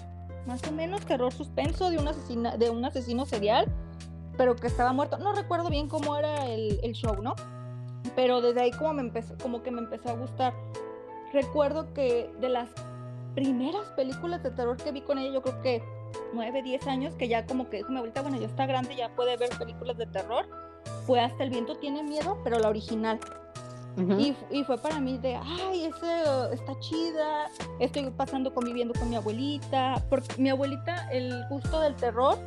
más 0.48 0.68
o 0.68 0.72
menos 0.72 1.06
terror 1.06 1.32
suspenso 1.32 1.90
de 1.90 1.98
un 1.98 2.08
asesina, 2.08 2.58
de 2.58 2.70
un 2.70 2.84
asesino 2.86 3.26
serial, 3.26 3.68
pero 4.38 4.56
que 4.56 4.68
estaba 4.68 4.94
muerto. 4.94 5.18
No 5.20 5.34
recuerdo 5.34 5.70
bien 5.70 5.88
cómo 5.88 6.18
era 6.18 6.48
el, 6.48 6.80
el 6.82 6.94
show, 6.94 7.22
¿no? 7.22 7.36
Pero 8.16 8.42
desde 8.42 8.62
ahí 8.62 8.72
como 8.72 8.94
me 8.94 9.02
empezó, 9.02 9.36
como 9.42 9.62
que 9.62 9.72
me 9.72 9.82
empezó 9.82 10.10
a 10.10 10.14
gustar. 10.14 10.54
Recuerdo 11.36 11.94
que 11.94 12.32
de 12.40 12.48
las 12.48 12.70
primeras 13.36 13.86
películas 13.98 14.42
de 14.42 14.52
terror 14.52 14.78
que 14.78 14.94
vi 14.94 15.02
con 15.02 15.18
ella, 15.18 15.34
yo 15.34 15.42
creo 15.42 15.62
que 15.62 15.84
9, 16.34 16.64
10 16.64 16.88
años, 16.88 17.14
que 17.16 17.28
ya 17.28 17.46
como 17.46 17.70
que 17.70 17.78
dijo 17.78 17.90
mi 17.90 17.98
abuelita, 17.98 18.22
bueno, 18.22 18.40
ya 18.40 18.48
está 18.48 18.66
grande, 18.66 18.96
ya 18.96 19.14
puede 19.18 19.36
ver 19.36 19.50
películas 19.50 19.98
de 19.98 20.06
terror, 20.06 20.48
fue 21.06 21.20
Hasta 21.20 21.44
el 21.44 21.50
viento 21.50 21.76
tiene 21.76 22.04
miedo, 22.04 22.40
pero 22.46 22.58
la 22.58 22.70
original. 22.70 23.20
y, 24.18 24.34
y, 24.50 24.64
fue 24.64 24.78
para 24.78 25.02
mí 25.02 25.18
de, 25.18 25.36
ay, 25.36 25.84
ese 25.84 26.54
está 26.54 26.80
chida, 26.80 27.50
estoy 27.80 28.10
pasando 28.12 28.54
conviviendo 28.54 28.98
con 28.98 29.10
mi 29.10 29.18
abuelita, 29.18 30.02
porque 30.10 30.42
mi 30.42 30.50
abuelita 30.50 31.10
el 31.12 31.46
gusto 31.50 31.82
del 31.82 31.96
terror 31.96 32.38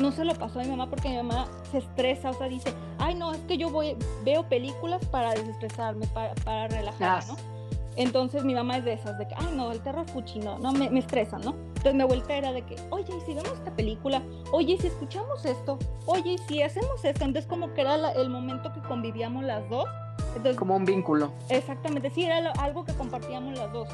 no 0.00 0.10
se 0.10 0.24
lo 0.24 0.34
pasó 0.36 0.60
a 0.60 0.62
mi 0.62 0.70
mamá 0.70 0.88
porque 0.88 1.10
mi 1.10 1.16
mamá 1.16 1.48
se 1.70 1.78
estresa, 1.78 2.30
o 2.30 2.32
sea, 2.32 2.48
dice, 2.48 2.72
ay, 2.98 3.14
no, 3.14 3.34
es 3.34 3.40
que 3.40 3.58
yo 3.58 3.68
voy, 3.68 3.94
veo 4.24 4.48
películas 4.48 5.04
para 5.04 5.32
desestresarme, 5.32 6.06
para, 6.14 6.34
para 6.36 6.68
relajarme, 6.68 7.26
¿no? 7.26 7.51
Entonces 7.96 8.44
mi 8.44 8.54
mamá 8.54 8.78
es 8.78 8.84
de 8.84 8.94
esas, 8.94 9.18
de 9.18 9.28
que, 9.28 9.34
ay, 9.36 9.54
no, 9.54 9.70
el 9.70 9.80
terror 9.80 10.08
fuchi, 10.08 10.38
no, 10.38 10.58
no, 10.58 10.72
me, 10.72 10.88
me 10.88 11.00
estresa, 11.00 11.38
¿no? 11.38 11.54
Entonces 11.68 11.94
mi 11.94 12.02
abuelita 12.02 12.34
era 12.34 12.52
de 12.52 12.62
que, 12.62 12.76
oye, 12.90 13.12
¿y 13.16 13.20
si 13.20 13.34
vemos 13.34 13.52
esta 13.52 13.74
película? 13.74 14.22
Oye, 14.52 14.74
¿y 14.74 14.78
si 14.78 14.86
escuchamos 14.86 15.44
esto? 15.44 15.78
Oye, 16.06 16.32
¿y 16.32 16.38
si 16.38 16.62
hacemos 16.62 17.04
esto? 17.04 17.24
Entonces 17.24 17.46
como 17.46 17.74
que 17.74 17.82
era 17.82 18.12
el 18.12 18.30
momento 18.30 18.72
que 18.72 18.80
convivíamos 18.80 19.44
las 19.44 19.68
dos. 19.68 19.86
Entonces, 20.28 20.56
como 20.56 20.76
un 20.76 20.84
vínculo. 20.84 21.32
Exactamente, 21.48 22.08
sí, 22.10 22.24
era 22.24 22.50
algo 22.52 22.84
que 22.84 22.94
compartíamos 22.94 23.58
las 23.58 23.72
dos. 23.72 23.88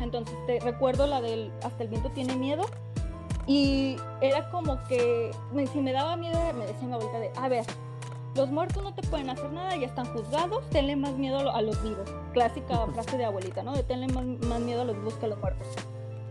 Entonces 0.00 0.34
te 0.46 0.60
recuerdo 0.60 1.06
la 1.06 1.20
del 1.20 1.52
Hasta 1.62 1.82
el 1.82 1.88
viento 1.88 2.10
tiene 2.10 2.36
miedo. 2.36 2.64
Y 3.46 3.96
era 4.20 4.50
como 4.50 4.82
que, 4.84 5.30
si 5.72 5.80
me 5.80 5.92
daba 5.92 6.16
miedo, 6.16 6.38
me 6.58 6.66
decía 6.66 6.86
mi 6.86 6.94
abuelita 6.94 7.18
de, 7.18 7.30
a 7.36 7.48
ver, 7.48 7.64
los 8.34 8.50
muertos 8.50 8.82
no 8.82 8.94
te 8.94 9.02
pueden 9.08 9.30
hacer 9.30 9.50
nada, 9.52 9.74
ya 9.76 9.86
están 9.86 10.06
juzgados, 10.06 10.68
tenle 10.70 10.96
más 10.96 11.12
miedo 11.14 11.50
a 11.50 11.62
los 11.62 11.82
vivos. 11.82 12.08
Clásica 12.32 12.86
frase 12.86 13.16
de 13.16 13.24
abuelita, 13.24 13.62
¿no? 13.62 13.74
De 13.74 13.82
tenle 13.82 14.08
más, 14.08 14.60
miedo 14.60 14.82
a 14.82 14.84
los 14.84 14.96
vivos 14.96 15.14
que 15.14 15.26
a 15.26 15.28
los 15.30 15.38
muertos. 15.38 15.66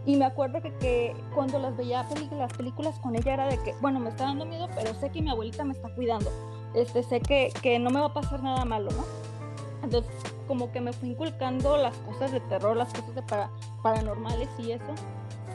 Y 0.05 0.15
me 0.15 0.25
acuerdo 0.25 0.61
que, 0.61 0.73
que 0.75 1.13
cuando 1.35 1.59
las 1.59 1.75
veía 1.75 2.05
las 2.31 2.53
películas 2.53 2.97
con 2.99 3.15
ella 3.15 3.33
era 3.33 3.47
de 3.47 3.61
que, 3.61 3.73
bueno, 3.81 3.99
me 3.99 4.09
está 4.09 4.23
dando 4.25 4.45
miedo, 4.45 4.69
pero 4.73 4.93
sé 4.93 5.09
que 5.09 5.21
mi 5.21 5.29
abuelita 5.29 5.65
me 5.65 5.73
está 5.73 5.93
cuidando. 5.93 6.31
Este, 6.73 7.03
sé 7.03 7.19
que, 7.19 7.51
que 7.61 7.77
no 7.77 7.89
me 7.89 7.99
va 7.99 8.07
a 8.07 8.13
pasar 8.13 8.41
nada 8.41 8.63
malo, 8.63 8.89
¿no? 8.91 9.03
Entonces, 9.83 10.11
como 10.47 10.71
que 10.71 10.79
me 10.79 10.93
fui 10.93 11.09
inculcando 11.09 11.77
las 11.77 11.95
cosas 11.97 12.31
de 12.31 12.39
terror, 12.39 12.77
las 12.77 12.89
cosas 12.93 13.15
de 13.15 13.21
para, 13.21 13.49
paranormales 13.83 14.49
y 14.59 14.71
eso. 14.71 14.93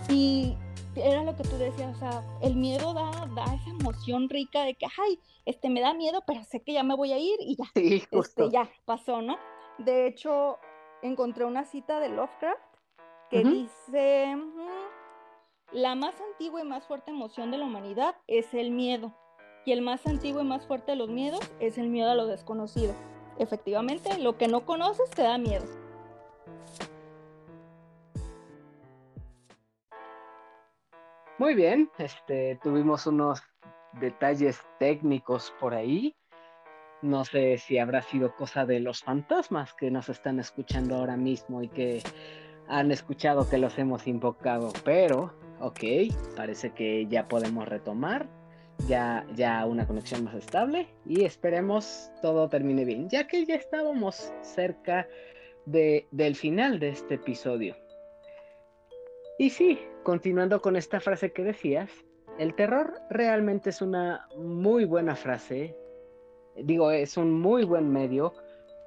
Y 0.08 0.56
era 0.96 1.22
lo 1.22 1.36
que 1.36 1.42
tú 1.44 1.56
decías, 1.56 1.96
o 1.96 1.98
sea, 1.98 2.22
el 2.40 2.56
miedo 2.56 2.92
da, 2.94 3.10
da 3.34 3.44
esa 3.54 3.70
emoción 3.70 4.28
rica 4.28 4.64
de 4.64 4.74
que, 4.74 4.86
ay, 4.86 5.18
este 5.46 5.70
me 5.70 5.80
da 5.80 5.94
miedo, 5.94 6.22
pero 6.26 6.42
sé 6.44 6.60
que 6.60 6.72
ya 6.72 6.82
me 6.82 6.94
voy 6.94 7.12
a 7.12 7.18
ir 7.18 7.36
y 7.40 7.56
ya, 7.56 7.64
sí, 7.74 8.04
este, 8.10 8.50
ya 8.50 8.68
pasó, 8.84 9.22
¿no? 9.22 9.38
De 9.78 10.06
hecho, 10.06 10.58
encontré 11.02 11.44
una 11.44 11.64
cita 11.64 12.00
de 12.00 12.08
Lovecraft 12.10 12.60
que 13.30 13.44
dice, 13.44 14.36
la 15.72 15.94
más 15.94 16.14
antigua 16.20 16.60
y 16.60 16.64
más 16.64 16.84
fuerte 16.86 17.10
emoción 17.10 17.50
de 17.50 17.56
la 17.56 17.64
humanidad 17.64 18.14
es 18.26 18.52
el 18.52 18.70
miedo, 18.70 19.14
y 19.64 19.72
el 19.72 19.80
más 19.80 20.06
antiguo 20.06 20.42
y 20.42 20.44
más 20.44 20.66
fuerte 20.66 20.92
de 20.92 20.96
los 20.96 21.08
miedos 21.08 21.40
es 21.60 21.78
el 21.78 21.88
miedo 21.88 22.10
a 22.10 22.14
lo 22.14 22.26
desconocido. 22.26 22.94
Efectivamente, 23.38 24.18
lo 24.18 24.36
que 24.36 24.48
no 24.48 24.66
conoces 24.66 25.08
te 25.10 25.22
da 25.22 25.38
miedo. 25.38 25.64
Muy 31.42 31.56
bien, 31.56 31.90
este, 31.98 32.56
tuvimos 32.62 33.04
unos 33.08 33.42
detalles 33.98 34.60
técnicos 34.78 35.52
por 35.58 35.74
ahí. 35.74 36.14
No 37.02 37.24
sé 37.24 37.58
si 37.58 37.78
habrá 37.78 38.00
sido 38.00 38.36
cosa 38.36 38.64
de 38.64 38.78
los 38.78 39.02
fantasmas 39.02 39.74
que 39.74 39.90
nos 39.90 40.08
están 40.08 40.38
escuchando 40.38 40.94
ahora 40.94 41.16
mismo 41.16 41.60
y 41.60 41.66
que 41.66 42.00
han 42.68 42.92
escuchado 42.92 43.50
que 43.50 43.58
los 43.58 43.76
hemos 43.76 44.06
invocado, 44.06 44.72
pero 44.84 45.34
ok, 45.58 45.80
parece 46.36 46.70
que 46.70 47.08
ya 47.08 47.26
podemos 47.26 47.66
retomar, 47.66 48.28
ya, 48.86 49.26
ya 49.34 49.66
una 49.66 49.84
conexión 49.84 50.22
más 50.22 50.36
estable 50.36 50.86
y 51.04 51.24
esperemos 51.24 52.12
todo 52.22 52.48
termine 52.48 52.84
bien, 52.84 53.08
ya 53.08 53.26
que 53.26 53.44
ya 53.44 53.56
estábamos 53.56 54.32
cerca 54.42 55.08
de, 55.66 56.06
del 56.12 56.36
final 56.36 56.78
de 56.78 56.90
este 56.90 57.14
episodio. 57.14 57.74
Y 59.42 59.50
sí, 59.50 59.76
continuando 60.04 60.62
con 60.62 60.76
esta 60.76 61.00
frase 61.00 61.32
que 61.32 61.42
decías, 61.42 61.90
el 62.38 62.54
terror 62.54 62.94
realmente 63.10 63.70
es 63.70 63.82
una 63.82 64.28
muy 64.38 64.84
buena 64.84 65.16
frase, 65.16 65.76
digo, 66.54 66.92
es 66.92 67.16
un 67.16 67.40
muy 67.40 67.64
buen 67.64 67.92
medio 67.92 68.34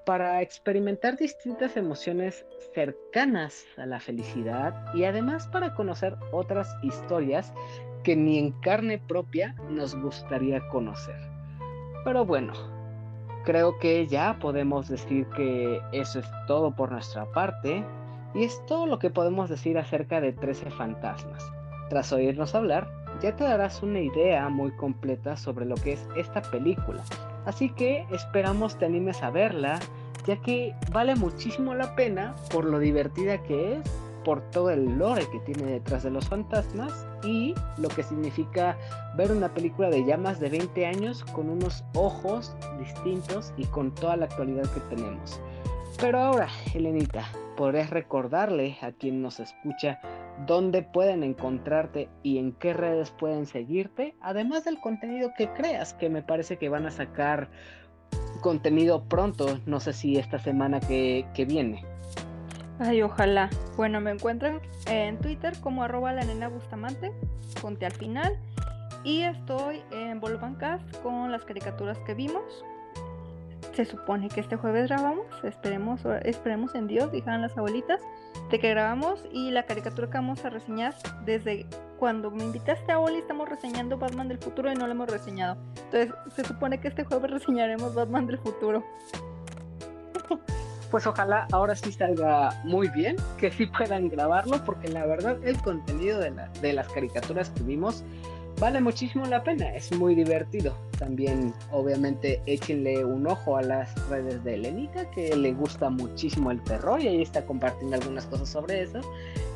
para 0.06 0.42
experimentar 0.42 1.18
distintas 1.18 1.76
emociones 1.76 2.46
cercanas 2.74 3.66
a 3.76 3.86
la 3.86 4.00
felicidad 4.00 4.74
y 4.94 5.04
además 5.04 5.46
para 5.48 5.74
conocer 5.74 6.16
otras 6.32 6.74
historias 6.84 7.52
que 8.06 8.16
ni 8.16 8.40
en 8.40 8.54
carne 8.62 8.98
propia 8.98 9.58
nos 9.70 9.94
gustaría 9.94 10.66
conocer. 10.70 11.20
Pero 12.06 12.26
bueno, 12.26 12.54
creo 13.44 13.78
que 13.80 14.08
ya 14.08 14.40
podemos 14.40 14.88
decir 14.88 15.28
que 15.36 15.82
eso 15.92 16.20
es 16.20 16.32
todo 16.48 16.74
por 16.74 16.94
nuestra 16.94 17.26
parte. 17.34 17.84
Y 18.36 18.44
es 18.44 18.64
todo 18.66 18.86
lo 18.86 19.00
que 19.00 19.10
podemos 19.10 19.50
decir 19.50 19.78
acerca 19.78 20.20
de 20.20 20.34
13 20.34 20.70
fantasmas. 20.72 21.44
Tras 21.90 22.12
oírnos 22.12 22.54
hablar, 22.54 22.90
ya 23.22 23.36
te 23.36 23.46
darás 23.46 23.82
una 23.82 24.00
idea 24.02 24.50
muy 24.50 24.72
completa 24.76 25.38
sobre 25.38 25.66
lo 25.66 25.76
que 25.76 25.94
es 25.94 26.08
esta 26.18 26.42
película. 26.42 27.02
Así 27.46 27.70
que 27.70 28.06
esperamos 28.12 28.78
te 28.78 28.86
animes 28.86 29.24
a 29.24 29.30
verla, 29.30 29.80
ya 30.26 30.36
que 30.38 30.76
vale 30.92 31.16
muchísimo 31.16 31.74
la 31.74 31.96
pena 31.96 32.36
por 32.52 32.66
lo 32.66 32.80
divertida 32.80 33.42
que 33.44 33.78
es, 33.78 33.82
por 34.26 34.42
todo 34.50 34.72
el 34.72 34.98
lore 34.98 35.30
que 35.32 35.40
tiene 35.42 35.72
detrás 35.72 36.04
de 36.04 36.10
los 36.10 36.28
fantasmas 36.28 37.08
y 37.24 37.54
lo 37.78 37.88
que 37.90 38.04
significa 38.04 38.76
ver 39.16 39.32
una 39.32 39.54
película 39.54 39.90
de 39.90 40.04
ya 40.04 40.18
más 40.18 40.40
de 40.40 40.50
20 40.50 40.86
años 40.88 41.24
con 41.24 41.50
unos 41.50 41.86
ojos 41.94 42.56
distintos 42.80 43.54
y 43.56 43.66
con 43.66 43.94
toda 43.94 44.18
la 44.18 44.26
actualidad 44.26 44.66
que 44.74 44.80
tenemos. 44.96 45.40
Pero 46.02 46.20
ahora, 46.20 46.50
Elenita, 46.74 47.30
podrías 47.56 47.90
recordarle 47.90 48.78
a 48.82 48.92
quien 48.92 49.22
nos 49.22 49.40
escucha 49.40 50.00
dónde 50.46 50.84
pueden 50.84 51.24
encontrarte 51.24 52.10
y 52.24 52.38
en 52.38 52.52
qué 52.54 52.74
redes 52.74 53.12
pueden 53.12 53.46
seguirte, 53.46 54.16
además 54.22 54.66
del 54.66 54.80
contenido 54.80 55.32
que 55.38 55.52
creas, 55.54 55.94
que 55.94 56.10
me 56.10 56.22
parece 56.22 56.58
que 56.58 56.70
van 56.70 56.86
a 56.86 56.92
sacar 56.92 57.50
contenido 58.42 59.04
pronto, 59.06 59.60
no 59.66 59.80
sé 59.80 59.94
si 59.94 60.18
esta 60.18 60.40
semana 60.40 60.80
que, 60.80 61.26
viene. 61.48 61.84
Ay, 62.80 63.02
ojalá. 63.02 63.50
Bueno, 63.78 64.02
me 64.02 64.12
encuentran 64.12 64.60
en 64.88 65.18
Twitter 65.20 65.54
como 65.62 65.84
arroba 65.84 66.12
la 66.12 66.26
nena 66.26 66.50
Bustamante, 66.50 67.12
conté 67.62 67.86
al 67.86 67.94
final. 67.94 68.38
Y 69.04 69.22
estoy 69.22 69.84
en 69.92 70.20
Volvancast 70.20 71.02
con 71.02 71.32
las 71.32 71.46
caricaturas 71.46 71.98
que 72.00 72.16
vimos 72.16 72.66
se 73.76 73.86
supone 73.86 74.30
que 74.30 74.40
este 74.40 74.56
jueves 74.56 74.88
grabamos, 74.88 75.26
esperemos, 75.44 76.02
esperemos 76.24 76.74
en 76.76 76.88
Dios, 76.88 77.12
dijeron 77.12 77.42
las 77.42 77.58
abuelitas, 77.58 78.02
de 78.50 78.60
que 78.60 78.70
grabamos 78.70 79.20
y 79.32 79.52
la 79.52 79.64
caricatura 79.64 80.10
que 80.10 80.18
vamos 80.18 80.44
a 80.46 80.50
reseñar 80.50 80.96
desde 81.26 81.66
cuando 82.00 82.32
me 82.32 82.44
invitaste 82.44 82.92
a 82.92 83.00
Oli 83.00 83.18
estamos 83.18 83.50
reseñando 83.50 83.98
Batman 83.98 84.28
del 84.30 84.38
futuro 84.38 84.72
y 84.72 84.76
no 84.76 84.86
lo 84.86 84.94
hemos 84.94 85.10
reseñado. 85.10 85.58
Entonces 85.86 86.14
se 86.36 86.46
supone 86.46 86.80
que 86.80 86.88
este 86.88 87.04
jueves 87.04 87.32
reseñaremos 87.32 87.94
Batman 87.94 88.28
del 88.28 88.40
futuro. 88.40 88.84
Pues 90.92 91.08
ojalá 91.08 91.48
ahora 91.52 91.76
sí 91.76 91.92
salga 91.92 92.62
muy 92.64 92.88
bien, 92.90 93.18
que 93.38 93.52
sí 93.52 93.66
puedan 93.66 94.08
grabarlo, 94.08 94.64
porque 94.64 94.88
la 94.88 95.06
verdad 95.06 95.38
el 95.44 95.58
contenido 95.62 96.20
de, 96.20 96.32
de 96.62 96.74
las 96.74 96.88
caricaturas 96.88 97.50
que 97.50 97.64
vimos 97.64 98.06
vale 98.60 98.82
muchísimo 98.82 99.26
la 99.26 99.44
pena, 99.44 99.76
es 99.76 99.92
muy 99.92 100.16
divertido. 100.16 100.76
También, 100.98 101.54
obviamente, 101.72 102.42
échenle 102.46 103.04
un 103.04 103.28
ojo 103.28 103.58
a 103.58 103.62
las 103.62 104.10
redes 104.10 104.44
de 104.44 104.56
Elenita, 104.56 105.10
que 105.12 105.36
le 105.36 105.54
gusta 105.54 105.90
muchísimo 105.90 106.52
el 106.52 106.62
terror 106.62 107.02
y 107.02 107.08
ahí 107.08 107.22
está 107.22 107.46
compartiendo 107.46 107.96
algunas 107.96 108.26
cosas 108.26 108.50
sobre 108.50 108.84
eso. 108.84 109.02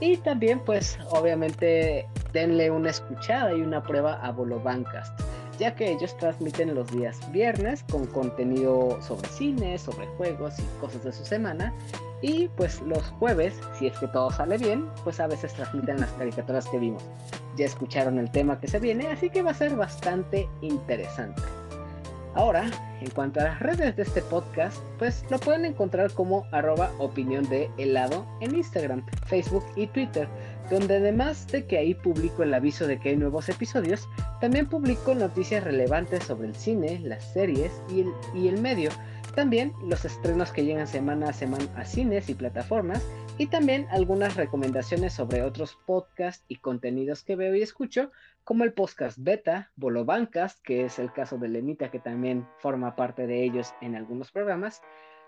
Y 0.01 0.17
también, 0.17 0.59
pues, 0.59 0.97
obviamente, 1.11 2.07
denle 2.33 2.71
una 2.71 2.89
escuchada 2.89 3.53
y 3.53 3.61
una 3.61 3.81
prueba 3.81 4.13
a 4.15 4.31
Bolovancast, 4.31 5.17
ya 5.57 5.75
que 5.75 5.91
ellos 5.91 6.15
transmiten 6.17 6.75
los 6.75 6.91
días 6.91 7.19
viernes 7.31 7.83
con 7.89 8.05
contenido 8.07 9.01
sobre 9.01 9.27
cine, 9.29 9.77
sobre 9.77 10.07
juegos 10.17 10.59
y 10.59 10.63
cosas 10.81 11.03
de 11.03 11.13
su 11.13 11.25
semana. 11.25 11.73
Y 12.21 12.49
pues 12.49 12.81
los 12.81 13.03
jueves, 13.11 13.53
si 13.77 13.87
es 13.87 13.97
que 13.97 14.07
todo 14.07 14.29
sale 14.31 14.57
bien, 14.57 14.85
pues 15.03 15.19
a 15.19 15.27
veces 15.27 15.53
transmiten 15.53 16.01
las 16.01 16.11
caricaturas 16.11 16.67
que 16.67 16.79
vimos 16.79 17.03
ya 17.59 17.65
escucharon 17.65 18.17
el 18.17 18.31
tema 18.31 18.59
que 18.59 18.67
se 18.67 18.79
viene, 18.79 19.07
así 19.07 19.29
que 19.29 19.41
va 19.41 19.51
a 19.51 19.53
ser 19.53 19.75
bastante 19.75 20.49
interesante. 20.61 21.41
Ahora, 22.35 22.69
en 23.01 23.09
cuanto 23.09 23.39
a 23.39 23.43
las 23.43 23.59
redes 23.59 23.95
de 23.95 24.03
este 24.03 24.21
podcast, 24.21 24.77
pues 24.97 25.25
lo 25.29 25.39
pueden 25.39 25.65
encontrar 25.65 26.11
como 26.13 26.45
arroba 26.51 26.91
opinión 26.99 27.47
de 27.49 27.69
helado 27.77 28.25
en 28.39 28.55
Instagram, 28.55 29.03
Facebook 29.25 29.65
y 29.75 29.87
Twitter, 29.87 30.27
donde 30.69 30.97
además 30.97 31.47
de 31.47 31.65
que 31.65 31.79
ahí 31.79 31.95
publico 31.95 32.43
el 32.43 32.53
aviso 32.53 32.87
de 32.87 32.99
que 32.99 33.09
hay 33.09 33.17
nuevos 33.17 33.49
episodios, 33.49 34.07
también 34.39 34.67
publico 34.67 35.15
noticias 35.15 35.63
relevantes 35.63 36.23
sobre 36.23 36.47
el 36.47 36.55
cine, 36.55 36.99
las 36.99 37.33
series 37.33 37.81
y 37.89 38.01
el, 38.01 38.11
y 38.35 38.47
el 38.47 38.61
medio, 38.61 38.91
también 39.39 39.73
los 39.81 40.03
estrenos 40.03 40.51
que 40.51 40.65
llegan 40.65 40.85
semana 40.85 41.29
a 41.29 41.33
semana 41.33 41.63
a 41.77 41.85
cines 41.85 42.27
y 42.27 42.35
plataformas 42.35 43.01
y 43.37 43.47
también 43.47 43.87
algunas 43.89 44.35
recomendaciones 44.35 45.13
sobre 45.13 45.43
otros 45.43 45.79
podcasts 45.85 46.43
y 46.49 46.57
contenidos 46.57 47.23
que 47.23 47.37
veo 47.37 47.55
y 47.55 47.61
escucho, 47.61 48.11
como 48.43 48.65
el 48.65 48.73
podcast 48.73 49.17
Beta, 49.17 49.71
Bolobancas, 49.77 50.59
que 50.59 50.83
es 50.83 50.99
el 50.99 51.13
caso 51.13 51.37
de 51.37 51.47
Lenita 51.47 51.89
que 51.89 51.99
también 51.99 52.45
forma 52.57 52.97
parte 52.97 53.27
de 53.27 53.45
ellos 53.45 53.73
en 53.79 53.95
algunos 53.95 54.29
programas, 54.29 54.81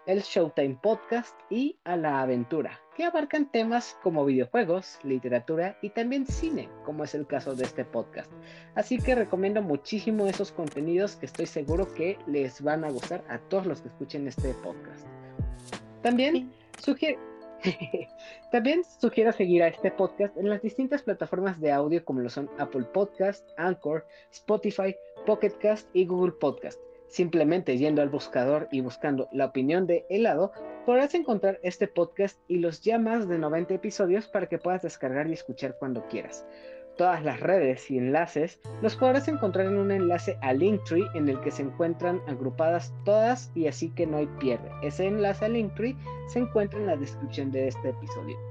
el 0.06 0.22
Showtime 0.22 0.80
Podcast 0.82 1.36
y 1.49 1.78
A 1.84 1.95
la 1.95 2.22
Aventura, 2.22 2.80
que 2.95 3.03
abarcan 3.03 3.52
temas 3.52 3.98
como 4.02 4.26
videojuegos, 4.26 4.99
literatura 5.03 5.78
y 5.82 5.90
también 5.90 6.26
cine, 6.26 6.69
como 6.86 7.03
es 7.03 7.14
el 7.14 7.28
caso 7.28 7.56
de 7.56 7.64
este 7.64 7.86
podcast. 7.86 8.32
Así 8.76 8.98
que 8.98 9.15
recomiendo 9.15 9.61
muchísimo 9.61 10.28
esos 10.28 10.52
contenidos 10.52 11.15
que 11.15 11.28
estoy 11.28 11.45
seguro 11.45 11.94
que 11.94 12.18
les 12.28 12.61
van 12.61 12.84
a 12.84 12.90
gustar 12.90 13.23
a 13.30 13.38
todos 13.38 13.65
los 13.65 13.82
que 13.82 13.90
escuchen 13.90 14.28
este 14.28 14.53
podcast. 14.56 15.06
También 16.02 16.52
sugiero... 16.80 17.19
También 18.52 18.84
sugiero 18.84 19.32
seguir 19.32 19.61
a 19.61 19.68
este 19.68 19.91
podcast 19.91 20.36
en 20.36 20.49
las 20.49 20.64
distintas 20.64 21.03
plataformas 21.03 21.61
de 21.61 21.72
audio 21.72 22.03
como 22.03 22.22
lo 22.22 22.30
son 22.30 22.49
Apple 22.57 22.86
Podcast, 22.91 23.48
Anchor, 23.57 24.06
Spotify, 24.32 24.95
Pocket 25.28 25.52
Cast 25.60 25.88
y 25.94 26.06
Google 26.07 26.34
Podcast. 26.34 26.80
Simplemente 27.12 27.78
yendo 27.78 28.02
al 28.02 28.08
buscador 28.08 28.70
y 28.72 28.80
buscando 28.80 29.28
la 29.34 29.48
opinión 29.48 29.86
de 29.86 30.06
helado, 30.10 30.54
podrás 30.86 31.14
encontrar 31.14 31.60
este 31.62 31.90
podcast 31.90 32.40
y 32.48 32.60
los 32.60 32.80
ya 32.80 33.00
más 33.00 33.28
de 33.28 33.38
90 33.38 33.74
episodios 33.74 34.28
para 34.28 34.48
que 34.48 34.58
puedas 34.58 34.82
descargar 34.82 35.28
y 35.28 35.34
escuchar 35.34 35.76
cuando 35.78 36.08
quieras. 36.08 36.46
Todas 36.98 37.22
las 37.24 37.42
redes 37.42 37.92
y 37.92 37.98
enlaces 37.98 38.62
los 38.82 38.96
podrás 38.96 39.28
encontrar 39.28 39.66
en 39.66 39.78
un 39.78 39.92
enlace 39.92 40.38
a 40.42 40.54
Linktree 40.54 41.06
en 41.14 41.28
el 41.28 41.42
que 41.42 41.52
se 41.52 41.64
encuentran 41.64 42.22
agrupadas 42.28 42.94
todas 43.04 43.52
y 43.56 43.68
así 43.68 43.90
que 43.90 44.08
no 44.08 44.18
hay 44.18 44.28
pierde. 44.40 44.72
Ese 44.82 45.06
enlace 45.06 45.46
a 45.46 45.50
Linktree 45.50 45.98
se 46.28 46.40
encuentra 46.40 46.80
en 46.80 46.88
la 46.88 46.96
descripción 46.96 47.52
de 47.52 47.68
este 47.68 47.90
episodio. 47.90 48.51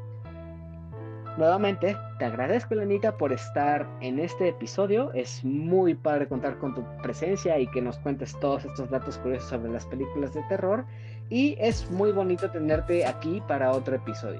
Nuevamente, 1.41 1.97
te 2.19 2.27
agradezco, 2.27 2.75
Lenita, 2.75 3.17
por 3.17 3.33
estar 3.33 3.87
en 4.03 4.19
este 4.19 4.49
episodio. 4.49 5.11
Es 5.15 5.43
muy 5.43 5.95
padre 5.95 6.29
contar 6.29 6.59
con 6.59 6.75
tu 6.75 6.85
presencia 7.03 7.59
y 7.59 7.67
que 7.69 7.81
nos 7.81 7.97
cuentes 7.97 8.39
todos 8.41 8.67
estos 8.67 8.91
datos 8.91 9.17
curiosos 9.17 9.49
sobre 9.49 9.73
las 9.73 9.87
películas 9.87 10.35
de 10.35 10.43
terror. 10.51 10.85
Y 11.31 11.57
es 11.59 11.91
muy 11.93 12.12
bonito 12.12 12.51
tenerte 12.51 13.07
aquí 13.07 13.43
para 13.49 13.73
otro 13.73 13.97
episodio. 13.97 14.39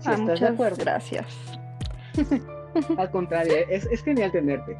Si 0.00 0.10
ah, 0.10 0.16
estás 0.20 0.40
de 0.40 0.48
acuerdo. 0.48 0.76
Gracias. 0.80 1.58
Al 2.98 3.10
contrario, 3.10 3.54
es, 3.70 3.86
es 3.86 4.04
genial 4.04 4.30
tenerte. 4.30 4.76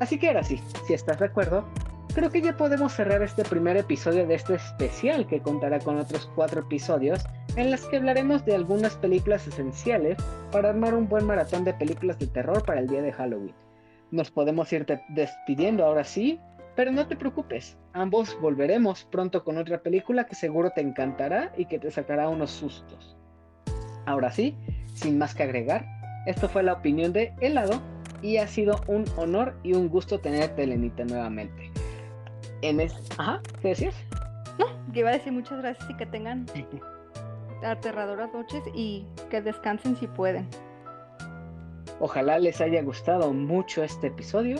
Así 0.00 0.18
que 0.18 0.28
ahora 0.28 0.42
sí, 0.42 0.60
si 0.86 0.92
estás 0.92 1.18
de 1.18 1.24
acuerdo, 1.24 1.64
creo 2.12 2.30
que 2.30 2.40
ya 2.40 2.56
podemos 2.56 2.92
cerrar 2.92 3.22
este 3.22 3.44
primer 3.44 3.76
episodio 3.76 4.26
de 4.26 4.34
este 4.34 4.54
especial 4.54 5.26
que 5.26 5.40
contará 5.40 5.78
con 5.78 5.98
otros 5.98 6.30
cuatro 6.34 6.62
episodios 6.62 7.24
en 7.56 7.70
las 7.70 7.84
que 7.86 7.96
hablaremos 7.96 8.44
de 8.44 8.54
algunas 8.54 8.94
películas 8.96 9.46
esenciales 9.46 10.16
para 10.50 10.70
armar 10.70 10.94
un 10.94 11.08
buen 11.08 11.26
maratón 11.26 11.64
de 11.64 11.74
películas 11.74 12.18
de 12.18 12.26
terror 12.26 12.64
para 12.64 12.80
el 12.80 12.86
día 12.86 13.02
de 13.02 13.12
Halloween. 13.12 13.54
Nos 14.10 14.30
podemos 14.30 14.72
ir 14.72 14.86
despidiendo 15.10 15.84
ahora 15.84 16.04
sí, 16.04 16.40
pero 16.74 16.90
no 16.90 17.06
te 17.06 17.16
preocupes, 17.16 17.76
ambos 17.92 18.36
volveremos 18.40 19.04
pronto 19.04 19.44
con 19.44 19.58
otra 19.58 19.82
película 19.82 20.24
que 20.24 20.34
seguro 20.34 20.70
te 20.70 20.80
encantará 20.80 21.52
y 21.56 21.66
que 21.66 21.78
te 21.78 21.90
sacará 21.90 22.28
unos 22.28 22.50
sustos. 22.50 23.16
Ahora 24.06 24.30
sí, 24.30 24.56
sin 24.94 25.18
más 25.18 25.34
que 25.34 25.42
agregar, 25.42 25.84
esto 26.26 26.48
fue 26.48 26.62
la 26.62 26.72
opinión 26.72 27.12
de 27.12 27.32
Helado 27.40 27.80
y 28.22 28.38
ha 28.38 28.46
sido 28.46 28.80
un 28.86 29.04
honor 29.16 29.56
y 29.62 29.74
un 29.74 29.88
gusto 29.88 30.18
tenerte, 30.18 30.66
Lenita, 30.66 31.04
nuevamente. 31.04 31.70
En 32.62 32.80
es... 32.80 32.94
Ajá, 33.18 33.40
¿qué 33.62 33.68
decías? 33.68 33.94
No, 34.58 34.66
que 34.92 35.00
iba 35.00 35.10
a 35.10 35.12
decir 35.12 35.32
muchas 35.32 35.60
gracias 35.60 35.88
y 35.90 35.94
que 35.96 36.06
tengan 36.06 36.46
aterradoras 37.64 38.32
noches 38.32 38.62
y 38.74 39.06
que 39.30 39.40
descansen 39.42 39.96
si 39.96 40.06
pueden. 40.06 40.48
Ojalá 42.00 42.38
les 42.38 42.60
haya 42.60 42.82
gustado 42.82 43.32
mucho 43.32 43.82
este 43.82 44.08
episodio. 44.08 44.58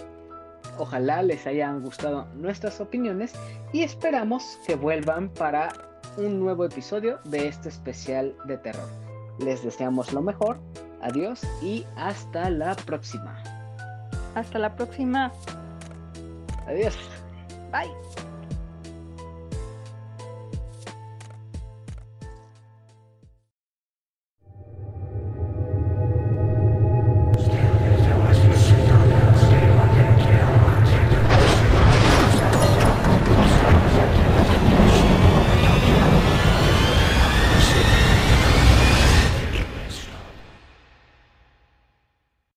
Ojalá 0.78 1.22
les 1.22 1.46
hayan 1.46 1.82
gustado 1.82 2.26
nuestras 2.34 2.80
opiniones 2.80 3.32
y 3.72 3.82
esperamos 3.82 4.58
que 4.66 4.76
vuelvan 4.76 5.30
para 5.30 5.72
un 6.16 6.38
nuevo 6.38 6.64
episodio 6.64 7.18
de 7.24 7.48
este 7.48 7.68
especial 7.68 8.34
de 8.46 8.58
terror. 8.58 8.88
Les 9.38 9.62
deseamos 9.62 10.12
lo 10.12 10.20
mejor. 10.20 10.58
Adiós 11.02 11.40
y 11.62 11.86
hasta 11.96 12.50
la 12.50 12.74
próxima. 12.76 13.42
Hasta 14.34 14.58
la 14.58 14.76
próxima. 14.76 15.32
Adiós. 16.66 16.96
Bye. 17.70 18.29